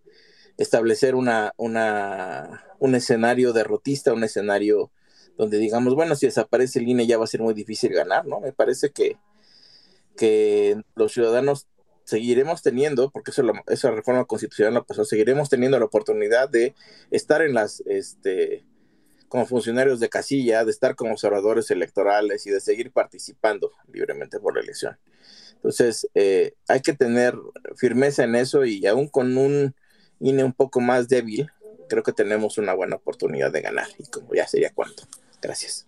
[0.57, 4.91] establecer una, una, un escenario derrotista, un escenario
[5.37, 8.39] donde digamos, bueno, si desaparece el INE ya va a ser muy difícil ganar, ¿no?
[8.39, 9.17] Me parece que,
[10.15, 11.67] que los ciudadanos
[12.03, 16.75] seguiremos teniendo, porque eso esa reforma constitucional la pasó, seguiremos teniendo la oportunidad de
[17.11, 18.65] estar en las, este,
[19.27, 24.53] como funcionarios de casilla, de estar como observadores electorales y de seguir participando libremente por
[24.53, 24.97] la elección.
[25.63, 27.39] Entonces, eh, hay que tener
[27.77, 29.73] firmeza en eso y aún con un
[30.19, 31.49] INE un poco más débil,
[31.87, 35.03] creo que tenemos una buena oportunidad de ganar y como ya sería cuánto.
[35.41, 35.87] Gracias.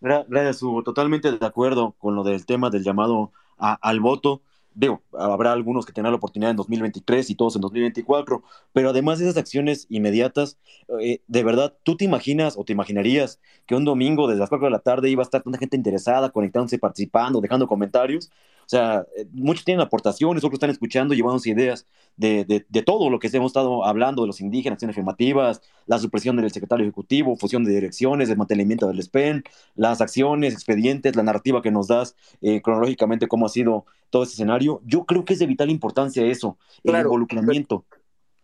[0.00, 0.82] Gracias, Hugo.
[0.82, 4.40] Totalmente de acuerdo con lo del tema del llamado al voto.
[4.78, 9.18] Digo, habrá algunos que tendrán la oportunidad en 2023 y todos en 2024, pero además
[9.18, 10.56] de esas acciones inmediatas,
[11.00, 14.66] eh, de verdad, ¿tú te imaginas o te imaginarías que un domingo desde las 4
[14.66, 18.30] de la tarde iba a estar tanta gente interesada, conectándose, participando, dejando comentarios?
[18.68, 21.86] O sea, eh, muchos tienen aportaciones, otros están escuchando, llevándose ideas
[22.18, 26.36] de, de, todo lo que hemos estado hablando de los indígenas, acciones afirmativas, la supresión
[26.36, 29.42] del secretario ejecutivo, fusión de direcciones, desmantelamiento del SPEN,
[29.74, 34.34] las acciones, expedientes, la narrativa que nos das eh, cronológicamente, cómo ha sido todo este
[34.34, 34.82] escenario.
[34.84, 37.86] Yo creo que es de vital importancia eso, el involucramiento.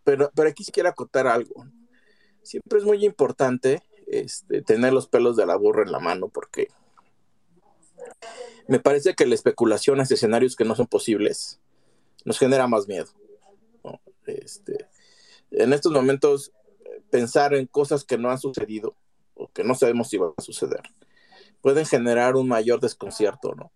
[0.03, 1.67] Pero, pero, aquí quiero acotar algo.
[2.41, 6.69] Siempre es muy importante este, tener los pelos de la burra en la mano porque
[8.67, 11.59] me parece que la especulación hacia escenarios que no son posibles
[12.23, 13.11] nos genera más miedo.
[14.25, 14.87] Este,
[15.51, 16.51] en estos momentos,
[17.11, 18.95] pensar en cosas que no han sucedido
[19.35, 20.81] o que no sabemos si van a suceder
[21.65, 23.71] pueden generar un mayor desconcierto, ¿no?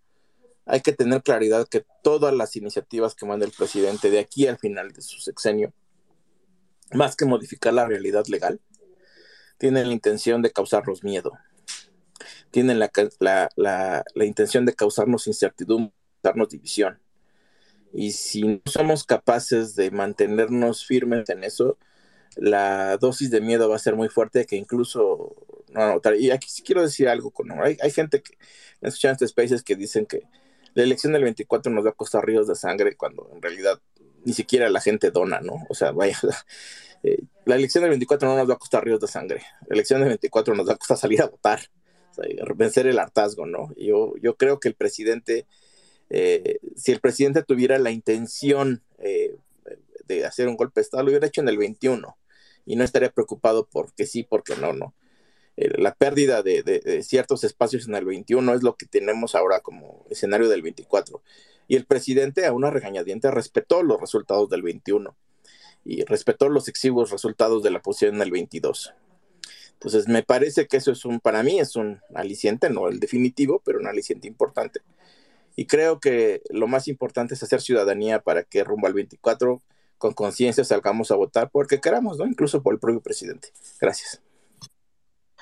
[0.68, 4.60] Hay que tener claridad que todas las iniciativas que manda el presidente de aquí al
[4.60, 5.74] final de su sexenio,
[6.94, 8.62] más que modificar la realidad legal,
[9.58, 11.32] tienen la intención de causarnos miedo,
[12.52, 17.00] tienen la, la, la, intención de causarnos incertidumbre, darnos división.
[17.94, 21.78] Y si no somos capaces de mantenernos firmes en eso,
[22.36, 25.36] la dosis de miedo va a ser muy fuerte que incluso
[25.70, 28.34] no Y aquí sí quiero decir algo con hay, hay gente que
[28.82, 30.24] en este Spaces que dicen que
[30.74, 33.80] la elección del 24 nos va a costar ríos de sangre cuando en realidad
[34.24, 35.66] ni siquiera la gente dona, ¿no?
[35.70, 36.18] O sea, vaya,
[37.04, 39.44] eh, la elección del 24 no nos va a costar ríos de sangre.
[39.68, 41.62] La elección del 24 nos va a costar salir a votar
[42.56, 43.74] vencer el hartazgo, ¿no?
[43.78, 45.46] Yo, yo creo que el presidente,
[46.10, 49.36] eh, si el presidente tuviera la intención eh,
[50.08, 52.18] de hacer un golpe de Estado, lo hubiera hecho en el 21
[52.66, 54.94] y no estaría preocupado porque sí, porque no, ¿no?
[55.56, 60.48] La pérdida de, ciertos espacios en el 21 es lo que tenemos ahora como escenario
[60.48, 61.22] del 24.
[61.68, 65.16] Y el presidente, a una regañadiente, respetó los resultados del 21
[65.84, 68.94] y respetó los exiguos resultados de la posición en el 22.
[69.80, 73.62] Entonces, me parece que eso es un, para mí es un aliciente, no el definitivo,
[73.64, 74.82] pero un aliciente importante.
[75.56, 79.62] Y creo que lo más importante es hacer ciudadanía para que rumbo al 24
[79.98, 82.26] con conciencia salgamos a votar porque queramos, ¿no?
[82.26, 83.50] Incluso por el propio presidente.
[83.80, 84.22] Gracias.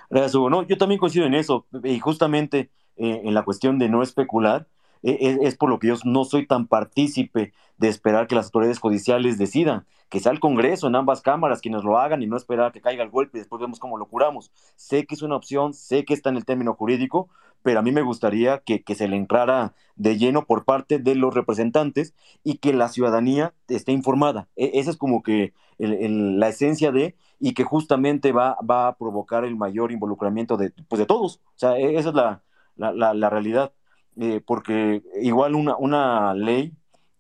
[0.09, 0.49] Gracias, Hugo.
[0.49, 1.66] No, yo también coincido en eso.
[1.83, 4.67] Y justamente eh, en la cuestión de no especular,
[5.03, 8.45] e, e, es, por lo que yo no soy tan partícipe de esperar que las
[8.45, 12.38] autoridades judiciales decidan, que sea el Congreso en ambas cámaras quienes lo hagan y no
[12.38, 14.51] esperar que caiga el golpe y después vemos cómo lo curamos.
[14.76, 17.30] Sé que es una opción, sé que está en el término jurídico,
[17.64, 21.34] pero a mí me gustaría que, se le entrara de lleno por parte de los
[21.34, 24.48] representantes y que la ciudadanía esté informada.
[24.56, 29.45] E, esa es como que la esencia de, y que justamente va, va a provocar
[29.45, 31.42] el mayor involucramiento de, pues de todos.
[31.56, 32.42] O sea, esa es la,
[32.77, 33.74] la realidad.
[34.20, 36.74] Eh, porque igual una, una ley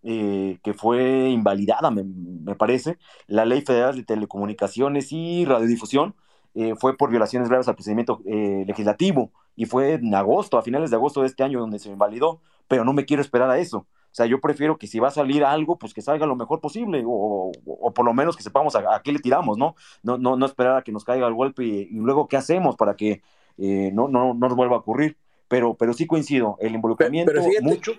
[0.03, 6.15] eh, que fue invalidada, me, parece, la Ley Federal de Telecomunicaciones y Radiodifusión,
[6.55, 10.95] eh, fue por violaciones graves al procedimiento legislativo y fue en agosto, a finales de
[10.95, 13.79] agosto de este año donde se invalidó, pero no me quiero esperar a eso.
[13.79, 16.61] O sea, yo prefiero que si va a salir algo, pues que salga lo mejor
[16.61, 19.75] posible, o, o, por lo menos que sepamos a, qué le tiramos, ¿no?
[20.01, 22.95] No, no, no esperar a que nos caiga el golpe y, luego qué hacemos para
[22.95, 23.21] que
[23.57, 25.17] no, no, no nos vuelva a ocurrir
[25.47, 27.93] pero, pero sí coincido, el involucramiento pero, fíjate, mucho.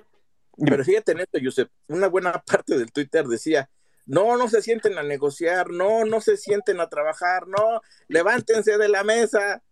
[0.57, 3.69] Pero fíjate en esto, Josep, una buena parte del Twitter decía,
[4.07, 8.89] no, no se sienten a negociar, no, no se sienten a trabajar, no, levántense de
[8.89, 9.63] la mesa.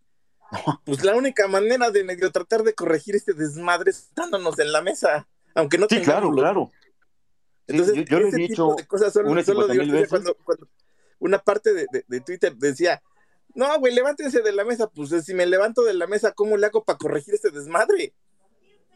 [0.84, 4.80] Pues la única manera de medio tratar de corregir este desmadre es estándonos en la
[4.80, 6.70] mesa, aunque no Sí, claro, claro.
[7.66, 9.66] Entonces, yo, he dicho de cosas solo, solo
[10.08, 10.68] cuando, cuando,
[11.18, 13.02] una parte de, de Twitter decía,
[13.56, 14.88] no, güey, levántense de la mesa.
[14.88, 18.14] Pues si me levanto de la mesa, ¿cómo le hago para corregir este desmadre?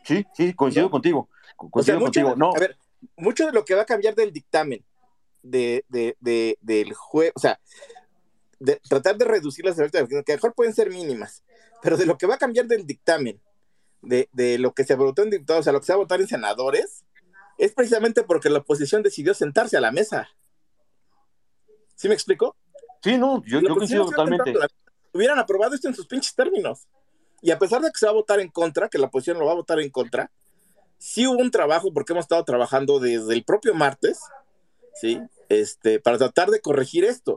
[0.04, 1.28] Sí, sí, coincido contigo.
[1.56, 2.36] Coincido mucho, contigo.
[2.36, 2.54] No.
[2.54, 2.76] A ver,
[3.16, 4.84] mucho de lo que va a cambiar del dictamen
[5.42, 7.58] de, de, de del juez, o sea,
[8.58, 11.42] de tratar de reducir las efectos que mejor pueden ser mínimas,
[11.82, 13.40] pero de lo que va a cambiar del dictamen
[14.02, 16.04] de, de lo que se votó en diputados, o sea, lo que se va a
[16.04, 17.04] votar en senadores,
[17.58, 20.28] es precisamente porque la oposición decidió sentarse a la mesa.
[21.96, 22.56] ¿Sí me explico?
[23.02, 24.54] Sí, no, yo, yo coincido totalmente.
[25.12, 26.86] hubieran aprobado esto en sus pinches términos.
[27.42, 29.46] Y a pesar de que se va a votar en contra, que la oposición lo
[29.46, 30.30] va a votar en contra,
[30.98, 34.20] sí hubo un trabajo, porque hemos estado trabajando desde el propio martes,
[34.94, 35.20] ¿sí?
[35.48, 37.32] Este, para tratar de corregir esto.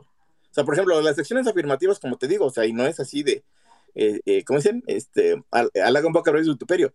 [0.50, 3.00] O sea, por ejemplo, las secciones afirmativas, como te digo, o sea, y no es
[3.00, 3.42] así de,
[3.94, 4.84] eh, eh, ¿cómo dicen?
[4.86, 6.92] Este, halaga un poco a su tuperio.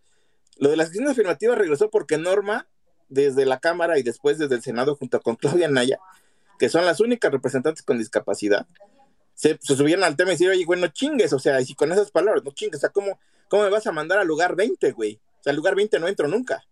[0.58, 2.68] Lo de las secciones afirmativas regresó porque Norma,
[3.10, 6.00] desde la Cámara y después desde el Senado, junto con Claudia Naya,
[6.60, 8.68] que son las únicas representantes con discapacidad,
[9.34, 12.12] se, subieron al tema y dijeron, oye, güey, no chingues, o sea, y con esas
[12.12, 15.22] palabras, no chingues, o sea, ¿cómo, cómo me vas a mandar al lugar 20, güey?
[15.40, 16.66] O sea, al lugar 20 no entro nunca,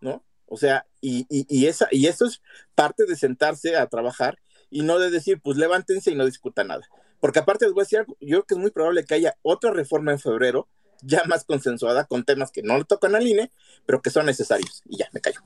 [0.00, 0.24] ¿no?
[0.46, 2.40] O sea, y, y, y, esa, y eso es
[2.76, 4.38] parte de sentarse a trabajar
[4.70, 6.88] y no de decir, pues levántense y no discutan nada.
[7.18, 9.36] Porque aparte les voy a decir algo, yo creo que es muy probable que haya
[9.42, 10.68] otra reforma en febrero,
[11.02, 13.50] ya más consensuada, con temas que no le tocan al INE,
[13.86, 14.82] pero que son necesarios.
[14.88, 15.40] Y ya, me callo.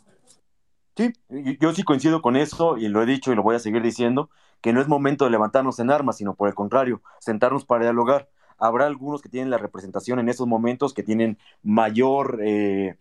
[0.99, 1.13] Sí,
[1.61, 4.31] yo sí coincido con eso y lo he dicho y lo voy a seguir diciendo,
[4.61, 8.29] que no es momento de levantarnos en armas, sino por el contrario, sentarnos para dialogar.
[8.59, 12.97] Habrá algunos que tienen la representación en esos momentos, que tienen mayor eh,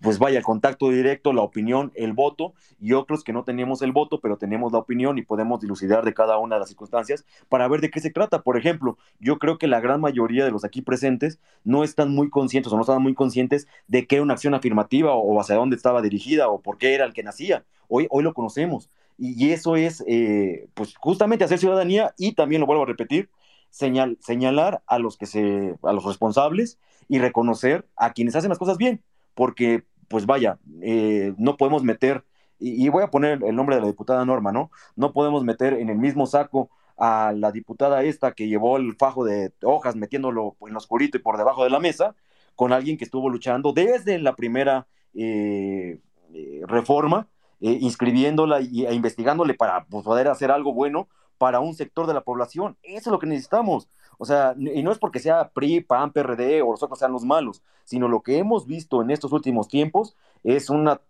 [0.00, 3.92] pues vaya, el contacto directo, la opinión, el voto, y otros que no tenemos el
[3.92, 7.66] voto, pero tenemos la opinión y podemos dilucidar de cada una de las circunstancias para
[7.68, 8.42] ver de qué se trata.
[8.42, 12.30] Por ejemplo, yo creo que la gran mayoría de los aquí presentes no están muy
[12.30, 15.76] conscientes o no estaban muy conscientes de qué era una acción afirmativa o, hacia dónde
[15.76, 17.64] estaba dirigida o por qué era el que nacía.
[17.88, 18.90] Hoy, hoy lo conocemos.
[19.18, 23.28] Y, eso es, eh, pues justamente hacer ciudadanía y también lo vuelvo a repetir,
[23.68, 26.78] señal, señalar a los que se, a los responsables
[27.10, 29.02] y reconocer a quienes hacen las cosas bien,
[29.34, 32.24] porque, pues vaya, eh, no podemos meter,
[32.60, 34.70] y, voy a poner el nombre de la diputada Norma, ¿no?
[34.94, 39.24] No podemos meter en el mismo saco a la diputada esta que llevó el fajo
[39.24, 42.14] de hojas metiéndolo en lo oscurito y por debajo de la mesa,
[42.54, 45.98] con alguien que estuvo luchando desde la primera eh,
[46.32, 47.26] eh, reforma,
[47.58, 51.08] inscribiéndola y, e investigándole para pues, poder hacer algo bueno
[51.38, 52.76] para un sector de la población.
[52.84, 53.88] Eso es lo que necesitamos.
[54.20, 57.62] O sea, y no es porque sea PRI, PAN, PRD o nosotros sean los malos,
[57.84, 61.00] sino lo que hemos visto en estos últimos tiempos es una,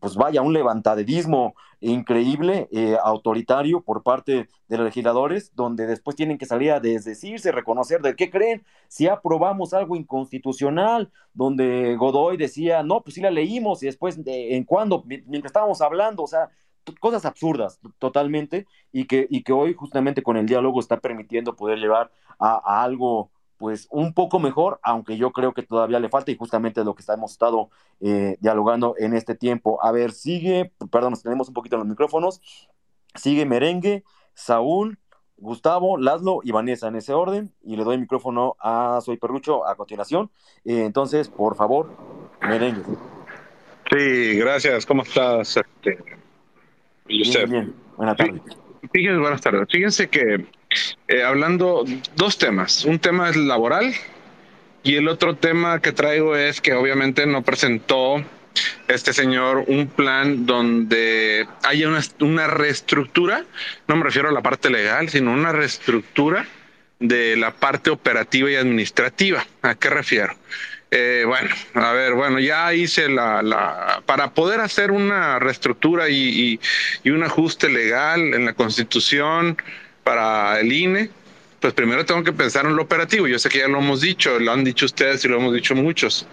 [0.00, 6.36] pues vaya, un levantaderismo increíble, eh, autoritario por parte de los legisladores, donde después tienen
[6.36, 12.82] que salir a desdecirse, reconocer de qué creen, si aprobamos algo inconstitucional, donde Godoy decía,
[12.82, 15.04] no, pues sí la leímos y después, ¿en cuándo?
[15.06, 16.50] Mientras estábamos hablando, o sea,
[17.00, 21.78] cosas absurdas totalmente y que, y que hoy justamente con el diálogo está permitiendo poder
[21.78, 26.36] llevar a, algo pues un poco mejor, aunque yo creo que todavía le falta y
[26.36, 29.82] justamente lo que hemos estado eh, dialogando en este tiempo.
[29.82, 32.40] A ver, sigue, perdón, nos tenemos un poquito en los micrófonos,
[33.16, 34.98] sigue Merengue, Saúl,
[35.36, 39.66] Gustavo, Laszlo y Vanessa en ese orden y le doy el micrófono a Soy Perrucho
[39.66, 40.30] a continuación.
[40.64, 41.90] Eh, entonces, por favor,
[42.40, 42.82] Merengue.
[43.90, 44.84] Sí, gracias.
[44.84, 45.56] ¿Cómo estás?
[45.56, 46.17] Este,
[47.08, 48.42] Bien, Buenas tardes.
[48.92, 49.68] Fíjense, buenas tardes.
[49.70, 50.46] Fíjense que
[51.08, 51.84] eh, hablando
[52.16, 52.84] dos temas.
[52.84, 53.92] Un tema es laboral
[54.82, 58.22] y el otro tema que traigo es que obviamente no presentó
[58.86, 63.44] este señor un plan donde haya una, una reestructura,
[63.86, 66.46] no me refiero a la parte legal, sino una reestructura
[66.98, 69.46] de la parte operativa y administrativa.
[69.62, 70.34] ¿A qué refiero?
[70.90, 76.58] Eh, bueno, a ver, bueno, ya hice la, para poder hacer una reestructura y,
[77.04, 79.58] y, un ajuste legal en la Constitución
[80.02, 81.10] para el INE,
[81.60, 83.26] pues primero tengo que pensar en lo operativo.
[83.26, 85.74] Yo sé que ya lo hemos dicho, lo han dicho ustedes y lo hemos dicho
[85.74, 86.26] muchos.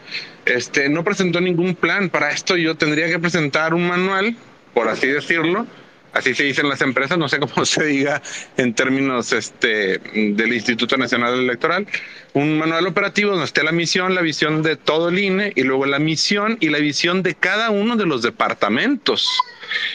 [0.45, 2.55] Este no presentó ningún plan para esto.
[2.55, 4.37] Yo tendría que presentar un manual,
[4.73, 5.67] por así decirlo,
[6.15, 8.21] así se dicen las empresas, no sé cómo se diga
[8.57, 11.85] en términos este, del Instituto Nacional Electoral,
[12.33, 15.85] un manual operativo donde esté la misión, la visión de todo el INE y luego
[15.85, 19.29] la misión y la visión de cada uno de los departamentos.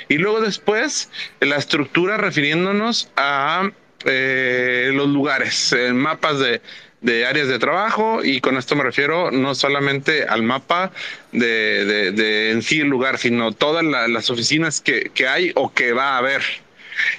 [0.08, 3.70] Y luego después la estructura refiriéndonos a
[4.04, 6.60] eh, los lugares, mapas de,
[7.00, 10.90] de áreas de trabajo y con esto me refiero no solamente al mapa
[11.32, 15.92] de, de, en sí el lugar, sino todas las oficinas que, que, hay o que
[15.92, 16.42] va a haber.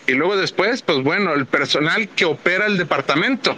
[0.07, 3.55] Y luego después, pues bueno, el personal que opera el departamento.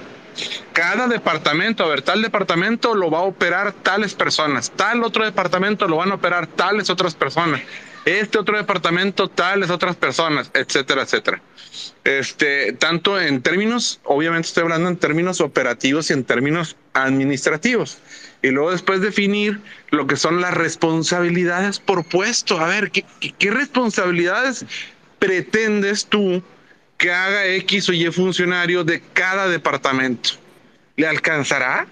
[0.72, 5.88] Cada departamento, a ver, tal departamento lo va a operar tales personas, tal otro departamento
[5.88, 7.62] lo van a operar tales otras personas
[8.06, 11.42] este otro departamento, tales otras personas, etcétera, etcétera.
[12.04, 18.00] Este, tanto en términos, obviamente estoy hablando en términos operativos y en términos administrativos.
[18.42, 22.60] Y luego después definir lo que son las responsabilidades por puesto.
[22.60, 23.06] A ver, ¿qué,
[23.40, 24.66] qué responsabilidades
[25.18, 26.44] pretendes tú
[26.98, 30.32] que haga X o Y funcionario de cada departamento?
[30.98, 31.88] ¿Le alcanzará?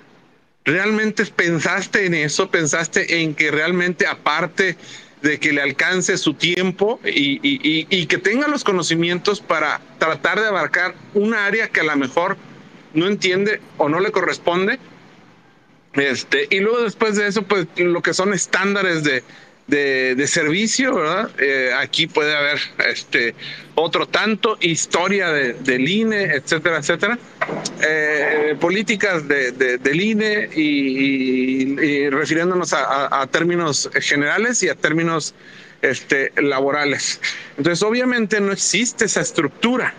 [0.65, 2.51] ¿Realmente pensaste en eso?
[2.51, 4.77] ¿Pensaste en que realmente aparte
[5.21, 10.47] de que le alcance su tiempo y, y, que tenga los conocimientos para tratar de
[10.47, 12.37] abarcar un área que a lo mejor
[12.93, 14.79] no entiende o no le corresponde?
[15.93, 19.23] Este, y luego después de eso, pues lo que son estándares de,
[19.71, 21.29] de, servicio, ¿verdad?
[21.39, 22.59] Eh, aquí puede haber
[22.89, 23.33] este,
[23.75, 27.17] otro tanto, historia de, del INE, etcétera, etcétera.
[27.81, 35.33] Eh, políticas de, del INE y, refiriéndonos a, términos generales y a términos
[35.81, 37.21] este, laborales.
[37.57, 39.93] Entonces, obviamente no existe esa estructura.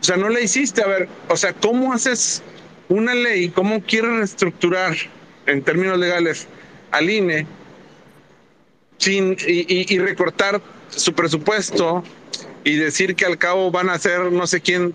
[0.00, 0.82] O sea, no la hiciste.
[0.82, 2.42] A ver, o sea, ¿cómo haces
[2.88, 3.48] una ley?
[3.48, 4.96] ¿Cómo quieres reestructurar
[5.46, 6.46] en términos legales
[6.92, 7.46] al INE
[8.98, 10.60] sin, y, recortar
[10.90, 12.04] su presupuesto
[12.64, 14.92] y decir que al cabo van a hacer no sé quién,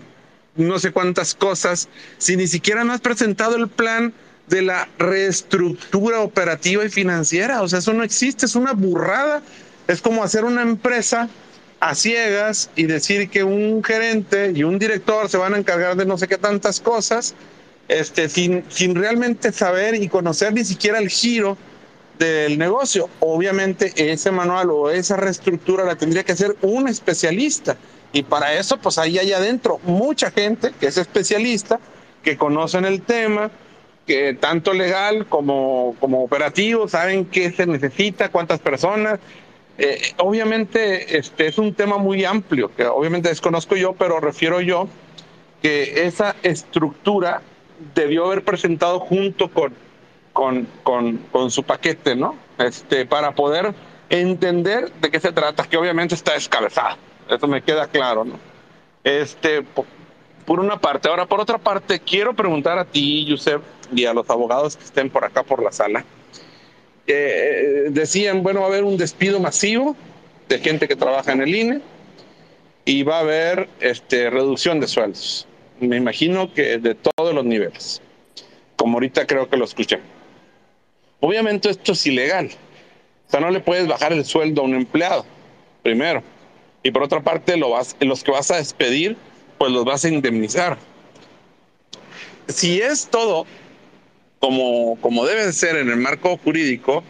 [0.54, 4.12] no sé cuántas cosas, si ni siquiera no has presentado el plan
[4.46, 7.62] de la reestructura operativa y financiera.
[7.62, 9.42] O sea, eso no existe, es una burrada.
[9.88, 11.28] Es como hacer una empresa
[11.80, 16.06] a ciegas y decir que un gerente y un director se van a encargar de
[16.06, 17.34] no sé qué tantas cosas,
[17.88, 21.58] este, sin, sin realmente saber y conocer ni siquiera el giro
[22.18, 23.08] del negocio.
[23.20, 27.76] Obviamente ese manual o esa reestructura la tendría que hacer un especialista.
[28.12, 31.80] Y para eso, pues ahí hay adentro mucha gente que es especialista,
[32.22, 33.50] que conocen el tema,
[34.06, 39.18] que tanto legal como, como operativo saben qué se necesita, cuántas personas.
[39.78, 44.88] Eh, obviamente este es un tema muy amplio, que obviamente desconozco yo, pero refiero yo
[45.62, 47.42] que esa estructura
[47.94, 49.74] debió haber presentado junto con
[50.34, 52.36] con, con, con su paquete, ¿no?
[52.58, 53.72] Este, para poder
[54.10, 56.96] entender de qué se trata, que obviamente está descabezado.
[57.30, 58.38] Eso me queda claro, ¿no?
[59.02, 61.08] Este, por, una parte.
[61.08, 63.62] Ahora, por otra parte, quiero preguntar a ti, Yusef,
[63.94, 66.04] y a los abogados que estén por acá por la sala.
[67.06, 69.96] Eh, decían, bueno, va a haber un despido masivo
[70.48, 71.80] de gente que trabaja en el INE
[72.84, 75.46] y va a haber este, reducción de sueldos.
[75.80, 78.02] Me imagino que de todos los niveles,
[78.76, 80.00] como ahorita creo que lo escuché.
[81.24, 82.50] Obviamente esto es ilegal.
[83.26, 85.24] O sea, no le puedes bajar el sueldo a un empleado,
[85.82, 86.22] primero.
[86.82, 89.16] Y por otra parte, los que vas a despedir,
[89.56, 90.76] pues los vas a indemnizar.
[92.48, 93.46] Si es todo
[94.38, 97.02] como, como debe ser en el marco jurídico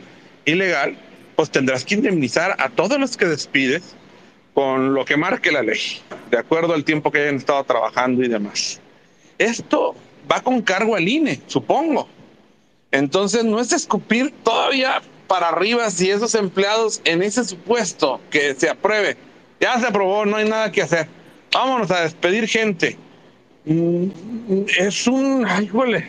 [0.44, 0.96] ilegal,
[1.34, 3.96] pues tendrás que indemnizar a todos los que despides
[4.54, 5.80] con lo que marque la ley,
[6.30, 8.80] de acuerdo al tiempo que hayan estado trabajando y demás.
[9.38, 9.96] Esto
[10.30, 12.13] va con cargo al INE, supongo.
[12.94, 18.70] Entonces no es escupir todavía para arriba si esos empleados en ese supuesto que se
[18.70, 19.16] apruebe,
[19.60, 21.08] ya se aprobó, no hay nada que hacer.
[21.52, 22.96] Vámonos a despedir gente.
[23.64, 24.06] Mm,
[24.78, 26.08] es un, ay, jole.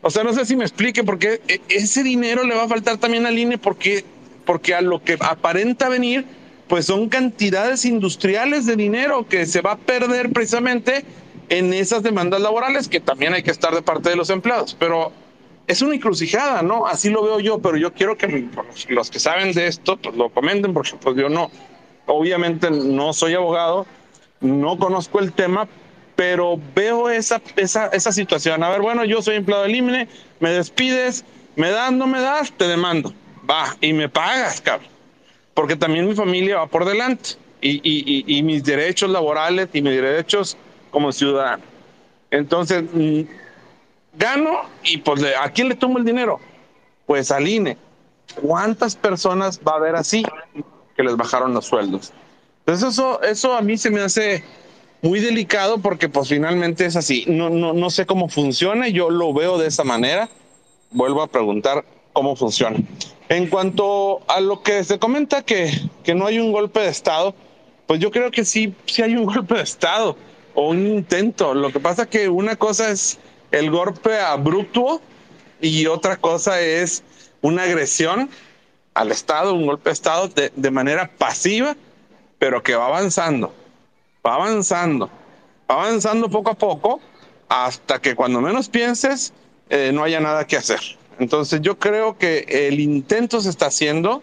[0.00, 3.26] O sea, no sé si me explique, porque ese dinero le va a faltar también
[3.26, 4.04] al INE, porque,
[4.44, 6.24] porque a lo que aparenta venir,
[6.68, 11.04] pues son cantidades industriales de dinero que se va a perder precisamente
[11.48, 14.76] en esas demandas laborales, que también hay que estar de parte de los empleados.
[14.78, 15.12] Pero
[15.66, 16.86] es una encrucijada, ¿no?
[16.86, 18.48] Así lo veo yo, pero yo quiero que
[18.88, 21.50] los que saben de esto pues, lo comenten, porque pues yo no,
[22.06, 23.86] obviamente no soy abogado,
[24.40, 25.68] no conozco el tema,
[26.14, 28.62] pero veo esa, esa, esa situación.
[28.62, 30.08] A ver, bueno, yo soy empleado del IMNE,
[30.40, 31.24] me despides,
[31.56, 33.12] me das, no me das, te demando.
[33.48, 34.88] Va, y me pagas, cabrón.
[35.54, 37.30] Porque también mi familia va por delante.
[37.60, 40.56] Y, y, y, y mis derechos laborales y mis derechos
[40.90, 41.62] como ciudadano.
[42.30, 43.22] Entonces, mm,
[44.18, 46.40] gano y pues ¿a quién le tomo el dinero?
[47.06, 47.76] Pues al INE.
[48.42, 50.24] ¿Cuántas personas va a haber así
[50.96, 52.12] que les bajaron los sueldos?
[52.60, 54.42] Entonces eso, eso a mí se me hace
[55.02, 57.24] muy delicado porque pues finalmente es así.
[57.28, 60.28] No, no, no sé cómo funciona, yo lo veo de esa manera.
[60.90, 62.78] Vuelvo a preguntar cómo funciona.
[63.28, 65.70] En cuanto a lo que se comenta que,
[66.02, 67.34] que no hay un golpe de Estado,
[67.86, 70.16] pues yo creo que sí, sí hay un golpe de Estado
[70.54, 71.54] o un intento.
[71.54, 73.18] Lo que pasa que una cosa es
[73.56, 75.00] el golpe abrupto
[75.60, 77.02] y otra cosa es
[77.40, 78.28] una agresión
[78.92, 81.74] al Estado, un golpe de Estado de, manera pasiva,
[82.38, 83.54] pero que va avanzando,
[84.24, 85.06] va avanzando,
[85.70, 87.00] va avanzando poco a poco
[87.48, 89.32] hasta que cuando menos pienses
[89.70, 90.80] eh, no haya nada que hacer.
[91.18, 94.22] Entonces yo creo que el intento se está haciendo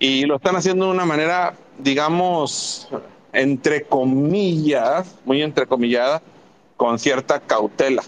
[0.00, 2.88] y lo están haciendo de una manera, digamos,
[3.32, 6.20] entre comillas, muy entrecomillada,
[6.76, 8.02] con cierta cautela.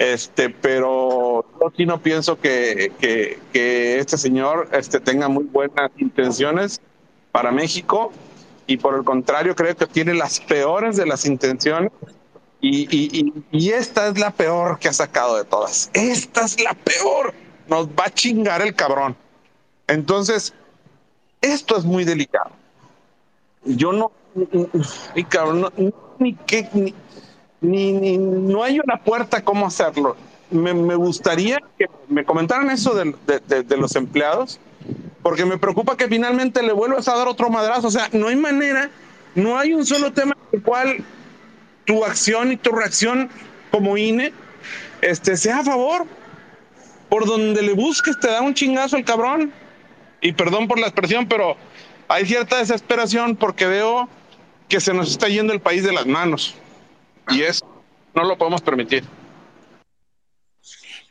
[0.00, 2.90] Este, pero yo sí no pienso que,
[3.52, 6.80] que, este señor este, tenga muy buenas intenciones
[7.32, 8.10] para México
[8.66, 11.92] y por el contrario creo que tiene las peores de las intenciones
[12.62, 15.90] y, y, y, esta es la peor que ha sacado de todas.
[15.92, 17.34] Esta es la peor.
[17.68, 19.14] nos va a chingar el cabrón.
[19.86, 20.54] Entonces,
[21.42, 22.52] esto es muy delicado.
[23.66, 24.12] Yo no,
[25.14, 25.70] y cabrón, no,
[26.18, 26.94] ni qué, ni,
[27.60, 30.16] ni, no hay una puerta cómo hacerlo.
[30.50, 33.14] Me, me gustaría que me comentaran eso de,
[33.46, 34.58] de, de, los empleados,
[35.22, 37.88] porque me preocupa que finalmente le vuelvas a dar otro madrazo.
[37.88, 38.90] O sea, no hay manera,
[39.34, 41.04] no hay un solo tema en el cual
[41.84, 43.30] tu acción y tu reacción
[43.70, 44.32] como INE
[45.02, 46.06] este, sea a favor.
[47.08, 49.52] Por donde le busques te da un chingazo el cabrón.
[50.20, 51.56] Y perdón por la expresión, pero
[52.08, 54.08] hay cierta desesperación porque veo
[54.68, 56.56] que se nos está yendo el país de las manos.
[57.28, 57.66] Y eso
[58.14, 59.04] no lo podemos permitir.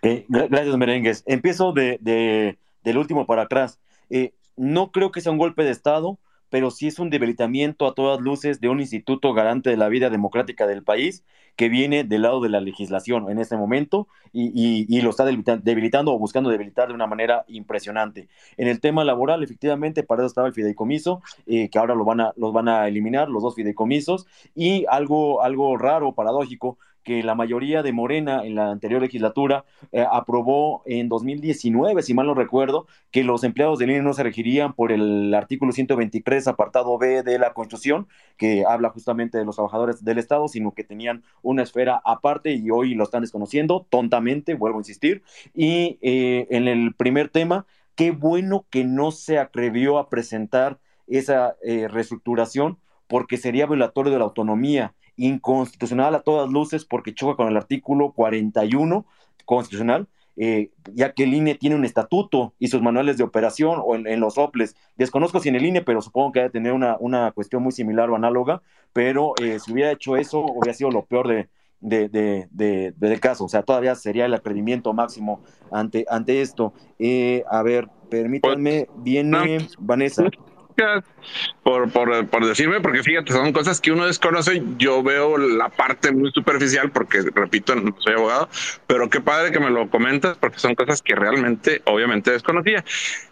[0.02, 1.24] Gracias, Merengues.
[1.26, 3.80] Empiezo de, de, del último para atrás.
[4.10, 6.18] Eh, no creo que sea un golpe de Estado,
[6.50, 10.10] pero sí es un debilitamiento a todas luces de un instituto garante de la vida
[10.10, 11.24] democrática del país
[11.56, 16.18] que viene del lado de la legislación en este momento y, lo está debilitando o
[16.18, 18.30] buscando debilitar de una manera impresionante.
[18.56, 22.22] En el tema laboral, efectivamente, para eso estaba el fideicomiso, eh, que ahora lo van
[22.22, 26.78] a, los van a eliminar, los dos fideicomisos, y algo, algo raro, paradójico,
[27.10, 32.28] que la mayoría de Morena en la anterior legislatura eh, aprobó en 2019, si mal
[32.28, 37.00] no recuerdo, que los empleados del INE no se regirían por el artículo 123, apartado
[37.00, 38.08] B de la Constitución,
[38.38, 42.70] que habla justamente de los trabajadores del Estado, sino que tenían una esfera aparte y
[42.70, 45.24] hoy lo están desconociendo tontamente, vuelvo a insistir.
[45.56, 47.66] Y eh, en el primer tema,
[47.96, 54.20] qué bueno que no se atrevió a presentar esa eh, reestructuración porque sería violatorio de
[54.20, 59.06] la autonomía inconstitucional a todas luces porque choca con el artículo 41
[59.46, 60.08] constitucional,
[60.38, 64.20] eh, ya que el INE tiene un estatuto y sus manuales de operación o en,
[64.20, 64.76] los OPLES.
[64.96, 68.10] Desconozco si en el INE, pero supongo que debe tener una, una cuestión muy similar
[68.10, 68.62] o análoga,
[68.94, 71.50] pero eh, si hubiera hecho eso, hubiera sido lo peor de,
[71.82, 72.10] de,
[72.52, 73.46] de, del caso.
[73.46, 75.42] O sea, todavía sería el atrevimiento máximo
[75.72, 76.74] ante, ante esto.
[76.98, 80.30] Eh, a ver, permítanme, viene Vanessa
[81.64, 84.64] por, por, por, decirme, porque fíjate, son cosas que uno desconoce.
[84.78, 88.50] Yo veo la parte muy superficial, porque repito, no soy abogado,
[88.88, 92.84] pero qué padre que me lo comentas, porque son cosas que realmente, obviamente, desconocía.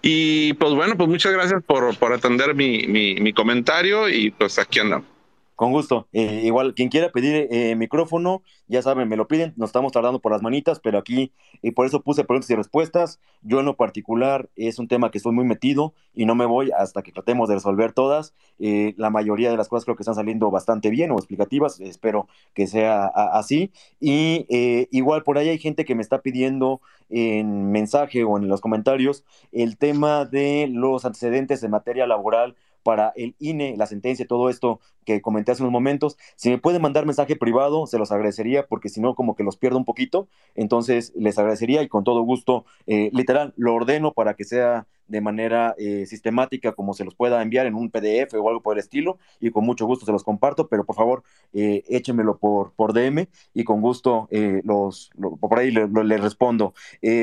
[0.02, 4.60] Y pues bueno, pues muchas gracias por, por atender mi, mi, mi comentario y pues
[4.60, 5.17] aquí andamos.
[5.58, 6.08] Con gusto.
[6.14, 9.56] Eh, igual, quien quiera pedir eh, micrófono, ya saben, me lo piden.
[9.58, 13.20] Nos estamos tardando por las manitas, pero aquí, y por eso puse preguntas y respuestas.
[13.42, 16.70] Yo en lo particular es un tema que estoy muy metido y no me voy
[16.78, 18.36] hasta que tratemos de resolver todas.
[18.60, 21.80] Eh, la mayoría de las cosas creo que están saliendo bastante bien o explicativas.
[21.80, 23.72] Espero que sea así.
[24.00, 24.46] Y
[24.92, 29.24] igual por ahí hay gente que me está pidiendo en mensaje o en los comentarios
[29.52, 32.56] el tema de los antecedentes en materia laboral
[32.88, 36.16] para el INE, la sentencia, todo esto que comenté hace unos momentos.
[36.38, 39.58] Si me pueden mandar mensaje privado, se los agradecería, porque si no, como que los
[39.58, 40.30] pierdo un poquito.
[40.56, 45.20] Entonces, les agradecería y con todo gusto, eh, literal, lo ordeno para que sea de
[45.20, 48.80] manera eh, sistemática, como se los pueda enviar en un PDF o algo por el
[48.80, 52.94] estilo, y con mucho gusto se los comparto, pero por favor, eh, échenmelo por, por
[52.94, 54.30] DM y con gusto
[54.64, 56.74] los, por ahí les le respondo.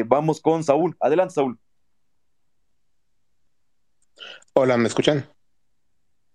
[0.05, 0.95] vamos con Saúl.
[1.01, 1.59] Adelante, Saúl.
[4.53, 5.27] Hola, ¿me escuchan?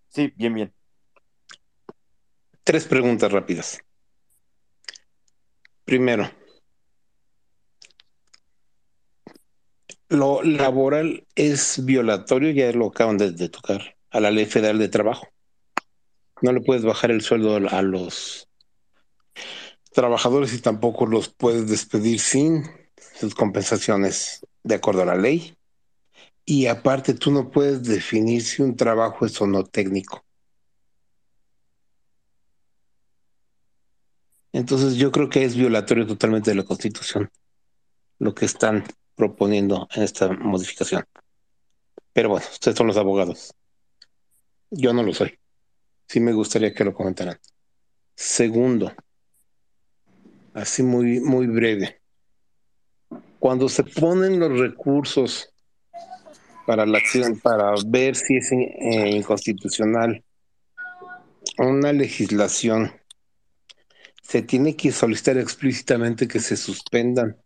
[0.09, 0.73] Sí, bien, bien.
[2.63, 3.79] Tres preguntas rápidas.
[5.85, 6.29] Primero,
[10.09, 15.27] lo laboral es violatorio, ya lo acaban de, tocar, a la ley federal de trabajo.
[16.41, 18.47] No le puedes bajar el sueldo a los
[19.91, 22.63] trabajadores y tampoco los puedes despedir sin
[23.19, 25.55] sus compensaciones de acuerdo a la ley.
[26.51, 30.25] Y aparte, tú no puedes definir si un trabajo es o no técnico.
[34.51, 37.29] Entonces yo creo que es violatorio totalmente de la Constitución
[38.17, 41.05] lo que están proponiendo en esta modificación.
[42.13, 43.53] Pero bueno, ustedes son los abogados.
[44.71, 45.37] Yo no lo soy.
[46.07, 47.37] Sí me gustaría que lo comentaran.
[48.15, 48.91] Segundo,
[50.55, 52.01] así muy, muy breve.
[53.37, 55.53] Cuando se ponen los recursos
[56.69, 60.23] para la acción, para ver si es eh, inconstitucional
[61.57, 62.91] una legislación,
[64.22, 67.38] se tiene que solicitar explícitamente que se suspendan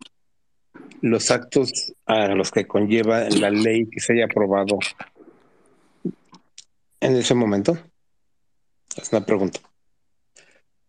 [1.00, 4.78] los actos a los que conlleva la ley que se haya aprobado
[7.00, 7.78] en ese momento.
[8.98, 9.62] Es una pregunta.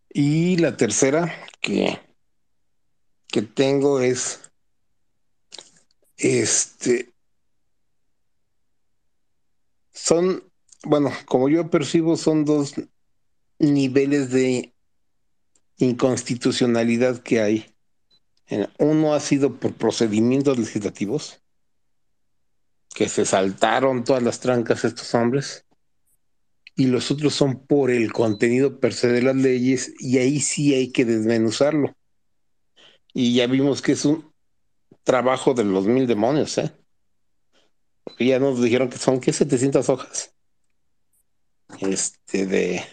[0.09, 2.01] Y la tercera que,
[3.29, 4.41] que tengo es
[6.17, 7.14] este
[9.95, 10.45] son,
[10.83, 12.75] bueno, como yo percibo, son dos
[13.59, 14.75] niveles de
[15.79, 17.75] inconstitucionalidad que hay.
[18.79, 21.41] Uno ha sido por procedimientos legislativos,
[22.95, 25.65] que se saltaron todas las trancas estos hombres,
[26.77, 30.75] y los otros son por el contenido per se de las leyes, y ahí sí
[30.75, 31.95] hay que desmenuzarlo.
[33.13, 34.33] Y ya vimos que es un
[35.05, 36.73] trabajo de los mil demonios, ¿eh?
[38.05, 39.33] Porque ya nos dijeron que son, ¿qué?
[39.33, 40.35] 700 hojas.
[41.81, 42.85] Este, de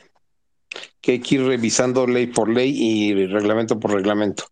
[1.02, 4.46] que hay que ir revisando ley por ley y reglamento por reglamento.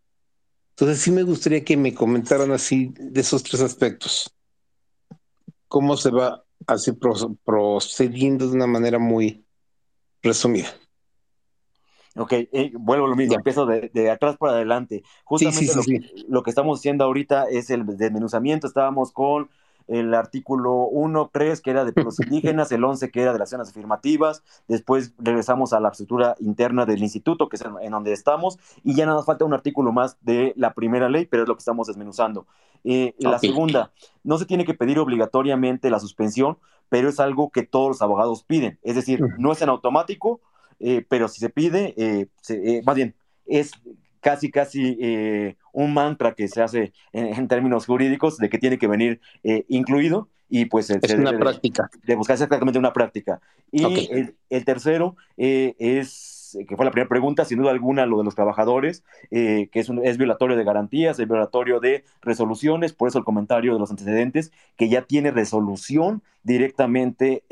[0.72, 4.36] Entonces sí me gustaría que me comentaran así de esos tres aspectos.
[5.68, 6.92] ¿Cómo se va así
[7.44, 9.46] procediendo de una manera muy
[10.24, 10.70] resumida?
[12.16, 15.04] Ok, eh, vuelvo a lo mismo, empiezo de, atrás para adelante.
[15.24, 15.72] Justamente
[16.28, 18.66] lo, que estamos haciendo ahorita es el desmenuzamiento.
[18.66, 19.50] Estábamos con
[19.90, 23.50] el artículo 1, 3, que era de los indígenas, el 11, que era de las
[23.50, 28.60] zonas afirmativas, después regresamos a la estructura interna del instituto, que es en, donde estamos,
[28.84, 31.60] y ya nada falta un artículo más de la primera ley, pero es lo que
[31.60, 32.48] estamos desmenuzando.
[32.84, 33.92] Eh, La segunda,
[34.24, 38.44] no se tiene que pedir obligatoriamente la suspensión, pero es algo que todos los abogados
[38.44, 40.42] piden, es decir, no es en automático,
[40.80, 43.72] eh, pero si se pide, eh, eh, más bien, es
[44.20, 48.88] casi, casi eh, un mantra que se hace en, términos jurídicos de que tiene que
[48.88, 51.90] venir eh, incluido y pues es una práctica.
[52.04, 53.40] De, buscar exactamente una práctica.
[53.72, 53.84] Y
[54.50, 58.34] el, tercero eh, es, que fue la primera pregunta, sin duda alguna, lo de los
[58.34, 63.26] trabajadores, que es, un, es violatorio de garantías, es violatorio de resoluciones, por eso el
[63.26, 67.44] comentario de los antecedentes, que ya tiene resolución directamente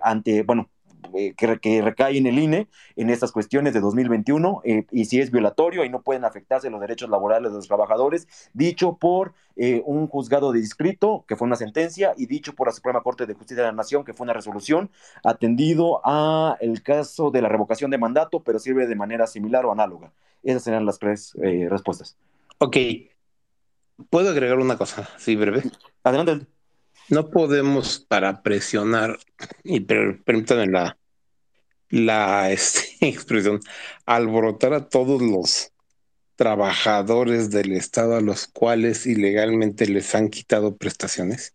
[0.00, 0.70] ante, bueno,
[1.16, 5.30] eh, que, recae en el INE en estas cuestiones de 2021 eh, y si es
[5.30, 10.08] violatorio y no pueden afectarse los derechos laborales de los trabajadores, dicho por eh, un
[10.08, 13.62] juzgado de distrito, que fue una sentencia, y dicho por la Suprema Corte de Justicia
[13.62, 14.90] de la Nación, que fue una resolución,
[15.24, 19.72] atendido a el caso de la revocación de mandato, pero sirve de manera similar o
[19.72, 20.12] análoga.
[20.42, 21.32] Esas serán las tres
[21.68, 22.16] respuestas.
[22.58, 22.76] Ok.
[24.10, 25.08] ¿Puedo agregar una cosa?
[25.16, 25.62] Sí, breve.
[26.04, 26.46] Adelante.
[27.08, 29.18] No podemos, para presionar,
[29.62, 30.98] y permítanme la,
[31.90, 33.60] la este, expresión,
[34.04, 35.72] alborotar a todos los
[36.36, 41.54] trabajadores del Estado a los cuales ilegalmente les han quitado prestaciones?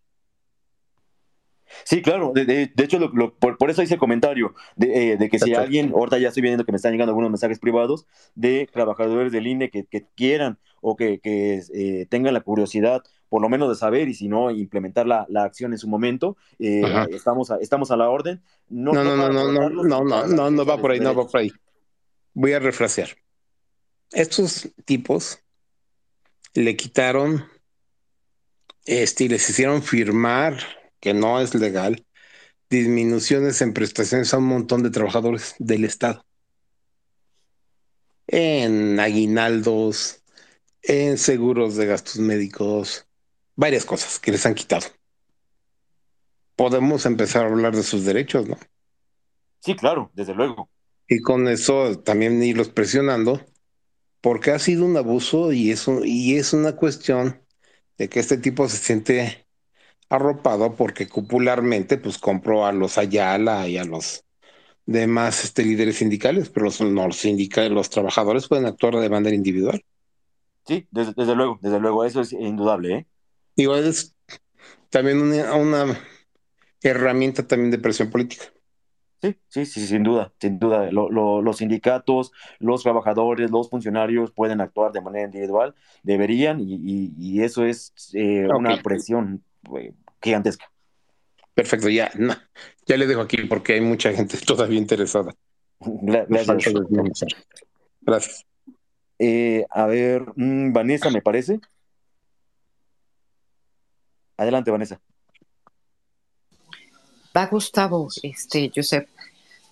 [1.84, 2.32] Sí, claro.
[2.34, 2.98] De, hecho,
[3.38, 6.72] por, eso hice el comentario de, eh, que si alguien, ahorita ya estoy viendo que
[6.72, 12.06] me están llegando algunos mensajes privados de trabajadores del INE que, quieran o que, eh,
[12.08, 13.02] tengan la curiosidad
[13.32, 16.36] por lo menos de saber y si no, implementar la, acción en su momento.
[16.58, 18.42] Eh, estamos, a, estamos a la orden.
[18.68, 21.26] No, no, no, no, no, no, no, no, no, no va por ahí, no va
[21.26, 21.50] por ahí.
[22.34, 23.16] Voy a refrasear.
[24.10, 25.38] Estos tipos
[26.52, 27.46] le quitaron,
[28.84, 30.58] este, y les hicieron firmar,
[31.00, 32.04] que no es legal,
[32.68, 36.22] disminuciones en prestaciones a un montón de trabajadores del Estado.
[38.26, 40.22] En aguinaldos,
[40.82, 43.06] en seguros de gastos médicos,
[43.56, 44.86] varias cosas que les han quitado.
[46.56, 48.56] Podemos empezar a hablar de sus derechos, ¿no?
[49.60, 50.68] Sí, claro, desde luego.
[51.08, 53.40] Y con eso también irlos presionando,
[54.20, 57.42] porque ha sido un abuso y es, y es una cuestión
[57.98, 59.46] de que este tipo se siente
[60.08, 64.24] arropado porque popularmente pues compró a los Ayala y a los
[64.86, 67.24] demás este, líderes sindicales, pero los, no, los,
[67.70, 69.82] los trabajadores pueden actuar de manera individual.
[70.66, 73.06] Sí, desde, desde luego, desde luego, eso es indudable, ¿eh?
[73.56, 74.14] Igual es
[74.90, 75.98] también una,
[76.82, 78.44] herramienta también de presión política.
[79.20, 80.90] Sí, sí, sí, sin duda, sin duda.
[80.90, 87.92] los sindicatos, los trabajadores, los funcionarios pueden actuar de manera individual, deberían, y, eso es
[88.14, 89.44] eh, una presión
[89.78, 90.66] eh, gigantesca.
[91.54, 92.10] Perfecto, ya,
[92.86, 95.34] ya le dejo aquí porque hay mucha gente todavía interesada.
[95.78, 96.74] Gracias.
[98.00, 98.46] Gracias.
[99.18, 101.60] Eh, a ver, mm, Vanessa, me parece.
[104.42, 105.00] Adelante, Vanessa.
[107.36, 109.08] Va Gustavo, este, Josep.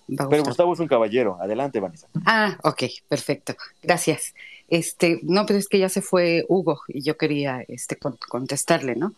[0.07, 1.37] Pero Gustavo es un caballero.
[1.39, 2.07] Adelante, Vanessa.
[2.25, 3.55] Ah, ok, perfecto.
[3.81, 4.33] Gracias.
[4.67, 9.13] Este, no, pero es que ya se fue Hugo y yo quería este, contestarle, ¿no?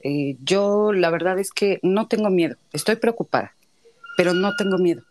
[0.00, 3.54] Eh, yo la verdad es que no tengo miedo, estoy preocupada,
[4.16, 5.02] pero no tengo miedo.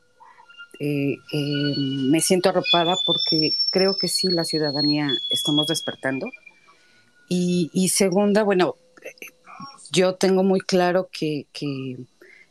[0.79, 6.27] Eh, eh, me siento arropada porque creo que sí la ciudadanía estamos despertando.
[7.29, 8.75] Y, y segunda, bueno,
[9.91, 11.47] yo tengo muy claro que,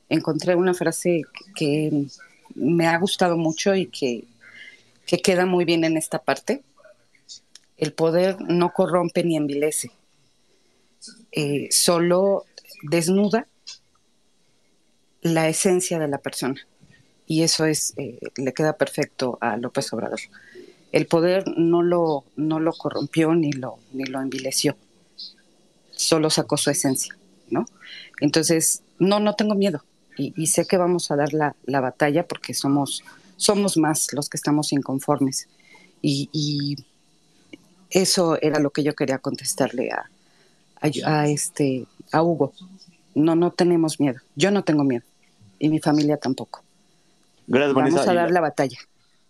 [0.08, 1.22] encontré una frase
[1.54, 2.06] que,
[2.54, 4.24] me ha gustado mucho y que,
[5.22, 6.62] queda muy bien en esta parte.
[7.76, 9.90] El poder no corrompe ni envilece,
[11.32, 12.44] eh, solo
[12.82, 13.46] desnuda
[15.22, 16.60] la esencia de la persona.
[17.26, 20.20] Y eso es, eh, le queda perfecto a López Obrador.
[20.92, 24.76] El poder no lo, no lo corrompió ni lo, ni lo envileció,
[25.92, 27.16] solo sacó su esencia,
[27.50, 27.66] ¿no?
[28.20, 29.82] Entonces, no, no tengo miedo
[30.16, 33.02] y, sé que vamos a dar la, la, batalla porque somos,
[33.36, 35.48] somos más los que estamos inconformes.
[36.02, 36.76] Y, y,
[37.90, 40.10] eso era lo que yo quería contestarle a,
[41.04, 42.52] a, este, a Hugo.
[43.14, 44.20] No, no tenemos miedo.
[44.36, 45.04] Yo no tengo miedo
[45.58, 46.62] y mi familia tampoco.
[47.46, 48.78] Gracias, Vamos a dar la batalla.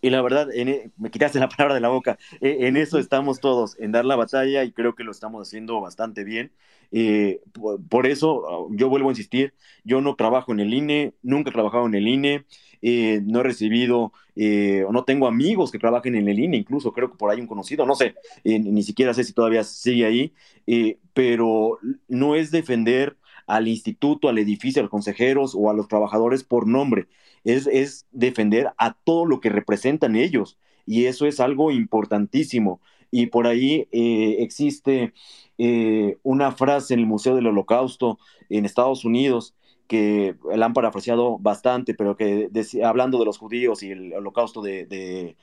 [0.02, 2.18] Y la verdad, e, me quitaste la palabra de la boca.
[2.40, 5.80] E, en eso estamos todos, en dar la batalla y creo que lo estamos haciendo
[5.80, 6.52] bastante bien.
[6.92, 7.40] Eh,
[7.88, 9.54] por, eso yo vuelvo a insistir,
[9.84, 12.44] yo no trabajo en el INE, nunca he trabajado en el INE,
[12.82, 16.92] eh, no he recibido eh, o no tengo amigos que trabajen en el INE, incluso
[16.92, 20.32] creo que por ahí un conocido, no sé, ni siquiera sé si todavía sigue ahí,
[21.12, 21.78] pero
[22.08, 26.66] no es defender al instituto, al edificio, a los consejeros o a los trabajadores por
[26.66, 27.08] nombre,
[27.44, 30.58] es defender a todo lo que representan ellos.
[30.86, 32.80] Y eso es algo importantísimo.
[33.10, 35.12] Y por ahí eh, existe
[35.58, 39.54] eh, una frase en el Museo del Holocausto en Estados Unidos
[39.88, 42.48] que la han parafraseado bastante, pero que
[42.84, 45.36] hablando de los judíos y el holocausto de, de,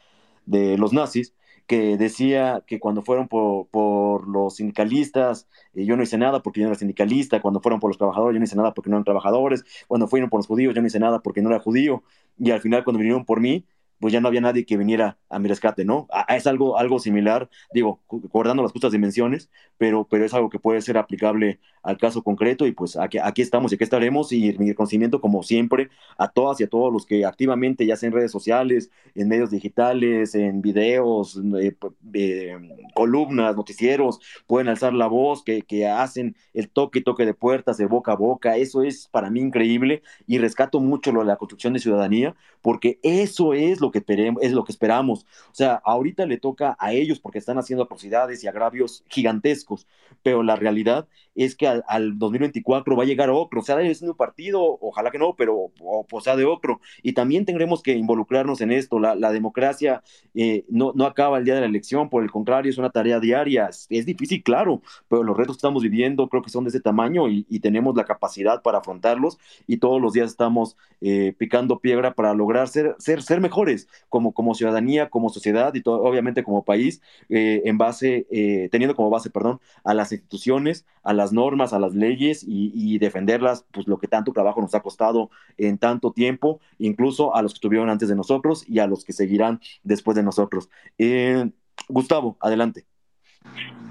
[0.45, 1.33] de los nazis,
[1.67, 6.61] que decía que cuando fueron por, por los sindicalistas, eh, yo no hice nada porque
[6.61, 8.95] yo no era sindicalista, cuando fueron por los trabajadores, yo no hice nada porque no
[8.95, 12.03] eran trabajadores, cuando fueron por los judíos, yo no hice nada porque no era judío,
[12.39, 13.65] y al final cuando vinieron por mí,
[13.99, 16.07] pues ya no había nadie que viniera a mi rescate, ¿no?
[16.29, 20.81] es algo, algo similar, digo, guardando las justas dimensiones, pero, pero es algo que puede
[20.81, 24.69] ser aplicable al caso concreto y pues aquí, aquí estamos y aquí estaremos y mi
[24.69, 28.31] reconocimiento como siempre a todas y a todos los que activamente, ya sea en redes
[28.31, 31.75] sociales, en medios digitales, en videos, eh,
[32.13, 32.57] eh,
[32.93, 37.77] columnas, noticieros, pueden alzar la voz, que, que hacen el toque y toque de puertas
[37.77, 41.37] de boca a boca, eso es para mí increíble y rescato mucho lo de la
[41.37, 45.25] construcción de ciudadanía porque eso es lo que esperemos, es lo que esperamos.
[45.51, 49.87] O sea, ahorita le toca a ellos porque están haciendo atrocidades y agravios gigantescos,
[50.23, 51.07] pero la realidad
[51.37, 55.19] es que al, 2024 va a llegar otro, o sea, es un partido, ojalá que
[55.19, 60.01] no, pero o, sea de otro, y también tendremos que involucrarnos en esto, la, democracia
[60.33, 63.19] eh, no, no acaba el día de la elección, por el contrario, es una tarea
[63.19, 66.79] diaria, es, difícil, claro, pero los retos que estamos viviendo creo que son de ese
[66.79, 72.13] tamaño y, tenemos la capacidad para afrontarlos y todos los días estamos eh, picando piedra
[72.13, 73.76] para lograr ser, ser, ser mejores
[74.09, 78.25] como, como ciudadanía, como sociedad y obviamente como país, eh, en base,
[78.71, 83.65] teniendo como base, perdón, a las instituciones, a las normas, a las leyes y, defenderlas,
[83.71, 87.57] pues lo que tanto trabajo nos ha costado en tanto tiempo, incluso a los que
[87.57, 90.69] estuvieron antes de nosotros y a los que seguirán después de nosotros.
[90.97, 91.49] Eh,
[91.87, 92.85] Gustavo, adelante.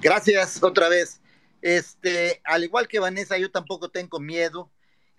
[0.01, 1.21] Gracias otra vez.
[1.63, 4.71] Este, al igual que Vanessa, yo tampoco tengo miedo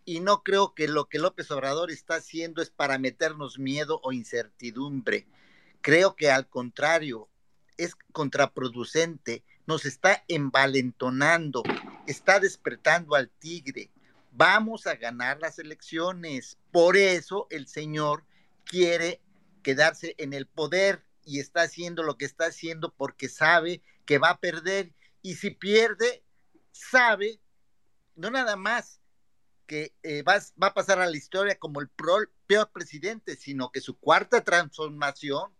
[0.08, 4.14] y no creo que lo que López Obrador está haciendo es para meternos miedo o
[4.14, 5.28] incertidumbre.
[5.82, 7.28] Creo que al contrario,
[7.76, 11.62] es contraproducente nos está envalentonando,
[12.08, 13.92] está despertando al tigre.
[14.32, 16.58] Vamos a ganar las elecciones.
[16.72, 18.24] Por eso el señor
[18.64, 19.20] quiere
[19.62, 24.30] quedarse en el poder y está haciendo lo que está haciendo porque sabe que va
[24.30, 24.94] a perder.
[25.22, 26.24] Y si pierde,
[26.72, 27.42] sabe,
[28.16, 28.97] no nada más
[29.68, 33.82] que eh, va, va, a pasar a la historia como el peor presidente, sino que
[33.82, 35.54] su cuarta transformación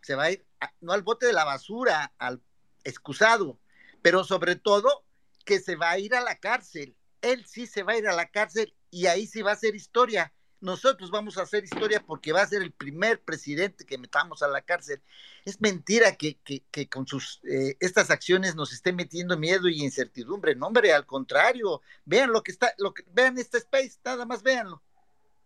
[0.00, 0.46] se va a ir
[0.80, 2.42] no al bote de la basura, al
[2.84, 3.60] excusado,
[4.02, 5.04] pero sobre todo
[5.44, 6.96] que se va a ir a la cárcel.
[7.20, 9.74] Él sí se va a ir a la cárcel y ahí sí va a ser
[9.74, 10.32] historia.
[10.60, 14.48] Nosotros vamos a hacer historia porque va a ser el primer presidente que metamos a
[14.48, 15.00] la cárcel.
[15.44, 20.56] Es mentira que, que, con sus eh, estas acciones nos esté metiendo miedo y incertidumbre.
[20.56, 21.80] No, hombre, al contrario.
[22.04, 24.82] Vean lo que está, lo que, vean este space, nada más véanlo.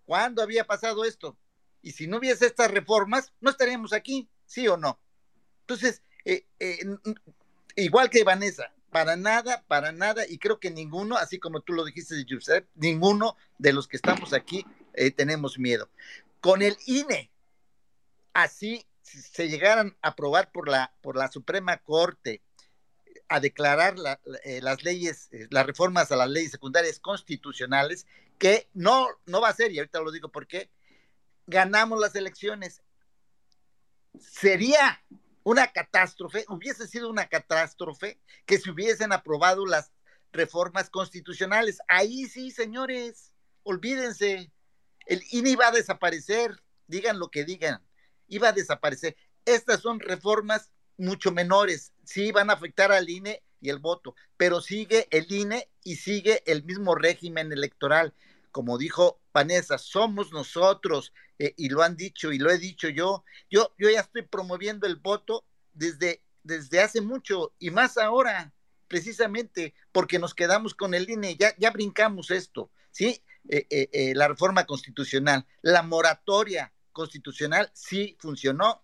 [0.07, 1.37] ¿Cuándo había pasado esto?
[1.83, 4.99] Y si no hubiese estas reformas, no estaríamos aquí, ¿sí o no?
[5.61, 6.79] Entonces, eh, eh,
[7.77, 11.85] igual que Vanessa, para nada, para nada, y creo que ninguno, así como tú lo
[11.85, 15.89] dijiste, Giuseppe, ninguno de los que estamos aquí eh, tenemos miedo.
[16.41, 17.31] Con el INE,
[18.33, 22.43] así se llegaran a aprobar por la, por la Suprema Corte
[23.29, 28.07] a declarar las leyes, las reformas a las leyes secundarias constitucionales,
[28.39, 30.71] que no, no va a ser, y ahorita lo digo porque
[31.47, 32.83] ganamos las elecciones.
[34.19, 35.03] Sería
[35.45, 39.93] una catástrofe, hubiese sido una catástrofe que se hubiesen aprobado las
[40.33, 41.79] reformas constitucionales.
[41.89, 44.53] Ahí sí, señores, olvídense,
[45.07, 47.83] el INE iba a desaparecer, digan lo que digan,
[48.29, 49.17] iba a desaparecer.
[49.45, 54.61] Estas son reformas mucho menores, sí van a afectar al INE y el voto, pero
[54.61, 58.15] sigue el INE y sigue el mismo régimen electoral.
[58.51, 63.25] Como dijo Vanessa, somos nosotros, eh, y lo han dicho y lo he dicho yo,
[63.51, 68.53] yo, yo ya estoy promoviendo el voto desde, desde hace mucho y más ahora,
[68.87, 73.23] precisamente porque nos quedamos con el INE, ya, ya brincamos esto, ¿sí?
[73.49, 78.83] Eh, eh, la reforma constitucional, la moratoria constitucional sí funcionó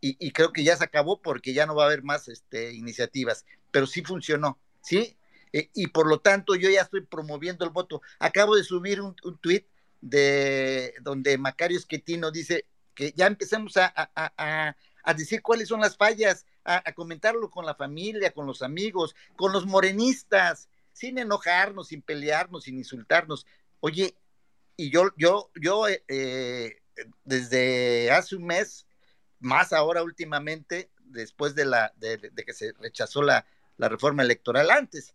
[0.00, 3.44] y, creo que ya se acabó porque ya no va a haber más este, iniciativas,
[3.72, 5.16] pero sí funcionó, ¿sí?
[5.52, 8.02] y por lo tanto yo ya estoy promoviendo el voto.
[8.20, 9.66] Acabo de subir un, un tuit
[10.00, 14.74] de donde Macario Esquetino dice que ya empecemos a,
[15.16, 19.66] decir cuáles son las fallas, a, comentarlo con la familia, con los amigos, con los
[19.66, 23.46] morenistas, sin enojarnos, sin pelearnos, sin insultarnos.
[23.86, 24.16] Oye,
[24.76, 26.76] y yo, yo, yo, eh, eh,
[27.22, 28.84] desde hace un mes,
[29.38, 35.14] más ahora últimamente, después de la, de, que se rechazó la, la reforma electoral antes,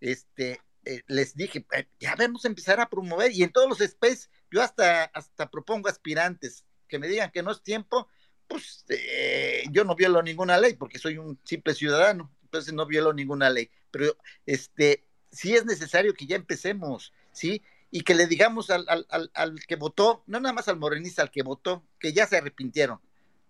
[0.00, 1.66] este, eh, les dije,
[2.00, 5.90] ya vamos a empezar a promover y en todos los space yo hasta, hasta propongo
[5.90, 8.08] aspirantes que me digan que no es tiempo,
[8.48, 13.12] pues eh, yo no violo ninguna ley porque soy un simple ciudadano, entonces no violo
[13.12, 17.62] ninguna ley, pero este, sí es necesario que ya empecemos, ¿sí?
[17.90, 21.30] Y que le digamos al, al, al, que votó, no nada más al morenista, al
[21.30, 23.00] que votó, que ya se arrepintieron.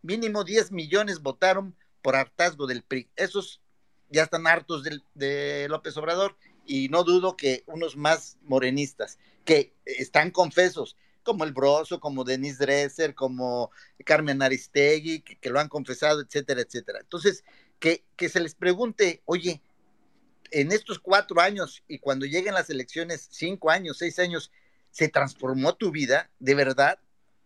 [0.03, 3.09] Mínimo 10 millones votaron por hartazgo del PRI.
[3.17, 3.61] Esos
[4.11, 9.73] ya están hartos de, de López Obrador y no dudo que unos más morenistas que
[9.85, 13.71] están confesos, como el Broso, como Denise Dresser, como
[14.05, 17.01] Carmen Aristegui, que, lo han confesado, etcétera, etcétera.
[17.01, 17.45] Entonces,
[17.79, 19.61] que, que se les pregunte, oye,
[20.51, 24.51] en estos cuatro años y cuando lleguen las elecciones, cinco años, seis años,
[24.91, 26.31] ¿se transformó tu vida?
[26.39, 26.99] ¿De verdad?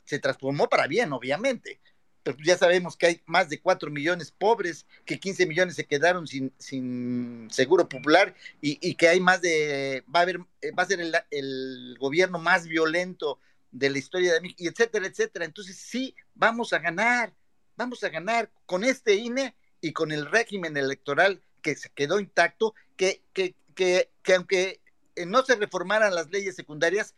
[0.05, 1.81] Se transformó para bien, obviamente
[2.23, 6.27] pero ya sabemos que hay más de 4 millones pobres, que 15 millones se quedaron
[6.27, 10.83] sin, sin seguro popular y, y, que hay más de, va a haber, eh, va
[10.83, 13.39] a ser el, el, gobierno más violento
[13.70, 15.45] de la historia de México, y etcétera, etcétera.
[15.45, 17.33] Entonces sí, vamos a ganar,
[17.77, 22.74] vamos a ganar con este INE y con el régimen electoral que se quedó intacto,
[22.97, 24.80] que, que, que, que aunque
[25.26, 27.14] no se reformaran las leyes secundarias,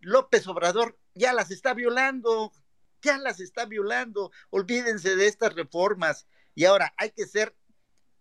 [0.00, 2.52] López Obrador ya las está violando,
[3.02, 4.30] ya las está violando.
[4.50, 6.26] Olvídense de estas reformas.
[6.54, 7.54] Y ahora hay que ser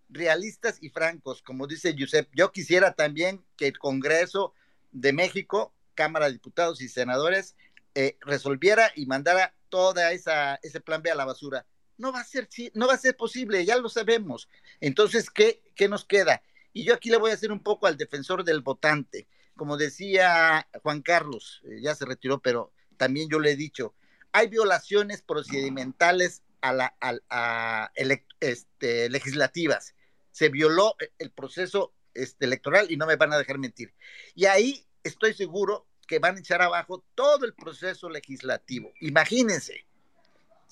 [0.09, 2.31] realistas y francos, como dice Giuseppe.
[2.35, 4.53] Yo quisiera también que el Congreso
[4.91, 7.55] de México, Cámara de Diputados y Senadores,
[7.95, 11.65] eh, resolviera y mandara toda esa ese plan B a la basura.
[11.97, 14.49] No va a ser no va a ser posible, ya lo sabemos.
[14.79, 16.41] Entonces, ¿qué, qué nos queda?
[16.73, 19.27] Y yo aquí le voy a hacer un poco al defensor del votante.
[19.55, 23.93] Como decía Juan Carlos, eh, ya se retiró, pero también yo le he dicho,
[24.31, 26.95] hay violaciones procedimentales a la,
[27.29, 27.91] a,
[28.39, 29.93] este, legislativas.
[30.31, 33.93] Se violó el proceso este, electoral y no me van a dejar mentir.
[34.33, 38.91] Y ahí estoy seguro que van a echar abajo todo el proceso legislativo.
[39.01, 39.85] Imagínense,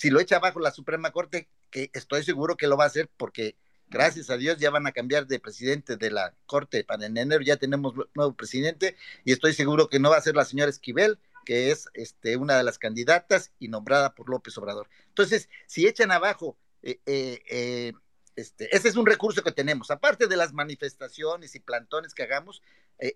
[0.01, 3.07] si lo echa abajo la Suprema Corte, que estoy seguro que lo va a hacer
[3.17, 3.55] porque
[3.87, 7.43] gracias a Dios ya van a cambiar de presidente de la Corte para en enero
[7.43, 11.19] ya tenemos nuevo presidente y estoy seguro que no va a ser la señora Esquivel,
[11.45, 14.89] que es este, una de las candidatas y nombrada por López Obrador.
[15.09, 17.93] Entonces, si echan abajo, eh, eh, eh,
[18.35, 22.63] este, ese es un recurso que tenemos, aparte de las manifestaciones y plantones que hagamos,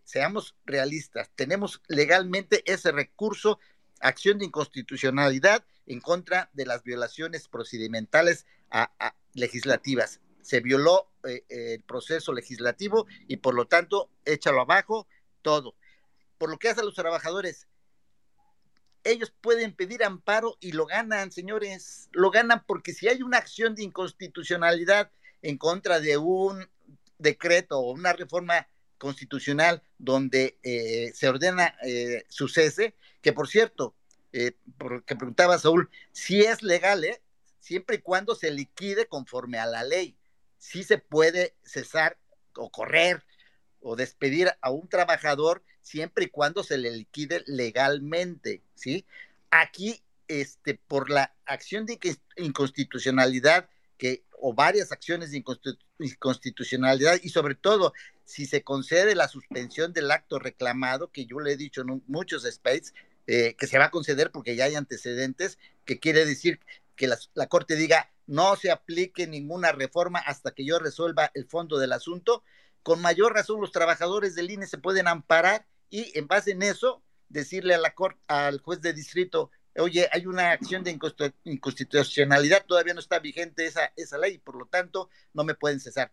[0.03, 3.59] seamos realistas, tenemos legalmente ese recurso,
[4.01, 8.45] acción de inconstitucionalidad en contra de las violaciones procedimentales
[9.33, 10.21] legislativas.
[10.41, 15.07] Se violó el proceso legislativo y por lo tanto, échalo abajo
[15.41, 15.75] todo.
[16.37, 17.67] Por lo que hace a los trabajadores,
[19.05, 23.75] ellos pueden pedir amparo y lo ganan, señores, lo ganan porque si hay una acción
[23.75, 26.67] de inconstitucionalidad en contra de un
[27.19, 33.95] decreto o una reforma constitucional donde eh, se ordena eh, su cese, que por cierto,
[34.37, 37.21] eh, porque preguntaba Saúl, si es legal, ¿eh?
[37.61, 40.17] siempre y cuando se liquide conforme a la ley,
[40.57, 42.17] si se puede cesar
[42.53, 43.23] o correr
[43.79, 49.05] o despedir a un trabajador siempre y cuando se le liquide legalmente, ¿sí?
[49.51, 51.97] Aquí, este, por la acción de
[52.35, 55.41] inconstitucionalidad que, o varias acciones de
[55.99, 57.93] inconstitucionalidad y sobre todo
[58.25, 62.43] si se concede la suspensión del acto reclamado, que yo le he dicho en muchos
[62.43, 62.93] spaces,
[63.27, 66.59] eh, que se va a conceder porque ya hay antecedentes, que quiere decir
[66.95, 71.77] que la, Corte diga no se aplique ninguna reforma hasta que yo resuelva el fondo
[71.77, 72.43] del asunto,
[72.83, 77.03] con mayor razón los trabajadores del INE se pueden amparar y en base en eso
[77.29, 80.97] decirle a la corte, al juez de distrito, oye, hay una acción de
[81.43, 86.11] inconstitucionalidad, todavía no está vigente esa, esa ley, por lo tanto no me pueden cesar.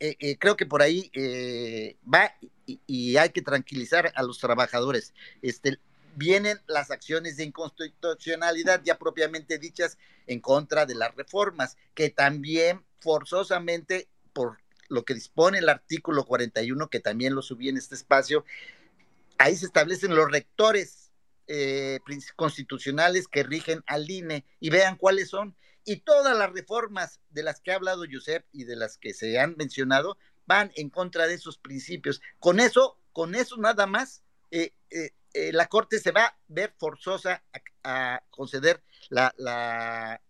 [0.00, 2.32] Eh, eh, creo que por ahí eh, va
[2.66, 5.12] y, hay que tranquilizar a los trabajadores.
[5.42, 5.78] Este,
[6.16, 12.84] vienen las acciones de inconstitucionalidad ya propiamente dichas en contra de las reformas, que también
[13.00, 18.44] forzosamente por lo que dispone el artículo 41, que también lo subí en este espacio,
[19.38, 21.10] ahí se establecen los rectores
[21.46, 22.00] eh,
[22.36, 25.56] constitucionales que rigen al INE y vean cuáles son.
[25.84, 29.38] Y todas las reformas de las que ha hablado Josep y de las que se
[29.38, 32.22] han mencionado van en contra de esos principios.
[32.38, 35.10] Con eso, con eso nada más, eh, eh,
[35.52, 37.42] la Corte se va a ver forzosa
[37.82, 40.20] a, conceder la, la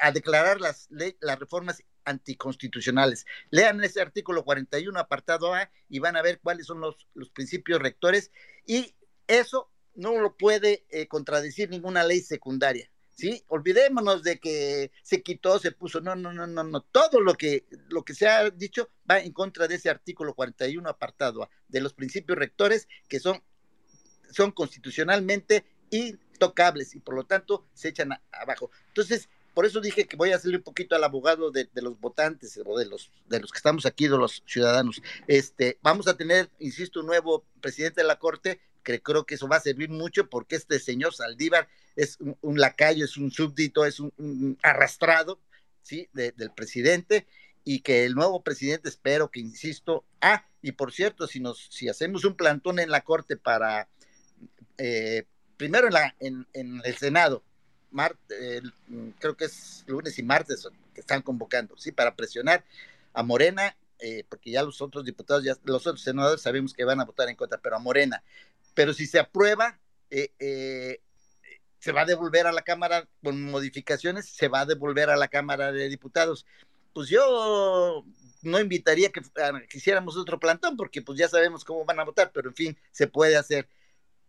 [0.00, 3.26] a declarar las, las reformas anticonstitucionales.
[3.50, 7.80] Lean ese artículo 41, apartado A, y van a ver cuáles son los, los principios
[7.80, 8.30] rectores,
[8.66, 8.94] y
[9.26, 12.90] eso no lo puede eh, contradecir ninguna ley secundaria.
[13.10, 13.44] ¿Sí?
[13.48, 17.66] Olvidémonos de que se quitó, se puso, no, no, no, no, no, todo lo que,
[17.88, 21.82] lo que se ha dicho va en contra de ese artículo 41 apartado A, de
[21.82, 23.42] los principios rectores que son,
[24.30, 28.70] son constitucionalmente intocables y por lo tanto se echan abajo.
[28.88, 32.58] Entonces, por eso dije que voy a hacerle un poquito al abogado de, los votantes
[32.64, 35.02] o de los, de los que estamos aquí, de los ciudadanos.
[35.26, 39.48] Este, vamos a tener, insisto, un nuevo presidente de la Corte, que creo que eso
[39.48, 44.00] va a servir mucho porque este señor Saldívar es un, lacayo, es un súbdito, es
[44.00, 45.40] un, arrastrado,
[45.82, 46.08] ¿sí?
[46.12, 47.26] del presidente
[47.64, 51.88] y que el nuevo presidente espero que, insisto, ah, y por cierto, si, nos, si
[51.88, 53.88] hacemos un plantón en la Corte para,
[54.80, 55.24] eh,
[55.58, 56.46] primero en, la, en,
[56.84, 57.42] el Senado,
[59.18, 62.64] creo que es lunes y martes que están convocando, sí, para presionar
[63.12, 66.98] a Morena, eh, porque ya los otros diputados, ya los otros senadores sabemos que van
[67.00, 68.22] a votar en contra, pero a Morena.
[68.72, 69.78] Pero si se aprueba,
[70.08, 71.00] eh, eh,
[71.78, 75.28] se va a devolver a la Cámara con modificaciones, se va a devolver a la
[75.28, 76.46] Cámara de Diputados.
[76.94, 78.04] Pues yo
[78.42, 79.20] no invitaría que,
[79.68, 82.78] que hiciéramos otro plantón, porque pues ya sabemos cómo van a votar, pero en fin,
[82.92, 83.68] se puede hacer.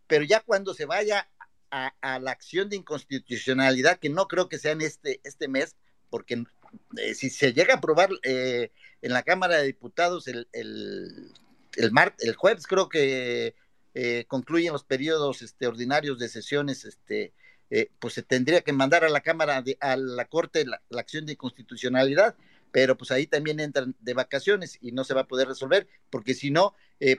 [0.06, 1.28] Pero ya cuando se vaya
[1.72, 5.76] a, la acción de inconstitucionalidad, que no creo que sea en este, este mes,
[6.10, 6.44] porque
[6.98, 11.32] eh, si se llega a aprobar eh, en la Cámara de Diputados el, el,
[11.76, 13.54] el, el jueves, creo que
[13.94, 17.32] eh, concluyen los periodos este, ordinarios de sesiones, este,
[17.98, 21.24] pues se tendría que mandar a la Cámara, de, a la Corte la, la acción
[21.24, 22.36] de inconstitucionalidad,
[22.70, 26.34] pero pues ahí también entran de vacaciones y no se va a poder resolver, porque
[26.34, 26.74] si no,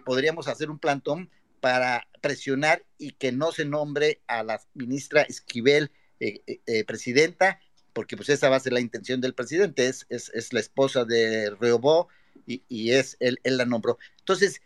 [0.06, 1.32] podríamos hacer un plantón
[1.64, 7.62] para presionar y que no se nombre a la ministra Esquivel eh, eh, eh, presidenta,
[7.94, 11.52] porque pues esa va a ser la intención del presidente, es, es, la esposa de
[11.52, 12.10] Reobó
[12.46, 13.98] y, y es, él, él, la nombró.
[14.20, 14.62] Entonces,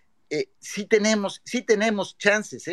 [0.57, 2.65] sí tenemos, sí tenemos chances,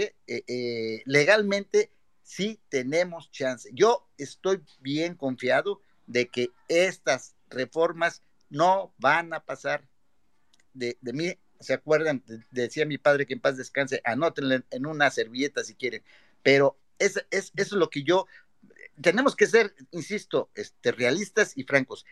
[1.04, 3.72] legalmente sí tenemos chances.
[3.74, 9.86] Yo estoy bien confiado de que estas reformas no van a pasar
[10.72, 12.22] de, de mí ¿se acuerdan?
[12.50, 16.02] Decía mi padre que en paz descanse, anótenle en una servilleta si quieren,
[16.42, 18.26] pero es, es, eso es lo que yo,
[19.00, 22.06] tenemos que ser, insisto, este, realistas y francos.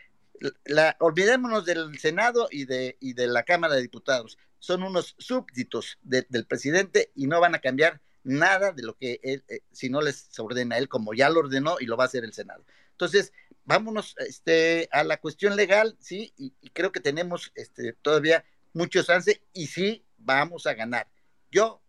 [0.65, 4.37] La, olvidémonos del Senado y de, y de la Cámara de Diputados.
[4.59, 9.43] Son unos súbditos del presidente y no van a cambiar nada de lo que él,
[9.49, 12.23] eh, si no les ordena él, como ya lo ordenó y lo va a hacer
[12.23, 12.65] el Senado.
[12.91, 13.33] Entonces,
[13.65, 16.33] vámonos este, a la cuestión legal, ¿sí?
[16.37, 21.07] Y, y creo que tenemos este, todavía mucho chance y sí vamos a ganar.
[21.51, 21.81] Yo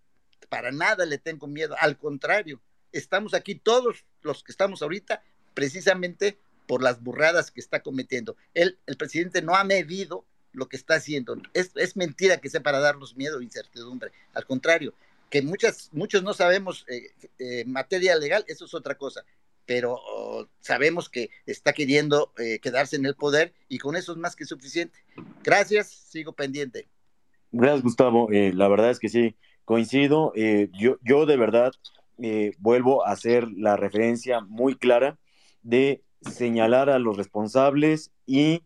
[0.48, 2.60] para nada le tengo miedo, al contrario,
[2.92, 5.22] estamos aquí todos los que estamos ahorita
[5.54, 8.36] precisamente por las burradas que está cometiendo.
[8.54, 11.36] Él, el presidente no ha medido lo que está haciendo.
[11.52, 14.12] Es, es mentira que sea para darnos miedo e incertidumbre.
[14.32, 14.94] Al contrario,
[15.30, 19.24] que muchas, muchos no sabemos eh, eh, materia legal, eso es otra cosa
[19.66, 24.18] pero oh, sabemos que está queriendo eh, quedarse en el poder y con eso es
[24.18, 24.98] más que suficiente.
[25.42, 26.88] Gracias, sigo pendiente.
[27.52, 28.30] Gracias, Gustavo.
[28.32, 30.32] Eh, la verdad es que sí, coincido.
[30.34, 31.72] Eh, yo, yo de verdad
[32.58, 35.18] vuelvo a hacer la referencia muy clara
[35.62, 38.62] de señalar a los responsables y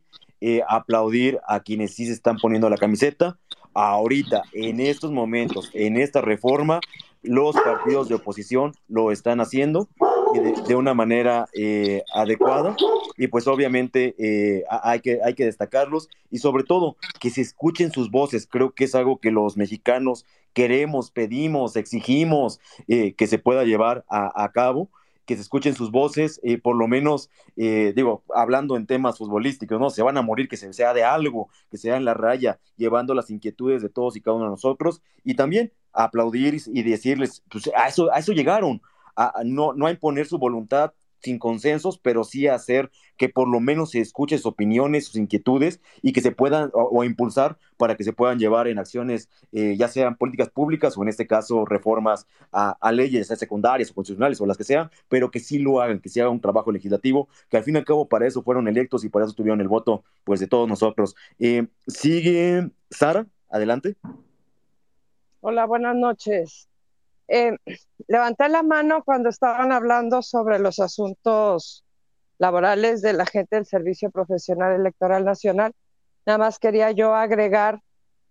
[0.68, 3.38] aplaudir a quienes sí se están poniendo la camiseta.
[3.72, 6.80] Ahorita, en estos momentos, en esta reforma,
[7.22, 9.88] los partidos de oposición lo están haciendo
[10.32, 12.76] de, una manera eh, adecuada
[13.16, 17.90] y pues obviamente eh, hay, que, hay que destacarlos y sobre todo que se escuchen
[17.92, 18.46] sus voces.
[18.46, 24.04] Creo que es algo que los mexicanos queremos, pedimos, exigimos eh, que se pueda llevar
[24.08, 24.90] a, cabo
[25.26, 29.90] que se escuchen sus voces, por lo menos, digo, hablando en temas futbolísticos, ¿no?
[29.90, 33.12] Se van a morir, que se sea de algo, que sea en la raya, llevando
[33.12, 37.70] las inquietudes de todos y cada uno de nosotros, y también aplaudir y decirles, pues
[37.76, 38.80] a eso, a eso llegaron,
[39.18, 43.58] a, no, no a imponer su voluntad sin consensos, pero sí hacer que por lo
[43.58, 48.04] menos se escuche sus opiniones, sus inquietudes y que se puedan o, impulsar para que
[48.04, 52.28] se puedan llevar en acciones, eh, ya sean políticas públicas o en este caso reformas
[52.52, 56.08] a, leyes secundarias o constitucionales o las que sean, pero que sí lo hagan, que
[56.08, 59.04] se haga un trabajo legislativo, que al fin y al cabo para eso fueron electos
[59.04, 61.16] y para eso tuvieron el voto pues de todos nosotros.
[61.40, 63.96] Eh, sigue Sara, adelante.
[65.40, 66.68] Hola, buenas noches.
[67.28, 67.56] Eh,
[68.06, 71.84] levanté la mano cuando estaban hablando sobre los asuntos
[72.38, 75.72] laborales de la gente del Servicio Profesional Electoral Nacional.
[76.26, 77.80] Nada más quería yo agregar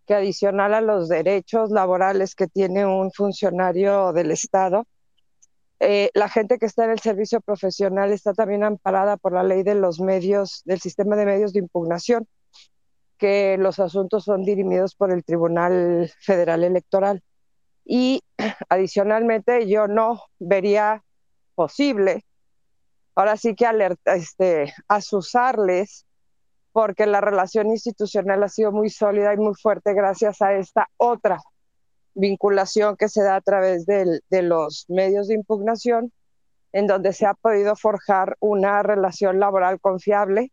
[0.05, 4.85] que adicional a los derechos laborales que tiene un funcionario del Estado,
[5.79, 9.61] eh, la gente que está en el servicio profesional está también amparada por la ley
[9.63, 12.27] de los medios, del sistema de medios de impugnación,
[13.17, 17.21] que los asuntos son dirimidos por el Tribunal Federal Electoral.
[17.85, 18.21] Y
[18.69, 21.03] adicionalmente yo no vería
[21.55, 22.25] posible,
[23.15, 26.05] ahora sí que alerta, este, asusarles,
[26.71, 31.39] porque la relación institucional ha sido muy sólida y muy fuerte gracias a esta otra
[32.13, 36.11] vinculación que se da a través de los medios de impugnación,
[36.73, 40.51] en donde se ha podido forjar una relación laboral confiable,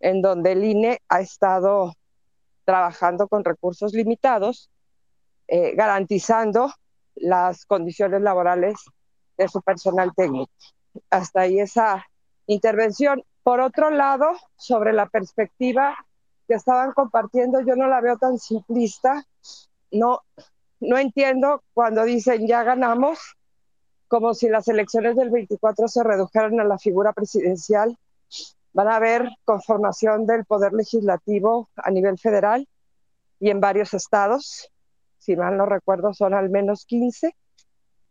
[0.00, 1.94] en donde el INE ha estado
[2.64, 4.70] trabajando con recursos limitados,
[5.48, 6.72] eh, garantizando
[7.16, 8.76] las condiciones laborales
[9.36, 10.50] de su personal técnico.
[11.10, 12.06] Hasta ahí esa
[12.46, 13.22] intervención.
[13.42, 15.96] Por otro lado, sobre la perspectiva
[16.48, 19.24] que estaban compartiendo, yo no la veo tan simplista.
[19.90, 20.20] No,
[20.80, 23.18] no entiendo cuando dicen ya ganamos,
[24.08, 27.98] como si las elecciones del 24 se redujeran a la figura presidencial
[28.76, 32.68] Van a haber conformación del Poder Legislativo a nivel federal
[33.40, 34.70] y en varios estados.
[35.26, 37.34] Si mal no recuerdo, son al menos 15.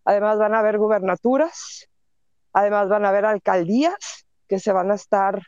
[0.03, 1.87] Además van a haber gubernaturas,
[2.51, 5.41] además van a haber alcaldías que se van a estar.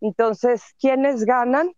[0.00, 1.70] Entonces, ¿quiénes ganan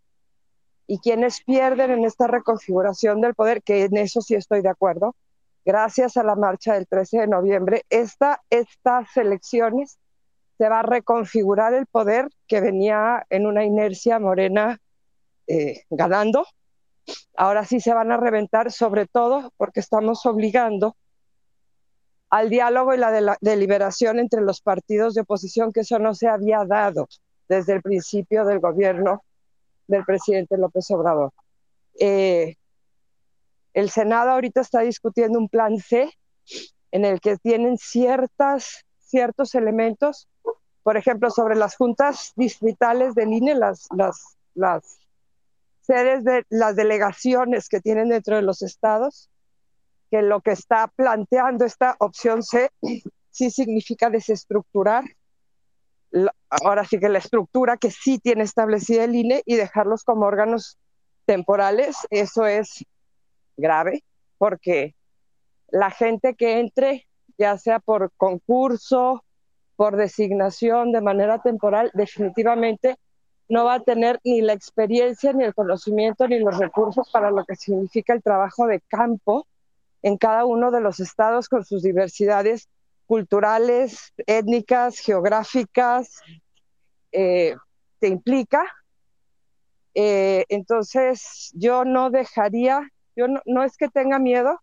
[0.87, 3.65] y quiénes pierden en esta reconfiguración del poder?
[3.65, 5.17] Que en eso sí estoy de acuerdo.
[5.65, 9.99] Gracias a la marcha del 13 de noviembre, esta, estas elecciones
[10.59, 14.79] se va a reconfigurar el poder que venía en una inercia morena
[15.49, 16.47] eh, ganando.
[17.37, 20.97] Ahora sí se van a reventar, sobre todo porque estamos obligando
[22.31, 26.65] al diálogo y la, deliberación entre los partidos de oposición, que eso no se había
[26.65, 27.09] dado
[27.49, 29.23] desde el principio del gobierno
[29.87, 31.33] del presidente López Obrador.
[31.99, 32.57] Eh,
[33.73, 36.11] el Senado ahorita está discutiendo un plan C
[36.91, 40.29] en el que tienen ciertas, ciertos elementos
[40.89, 44.99] por ejemplo, sobre las juntas distritales del INE, las, las, las
[45.89, 49.31] sedes de las delegaciones que tienen dentro de los estados,
[50.11, 52.71] que lo que está planteando esta opción C
[53.31, 55.05] sí significa desestructurar,
[56.51, 60.79] ahora sí que la estructura que sí tiene establecida el INE y dejarlos como órganos
[61.25, 62.85] temporales, eso es
[63.57, 64.05] grave,
[64.37, 64.95] porque
[65.69, 67.07] la gente que entre,
[67.39, 69.25] ya sea por concurso,
[69.77, 72.97] por designación de manera temporal, definitivamente
[73.49, 77.45] no va a tener ni la experiencia, ni el conocimiento, ni los recursos para lo
[77.45, 79.47] que significa el trabajo de campo
[80.03, 82.69] en cada uno de los estados con sus diversidades
[83.07, 86.21] culturales, étnicas, geográficas,
[87.11, 87.57] eh,
[87.99, 88.65] te implica.
[89.95, 94.61] Eh, entonces, yo no dejaría, yo no, no es que tenga miedo,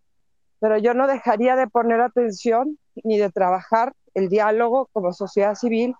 [0.60, 5.96] pero yo no dejaría de poner atención ni de trabajar el diálogo como sociedad civil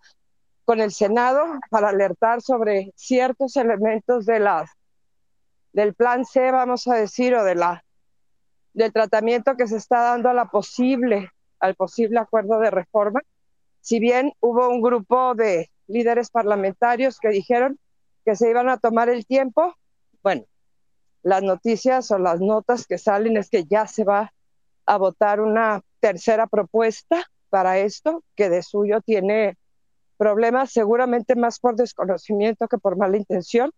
[0.66, 4.72] con el Senado para alertar sobre ciertos elementos de las
[5.74, 7.84] del plan C, vamos a decir, o de la
[8.74, 13.22] del tratamiento que se está dando a la posible al posible acuerdo de reforma.
[13.82, 17.80] Si bien hubo un grupo de líderes parlamentarios que dijeron
[18.24, 19.76] que se iban a tomar el tiempo,
[20.24, 20.45] bueno,
[21.24, 24.34] las noticias o las notas que salen es que ya se va
[24.85, 29.58] a votar una tercera propuesta para esto, que de suyo tiene
[30.18, 33.72] problemas seguramente más por desconocimiento que por mala intención.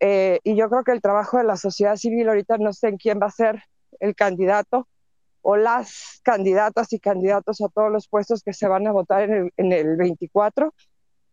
[0.00, 2.96] Eh, y yo creo que el trabajo de la sociedad civil ahorita no sé en
[2.96, 3.62] quién va a ser
[4.00, 4.88] el candidato
[5.42, 9.32] o las candidatas y candidatos a todos los puestos que se van a votar en
[9.32, 10.74] el, en el 24.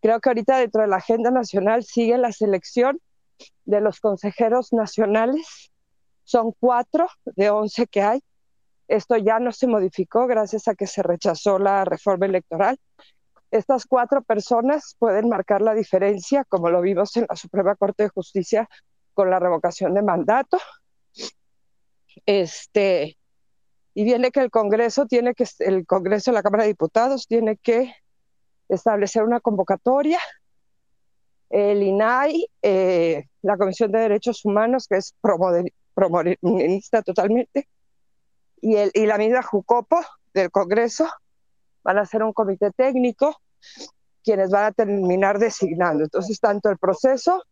[0.00, 3.00] Creo que ahorita dentro de la agenda nacional sigue la selección
[3.64, 5.72] de los consejeros nacionales.
[6.24, 8.22] Son cuatro de once que hay.
[8.86, 12.78] Esto ya no se modificó gracias a que se rechazó la reforma electoral.
[13.50, 18.08] Estas cuatro personas pueden marcar la diferencia, como lo vimos en la Suprema Corte de
[18.10, 18.68] Justicia
[19.14, 20.58] con la revocación de mandato.
[22.26, 23.16] Este,
[23.94, 27.92] y viene que el Congreso tiene que, el Congreso, la Cámara de Diputados, tiene que
[28.68, 30.18] establecer una convocatoria.
[31.48, 35.14] El INAI, eh, la Comisión de Derechos Humanos, que es
[35.94, 37.66] promoderista totalmente,
[38.60, 40.00] y, el, y la misma Jucopo
[40.34, 41.08] del Congreso
[41.88, 43.40] van a hacer un comité técnico
[44.22, 46.04] quienes van a terminar designando.
[46.04, 47.42] Entonces, tanto el proceso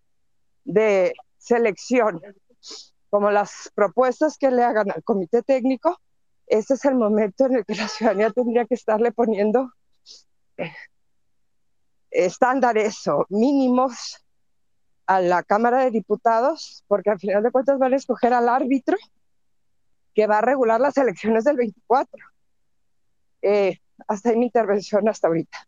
[0.62, 2.20] de selección
[3.08, 5.98] como las propuestas que le hagan al comité técnico,
[6.46, 9.72] ese es el momento en el que la ciudadanía tendría que estarle poniendo
[10.58, 10.70] eh,
[12.10, 14.22] estándares o mínimos
[15.06, 18.98] a la Cámara de Diputados, porque al final de cuentas van a escoger al árbitro
[20.14, 22.22] que va a regular las elecciones del 24.
[23.40, 25.66] Eh, hasta ahí mi intervención hasta ahorita.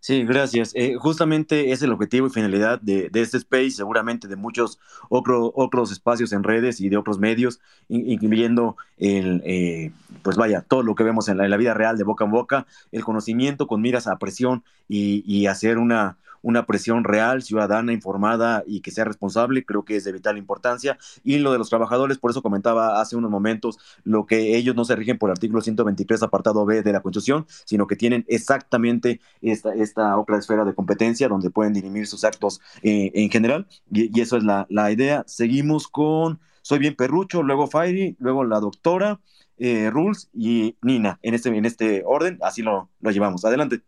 [0.00, 0.72] Sí, gracias.
[0.74, 6.32] Eh, justamente es el objetivo y finalidad de, este space, seguramente de muchos otros espacios
[6.32, 9.92] en redes y de otros medios, incluyendo el, eh,
[10.24, 13.04] pues vaya, todo lo que vemos en la, vida real de boca en boca, el
[13.04, 18.90] conocimiento con miras a presión y hacer una, una presión real, ciudadana, informada y que
[18.90, 20.98] sea responsable, creo que es de vital importancia.
[21.24, 24.84] Y lo de los trabajadores, por eso comentaba hace unos momentos, lo que ellos no
[24.84, 29.20] se rigen por el artículo 123, apartado B de la Constitución, sino que tienen exactamente
[29.40, 33.66] esta, esta otra esfera de competencia donde pueden dirimir sus actos eh, en general.
[33.90, 35.24] Y, eso es la, idea.
[35.26, 39.20] Seguimos con Soy Bien Perrucho, luego Fairy, luego la doctora.
[39.58, 43.44] Eh, Rules y Nina, en este, en este orden, así lo, lo llevamos.
[43.44, 43.82] Adelante.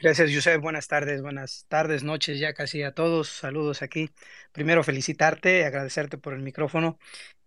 [0.00, 0.60] Gracias, Josep.
[0.62, 3.28] Buenas tardes, buenas tardes, noches ya casi a todos.
[3.28, 4.10] Saludos aquí.
[4.52, 6.98] Primero, felicitarte, agradecerte por el micrófono.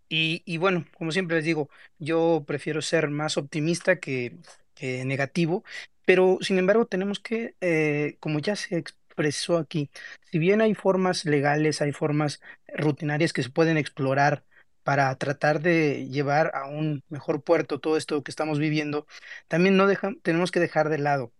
[0.08, 4.38] Y, y bueno, como siempre les digo, yo prefiero ser más optimista que,
[4.74, 5.64] que negativo,
[6.06, 9.90] pero sin embargo tenemos que, eh, como ya se expresó aquí,
[10.30, 12.40] si bien hay formas legales, hay formas
[12.76, 14.44] rutinarias que se pueden explorar
[14.84, 19.06] para tratar de llevar a un mejor puerto todo esto que estamos viviendo,
[19.48, 21.32] también no deja, tenemos que dejar de lado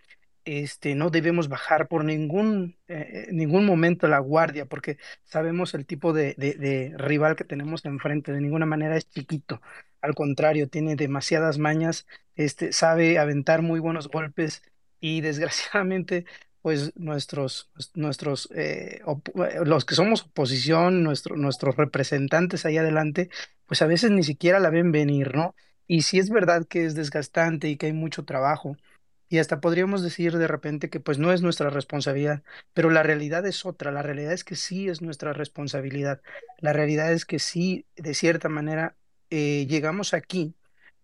[0.45, 6.13] este, no debemos bajar por ningún, eh, ningún momento la guardia, porque sabemos el tipo
[6.13, 9.61] de, rival que tenemos enfrente, de ninguna manera es chiquito,
[10.01, 12.07] al contrario, tiene demasiadas mañas,
[12.37, 14.63] este, sabe aventar muy buenos golpes
[15.01, 16.27] y desgraciadamente,
[16.63, 23.31] pues nuestros, nuestros, eh, eh, los que somos oposición, nuestro, nuestros representantes ahí adelante,
[23.67, 25.55] pues a veces ni siquiera la ven venir, ¿no?
[25.87, 28.77] Y si es verdad que es desgastante y que hay mucho trabajo,
[29.28, 33.47] y hasta podríamos decir de repente que pues no es nuestra responsabilidad, pero la realidad
[33.47, 36.20] es otra, la realidad es que sí es nuestra responsabilidad,
[36.59, 38.97] la realidad es que sí, de cierta manera,
[39.31, 40.55] eh, llegamos aquí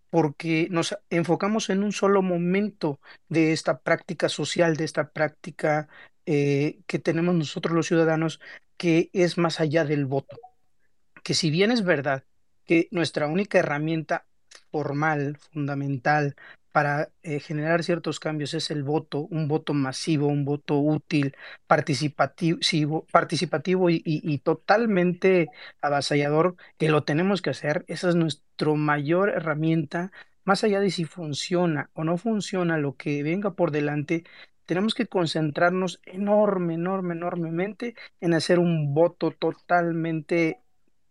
[0.09, 5.87] porque nos enfocamos en un solo momento de esta práctica social, de esta práctica
[6.25, 8.41] eh, que tenemos nosotros los ciudadanos,
[8.77, 10.37] que es más allá del voto.
[11.23, 12.25] Que si bien es verdad
[12.65, 14.25] que nuestra única herramienta
[14.71, 16.35] formal, fundamental,
[16.71, 21.35] para eh, generar ciertos cambios es el voto, un voto masivo, un voto útil,
[21.67, 25.49] participativo, participativo y, totalmente
[25.81, 27.85] avasallador, que lo tenemos que hacer.
[27.87, 30.11] Esa es nuestra mayor herramienta,
[30.43, 34.23] más allá de si funciona o no funciona lo que venga por delante.
[34.65, 40.61] Tenemos que concentrarnos enorme, enorme, enormemente en hacer un voto totalmente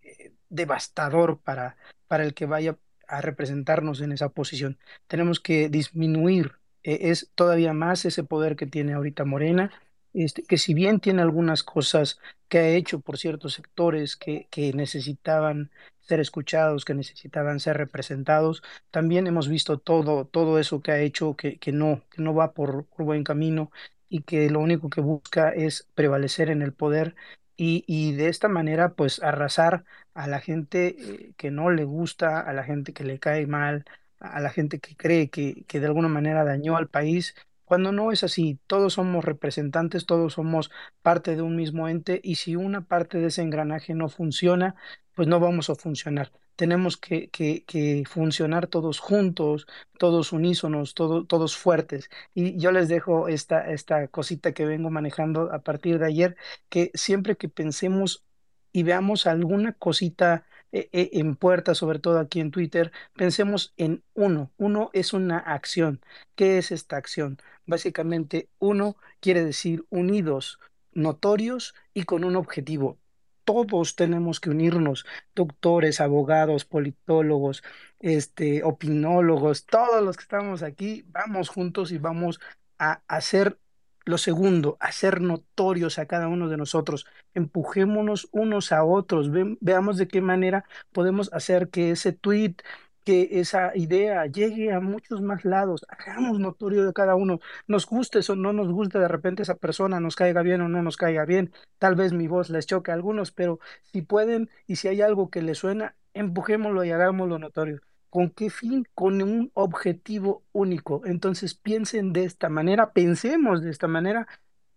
[0.02, 1.76] eh, devastador para,
[2.08, 2.76] para el que vaya
[3.10, 4.78] a representarnos en esa posición.
[5.06, 9.70] Tenemos que disminuir, eh, es todavía más ese poder que tiene ahorita Morena,
[10.12, 14.72] este, que si bien tiene algunas cosas que ha hecho por ciertos sectores que, que
[14.72, 21.00] necesitaban ser escuchados, que necesitaban ser representados, también hemos visto todo, todo eso que ha
[21.00, 23.70] hecho que, que no, que no va por, buen camino
[24.08, 27.14] y que lo único que busca es prevalecer en el poder
[27.56, 32.40] y, y, de esta manera pues arrasar a la gente eh, que no le gusta,
[32.40, 33.84] a la gente que le cae mal,
[34.18, 38.10] a la gente que cree que, que de alguna manera dañó al país, cuando no
[38.12, 40.70] es así, todos somos representantes, todos somos
[41.02, 44.74] parte de un mismo ente y si una parte de ese engranaje no funciona,
[45.14, 46.32] pues no vamos a funcionar.
[46.56, 49.66] Tenemos que, que, que funcionar todos juntos,
[49.98, 52.10] todos unísonos, todos fuertes.
[52.34, 56.36] Y yo les dejo esta, esta cosita que vengo manejando a partir de ayer,
[56.68, 58.24] que siempre que pensemos
[58.73, 64.05] y veamos alguna cosita eh, eh, en puerta, sobre todo aquí en Twitter, pensemos en
[64.15, 64.52] uno.
[64.57, 66.00] Uno es una acción.
[66.36, 67.39] ¿Qué es esta acción?
[67.66, 70.60] Básicamente, uno quiere decir unidos,
[70.92, 72.99] notorios y con un objetivo.
[73.44, 77.65] Todos tenemos que unirnos, doctores, abogados, politólogos,
[77.99, 82.40] este, opinólogos, todos los que estamos aquí, vamos juntos y vamos
[82.78, 83.58] a hacer
[84.04, 87.06] lo segundo, hacer notorios a cada uno de nosotros.
[87.34, 89.30] Empujémonos unos a otros.
[89.60, 92.56] veamos de qué manera podemos hacer que ese tweet,
[93.04, 98.20] que esa idea llegue a muchos más lados, hagamos notorio de cada uno, nos guste
[98.28, 101.24] o no nos guste de repente esa persona, nos caiga bien o no nos caiga
[101.24, 103.58] bien, tal vez mi voz les choque a algunos, pero
[103.92, 107.80] si pueden y si hay algo que les suena, empujémoslo y hagámoslo notorio.
[108.10, 108.86] ¿Con qué fin?
[108.94, 111.02] Con un objetivo único.
[111.06, 114.26] Entonces piensen de esta manera, pensemos de esta manera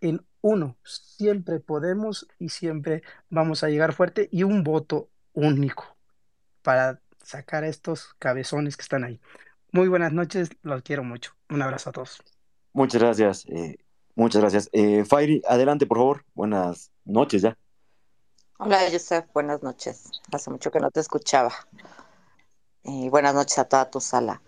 [0.02, 0.78] en uno.
[0.84, 5.98] Siempre podemos y siempre vamos a llegar fuerte y un voto único
[6.62, 9.20] para sacar a estos cabezones que están ahí.
[9.72, 11.36] Muy buenas noches, los quiero mucho.
[11.50, 12.22] Un abrazo a todos.
[12.74, 13.45] Muchas gracias.
[13.48, 13.78] Eh,
[14.16, 14.70] muchas gracias.
[14.74, 16.26] Eh, Fairy, adelante, por favor.
[16.36, 17.58] Buenas noches ya.
[18.60, 19.26] Hola, Joseph.
[19.34, 20.12] Buenas noches.
[20.32, 21.52] Hace mucho que no te escuchaba.
[22.86, 24.42] Y buenas noches a toda tu sala.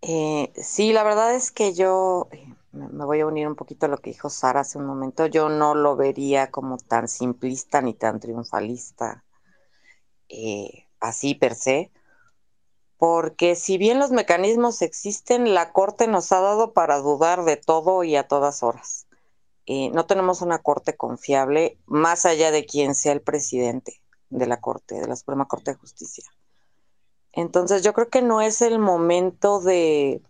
[0.00, 3.88] Eh, sí, la verdad es que yo eh, me voy a unir un poquito a
[3.88, 5.26] lo que dijo Sara hace un momento.
[5.26, 9.24] Yo no lo vería como tan simplista ni tan triunfalista,
[10.28, 11.92] eh, así per se,
[12.98, 18.02] porque si bien los mecanismos existen, la Corte nos ha dado para dudar de todo
[18.04, 19.06] y a todas horas.
[19.68, 24.96] no tenemos una Corte confiable más allá de quien sea el presidente de la Corte,
[25.00, 26.24] de la Suprema Corte de Justicia.
[27.32, 30.22] Entonces yo creo que no es el momento de,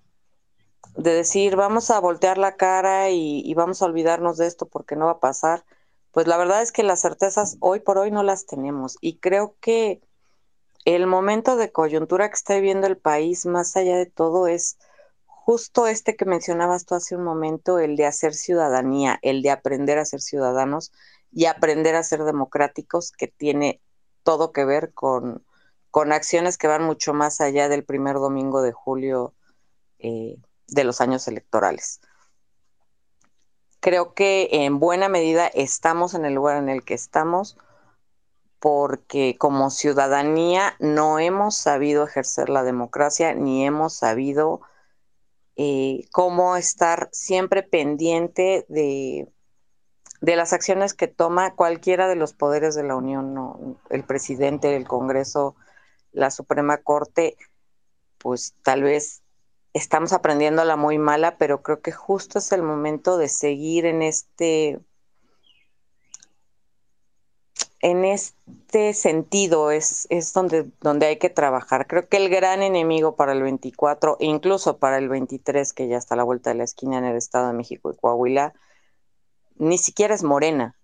[0.96, 5.06] de decir vamos a voltear la cara y, vamos a olvidarnos de esto porque no
[5.06, 5.64] va a pasar.
[6.12, 9.56] Pues la verdad es que las certezas hoy por hoy no las tenemos y creo
[9.60, 10.00] que
[10.84, 14.78] el momento de coyuntura que está viviendo el país, más allá de todo, es
[15.26, 19.98] justo este que mencionabas tú hace un momento, el de hacer ciudadanía, el de aprender
[19.98, 20.92] a ser ciudadanos
[21.32, 23.80] y aprender a ser democráticos, que tiene
[24.24, 25.44] todo que ver con,
[25.92, 29.34] con acciones que van mucho más allá del primer domingo de julio
[29.98, 32.00] eh, de los años electorales.
[33.78, 37.58] Creo que en buena medida estamos en el lugar en el que estamos
[38.58, 44.62] porque como ciudadanía no hemos sabido ejercer la democracia ni hemos sabido
[45.56, 49.28] eh, cómo estar siempre pendiente de,
[50.22, 54.88] de, las acciones que toma cualquiera de los poderes de la Unión, el presidente, el
[54.88, 55.54] Congreso,
[56.12, 57.36] la Suprema Corte,
[58.18, 59.22] pues tal vez
[59.72, 64.02] estamos aprendiendo la muy mala, pero creo que justo es el momento de seguir en
[64.02, 64.80] este
[67.82, 71.88] en este sentido es, es donde, donde hay que trabajar.
[71.88, 76.14] Creo que el gran enemigo para el 24, incluso para el 23, que ya está
[76.14, 78.54] a la vuelta de la esquina en el Estado de México y Coahuila,
[79.56, 80.76] ni siquiera es Morena,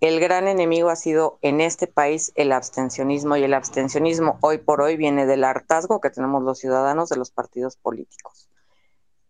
[0.00, 4.80] el gran enemigo ha sido en este país el abstencionismo y el abstencionismo hoy por
[4.80, 8.48] hoy viene del hartazgo que tenemos los ciudadanos de los partidos políticos.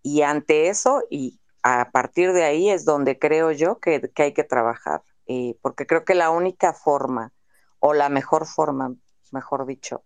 [0.03, 4.45] Y ante eso y a partir de ahí es donde creo yo que, hay que
[4.45, 7.33] trabajar, eh, porque creo que la única forma
[7.79, 8.95] o la mejor forma,
[9.31, 10.03] mejor dicho,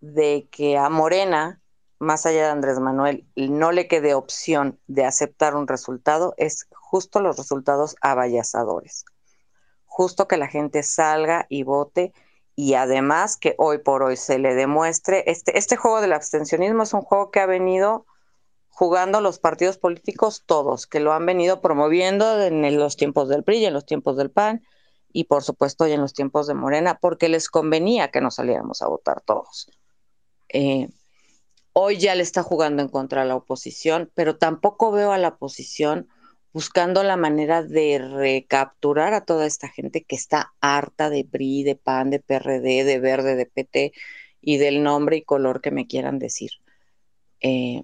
[0.00, 1.60] de que a Morena,
[1.98, 7.20] más allá de Andrés Manuel, no le quede opción de aceptar un resultado es justo
[7.20, 9.04] los resultados abayazadores
[9.92, 12.14] justo que la gente salga y vote
[12.56, 16.94] y además que hoy por hoy se le demuestre, este, este juego del abstencionismo es
[16.94, 18.06] un juego que ha venido
[18.68, 23.66] jugando los partidos políticos todos, que lo han venido promoviendo en los tiempos del PRI
[23.66, 24.62] en los tiempos del PAN
[25.12, 28.80] y por supuesto hoy en los tiempos de Morena, porque les convenía que nos saliéramos
[28.80, 29.70] a votar todos.
[30.48, 30.88] Eh,
[31.74, 35.28] hoy ya le está jugando en contra a la oposición, pero tampoco veo a la
[35.28, 36.08] oposición
[36.52, 41.76] buscando la manera de recapturar a toda esta gente que está harta de PRI, de
[41.76, 43.92] PAN, de PRD, de Verde, de PT
[44.40, 46.50] y del nombre y color que me quieran decir.
[47.40, 47.82] Eh,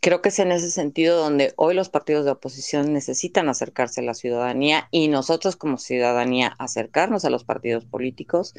[0.00, 4.04] creo que es en ese sentido donde hoy los partidos de oposición necesitan acercarse a
[4.04, 8.54] la ciudadanía y nosotros como ciudadanía acercarnos a los partidos políticos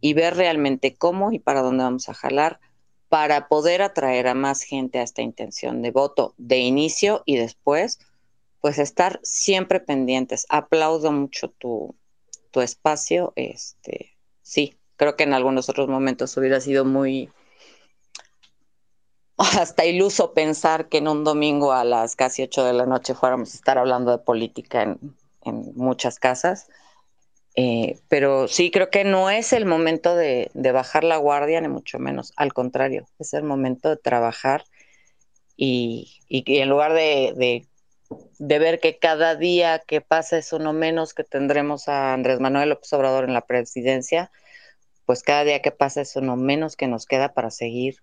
[0.00, 2.60] y ver realmente cómo y para dónde vamos a jalar
[3.10, 7.98] para poder atraer a más gente a esta intención de voto de inicio y después,
[8.60, 10.46] pues estar siempre pendientes.
[10.48, 11.96] Aplaudo mucho tu,
[12.52, 13.32] tu espacio.
[13.34, 17.32] Este, sí, creo que en algunos otros momentos hubiera sido muy
[19.36, 23.52] hasta iluso pensar que en un domingo a las casi ocho de la noche fuéramos
[23.52, 26.68] a estar hablando de política en, en muchas casas.
[27.56, 31.98] Eh, pero sí, creo que no es el momento de, bajar la guardia, ni mucho
[31.98, 32.32] menos.
[32.36, 34.64] Al contrario, es el momento de trabajar
[35.56, 37.66] y, en lugar de,
[38.38, 42.92] ver que cada día que pasa es uno menos que tendremos a Andrés Manuel López
[42.92, 44.30] Obrador en la presidencia,
[45.04, 47.96] pues cada día que pasa es uno menos que nos queda para seguir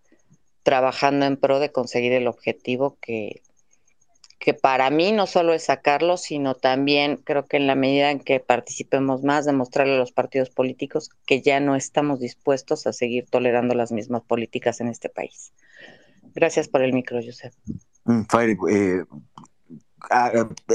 [0.64, 3.42] trabajando en pro de conseguir el objetivo que,
[4.40, 8.20] que para mí no solo es sacarlo, sino también creo que en la medida en
[8.20, 13.26] que participemos más, demostrarle a los partidos políticos que ya no estamos dispuestos a seguir
[13.30, 15.54] tolerando las mismas políticas en este país.
[16.36, 17.52] Gracias por el micro, Josep.
[18.06, 18.22] Mm,
[18.70, 19.04] eh,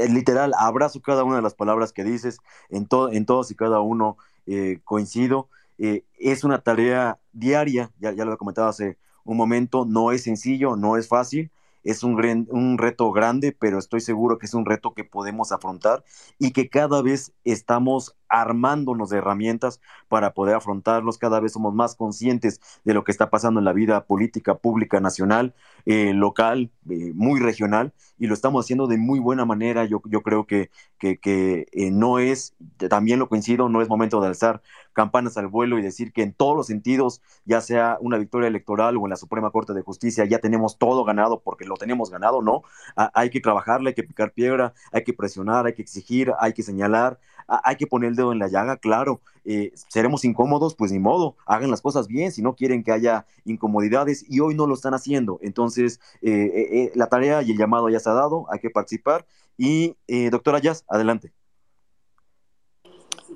[0.09, 3.79] literal, abrazo cada una de las palabras que dices, en, todo en todos y cada
[3.79, 5.49] uno eh, coincido.
[5.77, 10.23] Eh, es una tarea diaria, ya, ya lo he comentado hace un momento, no es
[10.23, 11.49] sencillo, no es fácil,
[11.83, 16.03] es un, un reto grande, pero estoy seguro que es un reto que podemos afrontar
[16.39, 21.95] y que cada vez estamos armándonos de herramientas para poder afrontarlos, cada vez somos más
[21.95, 25.53] conscientes de lo que está pasando en la vida política pública nacional,
[25.85, 29.85] eh, local, eh, muy regional, y lo estamos haciendo de muy buena manera.
[29.85, 30.69] Yo, yo creo que,
[30.99, 32.55] que, eh, no es,
[32.89, 34.61] también lo coincido, no es momento de alzar
[34.93, 38.97] campanas al vuelo y decir que en todos los sentidos, ya sea una victoria electoral
[38.97, 42.41] o en la Suprema Corte de Justicia, ya tenemos todo ganado porque lo tenemos ganado,
[42.41, 42.63] ¿no?
[42.95, 46.63] hay que trabajarle, hay que picar piedra, hay que presionar, hay que exigir, hay que
[46.63, 49.21] señalar, hay que poner el dedo en la llaga, claro.
[49.45, 53.25] Eh, seremos incómodos, pues ni modo, hagan las cosas bien si no quieren que haya
[53.43, 55.39] incomodidades y hoy no lo están haciendo.
[55.41, 59.25] Entonces, eh, eh, la tarea y el llamado ya se ha dado, hay que participar.
[59.57, 59.95] Y,
[60.31, 61.31] doctora Jazz, adelante.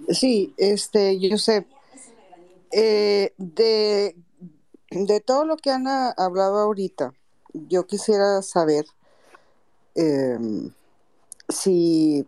[0.09, 1.67] Sí, este, sé,
[2.71, 4.15] de,
[4.89, 7.13] de todo lo que han hablado ahorita,
[7.53, 8.85] yo quisiera saber
[9.95, 10.71] em,
[11.49, 12.25] si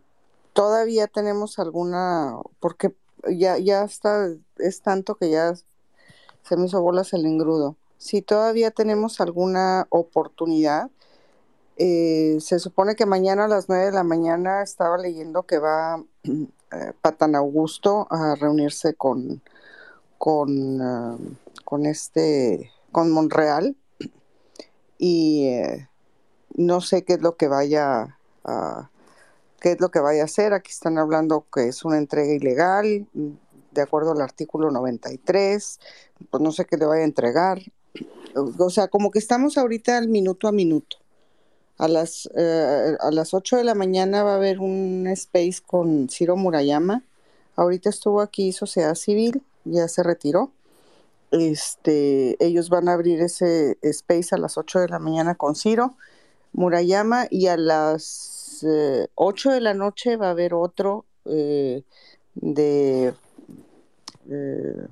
[0.53, 2.95] todavía tenemos alguna, porque
[3.29, 5.53] ya, ya está, es tanto que ya
[6.43, 7.75] se me hizo bolas el engrudo.
[7.97, 10.89] Si todavía tenemos alguna oportunidad,
[11.77, 16.03] eh, se supone que mañana a las 9 de la mañana estaba leyendo que va
[16.23, 19.41] eh, Patan Augusto a reunirse con,
[20.17, 21.17] con, ah,
[21.65, 23.75] con este, con Monreal
[24.97, 25.89] y eh,
[26.55, 28.89] no sé qué es lo que vaya a
[29.59, 30.53] qué es lo que vaya a hacer.
[30.53, 33.07] Aquí están hablando que es una entrega ilegal,
[33.71, 35.79] de acuerdo al artículo 93,
[36.29, 37.61] pues no sé qué le vaya a entregar.
[38.35, 40.97] O sea, como que estamos ahorita al minuto a minuto.
[41.77, 46.09] A las, eh, a las 8 de la mañana va a haber un space con
[46.09, 47.03] Ciro Murayama.
[47.55, 50.51] Ahorita estuvo aquí Sociedad Civil, ya se retiró.
[51.31, 55.95] Este, ellos van a abrir ese space a las 8 de la mañana con Ciro
[56.53, 61.83] Murayama y a las 8 de la noche va a haber otro eh,
[62.35, 63.13] de
[64.29, 64.87] eh,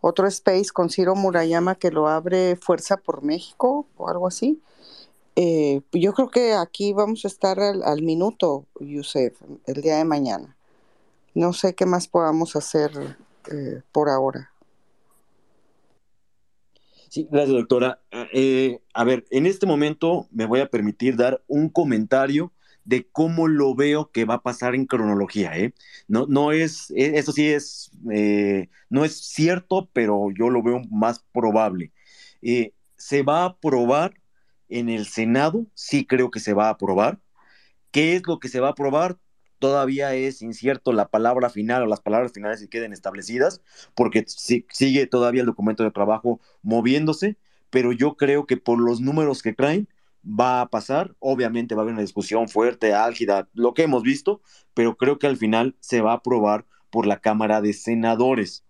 [0.00, 4.60] otro space con Ciro Murayama que lo abre Fuerza por México o algo así.
[5.36, 10.56] Eh, yo creo que aquí vamos a estar al, minuto, Yusef, el día de mañana.
[11.34, 13.16] No sé qué más podamos hacer
[13.92, 14.50] por ahora.
[17.08, 18.00] Sí, gracias, doctora.
[18.12, 22.52] a ver, en este momento me voy a permitir dar un comentario
[22.84, 25.56] de cómo lo veo que va a pasar en cronología.
[25.56, 25.74] ¿eh?
[26.08, 30.82] No, no es, e, eso sí es, eh, no es cierto, pero yo lo veo
[30.90, 31.92] más probable.
[32.42, 34.14] Eh, ¿Se va a aprobar
[34.68, 35.66] en el Senado?
[35.74, 37.20] Sí creo que se va a aprobar.
[37.90, 39.18] ¿Qué es lo que se va a aprobar?
[39.58, 43.62] Todavía es incierto la palabra final o las palabras finales que queden establecidas,
[43.94, 47.36] porque sigue todavía el documento de trabajo moviéndose,
[47.70, 49.88] pero yo creo que por los números que traen,
[50.24, 51.14] va a pasar.
[51.18, 54.42] Obviamente va a haber una discusión fuerte, álgida, lo que hemos visto,
[54.74, 58.64] pero creo que al final se va a aprobar por la Cámara de Senadores.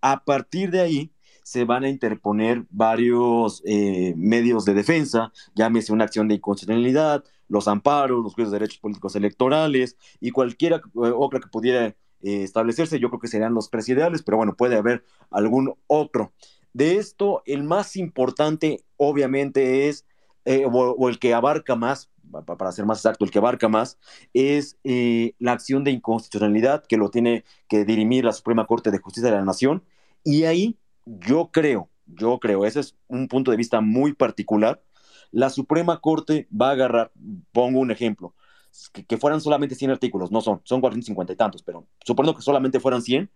[0.00, 6.04] A partir de ahí se van a interponer varios eh, medios de defensa, llámese una
[6.04, 11.48] acción de inconstitucionalidad, los amparos, los de derechos políticos electorales y cualquiera eh, otra que
[11.48, 16.32] pudiera eh, establecerse, yo creo que serían los presidenciales, pero bueno, puede haber algún otro.
[16.72, 20.04] De esto, el más importante, obviamente, es
[20.46, 22.08] eh, o, el que abarca más,
[22.46, 23.98] para ser más exacto, el que abarca más,
[24.32, 28.98] es eh, la acción de inconstitucionalidad que lo tiene que dirimir la Suprema Corte de
[28.98, 29.82] Justicia de la Nación.
[30.22, 34.80] Y ahí yo creo, yo creo, ese es un punto de vista muy particular,
[35.32, 37.10] la Suprema Corte va a agarrar,
[37.50, 38.32] pongo un ejemplo,
[39.08, 42.78] que, fueran solamente 100 artículos, no son, son 450 y tantos, pero suponiendo que solamente
[42.78, 43.28] fueran 100,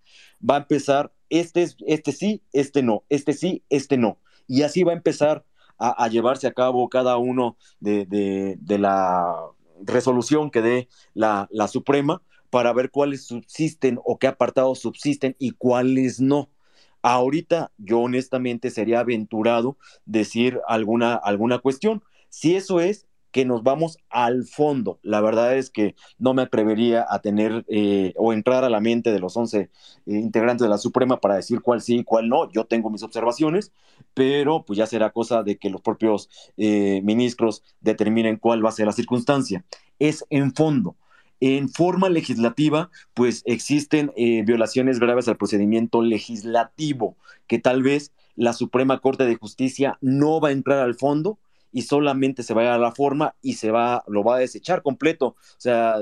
[0.48, 4.20] va a empezar, este, este sí, este no, este sí, este no.
[4.46, 5.44] Y así va a empezar
[5.80, 9.34] a, llevarse a cabo cada uno de, la
[9.82, 16.20] resolución que dé la, Suprema para ver cuáles subsisten o qué apartados subsisten y cuáles
[16.20, 16.50] no.
[17.02, 22.02] Ahorita yo honestamente sería aventurado decir alguna, alguna cuestión.
[22.28, 24.98] Si eso es, que nos vamos al fondo.
[25.02, 29.12] La verdad es que no me atrevería a tener eh, o entrar a la mente
[29.12, 29.70] de los 11 eh,
[30.06, 32.50] integrantes de la Suprema para decir cuál sí y cuál no.
[32.52, 33.72] Yo tengo mis observaciones,
[34.14, 38.72] pero pues ya será cosa de que los propios eh, ministros determinen cuál va a
[38.72, 39.64] ser la circunstancia.
[39.98, 40.96] Es en fondo.
[41.42, 44.12] En forma legislativa, pues existen
[44.44, 50.48] violaciones graves al procedimiento legislativo, que tal vez la Suprema Corte de Justicia no va
[50.48, 51.38] a entrar al fondo,
[51.72, 55.26] y solamente se va a la forma y se va, lo va a desechar completo,
[55.28, 55.96] o sea,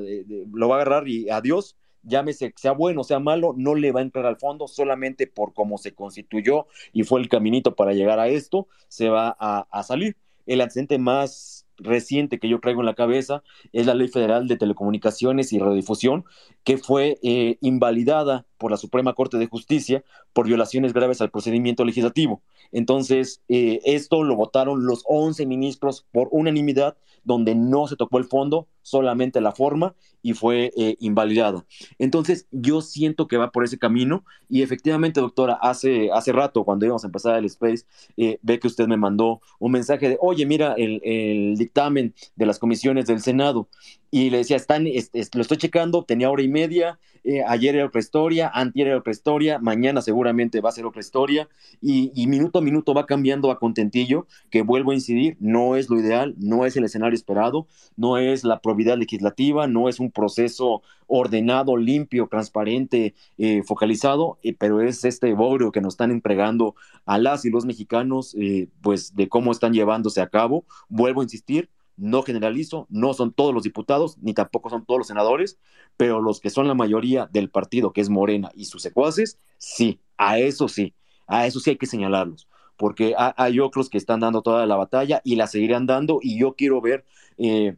[0.52, 4.02] lo va a agarrar y adiós, llámese sea bueno, sea malo, no le va a
[4.02, 8.28] entrar al fondo solamente por cómo se constituyó y fue el caminito para llegar a
[8.28, 10.16] esto, se va a, a salir.
[10.46, 14.56] El antecedente más reciente que yo traigo en la cabeza es la Ley Federal de
[14.56, 16.24] Telecomunicaciones y Radiodifusión,
[16.64, 21.84] que fue eh, invalidada por la Suprema Corte de Justicia por violaciones graves al procedimiento
[21.84, 22.42] legislativo.
[22.72, 28.24] Entonces, eh, esto lo votaron los 11 ministros por unanimidad, donde no se tocó el
[28.24, 31.64] fondo, solamente la forma, y fue eh, invalidada.
[31.98, 36.86] Entonces, yo siento que va por ese camino, y efectivamente, doctora, hace, hace rato, cuando
[36.86, 37.84] íbamos a empezar el Space,
[38.16, 42.46] eh, ve que usted me mandó un mensaje de, oye, mira el, el dictamen de
[42.46, 43.68] las comisiones del Senado,
[44.10, 48.00] y le decía, están, lo estoy checando, tenía hora y media, eh, ayer era otra
[48.00, 51.48] historia, antier era otra historia, mañana seguramente va a ser otra historia,
[51.82, 55.98] y, minuto a minuto va cambiando a contentillo, que vuelvo a incidir, no es lo
[55.98, 60.82] ideal, no es el escenario esperado, no es la probidad legislativa, no es un proceso
[61.06, 67.18] ordenado, limpio, transparente, eh, focalizado, eh, pero es este bogro que nos están entregando a
[67.18, 68.36] las y los mexicanos,
[68.82, 70.64] pues de cómo están llevándose a cabo.
[70.88, 75.06] Vuelvo a insistir, no generalizo, no son todos los diputados, ni tampoco son todos los
[75.08, 75.58] senadores,
[75.96, 80.00] pero los que son la mayoría del partido, que es Morena y sus secuaces, sí,
[80.16, 80.94] a eso sí,
[81.26, 85.20] a eso sí hay que señalarlos, porque hay otros que están dando toda la batalla
[85.24, 87.04] y la seguirán dando, y yo quiero ver,
[87.36, 87.76] eh,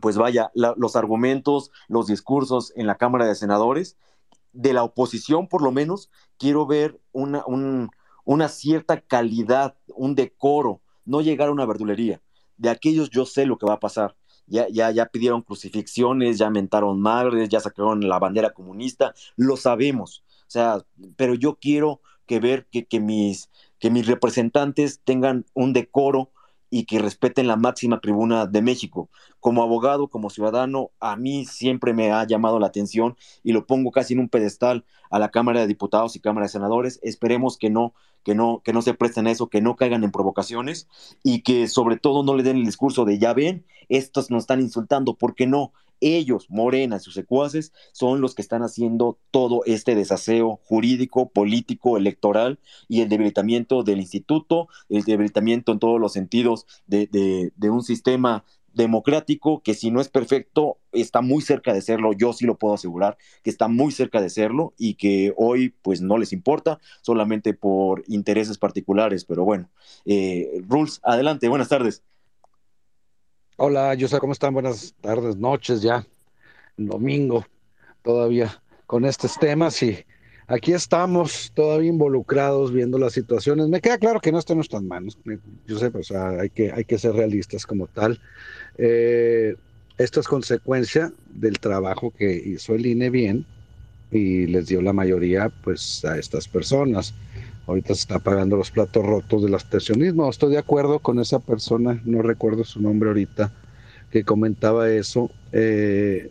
[0.00, 3.96] pues vaya, los argumentos, los discursos en la Cámara de Senadores,
[4.52, 7.44] de la oposición por lo menos, quiero ver una,
[8.24, 12.20] una cierta calidad, un decoro, no llegar a una verdulería
[12.56, 14.16] de aquellos yo sé lo que va a pasar.
[14.46, 20.24] Ya, ya, ya pidieron crucifixiones, ya mentaron madres, ya sacaron la bandera comunista, lo sabemos.
[20.28, 20.84] O sea,
[21.16, 26.30] pero yo quiero que ver que, que, mis, que mis representantes tengan un decoro
[26.74, 29.10] y que respeten la máxima tribuna de México.
[29.40, 33.90] Como abogado, como ciudadano, a mí siempre me ha llamado la atención y lo pongo
[33.90, 36.98] casi en un pedestal a la Cámara de Diputados y Cámara de Senadores.
[37.02, 37.92] Esperemos que no,
[38.24, 40.88] que no, que no se presten a eso, que no caigan en provocaciones
[41.22, 44.62] y que sobre todo no le den el discurso de ya ven, estos nos están
[44.62, 45.74] insultando, ¿por qué no?
[46.02, 51.96] Ellos, Morena y sus secuaces, son los que están haciendo todo este desaseo jurídico, político,
[51.96, 52.58] electoral
[52.88, 59.62] y el debilitamiento del instituto, el debilitamiento en todos los sentidos de, un sistema democrático
[59.62, 63.16] que si no es perfecto está muy cerca de serlo, yo sí lo puedo asegurar,
[63.42, 68.02] que está muy cerca de serlo y que hoy pues no les importa solamente por
[68.08, 69.70] intereses particulares, pero bueno,
[70.04, 72.02] eh, Rules, adelante, buenas tardes.
[73.56, 74.54] Hola, yo sé cómo están.
[74.54, 76.06] Buenas tardes, noches ya,
[76.78, 77.44] domingo,
[78.02, 80.04] todavía con estos temas y
[80.46, 83.68] aquí estamos todavía involucrados viendo las situaciones.
[83.68, 85.18] Me queda claro que no está en nuestras manos,
[85.66, 88.18] yo sé, o sea, hay que, hay que ser realistas como tal.
[88.78, 89.54] Eh,
[89.98, 93.44] esto es consecuencia del trabajo que hizo el INE bien
[94.10, 97.14] y les dio la mayoría pues a estas personas
[97.66, 100.28] ahorita se está pagando los platos rotos del abstencionismo.
[100.28, 103.52] Estoy de acuerdo con esa persona, no recuerdo su nombre ahorita,
[104.10, 105.30] que comentaba eso.
[105.52, 106.30] Eh,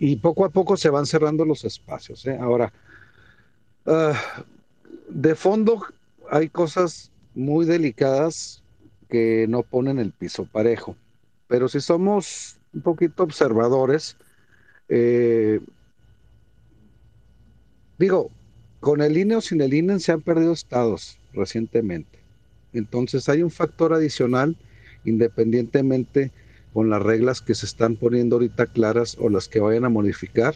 [0.00, 2.24] y poco a poco se van cerrando los espacios.
[2.26, 2.36] ¿eh?
[2.40, 2.72] Ahora,
[3.86, 4.14] ah,
[5.08, 5.82] de fondo
[6.30, 8.62] hay cosas muy delicadas
[9.08, 10.96] que no ponen el piso parejo.
[11.48, 14.16] Pero si somos un poquito observadores,
[14.88, 15.60] eh,
[17.98, 18.30] digo,
[18.80, 22.18] con el INE o sin el INE se han perdido estados recientemente.
[22.72, 24.56] Entonces hay un factor adicional,
[25.04, 26.32] independientemente
[26.72, 30.54] con las reglas que se están poniendo ahorita claras o las que vayan a modificar,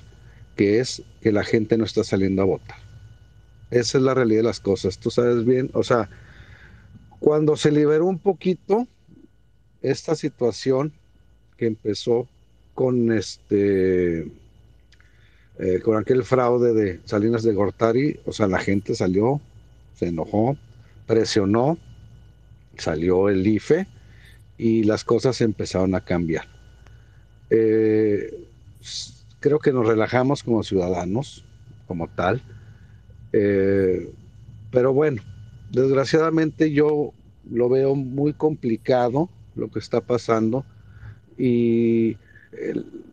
[0.56, 2.78] que es que la gente no está saliendo a votar.
[3.70, 4.98] Esa es la realidad de las cosas.
[4.98, 6.10] Tú sabes bien, o sea,
[7.18, 8.86] cuando se liberó un poquito
[9.80, 10.92] esta situación
[11.56, 12.28] que empezó
[12.74, 14.30] con este
[15.64, 19.40] eh, con aquel fraude de Salinas de Gortari, o sea, la gente salió,
[19.94, 20.56] se enojó,
[21.06, 21.78] presionó,
[22.76, 23.86] salió el IFE
[24.58, 26.48] y las cosas empezaron a cambiar.
[27.48, 28.48] Eh,
[29.38, 31.44] creo que nos relajamos como ciudadanos,
[31.86, 32.42] como tal,
[33.32, 34.12] eh,
[34.72, 35.22] pero bueno,
[35.70, 37.12] desgraciadamente yo
[37.48, 40.64] lo veo muy complicado lo que está pasando
[41.38, 42.16] Y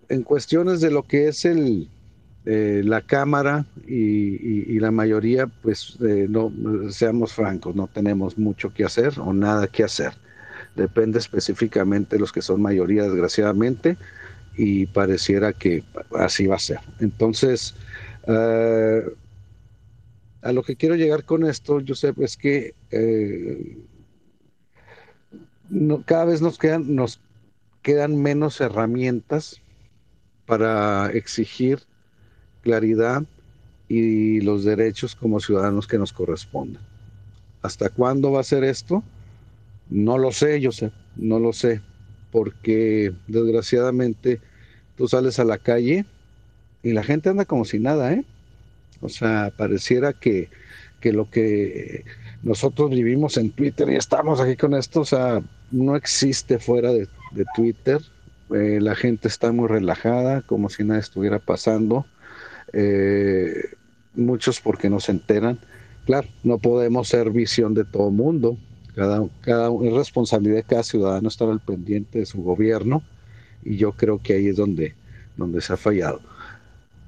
[0.10, 1.90] en cuestiones de lo que es el,
[2.46, 6.52] eh, la Cámara y, la mayoría, pues eh, no,
[6.90, 10.14] seamos francos, no tenemos mucho que hacer o nada que hacer.
[10.76, 13.98] Depende específicamente de los que son mayoría, desgraciadamente,
[14.56, 15.84] y pareciera que
[16.18, 16.80] así va a ser.
[17.00, 17.76] Entonces,
[18.28, 19.04] eh,
[20.42, 22.74] a lo que quiero llegar con esto, Josep, es que
[26.06, 27.20] cada vez nos quedan, nos
[27.82, 29.62] quedan menos herramientas
[30.46, 31.89] para exigir
[32.62, 33.24] claridad
[33.88, 36.82] y los derechos como ciudadanos que nos corresponden.
[37.62, 39.04] ¿Hasta cuándo va a ser esto?
[39.90, 41.82] No lo sé, yo sé, no lo sé,
[42.32, 44.40] porque desgraciadamente
[44.96, 46.06] tú sales a la calle
[46.84, 48.24] y la gente anda como si nada, ¿eh?
[49.02, 50.50] O sea, pareciera que,
[51.00, 52.06] que lo que
[52.44, 57.08] nosotros vivimos en Twitter y estamos aquí con esto, o sea, no existe fuera de,
[57.56, 58.02] Twitter.
[58.54, 62.06] Eh, la gente está muy relajada, como si nada estuviera pasando.
[62.74, 63.76] Eh,
[64.16, 65.60] muchos porque no se enteran.
[66.06, 68.58] Claro, no podemos ser visión de todo mundo.
[68.96, 73.04] Cada, cada es responsabilidad de cada ciudadano estar al pendiente de su gobierno
[73.64, 74.96] y yo creo que ahí es donde,
[75.38, 76.22] donde se ha fallado.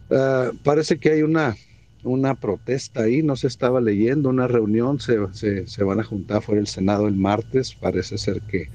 [0.09, 1.55] Ah, parece que hay una,
[2.03, 5.17] una protesta ahí, no se estaba leyendo, una reunión, se,
[5.65, 8.69] se, van a juntar fuera del Senado el martes, parece ser que,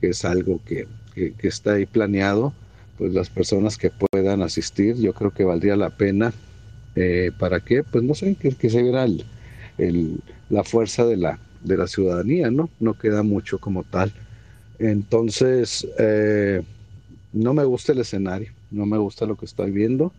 [0.00, 2.52] que es algo que, que, que, está ahí planeado
[2.98, 6.32] pues las personas que puedan asistir, yo creo que valdría la pena.
[6.96, 7.84] Eh, ¿Para qué?
[7.84, 9.06] Pues no sé, que, se viera
[9.78, 10.20] el,
[10.50, 12.68] la fuerza de la, de la ciudadanía, ¿no?
[12.80, 14.12] No queda mucho como tal.
[14.80, 16.62] Entonces, eh,
[17.32, 20.12] no me gusta el escenario, no me gusta lo que estoy viendo.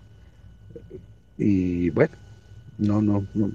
[1.38, 2.16] Y bueno,
[2.78, 3.52] no, no, no.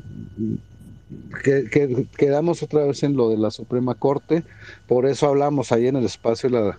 [1.42, 4.42] Que, quedamos otra vez en lo de la Suprema Corte,
[4.86, 6.78] por eso hablamos ahí en el espacio de la,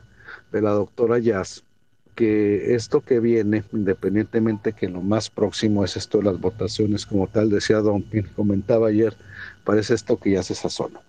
[0.51, 1.63] de la doctora Jazz,
[2.15, 7.27] que esto que viene, independientemente que lo más próximo es esto de las votaciones como
[7.27, 9.15] tal, decía Don comentaba ayer,
[9.63, 11.01] parece esto que ya se sazona.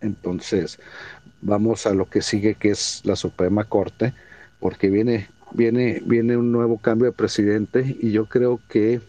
[0.00, 0.78] Entonces,
[1.42, 4.14] vamos a lo que sigue, que es la Suprema Corte,
[4.60, 9.00] porque viene, viene, viene un nuevo cambio de presidente y yo creo que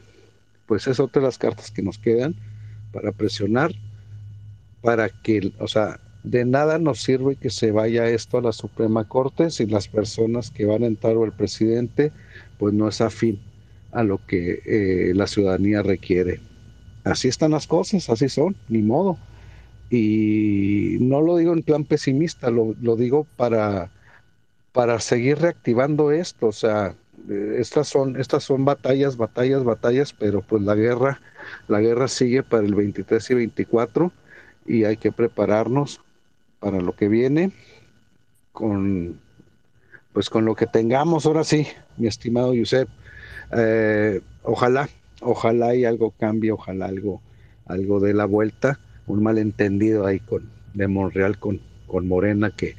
[0.66, 2.36] pues es otra de las cartas que nos quedan
[2.92, 3.72] para presionar,
[4.82, 9.08] para que, o sea, de nada nos sirve que se vaya esto a la Suprema
[9.08, 12.12] Corte si las personas que van a entrar o el presidente,
[12.58, 13.40] pues no es afín
[13.92, 16.40] a lo que eh, la ciudadanía requiere.
[17.04, 19.18] Así están las cosas, así son, ni modo.
[19.90, 23.90] Y no lo digo en plan pesimista, lo, digo para,
[24.74, 26.48] para seguir reactivando esto.
[26.48, 26.96] O sea,
[27.30, 31.22] eh, estas son, estas son batallas, batallas, batallas, pero pues la guerra,
[31.70, 34.12] la guerra sigue para el 23 y 24
[34.66, 36.02] y hay que prepararnos
[36.60, 37.52] para lo que viene,
[38.52, 39.20] con
[40.14, 42.90] pues con lo que tengamos ahora sí, mi estimado Yusef.
[43.56, 44.90] Eh, ojalá,
[45.22, 47.22] ojalá y algo cambie, ojalá algo,
[47.68, 52.76] algo de la vuelta, un malentendido ahí con de Monreal con, con Morena que,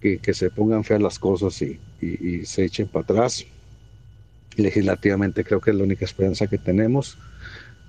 [0.00, 3.46] que, se pongan feas las cosas y, y, se echen para atrás.
[4.56, 7.16] Legislativamente creo que es la única esperanza que tenemos.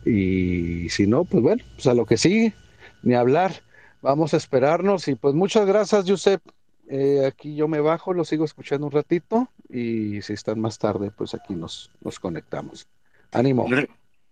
[0.06, 2.54] Y si no, pues bueno, pues a lo que sigue,
[3.02, 3.54] ni hablar.
[4.02, 6.42] Vamos a esperarnos y pues muchas gracias, Josep.
[6.88, 11.12] Eh, aquí yo me bajo, lo sigo escuchando un ratito y si están más tarde,
[11.12, 12.88] pues aquí nos, nos conectamos.
[13.32, 13.68] Ánimo.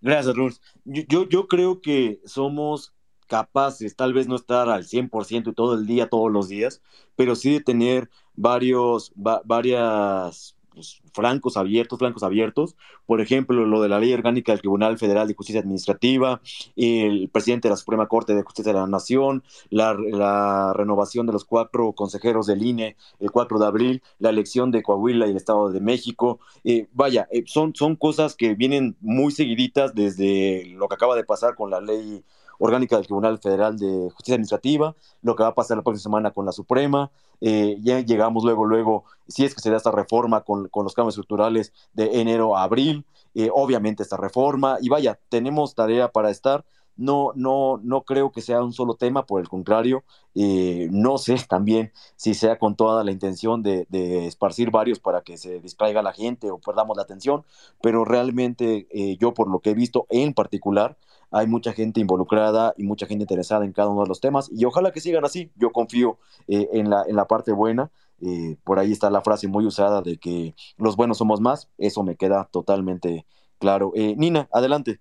[0.02, 0.56] Gracias, Ruth.
[0.86, 2.94] Yo, yo, creo que somos
[3.28, 6.82] capaces, tal vez no estar al 100% todo el día, todos los días,
[7.16, 12.75] pero sí de tener varios, varias pues, francos abiertos, francos abiertos.
[13.07, 16.39] Por ejemplo, lo de la ley orgánica del Tribunal Federal de Justicia Administrativa,
[16.75, 21.45] el presidente de la Suprema Corte de Justicia de la Nación, la, renovación de los
[21.45, 25.72] cuatro consejeros del INE el 4 de abril, la elección de Coahuila y el Estado
[25.72, 26.39] de México.
[26.64, 31.23] Eh, vaya, eh, son, son cosas que vienen muy seguiditas desde lo que acaba de
[31.23, 32.23] pasar con la ley
[32.60, 36.32] orgánica del Tribunal Federal de Justicia Administrativa, lo que va a pasar la próxima semana
[36.32, 37.11] con la Suprema,
[37.42, 40.94] eh, ya llegamos luego, luego, si es que se da esta reforma con, con los
[40.94, 43.06] cambios estructurales de enero a abril,
[43.36, 46.66] eh, obviamente esta reforma, y vaya, tenemos tarea para estar.
[47.00, 50.03] No, no, no creo que sea un solo tema, por el contrario,
[50.34, 55.22] eh, no sé también si sea con toda la intención de, de, esparcir varios para
[55.22, 57.45] que se distraiga la gente o perdamos la atención,
[57.84, 58.88] pero realmente
[59.19, 60.98] yo por lo que he visto en particular,
[61.31, 64.65] hay mucha gente involucrada y mucha gente interesada en cada uno de los temas y
[64.65, 65.51] ojalá que sigan así.
[65.56, 67.91] Yo confío eh, en, la, en la parte buena.
[68.19, 71.69] Eh, por ahí está la frase muy usada de que los buenos somos más.
[71.77, 73.25] Eso me queda totalmente
[73.59, 73.91] claro.
[73.95, 74.99] Eh, Nina, adelante.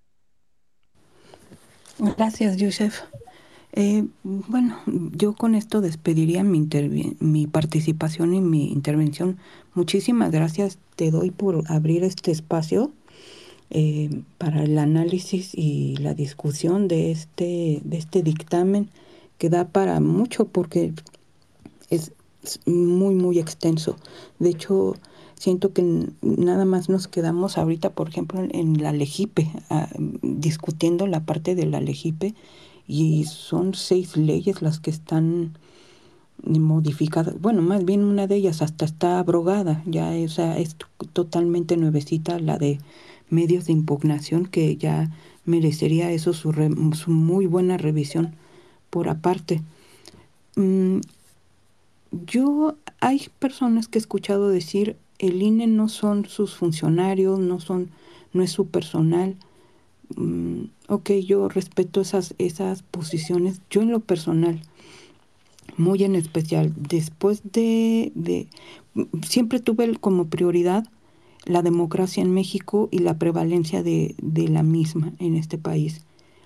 [1.99, 3.01] Gracias, Yusef.
[3.73, 6.67] Eh, bueno, yo con esto despediría mi,
[7.19, 9.37] mi participación y mi intervención.
[9.73, 12.91] Muchísimas gracias te doy por abrir este espacio
[13.69, 18.89] eh, para el análisis y la discusión de este, de este dictamen
[19.37, 20.93] que da para mucho porque
[21.89, 22.11] es
[22.65, 23.97] muy, muy extenso.
[24.39, 24.95] De hecho,
[25.35, 29.89] siento que nada más nos quedamos ahorita, por ejemplo, en la Legipe, ah,
[30.21, 32.35] discutiendo la parte de la Legipe,
[32.87, 35.57] y son seis leyes las que están
[36.43, 37.39] modificadas.
[37.41, 40.37] Bueno, más bien una de ellas hasta está abrogada, ya es
[41.13, 42.79] totalmente nuevecita la de
[43.29, 45.11] medios de impugnación que ya
[45.45, 46.51] merecería eso su,
[46.93, 48.35] su muy buena revisión
[48.89, 49.61] por aparte.
[50.55, 50.99] Mm,
[52.25, 57.89] yo hay personas que he escuchado decir el INE no son sus funcionarios, no son,
[58.33, 59.35] no es su personal.
[60.15, 63.61] Mm, ok, yo respeto esas, esas posiciones.
[63.69, 64.61] Yo en lo personal,
[65.77, 68.47] muy en especial, después de, de
[69.27, 70.87] siempre tuve como prioridad
[71.47, 76.01] la democracia en México y la prevalencia de, de la misma en este país.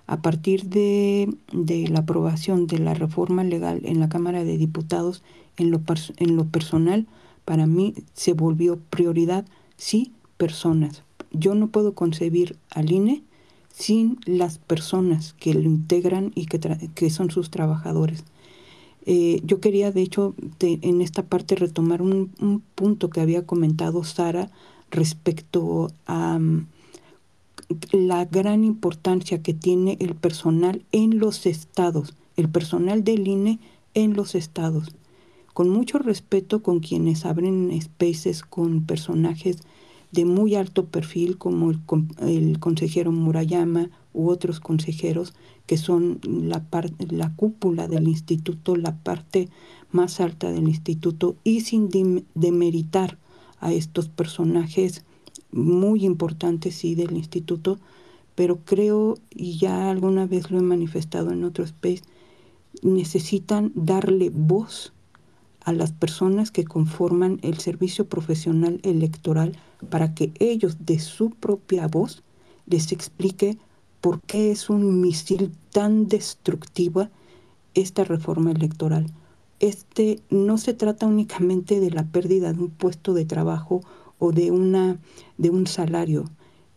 [0.07, 5.23] A partir de, de, la aprobación de la reforma legal en la Cámara de Diputados,
[5.57, 5.81] en lo,
[6.17, 7.07] en lo personal,
[7.45, 9.45] para mí se volvió prioridad,
[9.77, 11.03] sí, personas.
[11.31, 13.23] Yo no puedo concebir al INE
[13.73, 16.59] sin las personas que lo integran y que,
[16.93, 18.23] que son sus trabajadores.
[19.05, 24.03] Eh, yo quería, de hecho, en esta parte retomar un, un, punto que había comentado
[24.03, 24.51] Sara
[24.91, 26.67] respecto a um,
[27.91, 33.59] la gran importancia que tiene el personal en los estados, el personal del INE
[33.93, 34.91] en los estados.
[35.53, 39.57] Con mucho respeto con quienes abren spaces con personajes
[40.11, 45.33] de muy alto perfil como el, consejero Murayama u otros consejeros
[45.65, 46.65] que son la,
[47.09, 49.49] la cúpula del instituto, la parte
[49.91, 51.89] más alta del instituto y sin
[52.33, 53.17] demeritar
[53.61, 55.05] a estos personajes
[55.51, 57.79] muy importantes sí del instituto,
[58.35, 62.01] pero creo, y ya alguna vez lo he manifestado en otro space,
[62.81, 64.93] necesitan darle voz
[65.63, 69.57] a las personas que conforman el servicio profesional electoral
[69.89, 72.23] para que ellos de su propia voz
[72.65, 73.57] les explique
[73.99, 77.11] por qué es un misil tan destructiva
[77.75, 79.05] esta reforma electoral.
[79.61, 83.81] Este no se trata únicamente de la pérdida de un puesto de trabajo
[84.17, 84.97] o de una
[85.37, 86.25] de un salario.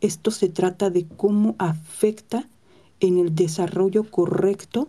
[0.03, 2.47] Esto se trata de cómo afecta
[3.01, 4.89] en el desarrollo correcto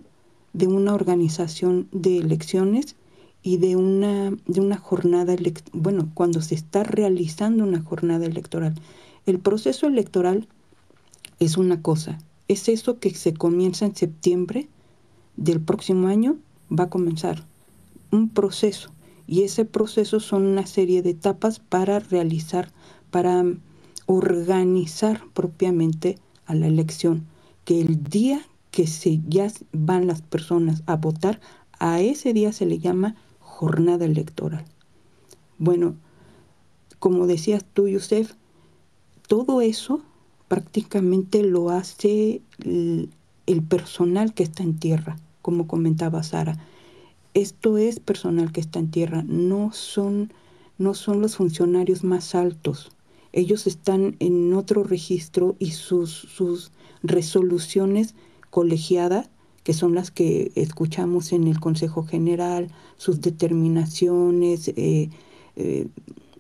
[0.52, 2.98] de una organización de elecciones
[3.42, 5.34] y de una, de una jornada,
[5.72, 8.76] bueno, cuando se está realizando una jornada electoral.
[9.26, 10.50] El proceso electoral
[11.40, 12.18] es una cosa,
[12.50, 14.68] es eso que se comienza en septiembre
[15.38, 16.36] del próximo año,
[16.70, 17.46] va a comenzar
[18.16, 18.92] un proceso
[19.28, 22.72] y ese proceso son una serie de etapas para realizar,
[23.12, 23.44] para
[24.06, 27.26] organizar propiamente a la elección,
[27.64, 31.40] que el día que se ya van las personas a votar,
[31.80, 34.66] a ese día se le llama jornada electoral.
[35.58, 35.96] Bueno,
[37.00, 38.34] como decías tú, Yusef,
[39.28, 40.02] todo eso
[40.48, 43.10] prácticamente lo hace el,
[43.70, 46.58] personal que está en tierra, como comentaba Sara.
[47.36, 50.32] Esto es personal que está en tierra, no son,
[50.78, 52.92] no son los funcionarios más altos.
[53.34, 56.72] Ellos están en otro registro y sus, sus
[57.04, 58.16] resoluciones
[58.52, 59.30] colegiadas
[59.64, 65.10] que son las que escuchamos en el Consejo General, sus determinaciones, eh,
[65.58, 65.88] eh,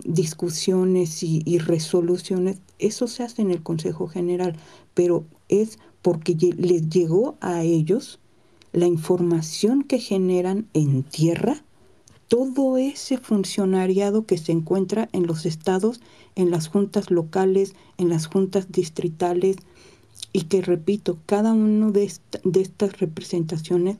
[0.05, 4.55] discusiones y, y, resoluciones, eso se hace en el Consejo General,
[4.93, 8.19] pero es porque les llegó a ellos
[8.75, 11.63] la información que generan en tierra
[12.27, 16.01] todo ese funcionariado que se encuentra en los estados,
[16.35, 19.55] en las juntas locales, en las juntas distritales,
[20.33, 22.11] y que repito, cada una de,
[22.43, 23.95] de estas representaciones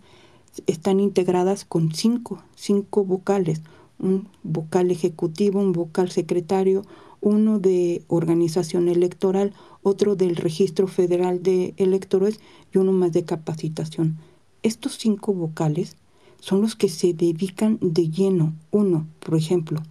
[0.68, 3.62] están integradas con cinco, cinco vocales,
[3.98, 6.82] un vocal ejecutivo, un vocal secretario,
[7.22, 12.42] uno de organización electoral, otro del registro federal de electores
[12.74, 14.18] y uno más de capacitación.
[14.66, 15.96] Estos cinco vocales
[16.40, 18.54] son los que se dedican de lleno.
[18.72, 19.82] Uno, por ejemplo,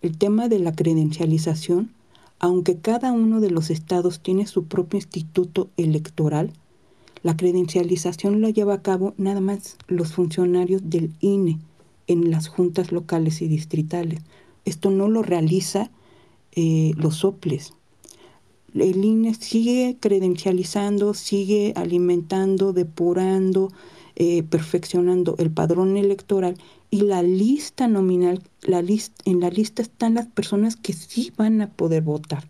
[0.00, 1.90] el tema de la credencialización
[2.38, 6.52] aunque cada uno de los estados tiene su propio instituto electoral,
[7.22, 11.58] la credencialización la lleva a cabo nada más los funcionarios del INE
[12.06, 14.20] en las juntas locales y distritales.
[14.64, 15.90] Esto no lo realiza
[16.52, 17.72] eh, los soples.
[18.74, 23.70] el INE sigue credencializando, sigue alimentando, depurando,
[24.16, 26.56] eh, perfeccionando el padrón electoral
[26.90, 31.60] y la lista nominal, la lista, en la lista están las personas que sí van
[31.60, 32.48] a poder votar.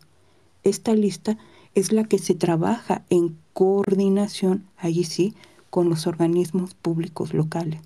[0.63, 1.39] Esta lista
[1.75, 5.35] es la que se trabaja en coordinación, allí sí,
[5.69, 7.81] con los organismos públicos locales.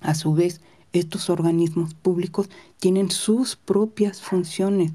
[0.00, 0.60] A su vez,
[0.92, 2.48] estos organismos públicos
[2.78, 4.92] tienen sus propias funciones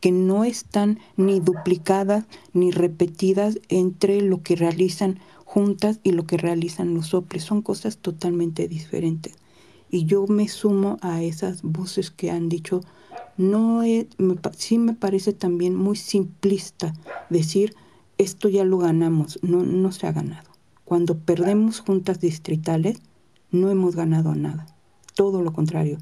[0.00, 5.18] que no están ni duplicadas ni repetidas entre lo que realizan
[5.50, 7.42] juntas y lo que realizan los OPLES.
[7.42, 9.34] Son cosas totalmente diferentes.
[9.90, 12.82] Y yo me sumo a esas voces que han dicho,
[13.36, 13.82] no
[14.56, 16.94] sí me parece también muy simplista
[17.30, 17.74] decir,
[18.16, 20.48] esto ya lo ganamos, no, no se ha ganado.
[20.84, 23.02] Cuando perdemos juntas distritales,
[23.50, 24.66] no hemos ganado nada.
[25.16, 25.98] Todo lo contrario.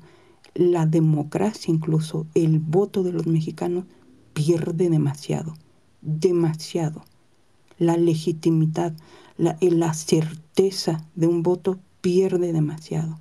[0.53, 3.85] La democracia, incluso el voto de los mexicanos,
[4.35, 5.55] pierde demasiado.
[6.03, 7.03] Demasiado.
[7.79, 8.93] La legitimidad,
[9.39, 13.19] la, la certeza de un voto pierde demasiado.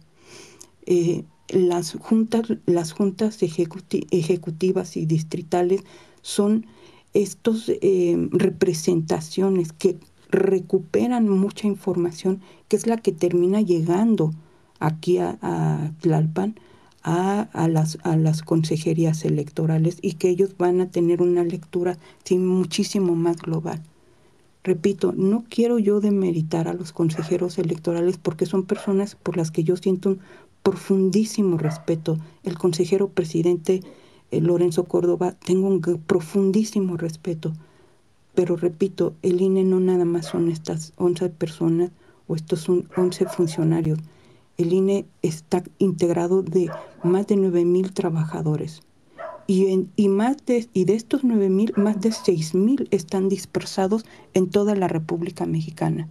[0.86, 5.82] Eh, las juntas, las juntas ejecutivas y distritales
[6.22, 6.66] son
[7.14, 9.98] estos eh, representaciones que
[10.30, 14.34] recuperan mucha información, que es la que termina llegando
[14.80, 16.60] aquí a, Tlalpan,
[17.02, 21.98] a, las, a las consejerías electorales y que ellos van a tener una lectura
[22.32, 23.82] muchísimo más global.
[24.68, 29.64] Repito, no quiero yo demeritar a los consejeros electorales porque son personas por las que
[29.64, 30.20] yo siento un
[30.62, 32.18] profundísimo respeto.
[32.44, 33.80] El consejero presidente
[34.30, 37.54] eh, Lorenzo Córdoba, tengo un profundísimo respeto.
[38.36, 41.92] Pero repito, el INE no nada más son estas 11 personas
[42.28, 44.00] o estos son 11 funcionarios.
[44.58, 46.70] El INE está integrado de
[47.04, 48.82] más de 9 mil trabajadores.
[49.48, 54.06] Y, y, más de, y de estos 9 mil, más de 6 mil están dispersados
[54.34, 56.10] en toda la República Mexicana.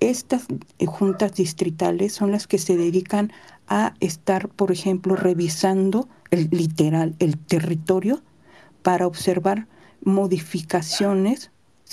[0.00, 0.46] Estas
[0.80, 3.30] eh, juntas distritales son las que se dedican
[3.68, 8.20] a estar, por ejemplo, revisando el literal, el territorio,
[8.82, 9.68] para observar
[10.02, 11.52] modificaciones,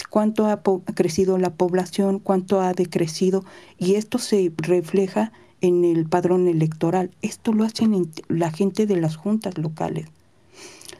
[0.09, 0.63] cuánto ha
[0.95, 3.45] crecido la población, cuánto ha decrecido,
[3.77, 7.11] y esto se refleja en el padrón electoral.
[7.21, 10.07] Esto lo hacen la gente de las juntas locales.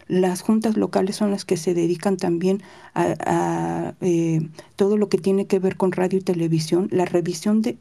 [0.09, 2.61] Las juntas locales son las que se dedican también
[2.95, 4.41] a, eh,
[4.75, 7.77] todo lo que tiene que ver con radio y televisión, la revisión de,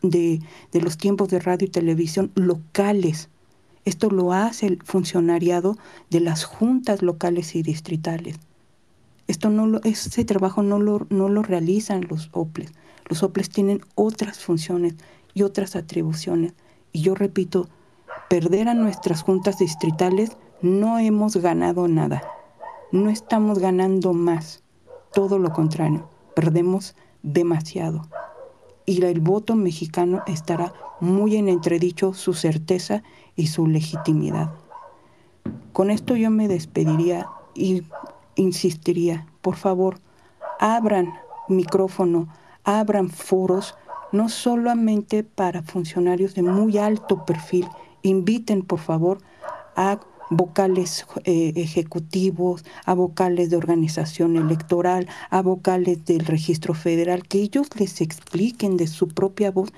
[0.00, 0.40] de,
[0.72, 3.28] de los tiempos de radio y televisión locales.
[3.84, 5.76] Esto lo hace el funcionariado
[6.08, 8.38] de las juntas locales y distritales.
[9.26, 12.72] Esto no lo, ese trabajo no lo, no lo realizan los OPLES.
[13.08, 14.94] Los OPLES tienen otras funciones
[15.34, 16.54] y otras atribuciones.
[16.92, 17.68] Y yo repito,
[18.28, 22.22] perder a nuestras juntas distritales no hemos ganado nada.
[22.92, 24.62] No estamos ganando más.
[25.12, 28.02] Todo lo contrario, perdemos demasiado.
[28.86, 33.02] Y el voto mexicano estará muy en entredicho su certeza
[33.34, 34.52] y su legitimidad.
[35.72, 37.82] Con esto yo me despediría y
[38.36, 39.98] insistiría, por favor,
[40.60, 41.12] abran
[41.48, 42.28] micrófono,
[42.62, 43.74] abran foros,
[44.12, 47.66] no solamente para funcionarios de muy alto perfil,
[48.02, 49.18] inviten por favor
[49.74, 49.98] a
[50.30, 57.68] vocales eh, ejecutivos, a vocales de organización electoral, a vocales del registro federal, que ellos
[57.78, 59.72] les expliquen de su propia voz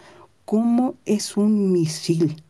[0.44, 2.42] cómo es un misil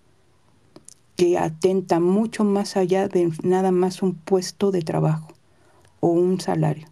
[1.16, 5.28] que atenta mucho más allá de nada más un puesto de trabajo
[6.00, 6.88] o un salario.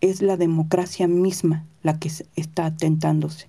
[0.00, 3.46] Es la democracia misma la que está atentándose.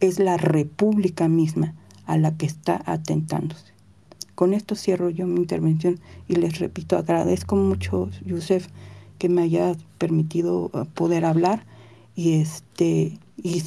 [0.00, 1.74] Es la república misma
[2.06, 3.75] a la que está atentándose.
[4.36, 5.98] Con esto cierro yo mi intervención
[6.28, 8.68] y les repito, agradezco mucho, Yusef,
[9.18, 11.64] que me haya permitido uh, poder hablar
[12.14, 13.62] y este y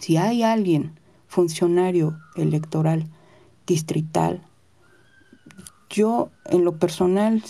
[0.00, 0.92] si, hay alguien
[1.28, 3.06] funcionario electoral
[3.66, 4.42] distrital
[5.90, 7.42] yo en lo personal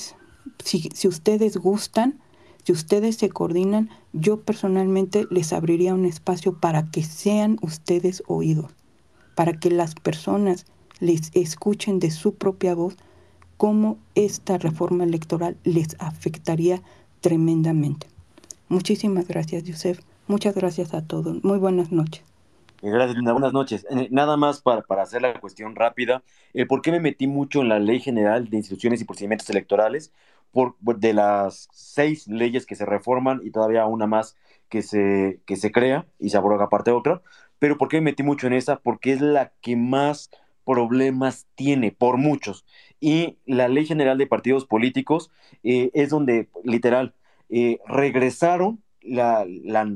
[0.64, 2.20] si, si ustedes gustan
[2.64, 8.70] si ustedes se coordinan yo personalmente les abriría un espacio para que sean ustedes oídos
[9.34, 10.66] para que las personas
[11.00, 12.96] les escuchen de su propia voz
[13.56, 16.82] cómo esta reforma electoral les afectaría
[17.20, 18.08] tremendamente.
[18.68, 20.00] Muchísimas gracias, Yusef.
[20.26, 21.42] Muchas gracias a todos.
[21.44, 22.24] Muy buenas noches.
[22.82, 23.32] Gracias, Linda.
[23.32, 23.86] Buenas noches.
[23.90, 27.62] Eh, nada más para, para hacer la cuestión rápida, el por qué me metí mucho
[27.62, 30.12] en la Ley General de Instituciones y Procedimientos Electorales,
[30.56, 34.36] por, de las seis leyes que se reforman y todavía una más
[34.68, 37.22] que se, que se crea y se abroga aparte otra,
[37.58, 38.76] pero ¿por qué me metí mucho en esa?
[38.76, 40.30] Porque es la que más
[40.66, 42.66] problemas tiene, por muchos.
[43.00, 45.30] Y la ley general de partidos políticos
[45.62, 47.14] eh, es donde, literal,
[47.48, 49.90] eh, regresaron la, la,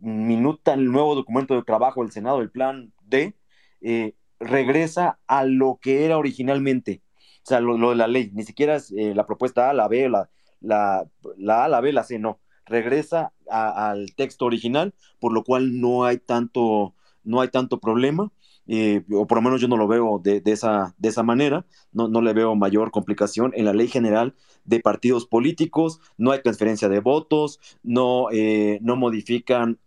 [0.00, 3.34] minuta, el nuevo documento de trabajo del Senado, el plan D,
[3.80, 7.02] eh, regresa a lo que era originalmente,
[7.44, 10.30] o sea, lo, de la ley, ni siquiera es la propuesta A, la B, la,
[10.60, 11.04] la,
[11.36, 16.04] la A, la B, la C, no, regresa al texto original, por lo cual no
[16.04, 18.30] hay tanto, no hay tanto problema.
[18.70, 22.06] Eh, o por lo menos yo no lo veo de, esa, de esa manera, no,
[22.06, 26.90] no, le veo mayor complicación en la ley general de partidos políticos, no hay transferencia
[26.90, 29.78] de votos, no, eh, no modifican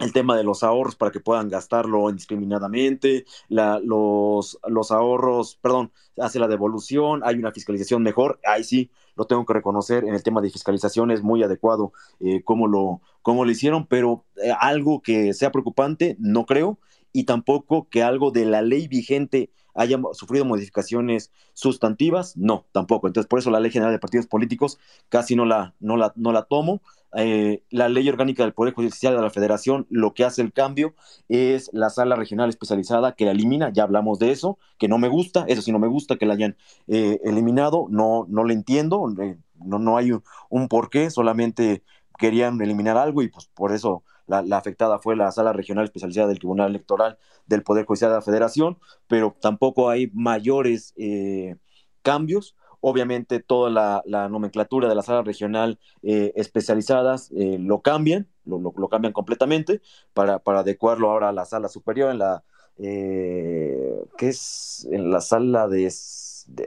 [0.00, 5.90] el tema de los ahorros para que puedan gastarlo indiscriminadamente, la, los, los ahorros, perdón,
[6.18, 10.22] hace la devolución, hay una fiscalización mejor, ahí sí lo tengo que reconocer, en el
[10.22, 14.26] tema de fiscalización es muy adecuado eh, cómo, lo, cómo lo hicieron, pero
[14.60, 16.78] algo que sea preocupante, no creo,
[17.16, 23.06] y tampoco que algo de la ley vigente haya sufrido modificaciones sustantivas, no, tampoco.
[23.06, 24.78] Entonces, por eso la Ley General de Partidos Políticos
[25.08, 26.82] casi no la, no la, no la tomo.
[27.16, 30.94] Eh, la Ley Orgánica del Poder Judicial de la Federación, lo que hace el cambio
[31.30, 35.08] es la sala regional especializada que la elimina, ya hablamos de eso, que no me
[35.08, 39.08] gusta, eso sí no me gusta que la hayan eh, eliminado, no, no le entiendo,
[39.22, 41.82] eh, no, no hay un, un porqué, solamente
[42.18, 46.38] querían eliminar algo y pues por eso la, afectada fue la sala regional especializada del
[46.38, 51.56] Tribunal Electoral del Poder Judicial de la Federación, pero tampoco hay mayores eh,
[52.02, 52.56] cambios.
[52.80, 53.70] Obviamente toda
[54.04, 59.80] la, nomenclatura de la sala regional eh, especializadas eh, lo cambian, lo, lo, cambian completamente
[60.12, 62.44] para, para adecuarlo ahora a la sala superior, en la,
[62.76, 65.86] que es en la sala de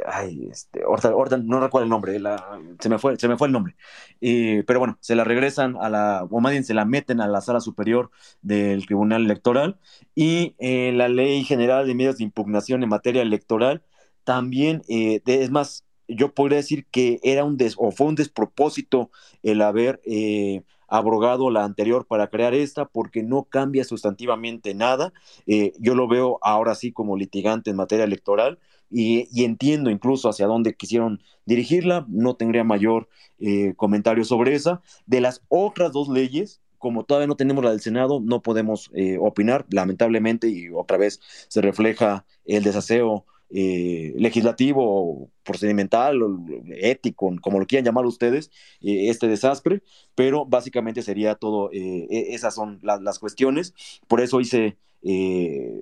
[0.06, 2.20] ay, este, no recuerdo el nombre,
[2.80, 3.76] se, me fue, se me fue el nombre.
[4.20, 7.42] pero bueno, se la regresan a la, o más bien se la meten a la
[7.42, 9.80] sala superior del Tribunal Electoral
[10.16, 13.84] y eh, la Ley General de Medios de Impugnación en materia electoral
[14.24, 19.12] también, eh, es más, yo podría decir que era un des, o fue un despropósito
[19.44, 25.14] el haber eh, abrogado la anterior para crear esta porque no cambia sustantivamente nada.
[25.80, 28.60] yo lo veo ahora sí como litigante en materia electoral
[28.90, 33.08] y, entiendo incluso hacia dónde quisieron dirigirla, no tendría mayor
[33.40, 34.82] eh, comentario sobre esa.
[35.06, 39.18] De las otras dos leyes, como todavía no tenemos la del Senado, no podemos eh,
[39.20, 46.20] opinar, lamentablemente, y otra vez se refleja el desaseo eh, legislativo, procedimental,
[46.76, 48.52] ético, como lo quieran llamar ustedes,
[48.82, 49.82] este desastre,
[50.16, 53.74] pero básicamente sería todo, e, esas son las cuestiones.
[54.08, 55.74] Por eso hice eh,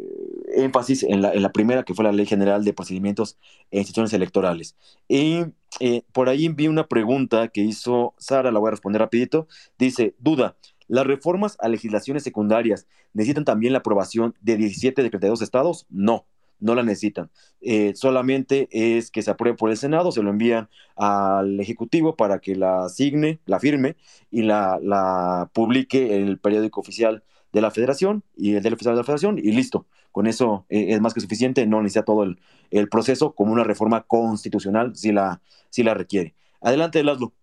[0.56, 3.38] énfasis en la, en la, primera, que fue la Ley General de Procedimientos
[3.72, 4.76] e Instituciones Electorales.
[5.08, 5.44] Y
[5.80, 9.48] eh, por ahí vi una pregunta que hizo Sara, la voy a responder rapidito.
[9.78, 10.56] Dice, duda,
[10.88, 15.86] ¿las reformas a legislaciones secundarias necesitan también la aprobación de 17 de 32 estados?
[15.90, 16.26] No
[16.60, 17.30] no la necesitan.
[17.62, 22.40] Eh, solamente es que se apruebe por el Senado, se lo envían al Ejecutivo para
[22.40, 23.96] que la asigne, la firme
[24.32, 27.24] y la, la publique en el periódico oficial
[27.54, 29.86] de la federación y el del oficial de la federación y listo.
[30.12, 32.40] Con eso eh, es más que suficiente, no necesita todo el,
[32.72, 36.36] el, proceso como una reforma constitucional si la, si la requiere.
[36.62, 37.34] Adelante, Laszlo.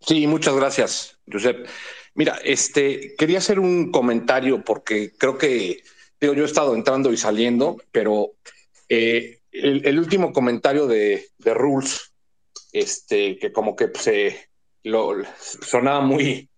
[0.00, 1.66] Sí, muchas gracias, Josep.
[2.14, 5.82] Mira, este, quería hacer un comentario porque creo que,
[6.20, 8.30] digo, yo he estado entrando y saliendo, pero
[8.88, 12.12] eh, el, último comentario de, de Rules
[12.76, 14.50] este, que como que se
[15.62, 16.50] sonaba muy,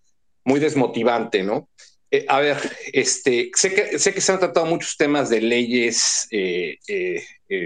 [0.43, 1.69] muy desmotivante, ¿no?
[2.11, 2.57] Eh, a ver,
[2.91, 7.23] este, sé que, sé que se han tratado muchos temas de leyes eh, eh,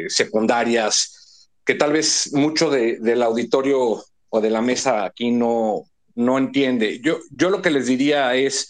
[0.08, 7.00] secundarias que tal vez mucho del auditorio o de la mesa aquí no, no entiende.
[7.00, 8.70] Yo, yo lo que les diría es,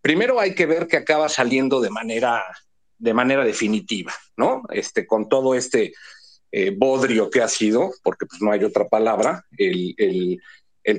[0.00, 2.44] primero hay que ver que acaba saliendo de manera,
[2.98, 4.62] de manera definitiva, ¿no?
[4.70, 5.92] Este, con todo este
[6.50, 10.40] eh, bodrio que ha sido, porque pues no hay otra palabra, el,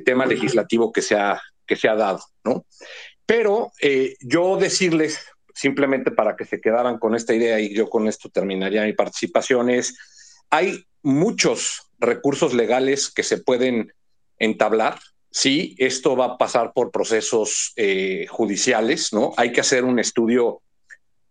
[0.05, 2.65] tema legislativo que se ha, que se ha dado, ¿no?
[3.25, 5.19] Pero eh, yo decirles,
[5.53, 9.69] simplemente para que se quedaran con esta idea y yo con esto terminaría mi participación,
[9.69, 9.97] es,
[10.49, 13.91] hay muchos recursos legales que se pueden
[14.37, 14.99] entablar.
[15.31, 19.33] Sí, esto va a pasar por procesos eh, judiciales, ¿no?
[19.37, 20.61] Hay que hacer un estudio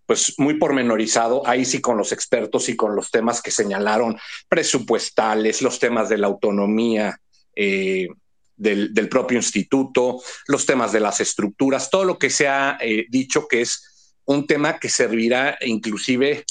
[0.08, 4.16] pues muy pormenorizado, ahí sí con los expertos y con los temas que señalaron,
[4.48, 7.20] presupuestales, los temas de la autonomía
[7.54, 8.08] eh,
[8.56, 13.46] del, propio instituto, los temas de las estructuras, todo lo que se ha eh, dicho
[13.48, 16.42] que es un tema que servirá inclusive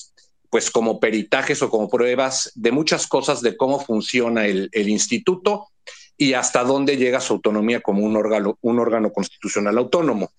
[0.52, 5.70] pues como peritajes o como pruebas de muchas cosas de cómo funciona el, el instituto
[6.16, 10.32] y hasta dónde llega su autonomía como un órgano, un órgano constitucional autónomo.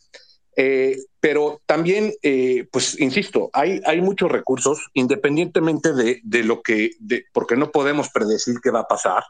[0.61, 6.91] Eh, pero también, eh, pues, insisto, hay, hay muchos recursos, independientemente de, de lo que,
[7.33, 9.23] porque no podemos predecir qué va a pasar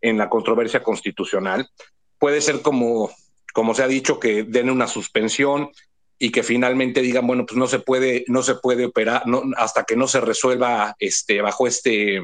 [0.00, 1.68] en la controversia constitucional.
[2.16, 3.10] Puede ser como,
[3.52, 5.70] como se ha dicho, que den una suspensión
[6.16, 9.82] y que finalmente digan, bueno, pues no se puede, no se puede operar no, hasta
[9.82, 12.20] que no se resuelva este, bajo este,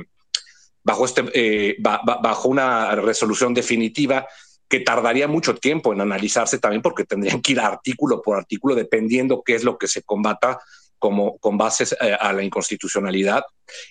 [0.84, 4.28] bajo este, eh, bajo una resolución definitiva
[4.68, 9.42] que tardaría mucho tiempo en analizarse también porque tendrían que ir artículo por artículo dependiendo
[9.44, 10.58] qué es lo que se combata
[10.98, 13.44] como con bases eh, a la inconstitucionalidad.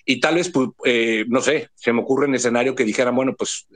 [0.04, 3.34] Y tal vez, pues, eh, no sé, se me ocurre un escenario que dijeran, bueno,
[3.36, 3.66] pues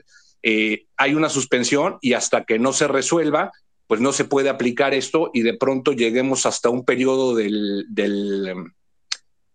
[0.43, 3.51] eh, hay una suspensión y hasta que no se resuelva,
[3.87, 8.53] pues no se puede aplicar esto y de pronto lleguemos hasta un periodo del, del,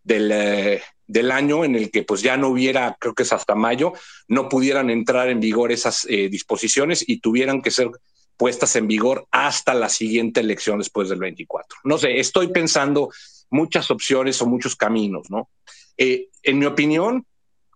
[0.03, 3.95] del, del año en el que pues ya no hubiera, creo que es hasta mayo,
[4.29, 7.91] no pudieran entrar en vigor esas eh, disposiciones y tuvieran que ser
[8.37, 11.81] puestas en vigor hasta la siguiente elección después del 24.
[11.85, 13.11] No sé, estoy pensando
[13.51, 15.49] muchas opciones o muchos caminos, ¿no?
[15.97, 17.27] Eh, en mi opinión,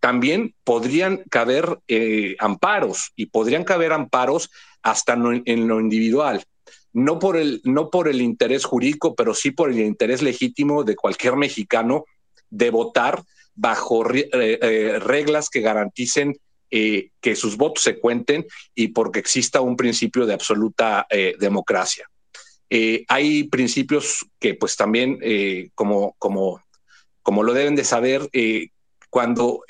[0.01, 4.51] también podrían caber eh, amparos y podrían caber amparos
[4.83, 6.44] hasta en lo individual.
[6.93, 10.97] No por, el, no por el interés jurídico, pero sí por el interés legítimo de
[10.97, 12.05] cualquier mexicano
[12.53, 13.25] de votar
[13.55, 16.37] bajo eh, eh, reglas que garanticen
[16.71, 21.07] eh, que sus votos se cuenten y porque exista un principio de absoluta
[21.39, 22.07] democracia.
[23.09, 25.19] hay principios que pues también,
[25.75, 26.63] como, como,
[27.23, 28.31] como lo deben de saber,
[29.11, 29.63] cuando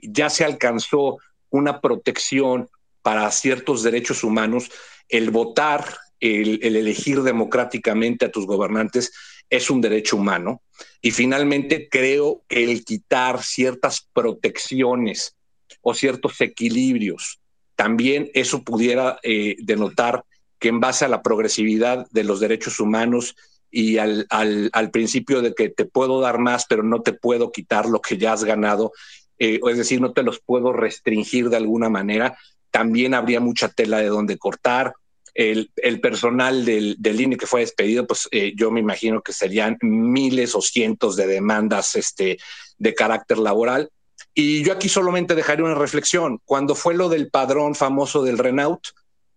[0.00, 1.18] ya se alcanzó
[1.50, 2.68] una protección
[3.02, 4.70] para ciertos derechos humanos,
[5.10, 5.84] el votar,
[6.20, 9.12] el, el elegir democráticamente a tus gobernantes
[9.50, 10.62] es un derecho humano.
[11.00, 15.36] Y finalmente creo que el quitar ciertas protecciones
[15.80, 17.40] o ciertos equilibrios,
[17.76, 20.24] también eso pudiera eh, denotar
[20.58, 23.36] que en base a la progresividad de los derechos humanos
[23.70, 27.86] y al, al, principio de que te puedo dar más, pero no te puedo quitar
[27.86, 28.92] lo que ya has ganado,
[29.38, 32.38] eh, es decir, no te los puedo restringir de alguna manera,
[32.70, 34.94] también habría mucha tela de donde cortar,
[35.36, 39.76] el, personal del, del, INE que fue despedido, pues eh, yo me imagino que serían
[39.82, 42.38] miles o cientos de demandas este,
[42.78, 43.90] de carácter laboral.
[44.34, 46.40] Y yo aquí solamente dejaré una reflexión.
[46.44, 48.80] Cuando fue lo del padrón famoso del Renault,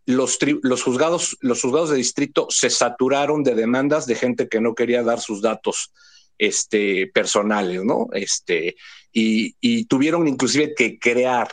[0.05, 4.75] los, los, juzgados, los juzgados de distrito se saturaron de demandas de gente que no
[4.75, 5.91] quería dar sus datos
[6.37, 8.07] este, personales, ¿no?
[8.13, 8.77] Este,
[9.11, 11.49] y, y tuvieron inclusive que crear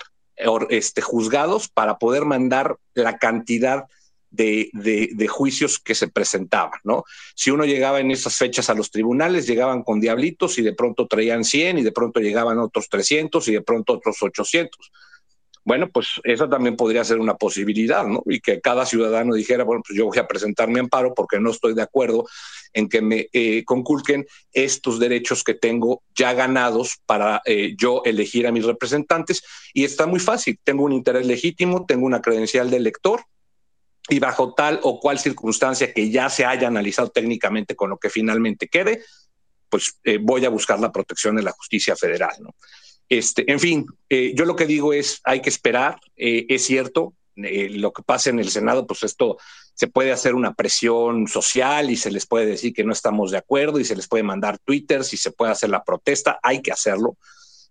[0.70, 3.86] este, juzgados para poder mandar la cantidad
[4.36, 7.04] de, juicios que se presentaban, ¿no?
[7.34, 11.06] Si uno llegaba en esas fechas a los tribunales, llegaban con diablitos y de pronto
[11.06, 14.90] traían 100 y de pronto llegaban otros 300 y de pronto otros 800.
[15.66, 18.22] Bueno, pues esa también podría ser una posibilidad, ¿no?
[18.26, 21.50] Y que cada ciudadano dijera, bueno, pues yo voy a presentar mi amparo porque no
[21.50, 22.24] estoy de acuerdo
[22.72, 28.46] en que me eh, conculquen estos derechos que tengo ya ganados para eh, yo elegir
[28.46, 29.42] a mis representantes.
[29.74, 33.24] Y está muy fácil, tengo un interés legítimo, tengo una credencial de elector,
[34.08, 38.10] y bajo tal o cual circunstancia que ya se haya analizado técnicamente con lo que
[38.10, 39.02] finalmente quede,
[39.68, 42.34] pues eh, voy a buscar la protección de la justicia federal.
[42.40, 42.54] ¿no?
[43.08, 47.14] Este, en fin, eh, yo lo que digo es, hay que esperar, eh, es cierto,
[47.38, 49.36] lo que pasa en el Senado, pues esto
[49.74, 53.36] se puede hacer una presión social y se les puede decir que no estamos de
[53.36, 56.72] acuerdo y se les puede mandar twitters y se puede hacer la protesta, hay que
[56.72, 57.18] hacerlo.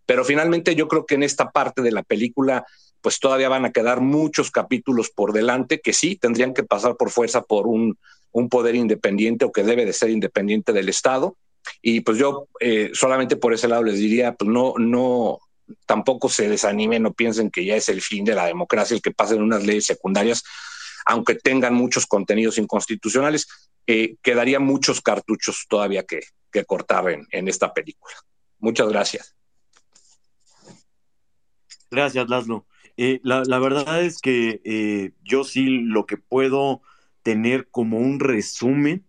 [0.05, 2.63] Pero finalmente yo creo que en esta parte de la película
[3.05, 7.11] pues todavía van a quedar muchos capítulos por delante que sí tendrían que pasar por
[7.11, 7.99] fuerza por un,
[8.49, 11.37] poder independiente o que debe de ser independiente del Estado.
[11.83, 15.37] Y pues yo eh, solamente por ese lado les diría, pues no, no,
[15.85, 19.11] tampoco se desanimen, no piensen que ya es el fin de la democracia el que
[19.11, 20.43] pasen unas leyes secundarias,
[21.05, 23.47] aunque tengan muchos contenidos inconstitucionales,
[23.85, 28.15] eh, quedarían muchos cartuchos todavía que, que cortar en, en esta película.
[28.57, 29.35] Muchas gracias.
[31.91, 32.65] Gracias, Laszlo.
[32.97, 36.81] Eh, la, verdad es que eh, yo sí lo que puedo
[37.23, 39.05] tener como un resumen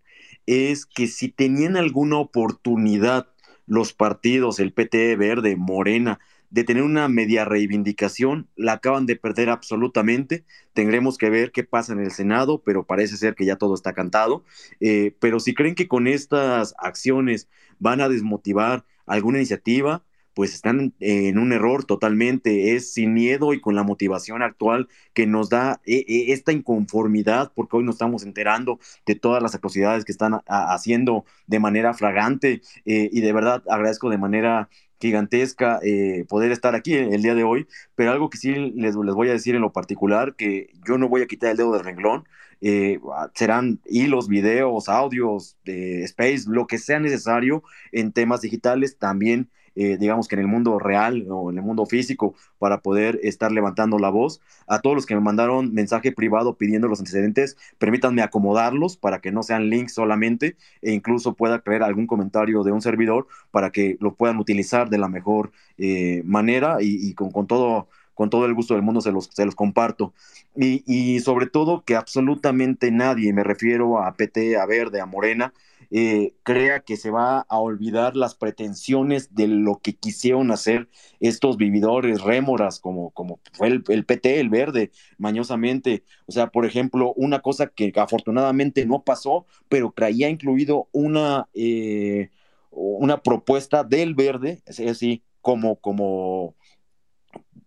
[0.47, 3.29] es que si tenían alguna oportunidad
[3.67, 9.51] los partidos, el PT Verde, Morena, de tener una media reivindicación, la acaban de perder
[9.51, 10.45] absolutamente.
[10.73, 13.93] Tendremos que ver qué pasa en el Senado, pero parece ser que ya todo está
[13.93, 14.45] cantado.
[14.81, 17.49] Eh, pero si creen que con estas acciones
[17.79, 20.05] van a desmotivar alguna iniciativa,
[20.37, 25.27] pues están en un error totalmente, es sin miedo y con la motivación actual que
[25.27, 30.05] nos da eh, eh, esta inconformidad, porque hoy nos estamos enterando de todas las atrocidades
[30.05, 34.69] que están haciendo de manera fragante eh, y de verdad agradezco de manera
[35.01, 39.15] gigantesca eh, poder estar aquí el día de hoy, pero algo que sí les, les,
[39.15, 41.85] voy a decir en lo particular, que yo no voy a quitar el dedo del
[41.85, 42.25] renglón,
[42.61, 42.99] eh,
[43.35, 49.97] serán hilos, videos, audios, de space, lo que sea necesario en temas digitales, también eh,
[49.99, 53.99] digamos que en el mundo real o en el mundo físico para poder estar levantando
[53.99, 54.41] la voz.
[54.67, 59.33] A todos los que me mandaron mensaje privado pidiendo los antecedentes, permítanme acomodarlos para que
[59.33, 63.97] no sean links solamente e incluso pueda crear algún comentario de un servidor para que
[64.01, 68.55] lo puedan utilizar de la mejor eh, manera y, con, con todo con todo el
[68.55, 70.15] gusto del mundo se los, se los comparto.
[70.57, 75.53] Y, y, sobre todo que absolutamente nadie, me refiero a PT, a Verde, a Morena,
[75.91, 80.89] eh, crea que se va a olvidar las pretensiones de lo que quisieron hacer
[81.21, 86.05] estos vividores rémoras, como, como fue el, PT, el verde, mañosamente.
[86.27, 92.31] O sea, por ejemplo, una cosa que afortunadamente no pasó, pero traía incluido una, eh,
[92.71, 96.57] una propuesta del verde, es así, como, como,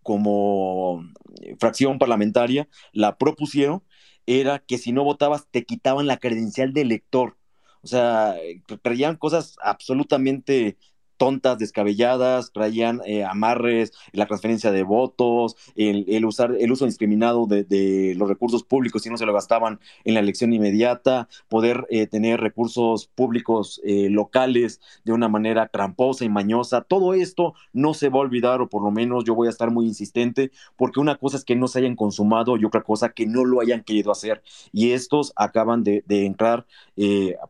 [0.04, 1.04] como
[1.60, 3.84] fracción parlamentaria, la propusieron,
[4.26, 7.39] era que si no votabas te quitaban la credencial de elector.
[7.82, 8.36] O sea,
[8.82, 10.78] traían cosas absolutamente
[11.20, 18.16] tontas, descabelladas, traían eh, amarres, la transferencia de votos, el, usar, el uso indiscriminado de,
[18.18, 22.40] los recursos públicos si no se lo gastaban en la elección inmediata, poder eh, tener
[22.40, 26.82] recursos públicos eh, locales de una manera tramposa y mañosa.
[26.82, 29.72] Todo esto no se va a olvidar, o por lo menos yo voy a estar
[29.72, 33.28] muy insistente, porque una cosa es que no se hayan consumado y otra cosa que
[33.28, 34.42] no lo hayan querido hacer.
[34.72, 36.66] Y estos acaban de, entrar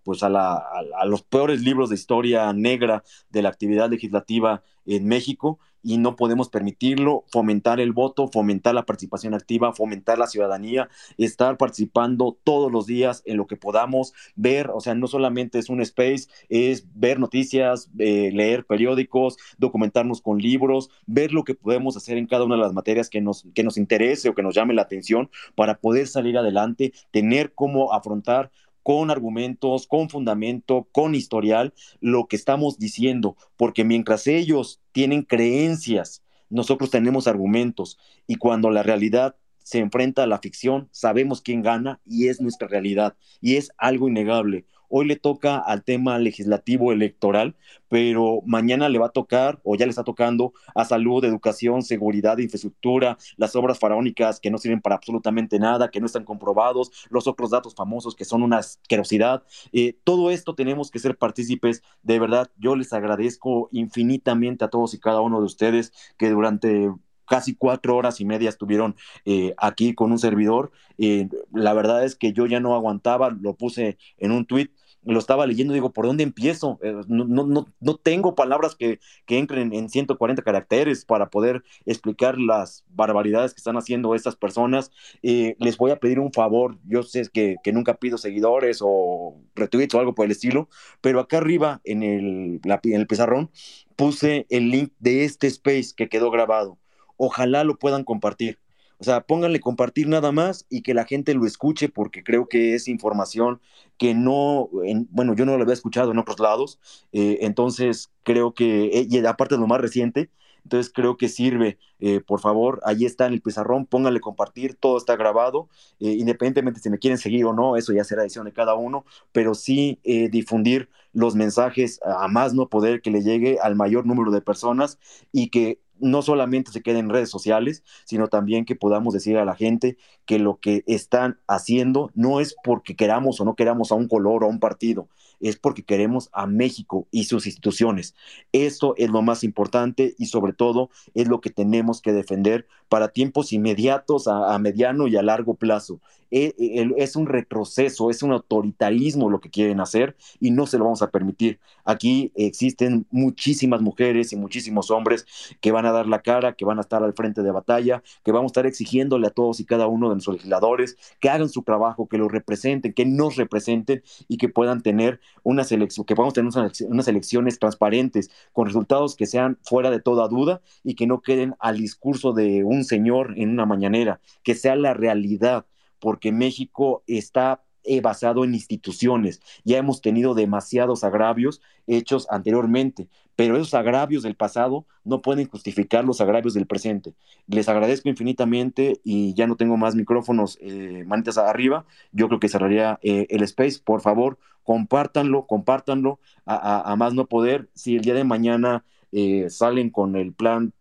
[0.03, 0.63] pues a, la,
[0.97, 6.15] a los peores libros de historia negra de la actividad legislativa en México y no
[6.15, 12.71] podemos permitirlo, fomentar el voto, fomentar la participación activa, fomentar la ciudadanía, estar participando todos
[12.71, 16.85] los días en lo que podamos ver, o sea, no solamente es un space, es
[16.95, 22.43] ver noticias, eh, leer periódicos, documentarnos con libros, ver lo que podemos hacer en cada
[22.43, 25.29] una de las materias que nos, que nos interese o que nos llame la atención
[25.55, 28.51] para poder salir adelante, tener cómo afrontar
[28.89, 36.23] con argumentos, con fundamento, con historial, lo que estamos diciendo, porque mientras ellos tienen creencias,
[36.49, 42.01] nosotros tenemos argumentos y cuando la realidad se enfrenta a la ficción, sabemos quién gana
[42.03, 44.65] y es nuestra realidad y es algo innegable.
[44.89, 47.55] Hoy le toca al tema legislativo electoral,
[47.87, 52.37] pero mañana le va a tocar, o ya le está tocando, a salud, educación, seguridad,
[52.39, 57.27] infraestructura, las obras faraónicas que no sirven para absolutamente nada, que no están comprobados, los
[57.27, 59.43] otros datos famosos que son una asquerosidad.
[59.71, 61.83] Eh, todo esto tenemos que ser partícipes.
[62.03, 66.89] De verdad, yo les agradezco infinitamente a todos y cada uno de ustedes que durante
[67.29, 70.71] casi cuatro horas y media estuvieron eh, aquí con un servidor.
[70.97, 74.71] Eh, la verdad es que yo ya no aguantaba, lo puse en un tweet
[75.03, 76.79] lo estaba leyendo, digo, ¿por dónde empiezo?
[76.83, 82.37] Eh, no, no, no, tengo palabras que, que, entren en 140 caracteres para poder explicar
[82.37, 84.91] las barbaridades que están haciendo estas personas.
[85.21, 89.95] les voy a pedir un favor, yo sé que, que, nunca pido seguidores o retweets
[89.95, 90.69] o algo por el estilo,
[91.01, 93.51] pero acá arriba en el, en el pizarrón
[93.95, 96.77] puse el link de este space que quedó grabado
[97.19, 98.57] ojalá lo puedan compartir.
[98.99, 102.75] O sea, pónganle compartir nada más y que la gente lo escuche porque creo que
[102.75, 103.61] es información
[103.97, 104.69] que no,
[105.09, 106.79] bueno, yo no lo había escuchado en otros lados,
[107.13, 110.31] eh, entonces creo que, eh, y aparte de lo más reciente,
[110.65, 114.97] entonces creo que sirve, eh, por favor, ahí está en el pizarrón, pónganle compartir, todo
[114.97, 115.69] está grabado,
[115.99, 119.55] independientemente si me quieren seguir o no, eso ya será decisión de cada uno, pero
[119.55, 124.41] sí difundir los mensajes a más no poder que le llegue al mayor número de
[124.41, 124.99] personas
[125.31, 129.45] y que no solamente se quede en redes sociales, sino también que podamos decir a
[129.45, 133.95] la gente que lo que están haciendo no es porque queramos o no queramos a
[133.95, 135.07] un color o a un partido,
[135.39, 138.15] es porque queremos a México y sus instituciones.
[138.51, 143.09] Esto es lo más importante y sobre todo es lo que tenemos que defender para
[143.09, 145.99] tiempos inmediatos, a, mediano y a largo plazo.
[146.31, 150.77] E, e, es un retroceso, es un autoritarismo lo que quieren hacer y no se
[150.77, 151.59] lo vamos a permitir.
[151.85, 155.25] Aquí existen muchísimas mujeres y muchísimos hombres
[155.61, 158.31] que van a dar la cara, que van a estar al frente de batalla, que
[158.31, 161.63] vamos a estar exigiéndole a todos y cada uno de nuestros legisladores que hagan su
[161.63, 166.33] trabajo, que lo representen, que nos representen y que puedan tener unas elecciones, que podamos
[166.33, 166.51] tener
[166.87, 171.55] unas elecciones transparentes, con resultados que sean fuera de toda duda y que no queden
[171.59, 175.65] al discurso de un señor en una mañanera, que sea la realidad,
[175.99, 179.41] porque México está eh, basado en instituciones.
[179.63, 186.03] Ya hemos tenido demasiados agravios hechos anteriormente, pero esos agravios del pasado no pueden justificar
[186.03, 187.13] los agravios del presente.
[187.47, 191.85] Les agradezco infinitamente y ya no tengo más micrófonos, eh, manitas arriba.
[192.11, 193.79] Yo creo que cerraría eh, el space.
[193.81, 197.69] Por favor, compártanlo, compártanlo a, más no poder.
[197.73, 200.73] Si el día de mañana eh, salen con el plan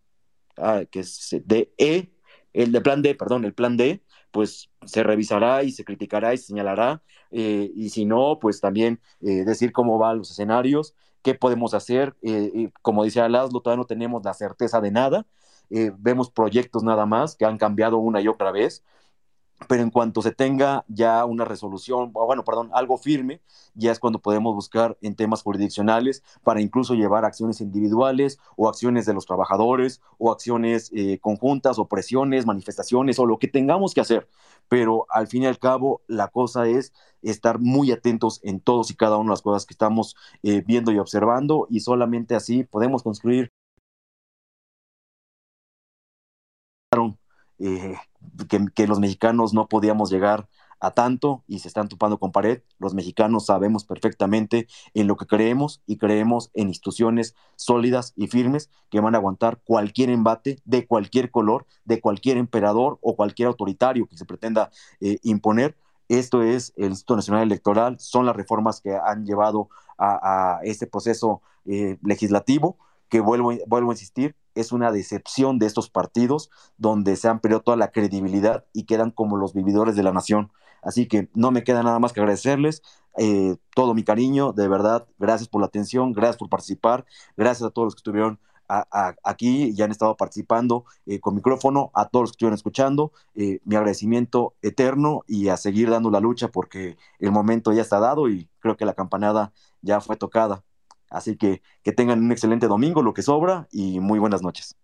[0.57, 2.11] ah, que es de E,
[2.53, 4.03] el de plan D, perdón, el plan D,
[4.39, 7.03] pues se revisará y se criticará y se señalará,
[7.33, 12.15] eh, y si no, pues también eh, decir cómo van los escenarios, qué podemos hacer.
[12.83, 15.27] como decía Laszlo, todavía no tenemos la certeza de nada,
[15.99, 18.85] vemos proyectos nada más que han cambiado una y otra vez,
[19.67, 23.41] pero en cuanto se tenga ya una resolución, bueno, perdón, algo firme,
[23.75, 29.05] ya es cuando podemos buscar en temas jurisdiccionales para incluso llevar acciones individuales o acciones
[29.07, 34.01] de los trabajadores o acciones eh, conjuntas o presiones, manifestaciones o lo que tengamos que
[34.01, 34.29] hacer.
[34.69, 38.95] Pero al fin y al cabo, la cosa es estar muy atentos en todos y
[38.95, 43.03] cada una de las cosas que estamos eh, viendo y observando y solamente así podemos
[43.03, 43.53] construir
[47.59, 47.97] eh,
[48.75, 50.49] que, los mexicanos no podíamos llegar
[50.81, 52.63] a tanto y se están topando con pared.
[52.79, 58.71] Los mexicanos sabemos perfectamente en lo que creemos y creemos en instituciones sólidas y firmes
[58.91, 64.07] que van a aguantar cualquier embate de cualquier color, de cualquier emperador o cualquier autoritario
[64.07, 64.71] que se pretenda
[65.01, 65.77] eh, imponer.
[66.09, 71.43] Esto es el Instituto Nacional Electoral, son las reformas que han llevado a, este proceso
[71.67, 72.79] eh, legislativo
[73.09, 77.61] que vuelvo, vuelvo a insistir, es una decepción de estos partidos donde se han perdido
[77.61, 80.51] toda la credibilidad y quedan como los vividores de la nación.
[80.83, 82.83] Así que no me queda nada más que agradecerles
[83.19, 87.05] eh, todo mi cariño, de verdad, gracias por la atención, gracias por participar,
[87.37, 88.39] gracias a todos los que estuvieron
[89.25, 93.61] aquí y han estado participando eh, con micrófono, a todos los que estuvieron escuchando, eh,
[93.65, 98.29] mi agradecimiento eterno y a seguir dando la lucha porque el momento ya está dado
[98.29, 100.65] y creo que la campanada ya fue tocada.
[101.11, 104.77] Así que que tengan un excelente domingo, lo que sobra, y muy buenas noches.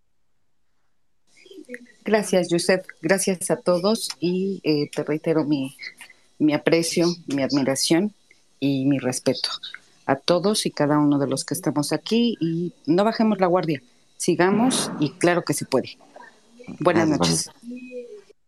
[2.05, 2.85] Gracias, Josep.
[3.01, 5.77] Gracias a todos y eh, te reitero mi,
[6.39, 8.12] mi aprecio, mi admiración
[8.61, 9.49] y mi respeto
[10.07, 13.83] a todos y cada uno de los que estamos aquí y no bajemos la guardia,
[14.19, 15.97] sigamos y claro que se puede.
[16.81, 17.51] Buenas noches.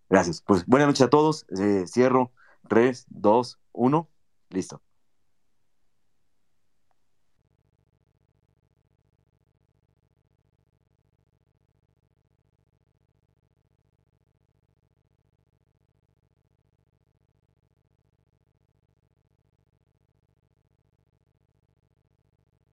[0.09, 0.43] Gracias.
[0.47, 1.47] Pues buenas noches a todos.
[1.59, 2.31] Eh, cierro.
[2.69, 4.09] 3, 2, 1.
[4.51, 4.83] Listo.